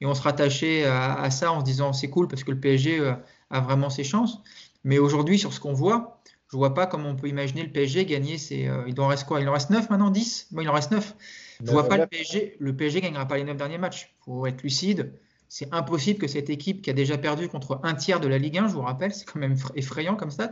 Et 0.00 0.06
on 0.06 0.14
se 0.14 0.22
rattachait 0.22 0.84
à, 0.84 1.14
à 1.14 1.30
ça 1.30 1.52
en 1.52 1.60
se 1.60 1.64
disant 1.64 1.92
c'est 1.92 2.10
cool 2.10 2.28
parce 2.28 2.44
que 2.44 2.52
le 2.52 2.60
PSG 2.60 3.00
euh, 3.00 3.14
a 3.50 3.60
vraiment 3.60 3.90
ses 3.90 4.04
chances. 4.04 4.42
Mais 4.84 4.98
aujourd'hui, 4.98 5.38
sur 5.38 5.52
ce 5.52 5.60
qu'on 5.60 5.72
voit, 5.72 6.22
je 6.50 6.56
vois 6.56 6.72
pas 6.72 6.86
comment 6.86 7.10
on 7.10 7.16
peut 7.16 7.28
imaginer 7.28 7.62
le 7.62 7.70
PSG 7.70 8.06
gagner. 8.06 8.36
Euh, 8.52 8.84
il 8.86 8.98
en 9.00 9.06
reste 9.06 9.26
quoi? 9.26 9.40
Il 9.40 9.48
en 9.48 9.52
reste 9.52 9.70
9 9.70 9.90
maintenant? 9.90 10.10
10 10.10 10.48
Bon, 10.52 10.62
il 10.62 10.68
en 10.68 10.72
reste 10.72 10.90
9. 10.90 11.14
Je 11.62 11.70
vois 11.70 11.88
pas 11.88 11.98
le 11.98 12.06
PSG. 12.06 12.56
Le 12.58 12.74
PSG 12.74 13.00
gagnera 13.02 13.26
pas 13.26 13.36
les 13.36 13.44
9 13.44 13.56
derniers 13.56 13.78
matchs. 13.78 14.14
Il 14.20 14.24
faut 14.24 14.46
être 14.46 14.62
lucide. 14.62 15.12
C'est 15.48 15.72
impossible 15.72 16.18
que 16.18 16.26
cette 16.26 16.50
équipe 16.50 16.82
qui 16.82 16.90
a 16.90 16.92
déjà 16.92 17.18
perdu 17.18 17.48
contre 17.48 17.80
un 17.82 17.94
tiers 17.94 18.20
de 18.20 18.28
la 18.28 18.38
Ligue 18.38 18.58
1, 18.58 18.68
je 18.68 18.74
vous 18.74 18.82
rappelle, 18.82 19.14
c'est 19.14 19.24
quand 19.24 19.38
même 19.38 19.56
effrayant 19.74 20.14
comme 20.14 20.30
stat, 20.30 20.50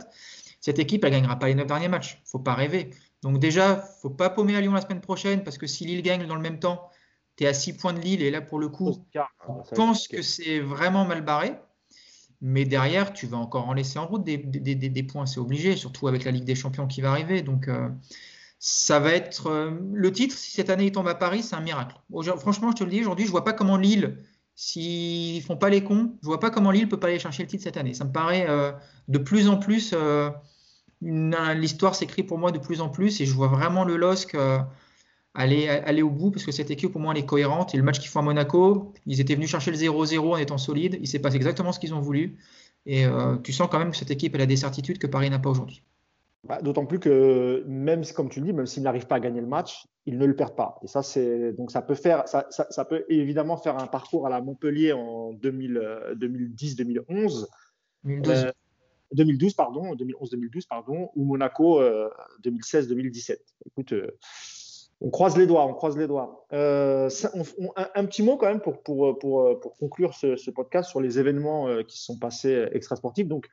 cette 0.59 0.79
équipe, 0.79 1.03
elle 1.03 1.11
gagnera 1.11 1.37
pas 1.37 1.47
les 1.47 1.55
9 1.55 1.67
derniers 1.67 1.87
matchs. 1.87 2.21
faut 2.25 2.39
pas 2.39 2.55
rêver. 2.55 2.89
Donc 3.21 3.39
déjà, 3.39 3.77
faut 4.01 4.09
pas 4.09 4.29
paumer 4.29 4.55
à 4.55 4.61
Lyon 4.61 4.73
la 4.73 4.81
semaine 4.81 5.01
prochaine 5.01 5.43
parce 5.43 5.57
que 5.57 5.67
si 5.67 5.85
Lille 5.85 6.01
gagne 6.01 6.25
dans 6.27 6.35
le 6.35 6.41
même 6.41 6.59
temps, 6.59 6.89
tu 7.35 7.43
es 7.43 7.47
à 7.47 7.53
6 7.53 7.77
points 7.77 7.93
de 7.93 7.99
Lille 7.99 8.21
et 8.21 8.31
là, 8.31 8.41
pour 8.41 8.59
le 8.59 8.69
coup, 8.69 9.05
je 9.13 9.75
pense 9.75 10.07
que 10.07 10.21
c'est 10.21 10.59
vraiment 10.59 11.05
mal 11.05 11.23
barré. 11.23 11.53
Mais 12.41 12.65
derrière, 12.65 13.13
tu 13.13 13.25
vas 13.25 13.37
encore 13.37 13.67
en 13.67 13.73
laisser 13.73 13.97
en 13.97 14.05
route 14.05 14.23
des, 14.23 15.03
points, 15.03 15.25
c'est 15.25 15.39
obligé, 15.39 15.75
surtout 15.75 16.07
avec 16.07 16.23
la 16.23 16.31
Ligue 16.31 16.43
des 16.43 16.55
Champions 16.55 16.87
qui 16.87 17.01
va 17.01 17.11
arriver. 17.11 17.41
Donc, 17.41 17.67
euh, 17.67 17.89
ça 18.59 18.99
va 18.99 19.11
être 19.13 19.47
euh, 19.47 19.71
le 19.93 20.11
titre. 20.11 20.35
Si 20.35 20.51
cette 20.51 20.69
année 20.69 20.85
il 20.85 20.91
tombe 20.91 21.07
à 21.07 21.15
Paris, 21.15 21.41
c'est 21.41 21.55
un 21.55 21.61
miracle. 21.61 21.95
Franchement, 22.37 22.71
je 22.71 22.77
te 22.77 22.83
le 22.83 22.91
dis, 22.91 23.01
aujourd'hui, 23.01 23.25
je 23.25 23.31
vois 23.31 23.43
pas 23.43 23.53
comment 23.53 23.77
Lille, 23.77 24.17
s'ils 24.53 25.41
font 25.41 25.57
pas 25.57 25.69
les 25.69 25.83
cons, 25.83 26.15
je 26.21 26.27
vois 26.27 26.39
pas 26.39 26.51
comment 26.51 26.69
Lille 26.69 26.87
peut 26.87 26.99
pas 26.99 27.07
aller 27.07 27.19
chercher 27.19 27.43
le 27.43 27.49
titre 27.49 27.63
cette 27.63 27.77
année. 27.77 27.95
Ça 27.95 28.05
me 28.05 28.11
paraît 28.11 28.45
euh, 28.47 28.71
de 29.07 29.17
plus 29.17 29.49
en 29.49 29.57
plus. 29.57 29.95
L'histoire 31.01 31.95
s'écrit 31.95 32.23
pour 32.23 32.37
moi 32.37 32.51
de 32.51 32.59
plus 32.59 32.81
en 32.81 32.89
plus 32.89 33.19
et 33.21 33.25
je 33.25 33.33
vois 33.33 33.47
vraiment 33.47 33.83
le 33.83 33.97
LOSC 33.97 34.35
aller, 35.37 35.69
aller 35.69 36.01
au 36.01 36.09
bout 36.09 36.31
parce 36.31 36.43
que 36.43 36.51
cette 36.51 36.71
équipe, 36.71 36.95
au 36.95 36.99
moins, 36.99 37.13
elle 37.13 37.21
est 37.21 37.25
cohérente. 37.25 37.73
Et 37.73 37.77
le 37.77 37.83
match 37.83 37.99
qu'ils 37.99 38.09
font 38.09 38.19
à 38.19 38.23
Monaco, 38.23 38.91
ils 39.05 39.21
étaient 39.21 39.35
venus 39.35 39.49
chercher 39.49 39.71
le 39.71 39.77
0-0 39.77 40.19
en 40.19 40.37
étant 40.37 40.57
solides. 40.57 40.97
Il 40.99 41.07
s'est 41.07 41.19
passé 41.19 41.37
exactement 41.37 41.71
ce 41.71 41.79
qu'ils 41.79 41.93
ont 41.93 42.01
voulu. 42.01 42.37
Et 42.85 43.05
euh, 43.05 43.37
tu 43.37 43.53
sens 43.53 43.69
quand 43.69 43.79
même 43.79 43.91
que 43.91 43.97
cette 43.97 44.11
équipe, 44.11 44.35
elle 44.35 44.41
a 44.41 44.47
des 44.47 44.57
certitudes 44.57 44.97
que 44.97 45.07
Paris 45.07 45.29
n'a 45.29 45.39
pas 45.39 45.49
aujourd'hui. 45.49 45.83
Bah, 46.43 46.61
d'autant 46.61 46.85
plus 46.85 46.99
que 46.99 47.63
même 47.67 48.03
comme 48.15 48.29
tu 48.29 48.39
le 48.39 48.47
dis, 48.47 48.53
même 48.53 48.65
s'ils 48.65 48.83
n'arrivent 48.83 49.07
pas 49.07 49.15
à 49.15 49.19
gagner 49.19 49.41
le 49.41 49.47
match, 49.47 49.85
ils 50.05 50.17
ne 50.17 50.25
le 50.25 50.35
perdent 50.35 50.55
pas. 50.55 50.79
Et 50.83 50.87
ça, 50.87 51.03
c'est 51.03 51.53
donc 51.53 51.71
ça 51.71 51.81
peut 51.81 51.95
faire, 51.95 52.27
ça, 52.27 52.47
ça, 52.49 52.85
peut 52.85 53.05
évidemment 53.09 53.57
faire 53.57 53.77
un 53.77 53.87
parcours 53.87 54.25
à 54.25 54.29
la 54.29 54.41
Montpellier 54.41 54.93
en 54.93 55.33
2010-2011. 55.33 57.45
2012. 58.03 58.51
2012, 59.13 59.53
pardon, 59.53 59.95
2011-2012, 59.95 60.67
pardon, 60.67 61.09
ou 61.15 61.25
Monaco 61.25 61.81
2016-2017. 62.43 63.37
Écoute, 63.65 63.93
on 65.01 65.09
croise 65.09 65.37
les 65.37 65.45
doigts, 65.45 65.65
on 65.65 65.73
croise 65.73 65.97
les 65.97 66.07
doigts. 66.07 66.45
un, 66.51 67.07
petit 68.05 68.23
mot 68.23 68.37
quand 68.37 68.47
même 68.47 68.61
pour, 68.61 68.81
pour, 68.81 69.17
pour, 69.19 69.59
pour 69.59 69.77
conclure 69.77 70.13
ce, 70.13 70.49
podcast 70.49 70.89
sur 70.89 71.01
les 71.01 71.19
événements 71.19 71.83
qui 71.83 71.97
se 71.97 72.05
sont 72.05 72.17
passés 72.17 72.67
extrasportifs. 72.71 73.27
Donc, 73.27 73.47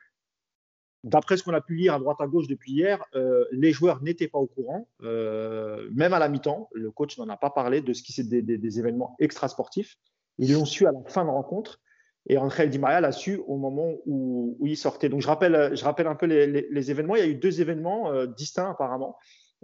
D'après 1.05 1.37
ce 1.37 1.43
qu'on 1.43 1.53
a 1.53 1.61
pu 1.61 1.75
lire 1.75 1.93
à 1.93 1.99
droite 1.99 2.17
à 2.19 2.25
gauche 2.25 2.47
depuis 2.47 2.71
hier, 2.71 3.05
euh, 3.13 3.45
les 3.51 3.71
joueurs 3.71 4.01
n'étaient 4.01 4.27
pas 4.27 4.39
au 4.39 4.47
courant, 4.47 4.89
euh, 5.03 5.87
même 5.93 6.13
à 6.13 6.19
la 6.19 6.27
mi-temps. 6.29 6.67
Le 6.73 6.89
coach 6.89 7.15
n'en 7.19 7.29
a 7.29 7.37
pas 7.37 7.51
parlé 7.51 7.81
de 7.81 7.93
ce 7.93 8.01
qui 8.01 8.11
c'est 8.11 8.27
des, 8.27 8.41
des, 8.41 8.79
événements 8.79 9.15
extrasportifs. 9.19 9.97
Ils 10.39 10.53
l'ont 10.53 10.65
su 10.65 10.87
à 10.87 10.91
la 10.91 10.99
fin 11.05 11.23
de 11.23 11.29
rencontre. 11.29 11.79
Et 12.25 12.39
Angel 12.39 12.71
Di 12.71 12.79
Maria 12.79 13.01
l'a 13.01 13.11
su 13.11 13.39
au 13.45 13.57
moment 13.57 13.93
où, 14.07 14.57
il 14.65 14.75
sortait. 14.75 15.07
Donc 15.07 15.21
je 15.21 15.27
rappelle, 15.27 15.75
je 15.75 15.83
rappelle 15.83 16.07
un 16.07 16.15
peu 16.15 16.25
les, 16.25 16.91
événements. 16.91 17.15
Il 17.15 17.19
y 17.19 17.23
a 17.23 17.27
eu 17.27 17.35
deux 17.35 17.61
événements 17.61 18.11
euh, 18.11 18.25
distincts 18.25 18.71
apparemment. 18.71 19.15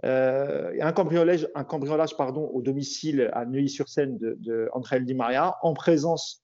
Un 0.02 0.92
cambriolage, 0.92 1.48
un 1.54 1.64
cambriolage 1.64 2.14
au 2.18 2.62
domicile 2.62 3.30
à 3.32 3.44
Neuilly-sur-Seine 3.44 4.18
de, 4.18 4.36
de 4.40 4.98
Di 4.98 5.14
Maria 5.14 5.56
en 5.62 5.74
présence 5.74 6.42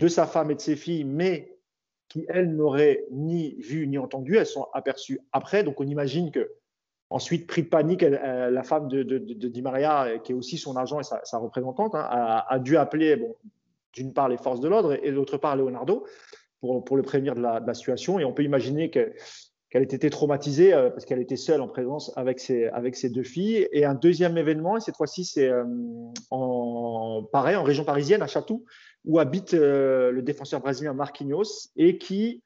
de 0.00 0.08
sa 0.08 0.26
femme 0.26 0.50
et 0.50 0.54
de 0.54 0.60
ses 0.60 0.76
filles, 0.76 1.04
mais 1.04 1.56
qui, 2.08 2.26
elles, 2.28 2.54
n'auraient 2.54 3.04
ni 3.10 3.54
vu 3.60 3.86
ni 3.86 3.98
entendu. 3.98 4.36
Elles 4.36 4.46
sont 4.46 4.66
aperçues 4.72 5.20
après. 5.32 5.62
Donc, 5.62 5.80
on 5.80 5.86
imagine 5.86 6.30
que, 6.30 6.52
ensuite, 7.10 7.46
pris 7.46 7.62
de 7.62 7.68
panique, 7.68 8.02
la 8.02 8.62
femme 8.62 8.88
de, 8.88 9.02
Di 9.02 9.62
Maria, 9.62 10.18
qui 10.24 10.32
est 10.32 10.34
aussi 10.34 10.58
son 10.58 10.76
agent 10.76 11.00
et 11.00 11.04
sa, 11.04 11.38
représentante, 11.38 11.94
hein, 11.94 12.06
a, 12.08 12.58
dû 12.58 12.76
appeler, 12.76 13.22
d'une 13.92 14.12
part, 14.12 14.28
les 14.28 14.36
forces 14.36 14.60
de 14.60 14.68
l'ordre 14.68 14.98
et, 15.02 15.12
d'autre 15.12 15.36
part, 15.36 15.56
Leonardo 15.56 16.04
pour 16.60 16.96
le 16.96 17.02
prévenir 17.02 17.34
de 17.34 17.40
la, 17.40 17.74
situation. 17.74 18.18
Et 18.18 18.24
on 18.24 18.32
peut 18.32 18.42
imaginer 18.42 18.90
que 18.90 19.12
qu'elle 19.70 19.82
ait 19.82 19.86
été 19.86 20.10
traumatisée 20.10 20.72
euh, 20.72 20.90
parce 20.90 21.04
qu'elle 21.04 21.20
était 21.20 21.36
seule 21.36 21.60
en 21.60 21.68
présence 21.68 22.12
avec 22.16 22.38
ses, 22.40 22.66
avec 22.68 22.96
ses 22.96 23.10
deux 23.10 23.24
filles. 23.24 23.68
Et 23.72 23.84
un 23.84 23.94
deuxième 23.94 24.38
événement, 24.38 24.76
et 24.76 24.80
cette 24.80 24.96
fois-ci 24.96 25.24
c'est 25.24 25.48
euh, 25.48 25.64
en 26.30 27.24
pareil 27.32 27.56
en 27.56 27.62
région 27.62 27.84
parisienne 27.84 28.22
à 28.22 28.26
Chatou, 28.26 28.64
où 29.06 29.20
habite 29.20 29.54
euh, 29.54 30.10
le 30.10 30.22
défenseur 30.22 30.60
brésilien 30.60 30.92
Marquinhos 30.92 31.70
et 31.76 31.96
qui 31.96 32.42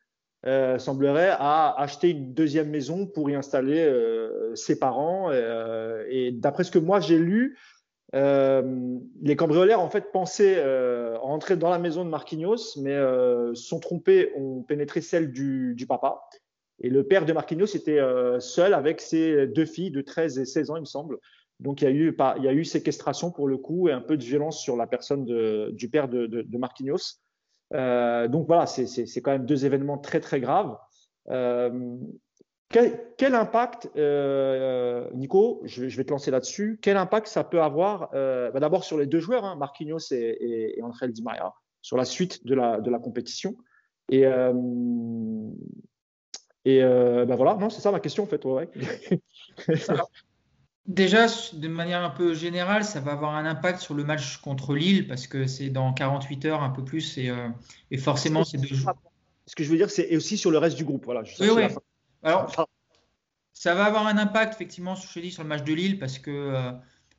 euh, 0.47 0.79
semblerait 0.79 1.35
a 1.39 1.75
acheté 1.79 2.11
une 2.11 2.33
deuxième 2.33 2.71
maison 2.71 3.07
pour 3.07 3.29
y 3.31 3.35
installer 3.35 3.81
euh, 3.81 4.55
ses 4.55 4.79
parents. 4.79 5.33
et 5.33 6.31
d'après 6.33 6.65
ce 6.65 6.71
que 6.71 6.79
moi 6.79 7.01
j'ai 7.01 7.19
lu, 7.19 7.59
les 8.13 9.37
cambrioleurs 9.37 9.81
en 9.81 9.89
fait 9.89 10.13
pensaient 10.13 10.63
entrer 11.23 11.57
dans 11.57 11.71
la 11.71 11.79
maison 11.79 12.05
de 12.05 12.11
Marquinhos, 12.11 12.77
mais 12.79 12.99
sont 13.55 13.81
trompés, 13.81 14.33
ont 14.37 14.63
pénétré 14.63 15.01
celle 15.01 15.31
du, 15.31 15.75
du, 15.77 15.87
papa. 15.87 16.21
Et 16.81 16.89
le 16.89 17.05
père 17.05 17.27
de 17.27 17.33
Marquinhos 17.33 17.77
était 17.77 18.01
seul 18.41 18.75
avec 18.75 19.01
ses 19.01 19.47
deux 19.47 19.67
filles 19.67 19.91
de 19.91 20.01
13 20.01 20.39
et 20.39 20.45
16 20.47 20.71
ans, 20.71 20.77
il 20.77 20.81
me 20.81 20.87
semble. 20.87 21.19
Donc 21.61 21.83
il 21.83 21.85
y, 21.85 22.49
a 22.49 22.53
eu, 22.53 22.65
séquestration 22.65 23.31
pour 23.31 23.47
le 23.47 23.59
coup 23.59 23.89
et 23.89 23.93
un 23.93 24.01
peu 24.01 24.17
de 24.17 24.25
violence 24.25 24.63
sur 24.63 24.77
la 24.77 24.87
personne 24.87 25.25
du 25.71 25.91
père 25.91 26.09
de, 26.09 26.57
Marquinhos. 26.57 27.21
Euh, 27.75 28.29
donc 28.29 28.47
voilà, 28.47 28.67
c'est 28.67 29.21
quand 29.21 29.33
même 29.33 29.45
deux 29.45 29.67
événements 29.67 29.99
très 29.99 30.21
très 30.21 30.41
graves. 30.41 30.77
Euh, 31.29 31.97
quel, 32.71 33.35
impact, 33.35 33.91
euh, 33.97 35.11
Nico, 35.13 35.61
je, 35.65 35.85
vais 35.85 36.05
te 36.05 36.11
lancer 36.11 36.31
là-dessus, 36.31 36.79
quel 36.81 36.97
impact 36.97 37.27
ça 37.27 37.45
peut 37.45 37.61
avoir 37.61 38.11
bah 38.13 38.59
D'abord 38.59 38.85
sur 38.85 38.97
les 38.97 39.07
deux 39.07 39.21
joueurs, 39.21 39.45
hein, 39.45 39.57
Marquinhos 39.57 40.13
et, 40.13 40.17
et, 40.17 40.79
et, 40.79 40.83
Angel 40.83 41.13
Di 41.13 41.23
Maria, 41.23 41.53
sur 41.83 41.99
la 41.99 42.07
suite 42.07 42.47
de 42.47 42.55
la, 42.55 42.81
de 42.81 42.91
la 42.91 42.99
compétition. 42.99 43.55
Et, 44.09 44.25
et 46.65 46.81
bah 46.83 47.37
voilà, 47.37 47.55
non, 47.55 47.71
c'est 47.71 47.81
ça 47.81 47.91
ma 47.91 48.01
question 48.01 48.25
en 48.25 48.27
fait. 48.27 48.45
Ouais. 48.45 48.69
Déjà, 50.91 51.27
de 51.53 51.69
manière 51.69 52.03
un 52.03 52.11
peu 52.11 52.35
générale, 52.35 52.85
ça 52.85 52.99
va 52.99 53.13
avoir 53.13 53.37
un 53.37 53.45
impact 53.45 53.81
sur 53.81 53.95
le 53.95 54.03
match 54.03 54.39
contre 54.39 54.75
Lille 54.75 55.07
parce 55.07 55.29
que 55.29 55.47
c'est 55.47 55.69
dans 55.69 55.93
48 55.93 56.47
heures, 56.47 56.63
un 56.65 56.71
peu 56.71 56.85
plus, 56.85 57.17
et, 57.17 57.31
euh, 57.31 57.49
forcément, 57.99 58.43
c'est 58.43 58.59
deux 58.59 58.75
jours. 58.75 58.93
Ce 59.47 59.55
que 59.55 59.63
je 59.63 59.71
veux 59.71 59.77
dire, 59.77 59.89
c'est 59.89 60.17
aussi 60.17 60.37
sur 60.37 60.51
le 60.51 60.59
reste 60.59 60.77
du 60.77 60.85
groupe. 60.85 61.05
Voilà, 61.05 61.23
oui, 61.39 61.49
oui. 61.55 61.63
Alors, 62.25 62.51
ça 63.53 63.75
va 63.77 63.85
avoir 63.85 64.07
un 64.09 64.19
impact, 64.19 64.55
effectivement, 64.55 64.97
je 64.97 65.21
dis, 65.21 65.31
sur 65.31 65.45
le 65.45 65.49
match 65.49 65.63
de 65.63 65.73
Lille 65.73 65.99
parce 65.99 66.19
que, 66.19 66.31
euh, 66.31 66.73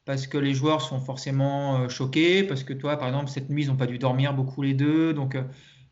parce 0.04 0.28
que 0.28 0.38
les 0.38 0.54
joueurs 0.54 0.82
sont 0.82 1.00
forcément 1.00 1.78
euh, 1.78 1.88
choqués, 1.88 2.44
parce 2.44 2.66
que 2.66 2.74
toi, 2.74 2.98
par 2.98 3.08
exemple, 3.08 3.30
cette 3.30 3.50
nuit, 3.50 3.64
ils 3.64 3.68
n'ont 3.70 3.78
pas 3.78 3.88
dû 3.88 4.00
dormir 4.00 4.34
beaucoup 4.34 4.64
les 4.64 4.74
deux. 4.74 5.14
Donc, 5.14 5.38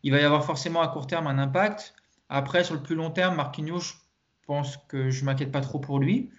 il 0.02 0.12
va 0.12 0.20
y 0.20 0.24
avoir 0.24 0.44
forcément 0.44 0.82
à 0.82 0.88
court 0.88 1.06
terme 1.06 1.28
un 1.28 1.38
impact. 1.38 1.94
Après, 2.30 2.64
sur 2.64 2.74
le 2.74 2.82
plus 2.82 2.94
long 2.94 3.10
terme, 3.10 3.36
Marquinhos, 3.36 3.80
je 3.80 3.92
pense 4.46 4.78
que 4.88 5.10
je 5.10 5.20
ne 5.20 5.26
m'inquiète 5.26 5.52
pas 5.52 5.60
trop 5.60 5.78
pour 5.80 5.98
lui 5.98 6.30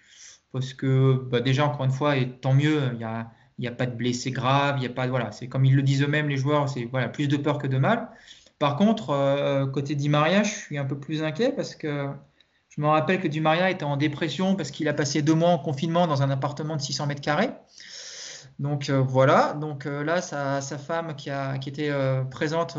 parce 0.52 0.74
que 0.74 1.28
bah, 1.30 1.42
déjà, 1.42 1.66
encore 1.66 1.86
une 1.86 1.92
fois, 1.92 2.18
et 2.18 2.30
tant 2.39 2.54
mieux, 2.54 2.82
il 2.92 2.98
n'y 2.98 3.04
a, 3.04 3.32
y 3.60 3.68
a 3.68 3.72
pas 3.72 3.86
de 3.86 3.96
blessés 3.96 4.32
graves, 4.32 4.82
y 4.82 4.86
a 4.86 4.89
pas, 4.89 5.08
voilà, 5.08 5.32
c'est 5.32 5.48
comme 5.48 5.66
ils 5.66 5.76
le 5.76 5.82
disent 5.82 6.04
eux-mêmes, 6.04 6.30
les 6.30 6.38
joueurs, 6.38 6.70
c'est 6.70 6.86
voilà, 6.86 7.10
plus 7.10 7.28
de 7.28 7.38
peur 7.38 7.58
que 7.58 7.68
de 7.68 7.78
mal. 7.78 8.10
Par 8.60 8.76
contre, 8.76 9.12
euh, 9.12 9.66
côté 9.66 9.96
Di 9.96 10.10
Maria, 10.10 10.44
je 10.44 10.52
suis 10.54 10.78
un 10.78 10.86
peu 10.86 11.00
plus 11.00 11.24
inquiet 11.24 11.52
parce 11.52 11.76
que 11.76 12.10
je 12.70 12.82
me 12.82 12.88
rappelle 12.88 13.20
que 13.20 13.28
Di 13.28 13.42
Maria 13.42 13.70
était 13.70 13.84
en 13.84 13.98
dépression 13.98 14.56
parce 14.56 14.72
qu'il 14.72 14.88
a 14.88 14.94
passé 14.94 15.22
deux 15.22 15.34
mois 15.34 15.50
en 15.50 15.58
confinement 15.58 16.08
dans 16.08 16.22
un 16.22 16.30
appartement 16.30 16.76
de 16.76 16.82
600 16.82 17.08
mètres 17.08 17.22
carrés. 17.22 17.50
Donc 18.62 18.89
euh, 18.89 19.01
voilà, 19.01 19.53
donc 19.53 19.86
euh, 19.86 20.03
là, 20.03 20.22
sa, 20.22 20.62
sa, 20.62 20.78
femme 20.78 21.16
qui, 21.16 21.30
a, 21.30 21.57
qui 21.57 21.68
était 21.68 21.91
présente 22.30 22.78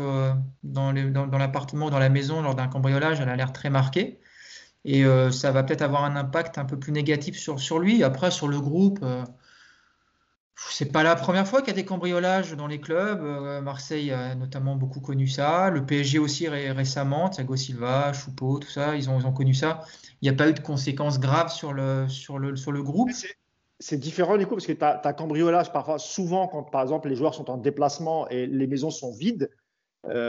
dans, 0.63 0.93
dans, 0.93 1.27
dans 1.27 1.37
l'appartement 1.37 1.87
ou 1.87 1.89
dans 1.91 1.99
la 1.99 2.09
maison 2.09 2.41
lors 2.41 2.55
d'un 2.55 2.67
cambriolage, 2.67 3.19
elle 3.19 3.29
a 3.29 3.35
l'air 3.35 3.53
très 3.53 3.69
marquée. 3.69 4.19
Et 4.85 5.05
euh, 5.05 5.31
ça 5.31 5.51
va 5.51 5.63
peut-être 5.63 5.81
avoir 5.81 6.03
un 6.03 6.15
impact 6.15 6.57
un 6.57 6.65
peu 6.65 6.77
plus 6.77 6.91
négatif 6.91 7.37
sur, 7.37 7.79
lui. 7.79 8.03
Après, 8.03 8.31
sur 8.31 8.47
le 8.47 8.59
groupe, 8.59 8.99
euh, 9.03 9.23
c'est 10.55 10.91
pas 10.91 11.03
la 11.03 11.15
première 11.15 11.47
fois 11.47 11.61
qu'il 11.61 11.69
y 11.69 11.71
a 11.71 11.75
des 11.75 11.85
cambriolages 11.85 12.53
dans 12.53 12.67
les 12.67 12.81
clubs. 12.81 13.21
Euh, 13.21 13.61
Marseille 13.61 14.11
a 14.11 14.35
notamment 14.35 14.75
beaucoup 14.75 14.99
connu 14.99 15.27
ça. 15.27 15.69
Le 15.69 15.85
PSG 15.85 16.19
aussi 16.19 16.49
récemment, 16.49 17.29
Thiago 17.29 17.55
Silva, 17.55 18.11
Choupeau, 18.13 18.59
tout 18.59 18.69
ça, 18.69 18.95
ils 18.95 19.09
ont, 19.09 19.33
connu 19.33 19.53
ça. 19.53 19.85
Il 20.21 20.29
n'y 20.29 20.35
a 20.35 20.37
pas 20.37 20.49
eu 20.49 20.53
de 20.53 20.59
conséquences 20.59 21.19
graves 21.19 21.51
sur 21.51 21.73
le 21.73 22.81
groupe. 22.81 23.11
C'est 23.83 23.97
différent 23.97 24.37
du 24.37 24.45
coup, 24.47 24.55
parce 24.55 24.65
que 24.65 24.71
tu 24.71 24.83
as, 24.83 25.13
cambriolage 25.13 25.71
parfois, 25.71 25.99
souvent 25.99 26.47
quand 26.47 26.63
par 26.63 26.81
exemple 26.81 27.09
les 27.09 27.15
joueurs 27.15 27.35
sont 27.35 27.49
en 27.49 27.57
déplacement 27.57 28.29
et 28.29 28.47
les 28.47 28.67
maisons 28.67 28.91
sont 28.91 29.11
vides. 29.11 29.49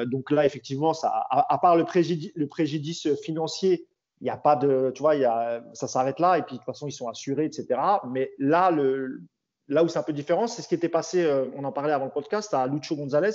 donc 0.07 0.31
là, 0.31 0.45
effectivement, 0.45 0.93
ça, 0.93 1.25
à, 1.31 1.59
part 1.59 1.77
le 1.77 1.85
préjudice, 1.85 2.33
le 2.35 2.49
préjudice 2.49 3.15
financier, 3.23 3.87
il 4.21 4.25
n'y 4.25 4.31
a 4.31 4.37
pas 4.37 4.57
de, 4.57 4.91
tu 4.95 5.03
vois, 5.03 5.15
y 5.17 5.25
a, 5.25 5.63
ça 5.73 5.87
s'arrête 5.87 6.19
là 6.19 6.39
et 6.39 6.43
puis 6.43 6.55
de 6.55 6.59
toute 6.59 6.67
façon 6.67 6.87
ils 6.87 6.93
sont 6.93 7.09
assurés, 7.09 7.45
etc. 7.45 7.81
Mais 8.11 8.33
là, 8.39 8.71
le, 8.71 9.23
là 9.69 9.85
où 9.85 9.89
c'est 9.89 9.99
un 9.99 10.03
peu 10.03 10.13
différent, 10.13 10.47
c'est 10.47 10.63
ce 10.63 10.69
qui 10.69 10.75
était 10.75 10.89
passé, 10.89 11.23
euh, 11.23 11.47
on 11.55 11.65
en 11.65 11.73
parlait 11.73 11.93
avant 11.93 12.07
le 12.07 12.11
podcast, 12.11 12.53
à 12.55 12.67
Lucho 12.67 12.97
González, 12.97 13.33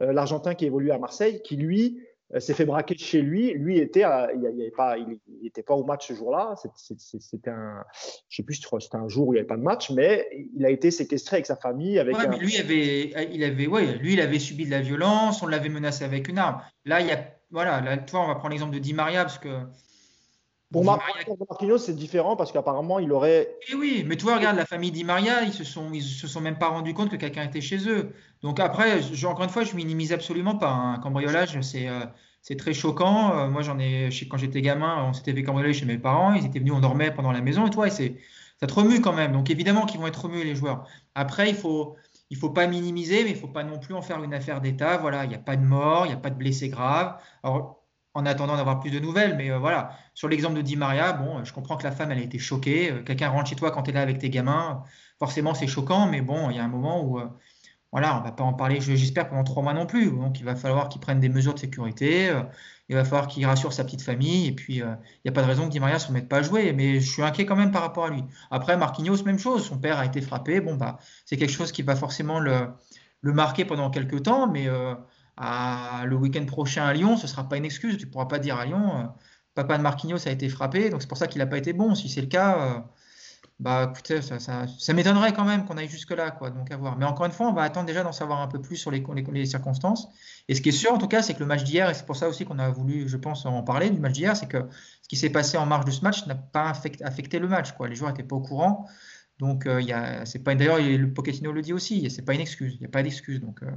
euh, 0.00 0.12
l'Argentin 0.12 0.54
qui 0.54 0.66
évolue 0.66 0.90
à 0.90 0.98
Marseille, 0.98 1.42
qui 1.42 1.56
lui 1.56 2.00
euh, 2.00 2.07
s'est 2.38 2.54
fait 2.54 2.64
braquer 2.64 2.96
chez 2.96 3.22
lui. 3.22 3.52
Lui 3.54 3.78
était, 3.78 4.04
il 4.34 4.40
n'était 4.40 4.70
pas, 4.70 4.98
il, 4.98 5.18
était 5.46 5.62
pas 5.62 5.74
au 5.74 5.84
match 5.84 6.08
ce 6.08 6.14
jour-là. 6.14 6.54
C'était 6.76 7.50
un, 7.50 7.84
je 8.28 8.36
sais 8.36 8.42
plus, 8.42 8.60
c'était 8.80 8.96
un 8.96 9.08
jour 9.08 9.28
où 9.28 9.32
il 9.32 9.36
n'y 9.36 9.40
avait 9.40 9.46
pas 9.46 9.56
de 9.56 9.62
match, 9.62 9.90
mais 9.90 10.28
il 10.54 10.64
a 10.64 10.70
été 10.70 10.90
séquestré 10.90 11.36
avec 11.36 11.46
sa 11.46 11.56
famille. 11.56 11.98
Avec 11.98 12.16
ouais, 12.16 12.28
mais 12.28 12.38
lui 12.38 12.56
avait, 12.58 13.10
il 13.32 13.44
avait, 13.44 13.66
ouais, 13.66 13.94
lui 13.94 14.12
il 14.14 14.20
avait 14.20 14.38
subi 14.38 14.66
de 14.66 14.70
la 14.70 14.80
violence, 14.80 15.42
on 15.42 15.46
l'avait 15.46 15.70
menacé 15.70 16.04
avec 16.04 16.28
une 16.28 16.38
arme. 16.38 16.60
Là, 16.84 17.00
il 17.00 17.06
y 17.06 17.12
a, 17.12 17.24
voilà, 17.50 17.80
là, 17.80 17.96
toi, 17.96 18.20
on 18.20 18.26
va 18.28 18.34
prendre 18.34 18.50
l'exemple 18.50 18.74
de 18.74 18.78
Di 18.78 18.92
Maria 18.92 19.22
parce 19.22 19.38
que 19.38 19.48
pour 20.70 20.84
Marquinhos, 20.84 21.78
c'est 21.78 21.94
différent 21.94 22.36
parce 22.36 22.52
qu'apparemment, 22.52 22.98
il 22.98 23.10
aurait. 23.12 23.42
Et 23.62 23.72
eh 23.72 23.74
oui, 23.74 24.04
mais 24.06 24.16
toi, 24.16 24.36
regarde, 24.36 24.56
la 24.56 24.66
famille 24.66 24.90
Di 24.90 25.02
Maria, 25.02 25.42
ils 25.42 25.52
se 25.52 25.64
sont, 25.64 25.90
ils 25.92 26.02
se 26.02 26.26
sont 26.26 26.40
même 26.40 26.58
pas 26.58 26.68
rendus 26.68 26.92
compte 26.92 27.10
que 27.10 27.16
quelqu'un 27.16 27.44
était 27.44 27.62
chez 27.62 27.88
eux. 27.88 28.12
Donc 28.42 28.60
après, 28.60 29.00
encore 29.24 29.44
une 29.44 29.50
fois, 29.50 29.64
je 29.64 29.74
minimise 29.74 30.12
absolument 30.12 30.56
pas. 30.56 30.70
Un 30.70 30.94
hein. 30.94 30.98
cambriolage, 30.98 31.58
c'est 31.62 31.88
euh, 31.88 32.04
c'est 32.42 32.56
très 32.56 32.74
choquant. 32.74 33.36
Euh, 33.36 33.48
moi, 33.48 33.62
j'en 33.62 33.78
ai, 33.78 34.10
quand 34.30 34.36
j'étais 34.36 34.62
gamin, 34.62 35.04
on 35.08 35.12
s'était 35.12 35.32
fait 35.32 35.42
cambrioler 35.42 35.72
chez 35.72 35.86
mes 35.86 35.98
parents. 35.98 36.34
Ils 36.34 36.46
étaient 36.46 36.58
venus, 36.58 36.74
on 36.74 36.80
dormait 36.80 37.10
pendant 37.10 37.32
la 37.32 37.40
maison 37.40 37.66
et 37.66 37.70
toi, 37.70 37.86
et 37.86 37.90
c'est, 37.90 38.16
ça 38.60 38.66
te 38.66 38.74
remue 38.74 39.00
quand 39.00 39.12
même. 39.12 39.32
Donc 39.32 39.50
évidemment 39.50 39.86
qu'ils 39.86 40.00
vont 40.00 40.06
être 40.06 40.22
remués 40.24 40.44
les 40.44 40.54
joueurs. 40.54 40.86
Après, 41.14 41.50
il 41.50 41.56
faut, 41.56 41.96
il 42.30 42.36
faut 42.36 42.50
pas 42.50 42.66
minimiser, 42.66 43.24
mais 43.24 43.30
il 43.30 43.36
faut 43.36 43.48
pas 43.48 43.64
non 43.64 43.78
plus 43.78 43.94
en 43.94 44.02
faire 44.02 44.22
une 44.22 44.34
affaire 44.34 44.60
d'État. 44.60 44.98
Voilà, 44.98 45.24
il 45.24 45.28
n'y 45.28 45.34
a 45.34 45.38
pas 45.40 45.56
de 45.56 45.64
mort, 45.64 46.06
il 46.06 46.08
n'y 46.08 46.14
a 46.14 46.18
pas 46.18 46.30
de 46.30 46.36
blessés 46.36 46.68
graves. 46.68 47.20
Alors 47.42 47.77
en 48.18 48.26
attendant 48.26 48.56
d'avoir 48.56 48.80
plus 48.80 48.90
de 48.90 48.98
nouvelles. 48.98 49.36
Mais 49.36 49.50
euh, 49.50 49.58
voilà, 49.58 49.92
sur 50.14 50.28
l'exemple 50.28 50.56
de 50.56 50.62
Di 50.62 50.76
Maria, 50.76 51.12
bon, 51.12 51.44
je 51.44 51.52
comprends 51.52 51.76
que 51.76 51.84
la 51.84 51.92
femme, 51.92 52.10
elle 52.10 52.18
a 52.18 52.22
été 52.22 52.38
choquée. 52.38 52.90
Euh, 52.90 53.02
quelqu'un 53.02 53.28
rentre 53.28 53.48
chez 53.48 53.56
toi 53.56 53.70
quand 53.70 53.84
tu 53.84 53.90
es 53.90 53.92
là 53.94 54.02
avec 54.02 54.18
tes 54.18 54.28
gamins. 54.28 54.82
Forcément, 55.20 55.54
c'est 55.54 55.68
choquant, 55.68 56.08
mais 56.08 56.20
bon, 56.20 56.50
il 56.50 56.56
y 56.56 56.58
a 56.58 56.64
un 56.64 56.68
moment 56.68 57.02
où, 57.02 57.20
euh, 57.20 57.28
voilà, 57.92 58.18
on 58.18 58.22
va 58.22 58.32
pas 58.32 58.44
en 58.44 58.54
parler, 58.54 58.80
j'espère, 58.80 59.28
pendant 59.28 59.44
trois 59.44 59.62
mois 59.62 59.72
non 59.72 59.86
plus. 59.86 60.10
Donc, 60.10 60.40
il 60.40 60.44
va 60.44 60.56
falloir 60.56 60.88
qu'il 60.88 61.00
prenne 61.00 61.20
des 61.20 61.28
mesures 61.28 61.54
de 61.54 61.60
sécurité. 61.60 62.30
il 62.88 62.96
va 62.96 63.04
falloir 63.04 63.28
qu'il 63.28 63.46
rassure 63.46 63.72
sa 63.72 63.84
petite 63.84 64.02
famille. 64.02 64.48
Et 64.48 64.52
puis, 64.52 64.76
il 64.76 64.98
n'y 65.24 65.28
a 65.28 65.32
pas 65.32 65.42
de 65.42 65.46
raison 65.46 65.66
que 65.66 65.70
Di 65.70 65.80
Maria 65.80 65.94
ne 65.94 66.00
se 66.00 66.12
mette 66.12 66.28
pas 66.28 66.38
à 66.38 66.42
jouer. 66.42 66.72
Mais 66.74 67.00
je 67.00 67.10
suis 67.10 67.22
inquiet 67.22 67.46
quand 67.46 67.56
même 67.56 67.70
par 67.70 67.82
rapport 67.82 68.04
à 68.06 68.10
lui. 68.10 68.24
Après, 68.50 68.76
Marquinhos, 68.76 69.22
même 69.24 69.38
chose. 69.38 69.64
Son 69.64 69.78
père 69.78 69.98
a 69.98 70.04
été 70.04 70.20
frappé. 70.20 70.60
Bon, 70.60 70.74
bah, 70.74 70.98
c'est 71.24 71.38
quelque 71.38 71.52
chose 71.52 71.72
qui 71.72 71.82
va 71.82 71.96
forcément 71.96 72.40
le, 72.40 72.68
le 73.22 73.32
marquer 73.32 73.64
pendant 73.64 73.88
quelques 73.90 74.24
temps. 74.24 74.48
Mais 74.48 74.68
le 75.38 76.14
week-end 76.16 76.44
prochain 76.46 76.84
à 76.84 76.92
Lyon, 76.92 77.16
ce 77.16 77.22
ne 77.22 77.28
sera 77.28 77.48
pas 77.48 77.56
une 77.56 77.64
excuse. 77.64 77.98
Tu 77.98 78.06
ne 78.06 78.10
pourras 78.10 78.26
pas 78.26 78.38
dire 78.38 78.56
à 78.56 78.64
Lyon, 78.66 79.10
papa 79.54 79.78
de 79.78 79.82
Marquinhos 79.82 80.26
a 80.26 80.30
été 80.30 80.48
frappé, 80.48 80.90
donc 80.90 81.02
c'est 81.02 81.08
pour 81.08 81.18
ça 81.18 81.26
qu'il 81.26 81.38
n'a 81.38 81.46
pas 81.46 81.58
été 81.58 81.72
bon. 81.72 81.94
Si 81.94 82.08
c'est 82.08 82.20
le 82.20 82.26
cas, 82.26 82.84
bah 83.60 83.90
écoutez, 83.90 84.22
ça, 84.22 84.38
ça, 84.38 84.92
m'étonnerait 84.92 85.32
quand 85.32 85.44
même 85.44 85.64
qu'on 85.64 85.76
aille 85.76 85.88
jusque-là, 85.88 86.30
quoi. 86.30 86.50
Donc 86.50 86.70
à 86.70 86.76
voir. 86.76 86.96
Mais 86.96 87.04
encore 87.04 87.26
une 87.26 87.32
fois, 87.32 87.48
on 87.48 87.52
va 87.52 87.62
attendre 87.62 87.86
déjà 87.86 88.04
d'en 88.04 88.12
savoir 88.12 88.40
un 88.40 88.46
peu 88.46 88.60
plus 88.60 88.76
sur 88.76 88.92
les, 88.92 89.46
circonstances. 89.46 90.08
Et 90.46 90.54
ce 90.54 90.60
qui 90.60 90.68
est 90.68 90.72
sûr, 90.72 90.92
en 90.92 90.98
tout 90.98 91.08
cas, 91.08 91.22
c'est 91.22 91.34
que 91.34 91.40
le 91.40 91.46
match 91.46 91.64
d'hier, 91.64 91.90
et 91.90 91.94
c'est 91.94 92.06
pour 92.06 92.14
ça 92.14 92.28
aussi 92.28 92.44
qu'on 92.44 92.60
a 92.60 92.70
voulu, 92.70 93.08
je 93.08 93.16
pense, 93.16 93.46
en 93.46 93.62
parler 93.64 93.90
du 93.90 93.98
match 93.98 94.12
d'hier, 94.12 94.36
c'est 94.36 94.46
que 94.46 94.58
ce 95.02 95.08
qui 95.08 95.16
s'est 95.16 95.30
passé 95.30 95.58
en 95.58 95.66
marge 95.66 95.86
de 95.86 95.90
ce 95.90 96.02
match 96.02 96.24
n'a 96.26 96.36
pas 96.36 96.70
affecté, 96.70 97.40
le 97.40 97.48
match, 97.48 97.72
quoi. 97.72 97.88
Les 97.88 97.96
joueurs 97.96 98.12
n'étaient 98.12 98.22
pas 98.22 98.36
au 98.36 98.40
courant. 98.40 98.86
Donc 99.40 99.66
euh, 99.66 99.80
c'est 100.24 100.42
pas 100.42 100.54
d'ailleurs 100.56 100.78
le 100.78 101.12
Pochettino 101.12 101.52
le 101.52 101.62
dit 101.62 101.72
aussi, 101.72 102.10
c'est 102.10 102.24
pas 102.24 102.34
une 102.34 102.40
excuse, 102.40 102.74
il 102.74 102.80
n'y 102.80 102.86
a 102.86 102.88
pas 102.88 103.02
d'excuse. 103.04 103.40
Donc, 103.40 103.62
euh, 103.62 103.70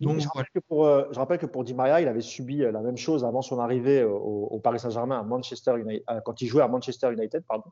donc 0.00 0.20
je, 0.20 0.28
rappelle 0.28 0.50
que 0.54 0.60
pour, 0.60 0.86
euh, 0.86 1.04
je 1.10 1.18
rappelle 1.18 1.38
que 1.38 1.46
pour 1.46 1.64
Di 1.64 1.74
Maria, 1.74 2.00
il 2.00 2.08
avait 2.08 2.20
subi 2.20 2.58
la 2.58 2.80
même 2.80 2.96
chose 2.96 3.24
avant 3.24 3.42
son 3.42 3.58
arrivée 3.58 4.04
au, 4.04 4.16
au 4.16 4.60
Paris 4.60 4.78
Saint-Germain 4.78 5.18
à 5.18 5.22
Manchester 5.22 5.78
United, 5.78 6.04
quand 6.24 6.40
il 6.40 6.46
jouait 6.46 6.62
à 6.62 6.68
Manchester 6.68 7.12
United, 7.12 7.44
pardon 7.46 7.70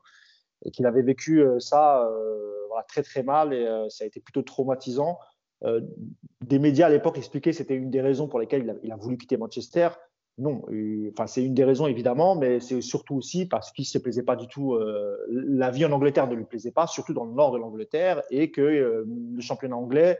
et 0.65 0.71
qu'il 0.71 0.85
avait 0.85 1.01
vécu 1.01 1.41
euh, 1.41 1.59
ça 1.59 2.05
euh, 2.05 2.51
très 2.87 3.03
très 3.03 3.23
mal 3.23 3.53
et 3.53 3.65
euh, 3.65 3.89
ça 3.89 4.03
a 4.03 4.07
été 4.07 4.19
plutôt 4.19 4.41
traumatisant. 4.41 5.19
des 6.41 6.57
médias 6.57 6.87
à 6.87 6.89
l'époque 6.89 7.17
expliquaient 7.17 7.51
que 7.51 7.57
c'était 7.57 7.75
une 7.75 7.91
des 7.91 8.01
raisons 8.01 8.27
pour 8.27 8.39
lesquelles 8.39 8.79
il 8.83 8.91
a, 8.91 8.95
voulu 8.95 9.17
quitter 9.17 9.37
Manchester. 9.37 9.89
Non, 10.39 10.63
enfin 11.11 11.27
c'est 11.27 11.43
une 11.43 11.53
des 11.53 11.63
raisons 11.63 11.85
évidemment, 11.85 12.35
mais 12.35 12.59
c'est 12.59 12.81
surtout 12.81 13.15
aussi 13.15 13.45
parce 13.45 13.71
qu'il 13.71 13.83
ne 13.83 13.87
se 13.87 13.97
plaisait 13.99 14.23
pas 14.23 14.35
du 14.35 14.47
tout. 14.47 14.79
la 15.29 15.69
vie 15.69 15.85
en 15.85 15.91
Angleterre 15.91 16.27
ne 16.27 16.33
lui 16.33 16.45
plaisait 16.45 16.71
pas, 16.71 16.87
surtout 16.87 17.13
dans 17.13 17.25
le 17.25 17.33
nord 17.33 17.51
de 17.51 17.59
l'Angleterre, 17.59 18.23
et 18.31 18.49
que 18.49 18.61
le 18.61 19.41
championnat 19.41 19.75
anglais, 19.75 20.17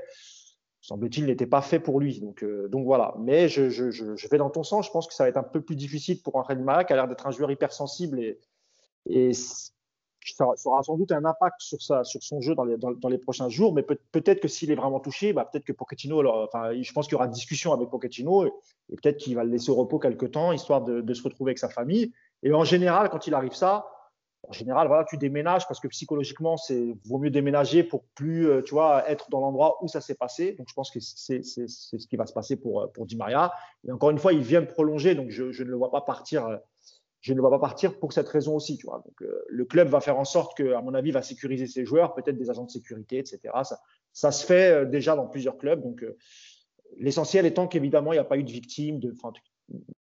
semble-t-il, 0.81 1.25
n'était 1.27 1.47
pas 1.47 1.61
fait 1.61 1.79
pour 1.79 1.99
lui. 1.99 2.19
Donc, 2.19 2.43
donc 2.69 2.85
voilà. 2.85 3.15
Mais 3.19 3.47
je, 3.47 3.69
je, 3.69 4.27
vais 4.29 4.37
dans 4.37 4.49
ton 4.49 4.63
sens. 4.63 4.87
Je 4.87 4.91
pense 4.91 5.07
que 5.07 5.13
ça 5.13 5.23
va 5.23 5.29
être 5.29 5.37
un 5.37 5.43
peu 5.43 5.61
plus 5.61 5.75
difficile 5.75 6.21
pour 6.21 6.37
un 6.39 6.55
Mara 6.55 6.83
qui 6.83 6.93
a 6.93 6.95
l'air 6.95 7.07
d'être 7.07 7.27
un 7.27 7.31
joueur 7.31 7.51
hypersensible 7.51 8.19
et, 8.19 8.39
et 9.07 9.33
ça, 9.33 10.45
aura 10.65 10.83
sans 10.83 10.97
doute 10.97 11.11
un 11.11 11.25
impact 11.25 11.55
sur, 11.59 11.81
sur 11.81 12.23
son 12.23 12.41
jeu 12.41 12.55
dans 12.55 12.63
les, 12.63 12.77
dans, 12.77 13.09
les 13.09 13.17
prochains 13.17 13.49
jours, 13.49 13.73
mais 13.73 13.83
peut, 13.83 13.97
être 14.13 14.39
que 14.39 14.47
s'il 14.47 14.71
est 14.71 14.75
vraiment 14.75 14.99
touché, 14.99 15.33
bah, 15.33 15.49
peut-être 15.51 15.65
que 15.65 15.73
Pochettino, 15.73 16.19
alors, 16.19 16.43
enfin, 16.43 16.71
je 16.79 16.91
pense 16.93 17.07
qu'il 17.07 17.13
y 17.13 17.15
aura 17.15 17.25
une 17.25 17.31
discussion 17.31 17.73
avec 17.73 17.89
Pochettino 17.89 18.45
et, 18.45 18.51
peut-être 18.89 19.17
qu'il 19.17 19.35
va 19.35 19.43
le 19.43 19.51
laisser 19.51 19.71
au 19.71 19.75
repos 19.75 19.99
quelques 19.99 20.31
temps, 20.31 20.51
histoire 20.51 20.83
de, 20.83 21.13
se 21.13 21.23
retrouver 21.23 21.51
avec 21.51 21.59
sa 21.59 21.69
famille. 21.69 22.11
Et 22.43 22.53
en 22.53 22.63
général, 22.63 23.09
quand 23.09 23.27
il 23.27 23.33
arrive 23.33 23.53
ça, 23.53 23.87
en 24.43 24.51
général, 24.51 24.87
voilà, 24.87 25.05
tu 25.05 25.17
déménages 25.17 25.67
parce 25.67 25.79
que 25.79 25.87
psychologiquement, 25.87 26.57
c'est 26.57 26.95
vaut 27.05 27.19
mieux 27.19 27.29
déménager 27.29 27.83
pour 27.83 28.03
plus, 28.15 28.49
euh, 28.49 28.61
tu 28.61 28.73
vois, 28.73 29.07
être 29.09 29.29
dans 29.29 29.39
l'endroit 29.39 29.77
où 29.83 29.87
ça 29.87 30.01
s'est 30.01 30.15
passé. 30.15 30.53
Donc, 30.53 30.67
je 30.67 30.73
pense 30.73 30.89
que 30.89 30.99
c'est 30.99 31.43
ce 31.43 32.07
qui 32.07 32.15
va 32.15 32.25
se 32.25 32.33
passer 32.33 32.55
pour, 32.55 32.91
pour 32.91 33.05
Di 33.05 33.15
Maria. 33.15 33.53
Et 33.87 33.91
encore 33.91 34.09
une 34.09 34.17
fois, 34.17 34.33
il 34.33 34.41
vient 34.41 34.61
de 34.61 34.65
prolonger, 34.65 35.15
donc 35.15 35.29
je, 35.29 35.51
je 35.51 35.63
ne 35.63 35.69
le 35.69 35.77
vois 35.77 35.91
pas 35.91 36.01
partir 36.01 36.47
euh, 36.47 36.57
je 37.21 37.33
ne 37.33 37.37
le 37.37 37.41
vois 37.41 37.51
pas 37.51 37.59
partir 37.59 37.97
pour 37.99 38.13
cette 38.13 38.27
raison 38.27 38.55
aussi. 38.55 38.77
Tu 38.77 38.87
vois. 38.87 39.01
Donc, 39.05 39.21
euh, 39.21 39.45
le 39.47 39.65
club 39.65 39.87
va 39.87 40.01
faire 40.01 40.19
en 40.19 40.25
sorte 40.25 40.57
que, 40.57 40.73
à 40.73 40.81
mon 40.81 40.93
avis, 40.93 41.11
va 41.11 41.21
sécuriser 41.21 41.67
ses 41.67 41.85
joueurs, 41.85 42.13
peut-être 42.13 42.37
des 42.37 42.49
agents 42.49 42.65
de 42.65 42.71
sécurité, 42.71 43.19
etc. 43.19 43.39
Ça, 43.63 43.79
ça 44.11 44.31
se 44.31 44.45
fait 44.45 44.71
euh, 44.71 44.85
déjà 44.85 45.15
dans 45.15 45.27
plusieurs 45.27 45.57
clubs. 45.57 45.81
Donc, 45.81 46.03
euh, 46.03 46.17
l'essentiel 46.97 47.45
étant 47.45 47.67
qu'évidemment, 47.67 48.11
il 48.11 48.15
n'y 48.15 48.19
a 48.19 48.25
pas 48.25 48.37
eu 48.37 48.43
de 48.43 48.51
victime 48.51 48.99
de, 48.99 49.13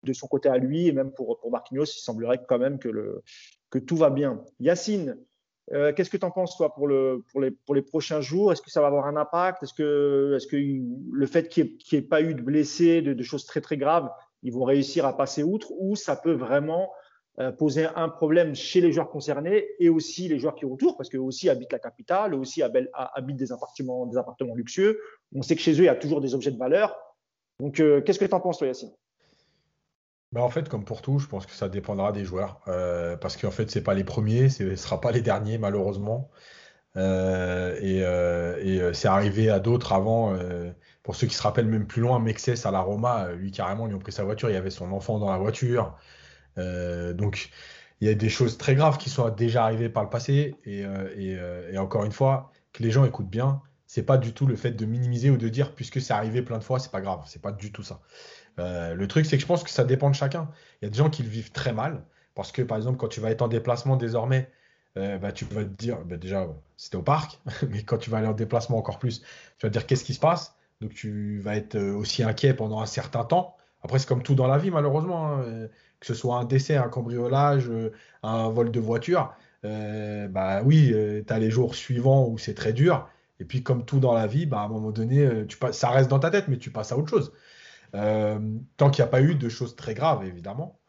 de 0.06 0.14
son 0.14 0.28
côté 0.28 0.49
à 0.49 0.58
lui, 0.58 0.88
et 0.88 0.91
même 0.91 1.12
pour, 1.12 1.39
pour 1.39 1.51
il 1.72 1.86
semblerait 1.88 2.41
quand 2.47 2.60
même 2.60 2.80
que, 2.80 3.22
tout 3.86 3.97
va 3.97 4.10
bien. 4.10 4.41
Yacine, 4.60 5.18
qu'est-ce 5.70 6.10
que 6.10 6.18
tu 6.18 6.26
en 6.26 6.32
penses, 6.32 6.56
toi, 6.56 6.74
pour, 6.74 6.88
le, 6.88 7.26
pour, 7.32 7.76
les, 7.76 7.82
prochains 7.82 8.22
jours? 8.22 8.53
Est-ce 8.53 8.62
que 8.62 8.72
ça 8.72 8.82
va 8.82 8.88
avoir 8.88 9.08
un 9.08 9.18
impact? 9.18 9.64
Est-ce 9.64 9.74
que, 9.74 10.38
le 11.12 11.26
fait 11.26 11.49
qu'il 11.49 11.78
n'y 11.91 11.97
ait, 11.99 12.01
pas 12.01 12.22
eu 12.22 12.36
de 12.36 12.41
blessés, 12.41 13.01
de, 13.01 13.24
choses 13.24 13.45
très, 13.45 13.62
très 13.62 13.78
graves, 13.78 14.10
ils 14.43 14.53
vont 14.53 14.64
réussir 14.64 15.06
à 15.06 15.18
passer 15.18 15.43
outre 15.43 15.72
ou 15.78 15.95
ça 15.95 16.16
peut 16.16 16.34
vraiment 16.34 16.91
euh, 17.39 17.51
poser 17.51 17.86
un 17.97 18.08
problème 18.08 18.56
chez 18.56 18.80
les 18.80 18.93
joueurs 18.93 19.10
concernés 19.10 19.68
et 19.80 19.89
aussi 19.89 20.30
les 20.30 20.39
joueurs 20.39 20.56
qui 20.56 20.64
autour, 20.64 20.95
parce 20.95 21.10
qu'eux 21.10 21.20
aussi 21.20 21.49
habitent 21.49 21.74
la 21.74 21.80
capitale, 21.80 22.34
eux 22.34 22.38
aussi 22.38 22.62
habitent 22.64 23.36
des 23.36 23.51
appartements, 23.51 24.06
des 24.06 24.16
appartements 24.16 24.56
luxueux. 24.56 25.01
On 25.36 25.41
sait 25.41 25.56
que 25.56 25.62
chez 25.62 25.74
eux, 25.74 25.84
il 25.84 25.86
y 25.86 25.89
a 25.89 25.95
toujours 25.95 26.22
des 26.22 26.34
objets 26.34 26.51
de 26.51 26.58
valeur. 26.58 26.95
Donc, 27.60 27.82
euh, 27.82 27.99
qu'est-ce 27.99 28.20
que 28.20 28.26
tu 28.26 28.34
en 28.34 28.39
penses, 28.39 28.60
toi, 28.60 28.68
Yacine? 28.68 28.91
Bah 30.36 30.41
en 30.43 30.49
fait, 30.49 30.69
comme 30.69 30.86
pour 30.86 31.01
tout, 31.01 31.17
je 31.19 31.27
pense 31.27 31.45
que 31.45 31.53
ça 31.53 31.69
dépendra 31.69 32.11
des 32.11 32.25
joueurs. 32.25 32.61
Euh, 32.67 33.17
parce 33.17 33.38
qu'en 33.38 33.51
fait, 33.51 33.71
ce 33.71 33.79
pas 33.79 33.93
les 33.93 34.03
premiers, 34.03 34.49
ce 34.49 34.63
ne 34.63 34.75
sera 34.75 35.01
pas 35.01 35.11
les 35.11 35.21
derniers, 35.21 35.57
malheureusement. 35.57 36.29
et, 36.95 37.99
et 37.99 38.93
c'est 38.93 39.07
arrivé 39.07 39.49
à 39.49 39.59
d'autres 39.59 39.93
avant. 39.93 40.38
Pour 41.03 41.15
ceux 41.15 41.27
qui 41.27 41.36
se 41.36 41.41
rappellent 41.41 41.67
même 41.67 41.88
plus 41.88 42.01
loin, 42.01 42.19
Mexès 42.19 42.65
à 42.65 42.71
la 42.71 42.79
Roma, 42.79 43.31
lui 43.33 43.51
carrément, 43.51 43.88
ils 43.88 43.95
ont 43.95 43.99
pris 43.99 44.11
sa 44.11 44.23
voiture, 44.23 44.49
il 44.49 44.53
y 44.53 44.57
avait 44.57 44.69
son 44.69 44.91
enfant 44.91 45.19
dans 45.19 45.31
la 45.31 45.38
voiture. 45.38 45.95
Euh, 46.57 47.13
donc 47.13 47.49
il 48.01 48.07
y 48.07 48.11
a 48.11 48.13
des 48.13 48.29
choses 48.29 48.57
très 48.57 48.75
graves 48.75 48.97
qui 48.97 49.09
sont 49.09 49.29
déjà 49.29 49.63
arrivées 49.63 49.89
par 49.89 50.03
le 50.03 50.09
passé. 50.09 50.55
Et, 50.65 50.86
euh, 50.86 51.09
euh, 51.17 51.71
et, 51.71 51.77
encore 51.77 52.03
une 52.05 52.11
fois, 52.11 52.51
que 52.73 52.83
les 52.83 52.91
gens 52.91 53.05
écoutent 53.05 53.29
bien, 53.29 53.61
c'est 53.88 54.03
pas 54.03 54.17
du 54.17 54.33
tout 54.33 54.45
le 54.45 54.55
fait 54.55 54.71
de 54.71 54.86
minimiser 54.86 55.29
ou 55.29 55.38
de 55.38 55.47
dire 55.47 55.73
puisque 55.75 56.01
c'est 56.01 56.13
arrivé 56.13 56.41
plein 56.41 56.57
de 56.57 56.63
fois, 56.63 56.79
c'est 56.79 56.91
pas 56.91 57.01
grave. 57.01 57.21
C'est 57.27 57.41
pas 57.41 57.51
du 57.51 57.71
tout 57.71 57.83
ça. 57.83 58.01
Le 58.58 59.06
truc, 59.08 59.26
c'est 59.26 59.38
que 59.38 59.41
je 59.41 59.47
pense 59.47 59.64
que 59.64 59.70
ça 59.70 59.84
dépend 59.84 60.10
de 60.10 60.16
chacun. 60.16 60.49
Il 60.82 60.86
y 60.86 60.88
a 60.88 60.89
des 60.89 60.97
gens 60.97 61.10
qui 61.10 61.24
le 61.24 61.30
vivent 61.30 61.51
très 61.51 61.74
mal 61.74 62.03
parce 62.36 62.51
que 62.51 62.62
par 62.62 62.78
exemple, 62.78 62.97
quand 62.97 63.08
tu 63.08 63.20
vas 63.22 63.32
être 63.32 63.41
en 63.41 63.47
déplacement 63.47 63.97
désormais, 63.97 64.49
bah, 64.95 65.32
tu 65.34 65.45
vas 65.45 65.64
te 65.64 65.70
dire, 65.70 65.99
bah, 66.06 66.18
déjà, 66.18 66.47
c'était 66.78 66.97
au 66.97 67.01
parc, 67.01 67.39
mais 67.70 67.84
quand 67.84 67.97
tu 67.97 68.10
vas 68.10 68.18
aller 68.18 68.28
en 68.28 68.34
déplacement 68.34 68.78
encore 68.78 68.99
plus, 68.99 69.22
tu 69.22 69.66
vas 69.66 69.70
te 69.70 69.74
dire 69.74 69.86
qu'est-ce 69.86 70.03
qui 70.03 70.14
se 70.14 70.20
passe? 70.20 70.56
Donc 70.82 70.93
tu 70.93 71.39
vas 71.39 71.56
être 71.56 71.76
euh, 71.76 71.95
aussi 71.95 72.24
inquiet 72.24 72.53
pendant 72.53 72.82
un 72.82 72.86
certain 72.86 73.24
temps. 73.24 73.56
Après, 73.84 73.99
c'est 73.99 74.08
comme 74.08 74.24
tout 74.24 74.36
dans 74.36 74.47
la 74.47 74.58
vie, 74.58 74.72
malheureusement. 74.72 75.28
Hein, 75.28 75.43
euh, 75.43 75.68
que 75.99 76.08
ce 76.08 76.14
soit 76.14 76.38
un 76.38 76.45
décès, 76.45 76.76
un 76.76 76.89
cambriolage, 76.89 77.70
euh, 77.70 77.91
un 78.22 78.49
vol 78.49 78.72
de 78.72 78.80
voiture. 78.80 79.34
bah 79.64 80.62
oui, 80.64 80.93
tu 81.26 81.34
as 81.34 81.39
les 81.39 81.49
jours 81.49 81.76
suivants 81.76 82.28
où 82.28 82.38
c'est 82.38 82.53
très 82.53 82.74
dur. 82.74 83.08
Et 83.39 83.45
puis, 83.45 83.64
comme 83.64 83.86
tout 83.86 83.99
dans 83.99 84.14
la 84.14 84.28
vie, 84.28 84.45
bah, 84.45 84.60
à 84.60 84.66
un 84.66 84.68
moment 84.68 84.91
donné, 84.91 85.28
tu 85.47 85.58
ça 85.72 85.89
reste 85.89 86.10
dans 86.10 86.20
ta 86.20 86.30
tête, 86.30 86.47
mais 86.47 86.58
tu 86.58 86.72
passes 86.72 86.91
à 86.91 86.97
autre 86.97 87.10
chose. 87.10 87.32
Tant 88.77 88.89
qu'il 88.89 89.03
n'y 89.03 89.07
a 89.07 89.11
pas 89.11 89.21
eu 89.21 89.35
de 89.35 89.49
choses 89.49 89.75
très 89.75 89.93
graves, 89.93 90.25
évidemment. 90.25 90.79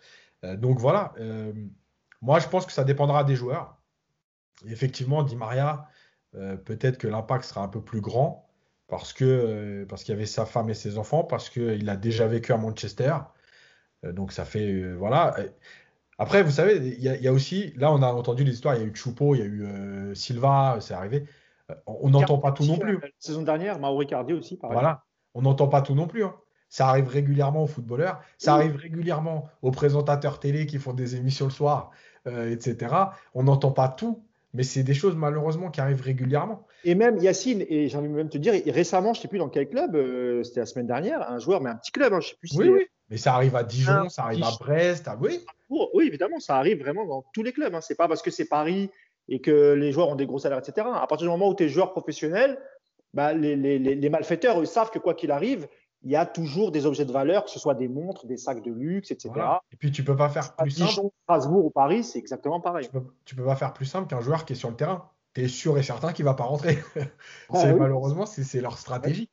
donc 0.43 0.79
voilà. 0.79 1.15
moi, 2.23 2.39
je 2.41 2.49
pense 2.49 2.67
que 2.67 2.73
ça 2.73 2.85
dépendra 2.85 3.25
des 3.25 3.37
joueurs. 3.37 3.79
effectivement, 4.67 5.23
dit 5.23 5.37
Maria, 5.37 5.89
peut-être 6.33 6.99
que 6.99 7.09
l'impact 7.09 7.45
sera 7.45 7.63
un 7.63 7.69
peu 7.69 7.81
plus 7.81 8.01
grand 8.01 8.47
parce 8.89 9.13
que 9.13 9.25
euh, 9.25 9.87
parce 9.87 10.05
qu'il 10.05 10.15
y 10.15 10.17
avait 10.17 10.27
sa 10.27 10.47
femme 10.47 10.71
et 10.71 10.75
ses 10.75 10.99
enfants, 10.99 11.25
parce 11.25 11.51
qu'il 11.51 11.89
a 11.89 11.97
déjà 11.97 12.27
vécu 12.27 12.53
à 12.53 12.57
Manchester. 12.57 13.15
Euh, 14.05 14.13
donc 14.13 14.33
ça 14.33 14.45
fait 14.45 14.71
euh, 14.73 14.95
voilà. 14.95 15.37
Après, 16.19 16.43
vous 16.43 16.51
savez, 16.51 16.77
il 16.77 17.03
y, 17.03 17.29
a 17.29 17.33
aussi, 17.33 17.75
là 17.77 17.93
on 17.93 18.01
a 18.01 18.07
entendu 18.07 18.43
les 18.43 18.53
histoires, 18.53 18.75
il 18.75 18.81
y 18.81 18.85
a 18.85 18.87
eu 18.87 18.95
Choupo, 18.95 19.35
il 19.35 19.39
y 19.39 19.43
a 19.43 19.45
eu 19.45 20.15
Silva, 20.15 20.79
c'est 20.81 20.95
arrivé. 20.95 21.27
on 21.87 22.09
n'entend 22.09 22.39
pas 22.39 22.53
tout 22.53 22.65
non 22.65 22.79
plus. 22.79 22.99
La 22.99 23.09
saison 23.19 23.43
dernière, 23.43 23.79
Mauro 23.79 24.03
aussi, 24.03 24.57
pareil. 24.57 24.73
Voilà, 24.73 25.05
on 25.35 25.43
n'entend 25.43 25.69
pas 25.69 25.83
tout 25.83 25.95
non 25.95 26.07
plus. 26.07 26.25
Hein. 26.25 26.35
Ça 26.69 26.89
arrive 26.89 27.09
régulièrement 27.09 27.63
aux 27.63 27.69
footballeurs, 27.69 28.21
ça 28.39 28.55
arrive 28.55 28.77
régulièrement 28.77 29.49
aux 29.63 29.71
présentateurs 29.71 30.41
télé 30.41 30.67
qui 30.67 30.79
font 30.79 30.93
des 30.93 31.17
émissions 31.17 31.47
le 31.47 31.53
soir, 31.53 31.91
etc. 32.27 32.95
On 33.35 33.45
n'entend 33.45 33.71
pas 33.71 33.89
tout, 33.89 34.23
mais 34.57 34.63
c'est 34.63 34.83
des 34.83 34.95
choses 34.95 35.15
malheureusement 35.17 35.71
qui 35.71 35.81
arrivent 35.81 36.01
régulièrement. 36.01 36.67
Et 36.85 36.95
même 36.95 37.19
Yacine, 37.19 37.65
et 37.69 37.89
j'ai 37.89 37.99
envie 37.99 38.09
de 38.09 38.15
même 38.15 38.29
te 38.29 38.39
dire, 38.39 38.55
récemment, 38.67 39.13
je 39.13 39.19
ne 39.19 39.23
sais 39.23 39.29
plus 39.29 39.39
dans 39.39 39.49
quel 39.49 39.69
club, 39.69 39.95
euh, 39.95 40.43
c'était 40.43 40.61
la 40.61 40.67
semaine 40.67 40.87
dernière, 40.87 41.31
un 41.31 41.39
joueur, 41.39 41.61
mais 41.61 41.71
un 41.71 41.77
petit 41.77 41.93
club, 41.93 42.15
hein, 42.15 42.21
je 42.21 42.29
ne 42.29 42.31
sais 42.31 42.37
plus 42.39 42.49
si. 42.49 42.59
Oui, 42.59 42.69
oui. 42.69 42.87
Mais 43.11 43.19
ça 43.19 43.35
arrive 43.35 43.55
à 43.55 43.63
Dijon, 43.63 44.09
ça 44.09 44.25
arrive 44.25 44.43
à 44.43 44.51
Brest, 44.59 45.07
à... 45.09 45.17
oui. 45.21 45.45
Oui, 45.69 46.07
évidemment, 46.07 46.41
ça 46.41 46.57
arrive 46.57 46.81
vraiment 46.81 47.07
dans 47.07 47.25
tous 47.33 47.43
les 47.43 47.53
clubs. 47.53 47.75
Hein. 47.75 47.81
Ce 47.81 47.93
n'est 47.93 47.97
pas 47.97 48.09
parce 48.09 48.23
que 48.23 48.31
c'est 48.31 48.47
Paris 48.47 48.91
et 49.29 49.41
que 49.41 49.75
les 49.75 49.93
joueurs 49.93 50.09
ont 50.09 50.15
des 50.15 50.27
gros 50.27 50.39
salaires, 50.39 50.59
etc. 50.59 50.87
À 50.95 51.07
partir 51.07 51.27
du 51.27 51.31
moment 51.31 51.49
où 51.49 51.55
tu 51.55 51.65
es 51.65 51.69
joueur 51.69 51.93
professionnel, 51.93 52.59
bah, 53.15 53.33
les, 53.33 53.57
les, 53.57 53.79
les, 53.79 54.09
malfaiteurs, 54.09 54.61
eux, 54.61 54.65
savent 54.65 54.91
que 54.91 54.99
quoi 54.99 55.15
qu'il 55.15 55.31
arrive, 55.31 55.67
il 56.07 56.13
y 56.13 56.17
a 56.17 56.25
toujours 56.25 56.71
des 56.71 56.87
objets 56.87 57.05
de 57.05 57.13
valeur, 57.13 57.45
que 57.45 57.51
ce 57.51 57.59
soit 57.59 57.75
des 57.75 57.89
montres, 57.89 58.27
des 58.27 58.37
sacs 58.37 58.63
de 58.63 58.73
luxe, 58.73 59.11
etc. 59.11 59.33
Et 59.73 59.77
puis 59.77 59.91
tu 59.91 60.05
peux 60.05 60.17
pas 60.17 60.29
faire 60.29 60.55
plus 60.57 60.71
simple. 60.71 61.09
Strasbourg 61.25 61.67
ou 61.67 61.71
Paris, 61.71 62.05
c'est 62.05 62.19
exactement 62.19 62.61
pareil. 62.61 62.87
Tu 62.87 63.35
peux, 63.35 63.43
peux 63.43 63.49
pas 63.49 63.57
faire 63.57 63.73
plus 63.73 63.87
simple 63.87 64.07
qu'un 64.07 64.21
joueur 64.21 64.45
qui 64.45 64.55
est 64.55 64.57
sur 64.57 64.71
le 64.71 64.77
terrain 64.77 65.11
tu 65.37 65.45
es 65.45 65.49
sûr 65.49 65.77
et 65.77 65.83
certain 65.83 66.13
qu'il 66.13 66.25
va 66.25 66.35
pas 66.35 66.45
rentrer. 66.45 66.79
Ah 67.53 67.73
malheureusement, 67.75 68.27
c'est 68.27 68.61
leur 68.61 68.79
stratégie. 68.79 69.29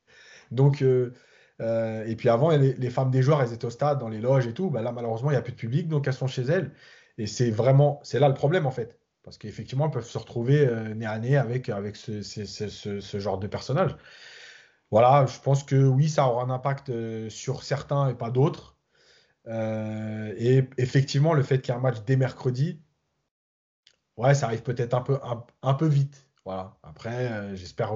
Donc, 0.50 0.82
euh, 0.82 1.12
euh, 1.60 2.04
et 2.04 2.14
puis 2.14 2.28
avant, 2.28 2.50
les, 2.50 2.90
femmes 2.90 3.10
des 3.10 3.22
joueurs, 3.22 3.40
elles 3.42 3.52
étaient 3.52 3.64
au 3.64 3.70
stade, 3.70 3.98
dans 3.98 4.08
les 4.08 4.20
loges 4.20 4.46
et 4.46 4.52
tout. 4.52 4.70
Bah 4.70 4.82
là, 4.82 4.92
malheureusement, 4.92 5.30
il 5.30 5.34
n'y 5.34 5.38
a 5.38 5.42
plus 5.42 5.52
de 5.52 5.56
public, 5.56 5.88
donc 5.88 6.06
elles 6.06 6.14
sont 6.14 6.26
chez 6.26 6.42
elles. 6.42 6.72
Et 7.16 7.26
c'est 7.26 7.50
vraiment, 7.50 8.00
c'est 8.02 8.18
là 8.18 8.28
le 8.28 8.34
problème 8.34 8.66
en 8.66 8.70
fait. 8.70 8.98
Parce 9.22 9.38
qu'effectivement, 9.38 9.86
elles 9.86 9.92
peuvent 9.92 10.04
se 10.04 10.18
retrouver 10.18 10.66
euh, 10.66 10.94
nez 10.94 11.06
à 11.06 11.18
nez 11.18 11.36
avec, 11.36 11.70
avec 11.70 11.96
ce, 11.96 12.20
ce, 12.22 13.18
genre 13.18 13.38
de 13.38 13.46
personnage. 13.46 13.96
Voilà, 14.94 15.26
je 15.26 15.40
pense 15.40 15.64
que 15.64 15.76
oui, 15.86 16.08
ça 16.08 16.26
aura 16.28 16.44
un 16.44 16.50
impact 16.50 16.92
sur 17.28 17.64
certains 17.64 18.08
et 18.10 18.14
pas 18.14 18.30
d'autres. 18.30 18.76
et 19.46 20.68
effectivement, 20.78 21.34
le 21.34 21.42
fait 21.42 21.60
qu'il 21.60 21.72
y 21.72 21.76
ait 21.76 21.78
un 21.78 21.82
match 21.82 22.02
dès 22.06 22.16
mercredi, 22.16 22.80
ouais, 24.16 24.34
ça 24.34 24.46
arrive 24.46 24.62
peut-être 24.62 24.94
un 24.94 25.00
peu, 25.02 25.18
un, 25.62 25.74
peu 25.74 25.86
vite. 25.86 26.28
Voilà. 26.44 26.76
Après, 26.82 27.32
euh, 27.32 27.56
j'espère. 27.56 27.94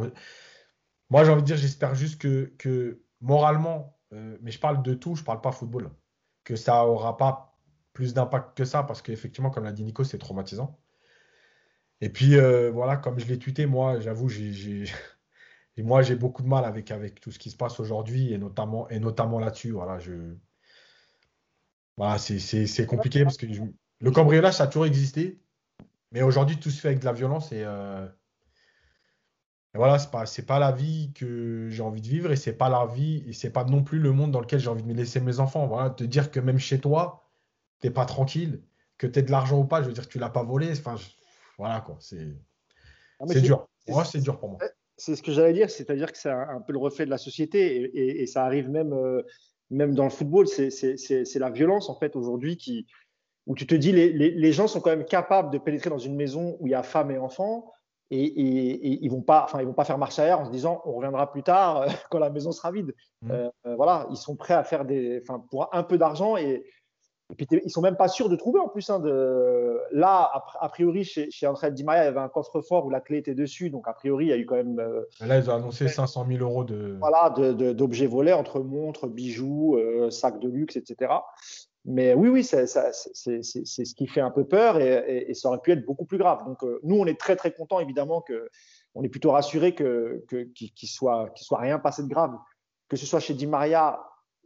Moi, 1.10 1.24
j'ai 1.24 1.30
envie 1.30 1.42
de 1.42 1.46
dire, 1.46 1.56
j'espère 1.56 1.94
juste 1.94 2.20
que, 2.20 2.52
que 2.58 3.02
moralement, 3.20 3.98
euh, 4.12 4.36
mais 4.42 4.50
je 4.50 4.60
parle 4.60 4.82
de 4.82 4.94
tout, 4.94 5.14
je 5.16 5.24
parle 5.24 5.40
pas 5.40 5.52
football, 5.52 5.90
que 6.44 6.56
ça 6.56 6.86
aura 6.86 7.16
pas 7.16 7.58
plus 7.92 8.14
d'impact 8.14 8.56
que 8.56 8.64
ça 8.64 8.82
parce 8.82 9.02
qu'effectivement, 9.02 9.50
comme 9.50 9.64
l'a 9.64 9.72
dit 9.72 9.84
Nico, 9.84 10.04
c'est 10.04 10.18
traumatisant. 10.18 10.78
Et 12.00 12.10
puis 12.10 12.36
euh, 12.36 12.70
voilà, 12.70 12.96
comme 12.96 13.18
je 13.18 13.26
l'ai 13.26 13.38
tweeté, 13.38 13.66
moi, 13.66 14.00
j'avoue, 14.00 14.28
j'ai, 14.28 14.84
moi, 15.82 16.02
j'ai 16.02 16.16
beaucoup 16.16 16.42
de 16.42 16.48
mal 16.48 16.64
avec, 16.64 16.90
avec 16.90 17.20
tout 17.20 17.30
ce 17.30 17.38
qui 17.38 17.50
se 17.50 17.56
passe 17.56 17.78
aujourd'hui 17.80 18.32
et 18.32 18.38
notamment, 18.38 18.88
et 18.88 18.98
notamment 18.98 19.38
là-dessus. 19.38 19.70
Voilà, 19.70 19.98
je, 19.98 20.12
voilà, 21.96 22.18
c'est 22.18 22.86
compliqué 22.86 23.24
parce 23.24 23.36
que 23.36 23.46
le 24.00 24.10
cambriolage, 24.10 24.54
ça 24.54 24.64
a 24.64 24.66
toujours 24.66 24.86
existé. 24.86 25.40
Mais 26.12 26.22
aujourd'hui, 26.22 26.58
tout 26.58 26.70
se 26.70 26.80
fait 26.80 26.88
avec 26.88 27.00
de 27.00 27.04
la 27.04 27.12
violence 27.12 27.52
et, 27.52 27.62
euh, 27.64 28.08
voilà, 29.74 29.98
c'est 29.98 30.10
pas, 30.10 30.24
pas 30.46 30.58
la 30.58 30.72
vie 30.72 31.12
que 31.14 31.68
j'ai 31.70 31.82
envie 31.82 32.00
de 32.00 32.08
vivre 32.08 32.32
et 32.32 32.36
c'est 32.36 32.54
pas 32.54 32.68
la 32.68 32.86
vie 32.86 33.22
et 33.26 33.32
c'est 33.32 33.50
pas 33.50 33.64
non 33.64 33.82
plus 33.82 33.98
le 33.98 34.12
monde 34.12 34.32
dans 34.32 34.40
lequel 34.40 34.58
j'ai 34.58 34.68
envie 34.68 34.82
de 34.82 34.88
me 34.88 34.94
laisser 34.94 35.20
mes 35.20 35.40
enfants. 35.40 35.66
Voilà, 35.66 35.90
te 35.90 36.04
dire 36.04 36.30
que 36.30 36.40
même 36.40 36.58
chez 36.58 36.80
toi, 36.80 37.28
t'es 37.80 37.90
pas 37.90 38.06
tranquille, 38.06 38.62
que 38.96 39.06
tu 39.06 39.18
aies 39.18 39.22
de 39.22 39.30
l'argent 39.30 39.58
ou 39.58 39.64
pas, 39.64 39.82
je 39.82 39.88
veux 39.88 39.92
dire 39.92 40.04
que 40.06 40.12
tu 40.12 40.18
l'as 40.18 40.30
pas 40.30 40.42
volé. 40.42 40.72
Enfin, 40.72 40.96
voilà 41.58 41.80
quoi, 41.80 41.98
c'est 42.00 42.36
ah, 43.20 43.26
dur. 43.26 43.68
Moi, 43.86 44.04
c'est 44.04 44.20
dur 44.20 44.38
pour 44.38 44.50
moi. 44.50 44.58
C'est 44.98 45.16
ce 45.16 45.22
que 45.22 45.32
j'allais 45.32 45.52
dire, 45.52 45.70
c'est-à-dire 45.70 46.12
que 46.12 46.18
c'est 46.18 46.30
un, 46.30 46.60
peu 46.60 46.72
le 46.72 46.78
reflet 46.78 47.04
de 47.06 47.10
la 47.10 47.18
société 47.18 48.20
et, 48.20 48.26
ça 48.26 48.44
arrive 48.44 48.68
même, 48.68 48.92
euh, 48.92 49.22
même 49.70 49.94
dans 49.94 50.04
le 50.04 50.10
football. 50.10 50.46
C'est 50.48 51.38
la 51.38 51.50
violence 51.50 51.88
en 51.88 51.94
fait 51.94 52.16
aujourd'hui 52.16 52.56
qui 52.56 52.86
où 53.46 53.54
tu 53.54 53.66
te 53.66 53.74
dis 53.74 53.92
les, 53.92 54.10
les, 54.12 54.52
gens 54.52 54.68
sont 54.68 54.82
quand 54.82 54.90
même 54.90 55.06
capables 55.06 55.50
de 55.50 55.56
pénétrer 55.56 55.88
dans 55.88 55.96
une 55.96 56.16
maison 56.16 56.58
où 56.60 56.66
il 56.66 56.70
y 56.70 56.74
a 56.74 56.82
femmes 56.82 57.10
et 57.10 57.16
enfants 57.16 57.72
et, 58.10 58.24
et, 58.24 59.04
ils 59.04 59.10
vont 59.10 59.22
pas, 59.22 59.44
enfin 59.44 59.60
ils 59.60 59.66
vont 59.66 59.72
pas 59.72 59.84
faire 59.84 59.98
marche 59.98 60.18
arrière 60.18 60.40
en 60.40 60.44
se 60.44 60.50
disant 60.50 60.82
on 60.84 60.92
reviendra 60.92 61.30
plus 61.30 61.42
tard 61.42 61.82
euh, 61.82 61.88
quand 62.10 62.18
la 62.18 62.30
maison 62.30 62.52
sera 62.52 62.72
vide. 62.72 62.94
Mmh. 63.22 63.30
Euh, 63.30 63.50
voilà, 63.76 64.06
ils 64.10 64.16
sont 64.16 64.36
prêts 64.36 64.54
à 64.54 64.64
faire 64.64 64.84
des, 64.84 65.20
enfin 65.22 65.42
pour 65.50 65.74
un 65.74 65.82
peu 65.82 65.98
d'argent 65.98 66.36
et, 66.36 66.64
et 67.30 67.34
puis 67.34 67.46
ils 67.62 67.70
sont 67.70 67.82
même 67.82 67.96
pas 67.96 68.08
sûrs 68.08 68.30
de 68.30 68.36
trouver 68.36 68.58
en 68.58 68.68
plus. 68.68 68.88
Hein, 68.88 69.00
de... 69.00 69.78
Là, 69.92 70.30
a, 70.60 70.68
priori, 70.70 71.04
chez, 71.04 71.30
chez 71.30 71.46
André 71.46 71.70
Di 71.70 71.84
Maria, 71.84 72.04
il 72.04 72.06
y 72.06 72.08
avait 72.08 72.20
un 72.20 72.28
coffre-fort 72.28 72.86
où 72.86 72.90
la 72.90 73.00
clé 73.00 73.18
était 73.18 73.34
dessus. 73.34 73.68
Donc, 73.68 73.86
a 73.86 73.92
priori, 73.92 74.26
il 74.26 74.28
y 74.28 74.32
a 74.32 74.38
eu 74.38 74.46
quand 74.46 74.56
même. 74.56 74.78
Euh, 74.78 75.02
là, 75.20 75.36
ils 75.38 75.50
ont 75.50 75.54
annoncé 75.54 75.88
500 75.88 76.26
000 76.26 76.42
euros 76.42 76.64
de. 76.64 76.96
Voilà, 76.98 77.28
d'objets 77.30 78.06
volés 78.06 78.32
entre 78.32 78.60
montres, 78.60 79.06
bijoux, 79.08 79.76
euh, 79.76 80.10
sacs 80.10 80.40
de 80.40 80.48
luxe, 80.48 80.76
etc. 80.76 81.12
Mais 81.84 82.14
oui, 82.14 82.28
oui, 82.28 82.44
c'est 82.44 82.66
ce 82.66 83.94
qui 83.94 84.06
fait 84.06 84.20
un 84.20 84.30
peu 84.30 84.44
peur 84.44 84.80
et, 84.80 85.32
ça 85.34 85.48
aurait 85.48 85.60
pu 85.60 85.72
être 85.72 85.84
beaucoup 85.84 86.06
plus 86.06 86.18
grave. 86.18 86.44
Donc, 86.46 86.62
euh, 86.64 86.80
nous, 86.82 86.96
on 86.96 87.06
est 87.06 87.18
très, 87.18 87.36
très 87.36 87.52
contents, 87.52 87.80
évidemment, 87.80 88.22
que 88.22 88.48
on 88.94 89.02
est 89.02 89.08
plutôt 89.08 89.32
rassurés 89.32 89.74
qu'il 89.74 90.22
que, 90.28 90.44
qu'il 90.54 90.88
soit, 90.88 91.30
soit 91.36 91.58
rien 91.58 91.78
passé 91.78 92.02
de 92.02 92.08
grave. 92.08 92.34
Que 92.88 92.96
ce 92.96 93.04
soit 93.04 93.20
chez 93.20 93.34
Di 93.34 93.46
Maria 93.46 94.00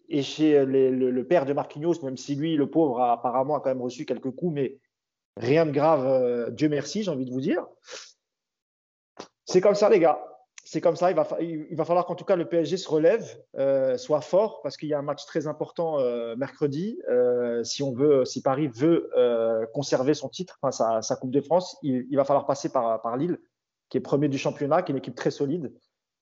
et 0.09 0.23
chez 0.23 0.65
le, 0.65 1.23
père 1.23 1.47
de 1.47 1.53
Marquinhos, 1.53 2.03
même 2.03 2.17
si 2.17 2.35
lui, 2.35 2.57
le 2.57 2.69
pauvre, 2.69 3.01
apparemment 3.01 3.57
a 3.57 3.61
quand 3.61 3.71
même 3.71 3.83
reçu 3.83 4.05
quelques 4.05 4.31
coups, 4.31 4.55
mais 4.55 4.79
rien 5.37 5.67
de 5.67 5.71
grave, 5.71 6.07
euh, 6.07 6.51
Dieu 6.51 6.69
merci, 6.69 7.03
j'ai 7.03 7.11
envie 7.11 7.25
de 7.25 7.31
vous 7.31 7.41
dire. 7.41 7.67
C'est 9.45 9.61
comme 9.61 9.75
ça, 9.75 9.89
les 9.89 10.01
gars. 10.01 10.23
C'est 10.65 10.81
comme 10.81 10.97
ça. 10.97 11.11
Il 11.11 11.17
va, 11.17 11.85
falloir 11.85 12.07
qu'en 12.07 12.15
tout 12.15 12.25
cas 12.25 12.37
le 12.37 12.49
PSG 12.49 12.77
se 12.77 12.89
relève, 12.89 13.43
euh, 13.59 13.99
soit 13.99 14.21
fort, 14.21 14.63
parce 14.63 14.77
qu'il 14.77 14.89
y 14.89 14.95
a 14.95 14.99
un 14.99 15.03
match 15.03 15.27
très 15.27 15.47
important 15.47 15.99
euh, 15.99 16.37
mercredi. 16.37 16.99
si 17.65 17.83
on 17.83 17.93
veut, 17.93 18.25
si 18.25 18.43
Paris 18.43 18.69
veut 18.69 19.11
conserver 19.75 20.15
son 20.15 20.29
titre, 20.29 20.59
enfin 20.63 21.03
sa, 21.03 21.17
Coupe 21.17 21.33
de 21.33 21.41
France, 21.41 21.77
il, 21.83 22.17
va 22.17 22.25
falloir 22.25 22.47
passer 22.47 22.71
par 22.71 23.17
Lille, 23.17 23.39
qui 23.91 23.99
est 23.99 24.01
premier 24.01 24.29
du 24.29 24.39
championnat, 24.39 24.83
qui 24.83 24.93
est 24.93 24.95
une 24.95 24.99
équipe 24.99 25.17
très 25.17 25.31
solide. 25.31 25.73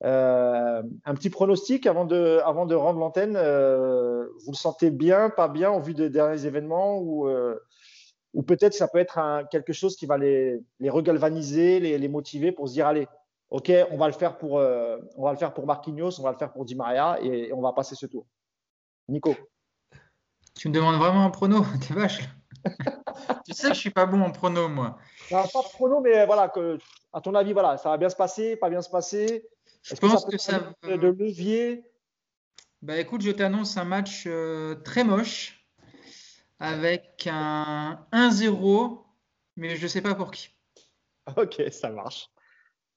Euh, 0.03 0.83
un 1.05 1.15
petit 1.15 1.29
pronostic 1.29 1.87
avant 1.87 2.07
de, 2.07 2.41
avant 2.45 2.67
de 2.67 2.75
rendre 2.75 2.99
l'antenne. 2.99 3.35
Euh, 3.37 4.27
vous 4.45 4.53
le 4.53 4.57
sentez 4.57 4.91
bien, 4.91 5.29
pas 5.29 5.49
bien 5.49 5.71
au 5.71 5.81
vu 5.81 5.95
des 5.95 6.09
derniers 6.09 6.47
événements 6.47 6.99
ou, 6.99 7.29
euh, 7.29 7.59
ou 8.33 8.43
peut-être 8.43 8.73
ça 8.73 8.89
peut 8.89 8.99
être 8.99 9.19
un, 9.19 9.45
quelque 9.45 9.73
chose 9.73 9.97
qui 9.97 10.07
va 10.07 10.17
les, 10.17 10.59
les 10.79 10.91
regalvaniser, 10.91 11.81
les, 11.81 11.99
les, 11.99 12.09
motiver 12.09 12.51
pour 12.51 12.69
se 12.69 12.75
dire 12.75 12.87
allez, 12.87 13.09
ok, 13.51 13.71
on 13.91 13.99
va 13.99 14.07
le 14.07 14.15
faire 14.15 14.39
pour, 14.39 14.55
on 14.55 15.23
va 15.23 15.33
le 15.33 15.37
faire 15.37 15.53
pour 15.53 15.67
Marquinhos, 15.67 16.19
on 16.19 16.23
va 16.23 16.33
le 16.33 16.39
faire 16.39 16.53
pour 16.53 16.65
Di 16.65 16.75
Maria 16.75 17.19
et, 17.23 17.53
on 17.53 17.61
va 17.61 17.73
passer 17.73 17.95
ce 17.95 18.07
tour. 18.07 18.27
Nico. 19.09 19.35
Tu 20.55 20.69
me 20.69 20.75
demandes 20.75 20.97
vraiment 20.97 21.25
un 21.25 21.31
prono, 21.31 21.63
t'es 21.87 21.95
vache. 21.95 22.23
tu 23.45 23.53
sais 23.53 23.69
que 23.69 23.75
je 23.75 23.81
suis 23.81 23.91
pas 23.91 24.07
bon 24.07 24.23
en 24.23 24.31
prono, 24.31 24.69
moi. 24.69 24.97
pas 25.31 25.43
de 25.43 25.73
prono, 25.73 26.01
mais 26.01 26.25
voilà, 26.25 26.49
que, 26.49 26.79
à 27.13 27.21
ton 27.21 27.35
avis, 27.35 27.53
voilà, 27.53 27.77
ça 27.77 27.91
va 27.91 27.99
bien 27.99 28.09
se 28.09 28.17
passer, 28.17 28.57
pas 28.57 28.71
bien 28.71 28.81
se 28.81 28.91
passer. 28.91 29.45
Je 29.83 29.95
pense 29.95 30.25
que, 30.25 30.39
ça. 30.39 30.73
De 30.83 31.09
levier? 31.09 31.85
Bah 32.83 32.99
écoute, 32.99 33.23
je 33.23 33.31
t'annonce 33.31 33.77
un 33.77 33.85
match 33.85 34.25
euh, 34.27 34.75
très 34.77 35.05
moche 35.05 35.67
avec 36.59 37.29
un 37.31 38.07
1-0, 38.13 39.03
mais 39.57 39.77
je 39.77 39.83
ne 39.83 39.89
sais 39.89 40.01
pas 40.01 40.15
pour 40.15 40.31
qui. 40.31 40.51
Ok, 41.37 41.63
ça 41.71 41.91
marche. 41.91 42.29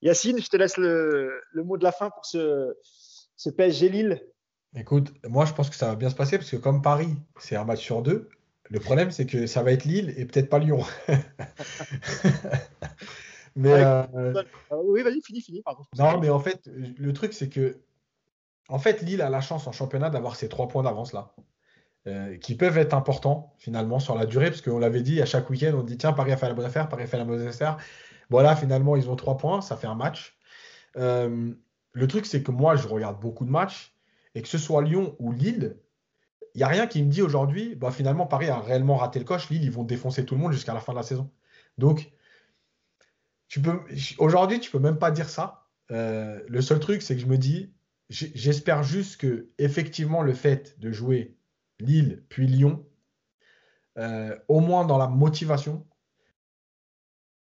Yacine, 0.02 0.40
je 0.40 0.48
te 0.48 0.56
laisse 0.56 0.76
le, 0.76 1.40
mot 1.54 1.76
de 1.76 1.84
la 1.84 1.92
fin 1.92 2.10
pour 2.10 2.26
ce, 2.26 2.74
ce, 3.36 3.48
PSG 3.48 3.88
Lille. 3.88 4.26
Écoute, 4.74 5.12
moi 5.24 5.44
je 5.44 5.52
pense 5.52 5.70
que 5.70 5.76
ça 5.76 5.86
va 5.86 5.94
bien 5.94 6.10
se 6.10 6.14
passer 6.14 6.36
parce 6.36 6.50
que 6.50 6.56
comme 6.56 6.82
Paris, 6.82 7.14
c'est 7.38 7.54
un 7.54 7.64
match 7.64 7.80
sur 7.80 8.02
deux. 8.02 8.28
Le 8.70 8.80
problème, 8.80 9.10
c'est 9.10 9.26
que 9.26 9.46
ça 9.46 9.62
va 9.62 9.72
être 9.72 9.84
Lille 9.84 10.14
et 10.16 10.24
peut-être 10.24 10.48
pas 10.48 10.58
Lyon. 10.58 10.82
Mais, 13.56 13.72
euh, 13.72 14.42
ah 14.70 14.76
oui, 14.82 15.02
vas-y, 15.02 15.20
fini, 15.22 15.40
fini. 15.40 15.62
Non, 15.98 16.18
mais 16.18 16.28
en 16.28 16.40
fait, 16.40 16.66
le 16.66 17.12
truc, 17.12 17.32
c'est 17.32 17.48
que 17.48 17.78
en 18.68 18.78
fait, 18.78 19.02
Lille 19.02 19.22
a 19.22 19.30
la 19.30 19.40
chance 19.40 19.66
en 19.66 19.72
championnat 19.72 20.10
d'avoir 20.10 20.36
ces 20.36 20.48
trois 20.48 20.68
points 20.68 20.82
d'avance 20.82 21.12
là, 21.12 21.34
euh, 22.06 22.36
qui 22.38 22.54
peuvent 22.54 22.78
être 22.78 22.94
importants 22.94 23.54
finalement 23.58 23.98
sur 23.98 24.16
la 24.16 24.26
durée, 24.26 24.50
parce 24.50 24.62
qu'on 24.62 24.78
l'avait 24.78 25.02
dit 25.02 25.20
à 25.20 25.26
chaque 25.26 25.50
week-end, 25.50 25.72
on 25.74 25.82
dit 25.82 25.96
tiens, 25.96 26.12
Paris 26.12 26.32
a 26.32 26.36
fait 26.36 26.48
la 26.48 26.54
bonne 26.54 26.64
affaire, 26.64 26.88
Paris 26.88 27.04
a 27.04 27.06
fait 27.06 27.18
la 27.18 27.24
bonne 27.24 27.46
affaire. 27.46 27.76
Voilà, 28.30 28.56
finalement, 28.56 28.96
ils 28.96 29.10
ont 29.10 29.16
trois 29.16 29.36
points, 29.36 29.60
ça 29.60 29.76
fait 29.76 29.86
un 29.86 29.94
match. 29.94 30.38
Euh, 30.96 31.52
le 31.92 32.06
truc, 32.06 32.26
c'est 32.26 32.42
que 32.42 32.50
moi, 32.50 32.76
je 32.76 32.88
regarde 32.88 33.20
beaucoup 33.20 33.44
de 33.44 33.50
matchs, 33.50 33.94
et 34.34 34.42
que 34.42 34.48
ce 34.48 34.58
soit 34.58 34.82
Lyon 34.82 35.14
ou 35.18 35.32
Lille, 35.32 35.76
il 36.54 36.58
n'y 36.58 36.64
a 36.64 36.68
rien 36.68 36.86
qui 36.86 37.02
me 37.02 37.10
dit 37.10 37.20
aujourd'hui, 37.20 37.74
bah, 37.74 37.90
finalement, 37.90 38.26
Paris 38.26 38.48
a 38.48 38.60
réellement 38.60 38.96
raté 38.96 39.18
le 39.18 39.24
coche, 39.24 39.50
Lille, 39.50 39.64
ils 39.64 39.70
vont 39.70 39.84
défoncer 39.84 40.24
tout 40.24 40.34
le 40.34 40.40
monde 40.40 40.52
jusqu'à 40.52 40.72
la 40.72 40.80
fin 40.80 40.92
de 40.92 40.98
la 40.98 41.02
saison. 41.02 41.30
Donc, 41.78 42.12
aujourd'hui, 44.18 44.60
tu 44.60 44.70
peux 44.70 44.78
même 44.78 44.98
pas 44.98 45.10
dire 45.10 45.28
ça. 45.28 45.66
Euh, 45.90 46.40
le 46.48 46.60
seul 46.62 46.80
truc, 46.80 47.02
c'est 47.02 47.14
que 47.14 47.20
je 47.20 47.26
me 47.26 47.38
dis, 47.38 47.72
j'espère 48.08 48.82
juste 48.82 49.18
que 49.20 49.50
effectivement 49.58 50.22
le 50.22 50.34
fait 50.34 50.78
de 50.80 50.92
jouer 50.92 51.36
Lille 51.80 52.24
puis 52.28 52.46
Lyon, 52.46 52.86
euh, 53.98 54.36
au 54.48 54.60
moins 54.60 54.84
dans 54.84 54.98
la 54.98 55.08
motivation, 55.08 55.86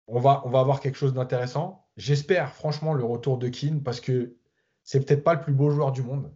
on 0.08 0.20
va, 0.20 0.42
on 0.46 0.50
va 0.50 0.60
avoir 0.60 0.80
quelque 0.80 0.98
chose 0.98 1.14
d'intéressant. 1.14 1.88
J'espère 1.98 2.54
franchement 2.54 2.94
le 2.94 3.04
retour 3.04 3.38
de 3.38 3.48
Keane 3.48 3.82
parce 3.84 4.02
que 4.02 4.36
c'est 4.84 5.06
peut-être 5.06 5.24
pas 5.24 5.34
le 5.34 5.42
plus 5.42 5.54
beau 5.54 5.70
joueur 5.70 5.92
du 5.92 6.04
monde, 6.04 6.34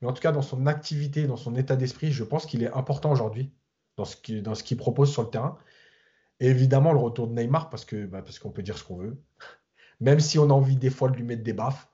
mais 0.00 0.08
en 0.08 0.12
tout 0.12 0.20
cas 0.20 0.32
dans 0.32 0.42
son 0.42 0.66
activité, 0.66 1.26
dans 1.26 1.36
son 1.36 1.54
état 1.56 1.76
d'esprit, 1.76 2.12
je 2.12 2.24
pense 2.24 2.44
qu'il 2.44 2.62
est 2.62 2.72
important 2.72 3.10
aujourd'hui 3.10 3.52
dans 3.96 4.04
ce 4.04 4.62
qu'il 4.62 4.76
propose 4.76 5.10
sur 5.10 5.22
le 5.22 5.30
terrain 5.30 5.56
évidemment, 6.40 6.92
le 6.92 6.98
retour 6.98 7.28
de 7.28 7.34
Neymar, 7.34 7.70
parce 7.70 7.84
que 7.84 8.06
bah, 8.06 8.22
parce 8.22 8.38
qu'on 8.38 8.50
peut 8.50 8.62
dire 8.62 8.78
ce 8.78 8.84
qu'on 8.84 8.96
veut. 8.96 9.22
Même 10.00 10.20
si 10.20 10.38
on 10.38 10.50
a 10.50 10.52
envie 10.52 10.76
des 10.76 10.90
fois 10.90 11.08
de 11.08 11.16
lui 11.16 11.24
mettre 11.24 11.42
des 11.42 11.52
baffes, 11.54 11.88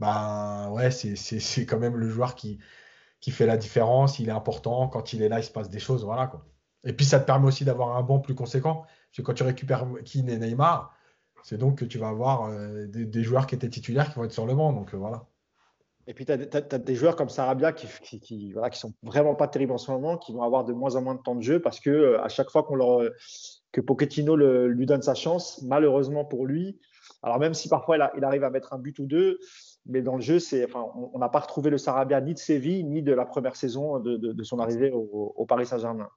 bah 0.00 0.70
ouais, 0.72 0.90
c'est 0.90 1.66
quand 1.66 1.78
même 1.78 1.96
le 1.96 2.08
joueur 2.08 2.34
qui, 2.34 2.58
qui 3.20 3.30
fait 3.32 3.46
la 3.46 3.56
différence. 3.56 4.18
Il 4.18 4.28
est 4.28 4.32
important. 4.32 4.88
Quand 4.88 5.12
il 5.12 5.22
est 5.22 5.28
là, 5.28 5.40
il 5.40 5.44
se 5.44 5.50
passe 5.50 5.70
des 5.70 5.80
choses. 5.80 6.04
Voilà, 6.04 6.26
quoi. 6.28 6.46
Et 6.84 6.92
puis, 6.92 7.06
ça 7.06 7.20
te 7.20 7.26
permet 7.26 7.46
aussi 7.48 7.64
d'avoir 7.64 7.96
un 7.96 8.02
banc 8.02 8.20
plus 8.20 8.34
conséquent. 8.34 8.82
Parce 8.82 9.18
que 9.18 9.22
quand 9.22 9.34
tu 9.34 9.42
récupères 9.44 9.86
Keane 10.04 10.28
et 10.28 10.38
Neymar, 10.38 10.94
c'est 11.42 11.58
donc 11.58 11.78
que 11.78 11.84
tu 11.84 11.98
vas 11.98 12.08
avoir 12.08 12.46
euh, 12.46 12.86
des, 12.86 13.22
joueurs 13.22 13.46
qui 13.46 13.54
étaient 13.54 13.68
titulaires 13.68 14.10
qui 14.10 14.16
vont 14.16 14.24
être 14.24 14.32
sur 14.32 14.46
le 14.46 14.54
banc. 14.54 14.72
Donc 14.72 14.94
euh, 14.94 14.96
voilà. 14.96 15.26
Et 16.06 16.14
puis, 16.14 16.24
tu 16.24 16.32
as, 16.32 16.36
des 16.36 16.94
joueurs 16.94 17.14
comme 17.14 17.28
Sarabia 17.28 17.72
qui, 17.72 17.86
qui, 18.02 18.20
qui, 18.20 18.52
voilà, 18.52 18.70
qui 18.70 18.78
sont 18.78 18.92
vraiment 19.02 19.34
pas 19.34 19.46
terribles 19.46 19.72
en 19.72 19.78
ce 19.78 19.90
moment, 19.90 20.16
qui 20.18 20.32
vont 20.32 20.42
avoir 20.42 20.64
de 20.64 20.72
moins 20.72 20.96
en 20.96 21.02
moins 21.02 21.14
de 21.14 21.22
temps 21.22 21.36
de 21.36 21.42
jeu 21.42 21.60
parce 21.60 21.78
que 21.78 21.90
euh, 21.90 22.22
à 22.22 22.28
chaque 22.28 22.50
fois 22.50 22.64
qu'on 22.64 22.74
leur 22.74 23.02
que 23.72 23.80
Pochettino 23.80 24.36
lui 24.36 24.86
donne 24.86 25.02
sa 25.02 25.14
chance, 25.14 25.60
malheureusement 25.62 26.24
pour 26.24 26.46
lui. 26.46 26.78
Alors 27.22 27.38
même 27.38 27.54
si 27.54 27.68
parfois 27.68 27.96
il, 27.96 28.24
arrive 28.24 28.44
à 28.44 28.50
mettre 28.50 28.72
un 28.72 28.78
but 28.78 28.98
ou 28.98 29.06
deux, 29.06 29.38
mais 29.86 30.02
dans 30.02 30.14
le 30.14 30.20
jeu, 30.20 30.38
c'est, 30.38 30.64
enfin, 30.64 30.86
on 30.94 31.18
n'a 31.18 31.28
pas 31.28 31.40
retrouvé 31.40 31.70
le 31.70 31.78
Sarabia 31.78 32.20
ni 32.20 32.34
de 32.34 32.38
Séville 32.38 32.84
ni 32.84 33.02
de 33.02 33.12
la 33.12 33.24
première 33.24 33.56
saison 33.56 33.98
de, 33.98 34.42
son 34.42 34.58
arrivée 34.58 34.92
au, 34.92 35.46
Paris 35.46 35.66
Saint-Germain. 35.66 36.08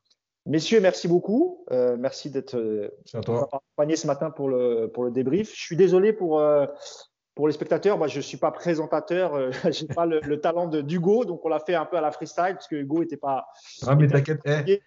Messieurs, 0.45 0.79
merci 0.79 1.07
beaucoup. 1.07 1.65
Euh, 1.71 1.95
merci 1.97 2.29
d'être 2.29 2.91
accompagnés 3.13 3.95
ce 3.95 4.05
matin 4.05 4.29
pour 4.29 4.49
le, 4.49 4.87
pour 4.93 5.03
le 5.03 5.11
débrief. 5.11 5.55
Je 5.55 5.61
suis 5.61 5.77
désolé 5.77 6.13
pour, 6.13 6.39
euh, 6.39 6.67
pour 7.35 7.47
les 7.47 7.53
spectateurs. 7.53 7.97
Moi, 7.97 8.07
je 8.07 8.17
ne 8.17 8.21
suis 8.21 8.37
pas 8.37 8.51
présentateur. 8.51 9.51
je 9.63 9.81
n'ai 9.81 9.93
pas 9.93 10.05
le, 10.05 10.39
talent 10.39 10.67
d'Hugo, 10.67 11.25
donc 11.25 11.45
on 11.45 11.49
l'a 11.49 11.59
fait 11.59 11.75
un 11.75 11.85
peu 11.85 11.97
à 11.97 12.01
la 12.01 12.11
freestyle 12.11 12.53
parce 12.53 12.67
que 12.67 12.75
Hugo 12.75 13.01
n'était 13.01 13.17
pas. 13.17 13.47
Ah, 13.85 13.95
mais 13.95 14.07
t'inquiète. 14.07 14.41
Eh, 14.45 14.81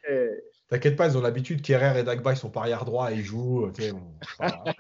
T'inquiète 0.68 0.96
pas, 0.96 1.06
ils 1.06 1.16
ont 1.16 1.22
l'habitude 1.22 1.62
qu'Herrera 1.62 1.98
et 1.98 2.02
Dagba, 2.02 2.32
ils 2.32 2.36
sont 2.36 2.50
pas 2.50 2.60
arrière 2.60 2.84
droit 2.84 3.10
et 3.10 3.14
ils 3.16 3.24
jouent. 3.24 3.64
Euh, 3.64 3.92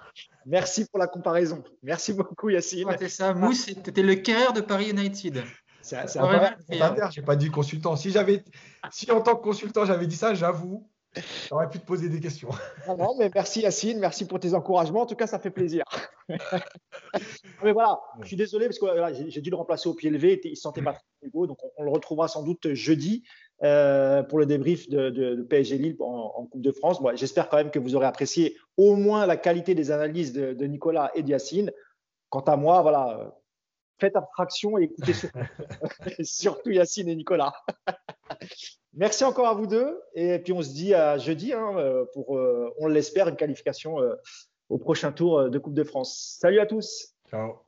Merci 0.46 0.86
pour 0.86 0.98
la 0.98 1.06
comparaison. 1.06 1.64
Merci 1.82 2.12
beaucoup, 2.12 2.50
Yacine. 2.50 2.86
Ouais, 2.86 3.08
ça, 3.08 3.32
Mousse, 3.32 3.64
c'était 3.64 4.02
le 4.02 4.14
Kerrer 4.16 4.52
de 4.52 4.60
Paris 4.60 4.90
United. 4.90 5.42
C'est 5.80 5.96
un 5.96 6.56
J'ai 7.10 7.22
pas 7.22 7.36
dit 7.36 7.50
consultant. 7.50 7.96
Si, 7.96 8.10
j'avais, 8.10 8.44
si 8.90 9.10
en 9.10 9.22
tant 9.22 9.34
que 9.34 9.42
consultant, 9.42 9.86
j'avais 9.86 10.06
dit 10.06 10.16
ça, 10.16 10.34
j'avoue, 10.34 10.86
J'aurais 11.48 11.68
pu 11.68 11.78
te 11.78 11.86
poser 11.86 12.08
des 12.08 12.20
questions. 12.20 12.50
Non, 12.98 13.14
mais 13.18 13.30
merci 13.34 13.60
Yacine, 13.60 13.98
merci 13.98 14.26
pour 14.26 14.40
tes 14.40 14.54
encouragements. 14.54 15.02
En 15.02 15.06
tout 15.06 15.14
cas, 15.14 15.26
ça 15.26 15.38
fait 15.38 15.50
plaisir. 15.50 15.84
mais 17.62 17.72
voilà, 17.72 18.00
je 18.20 18.26
suis 18.26 18.36
désolé 18.36 18.66
parce 18.66 18.78
que 18.78 18.86
j'ai 19.28 19.40
dû 19.40 19.50
le 19.50 19.56
remplacer 19.56 19.88
au 19.88 19.94
pied 19.94 20.10
levé. 20.10 20.40
Il 20.44 20.50
ne 20.50 20.54
se 20.54 20.62
sentait 20.62 20.82
pas 20.82 20.92
très 20.92 21.30
beau, 21.30 21.46
donc 21.46 21.58
on, 21.76 21.82
le 21.82 21.90
retrouvera 21.90 22.28
sans 22.28 22.42
doute 22.42 22.72
jeudi 22.74 23.24
euh, 23.62 24.22
pour 24.22 24.38
le 24.38 24.46
débrief 24.46 24.88
de, 24.88 25.46
PSG 25.48 25.78
Lille 25.78 25.96
en, 26.00 26.46
Coupe 26.46 26.62
de 26.62 26.72
France. 26.72 27.00
J'espère 27.14 27.48
quand 27.48 27.56
même 27.56 27.70
que 27.70 27.78
vous 27.78 27.94
aurez 27.94 28.06
apprécié 28.06 28.56
au 28.76 28.96
moins 28.96 29.26
la 29.26 29.36
qualité 29.36 29.74
des 29.74 29.90
analyses 29.90 30.32
de, 30.32 30.66
Nicolas 30.66 31.10
et 31.14 31.22
de 31.22 31.30
Yacine. 31.30 31.72
Quant 32.30 32.40
à 32.40 32.56
moi, 32.56 32.82
voilà, 32.82 33.34
faites 33.98 34.16
abstraction 34.16 34.78
et 34.78 34.84
écoutez 34.84 35.14
surtout, 35.14 35.38
surtout 36.22 36.70
Yacine 36.70 37.08
et 37.08 37.16
Nicolas. 37.16 37.52
Merci 38.94 39.24
encore 39.24 39.46
à 39.46 39.54
vous 39.54 39.66
deux. 39.66 40.00
Et 40.14 40.38
puis 40.38 40.52
on 40.52 40.62
se 40.62 40.72
dit 40.72 40.94
à 40.94 41.18
jeudi 41.18 41.52
hein, 41.52 41.76
euh, 41.76 42.04
pour, 42.12 42.38
euh, 42.38 42.72
on 42.78 42.86
l'espère, 42.86 43.28
une 43.28 43.36
qualification 43.36 44.00
euh, 44.00 44.14
au 44.68 44.78
prochain 44.78 45.12
tour 45.12 45.50
de 45.50 45.58
Coupe 45.58 45.74
de 45.74 45.84
France. 45.84 46.36
Salut 46.40 46.60
à 46.60 46.66
tous. 46.66 47.14
Ciao. 47.30 47.58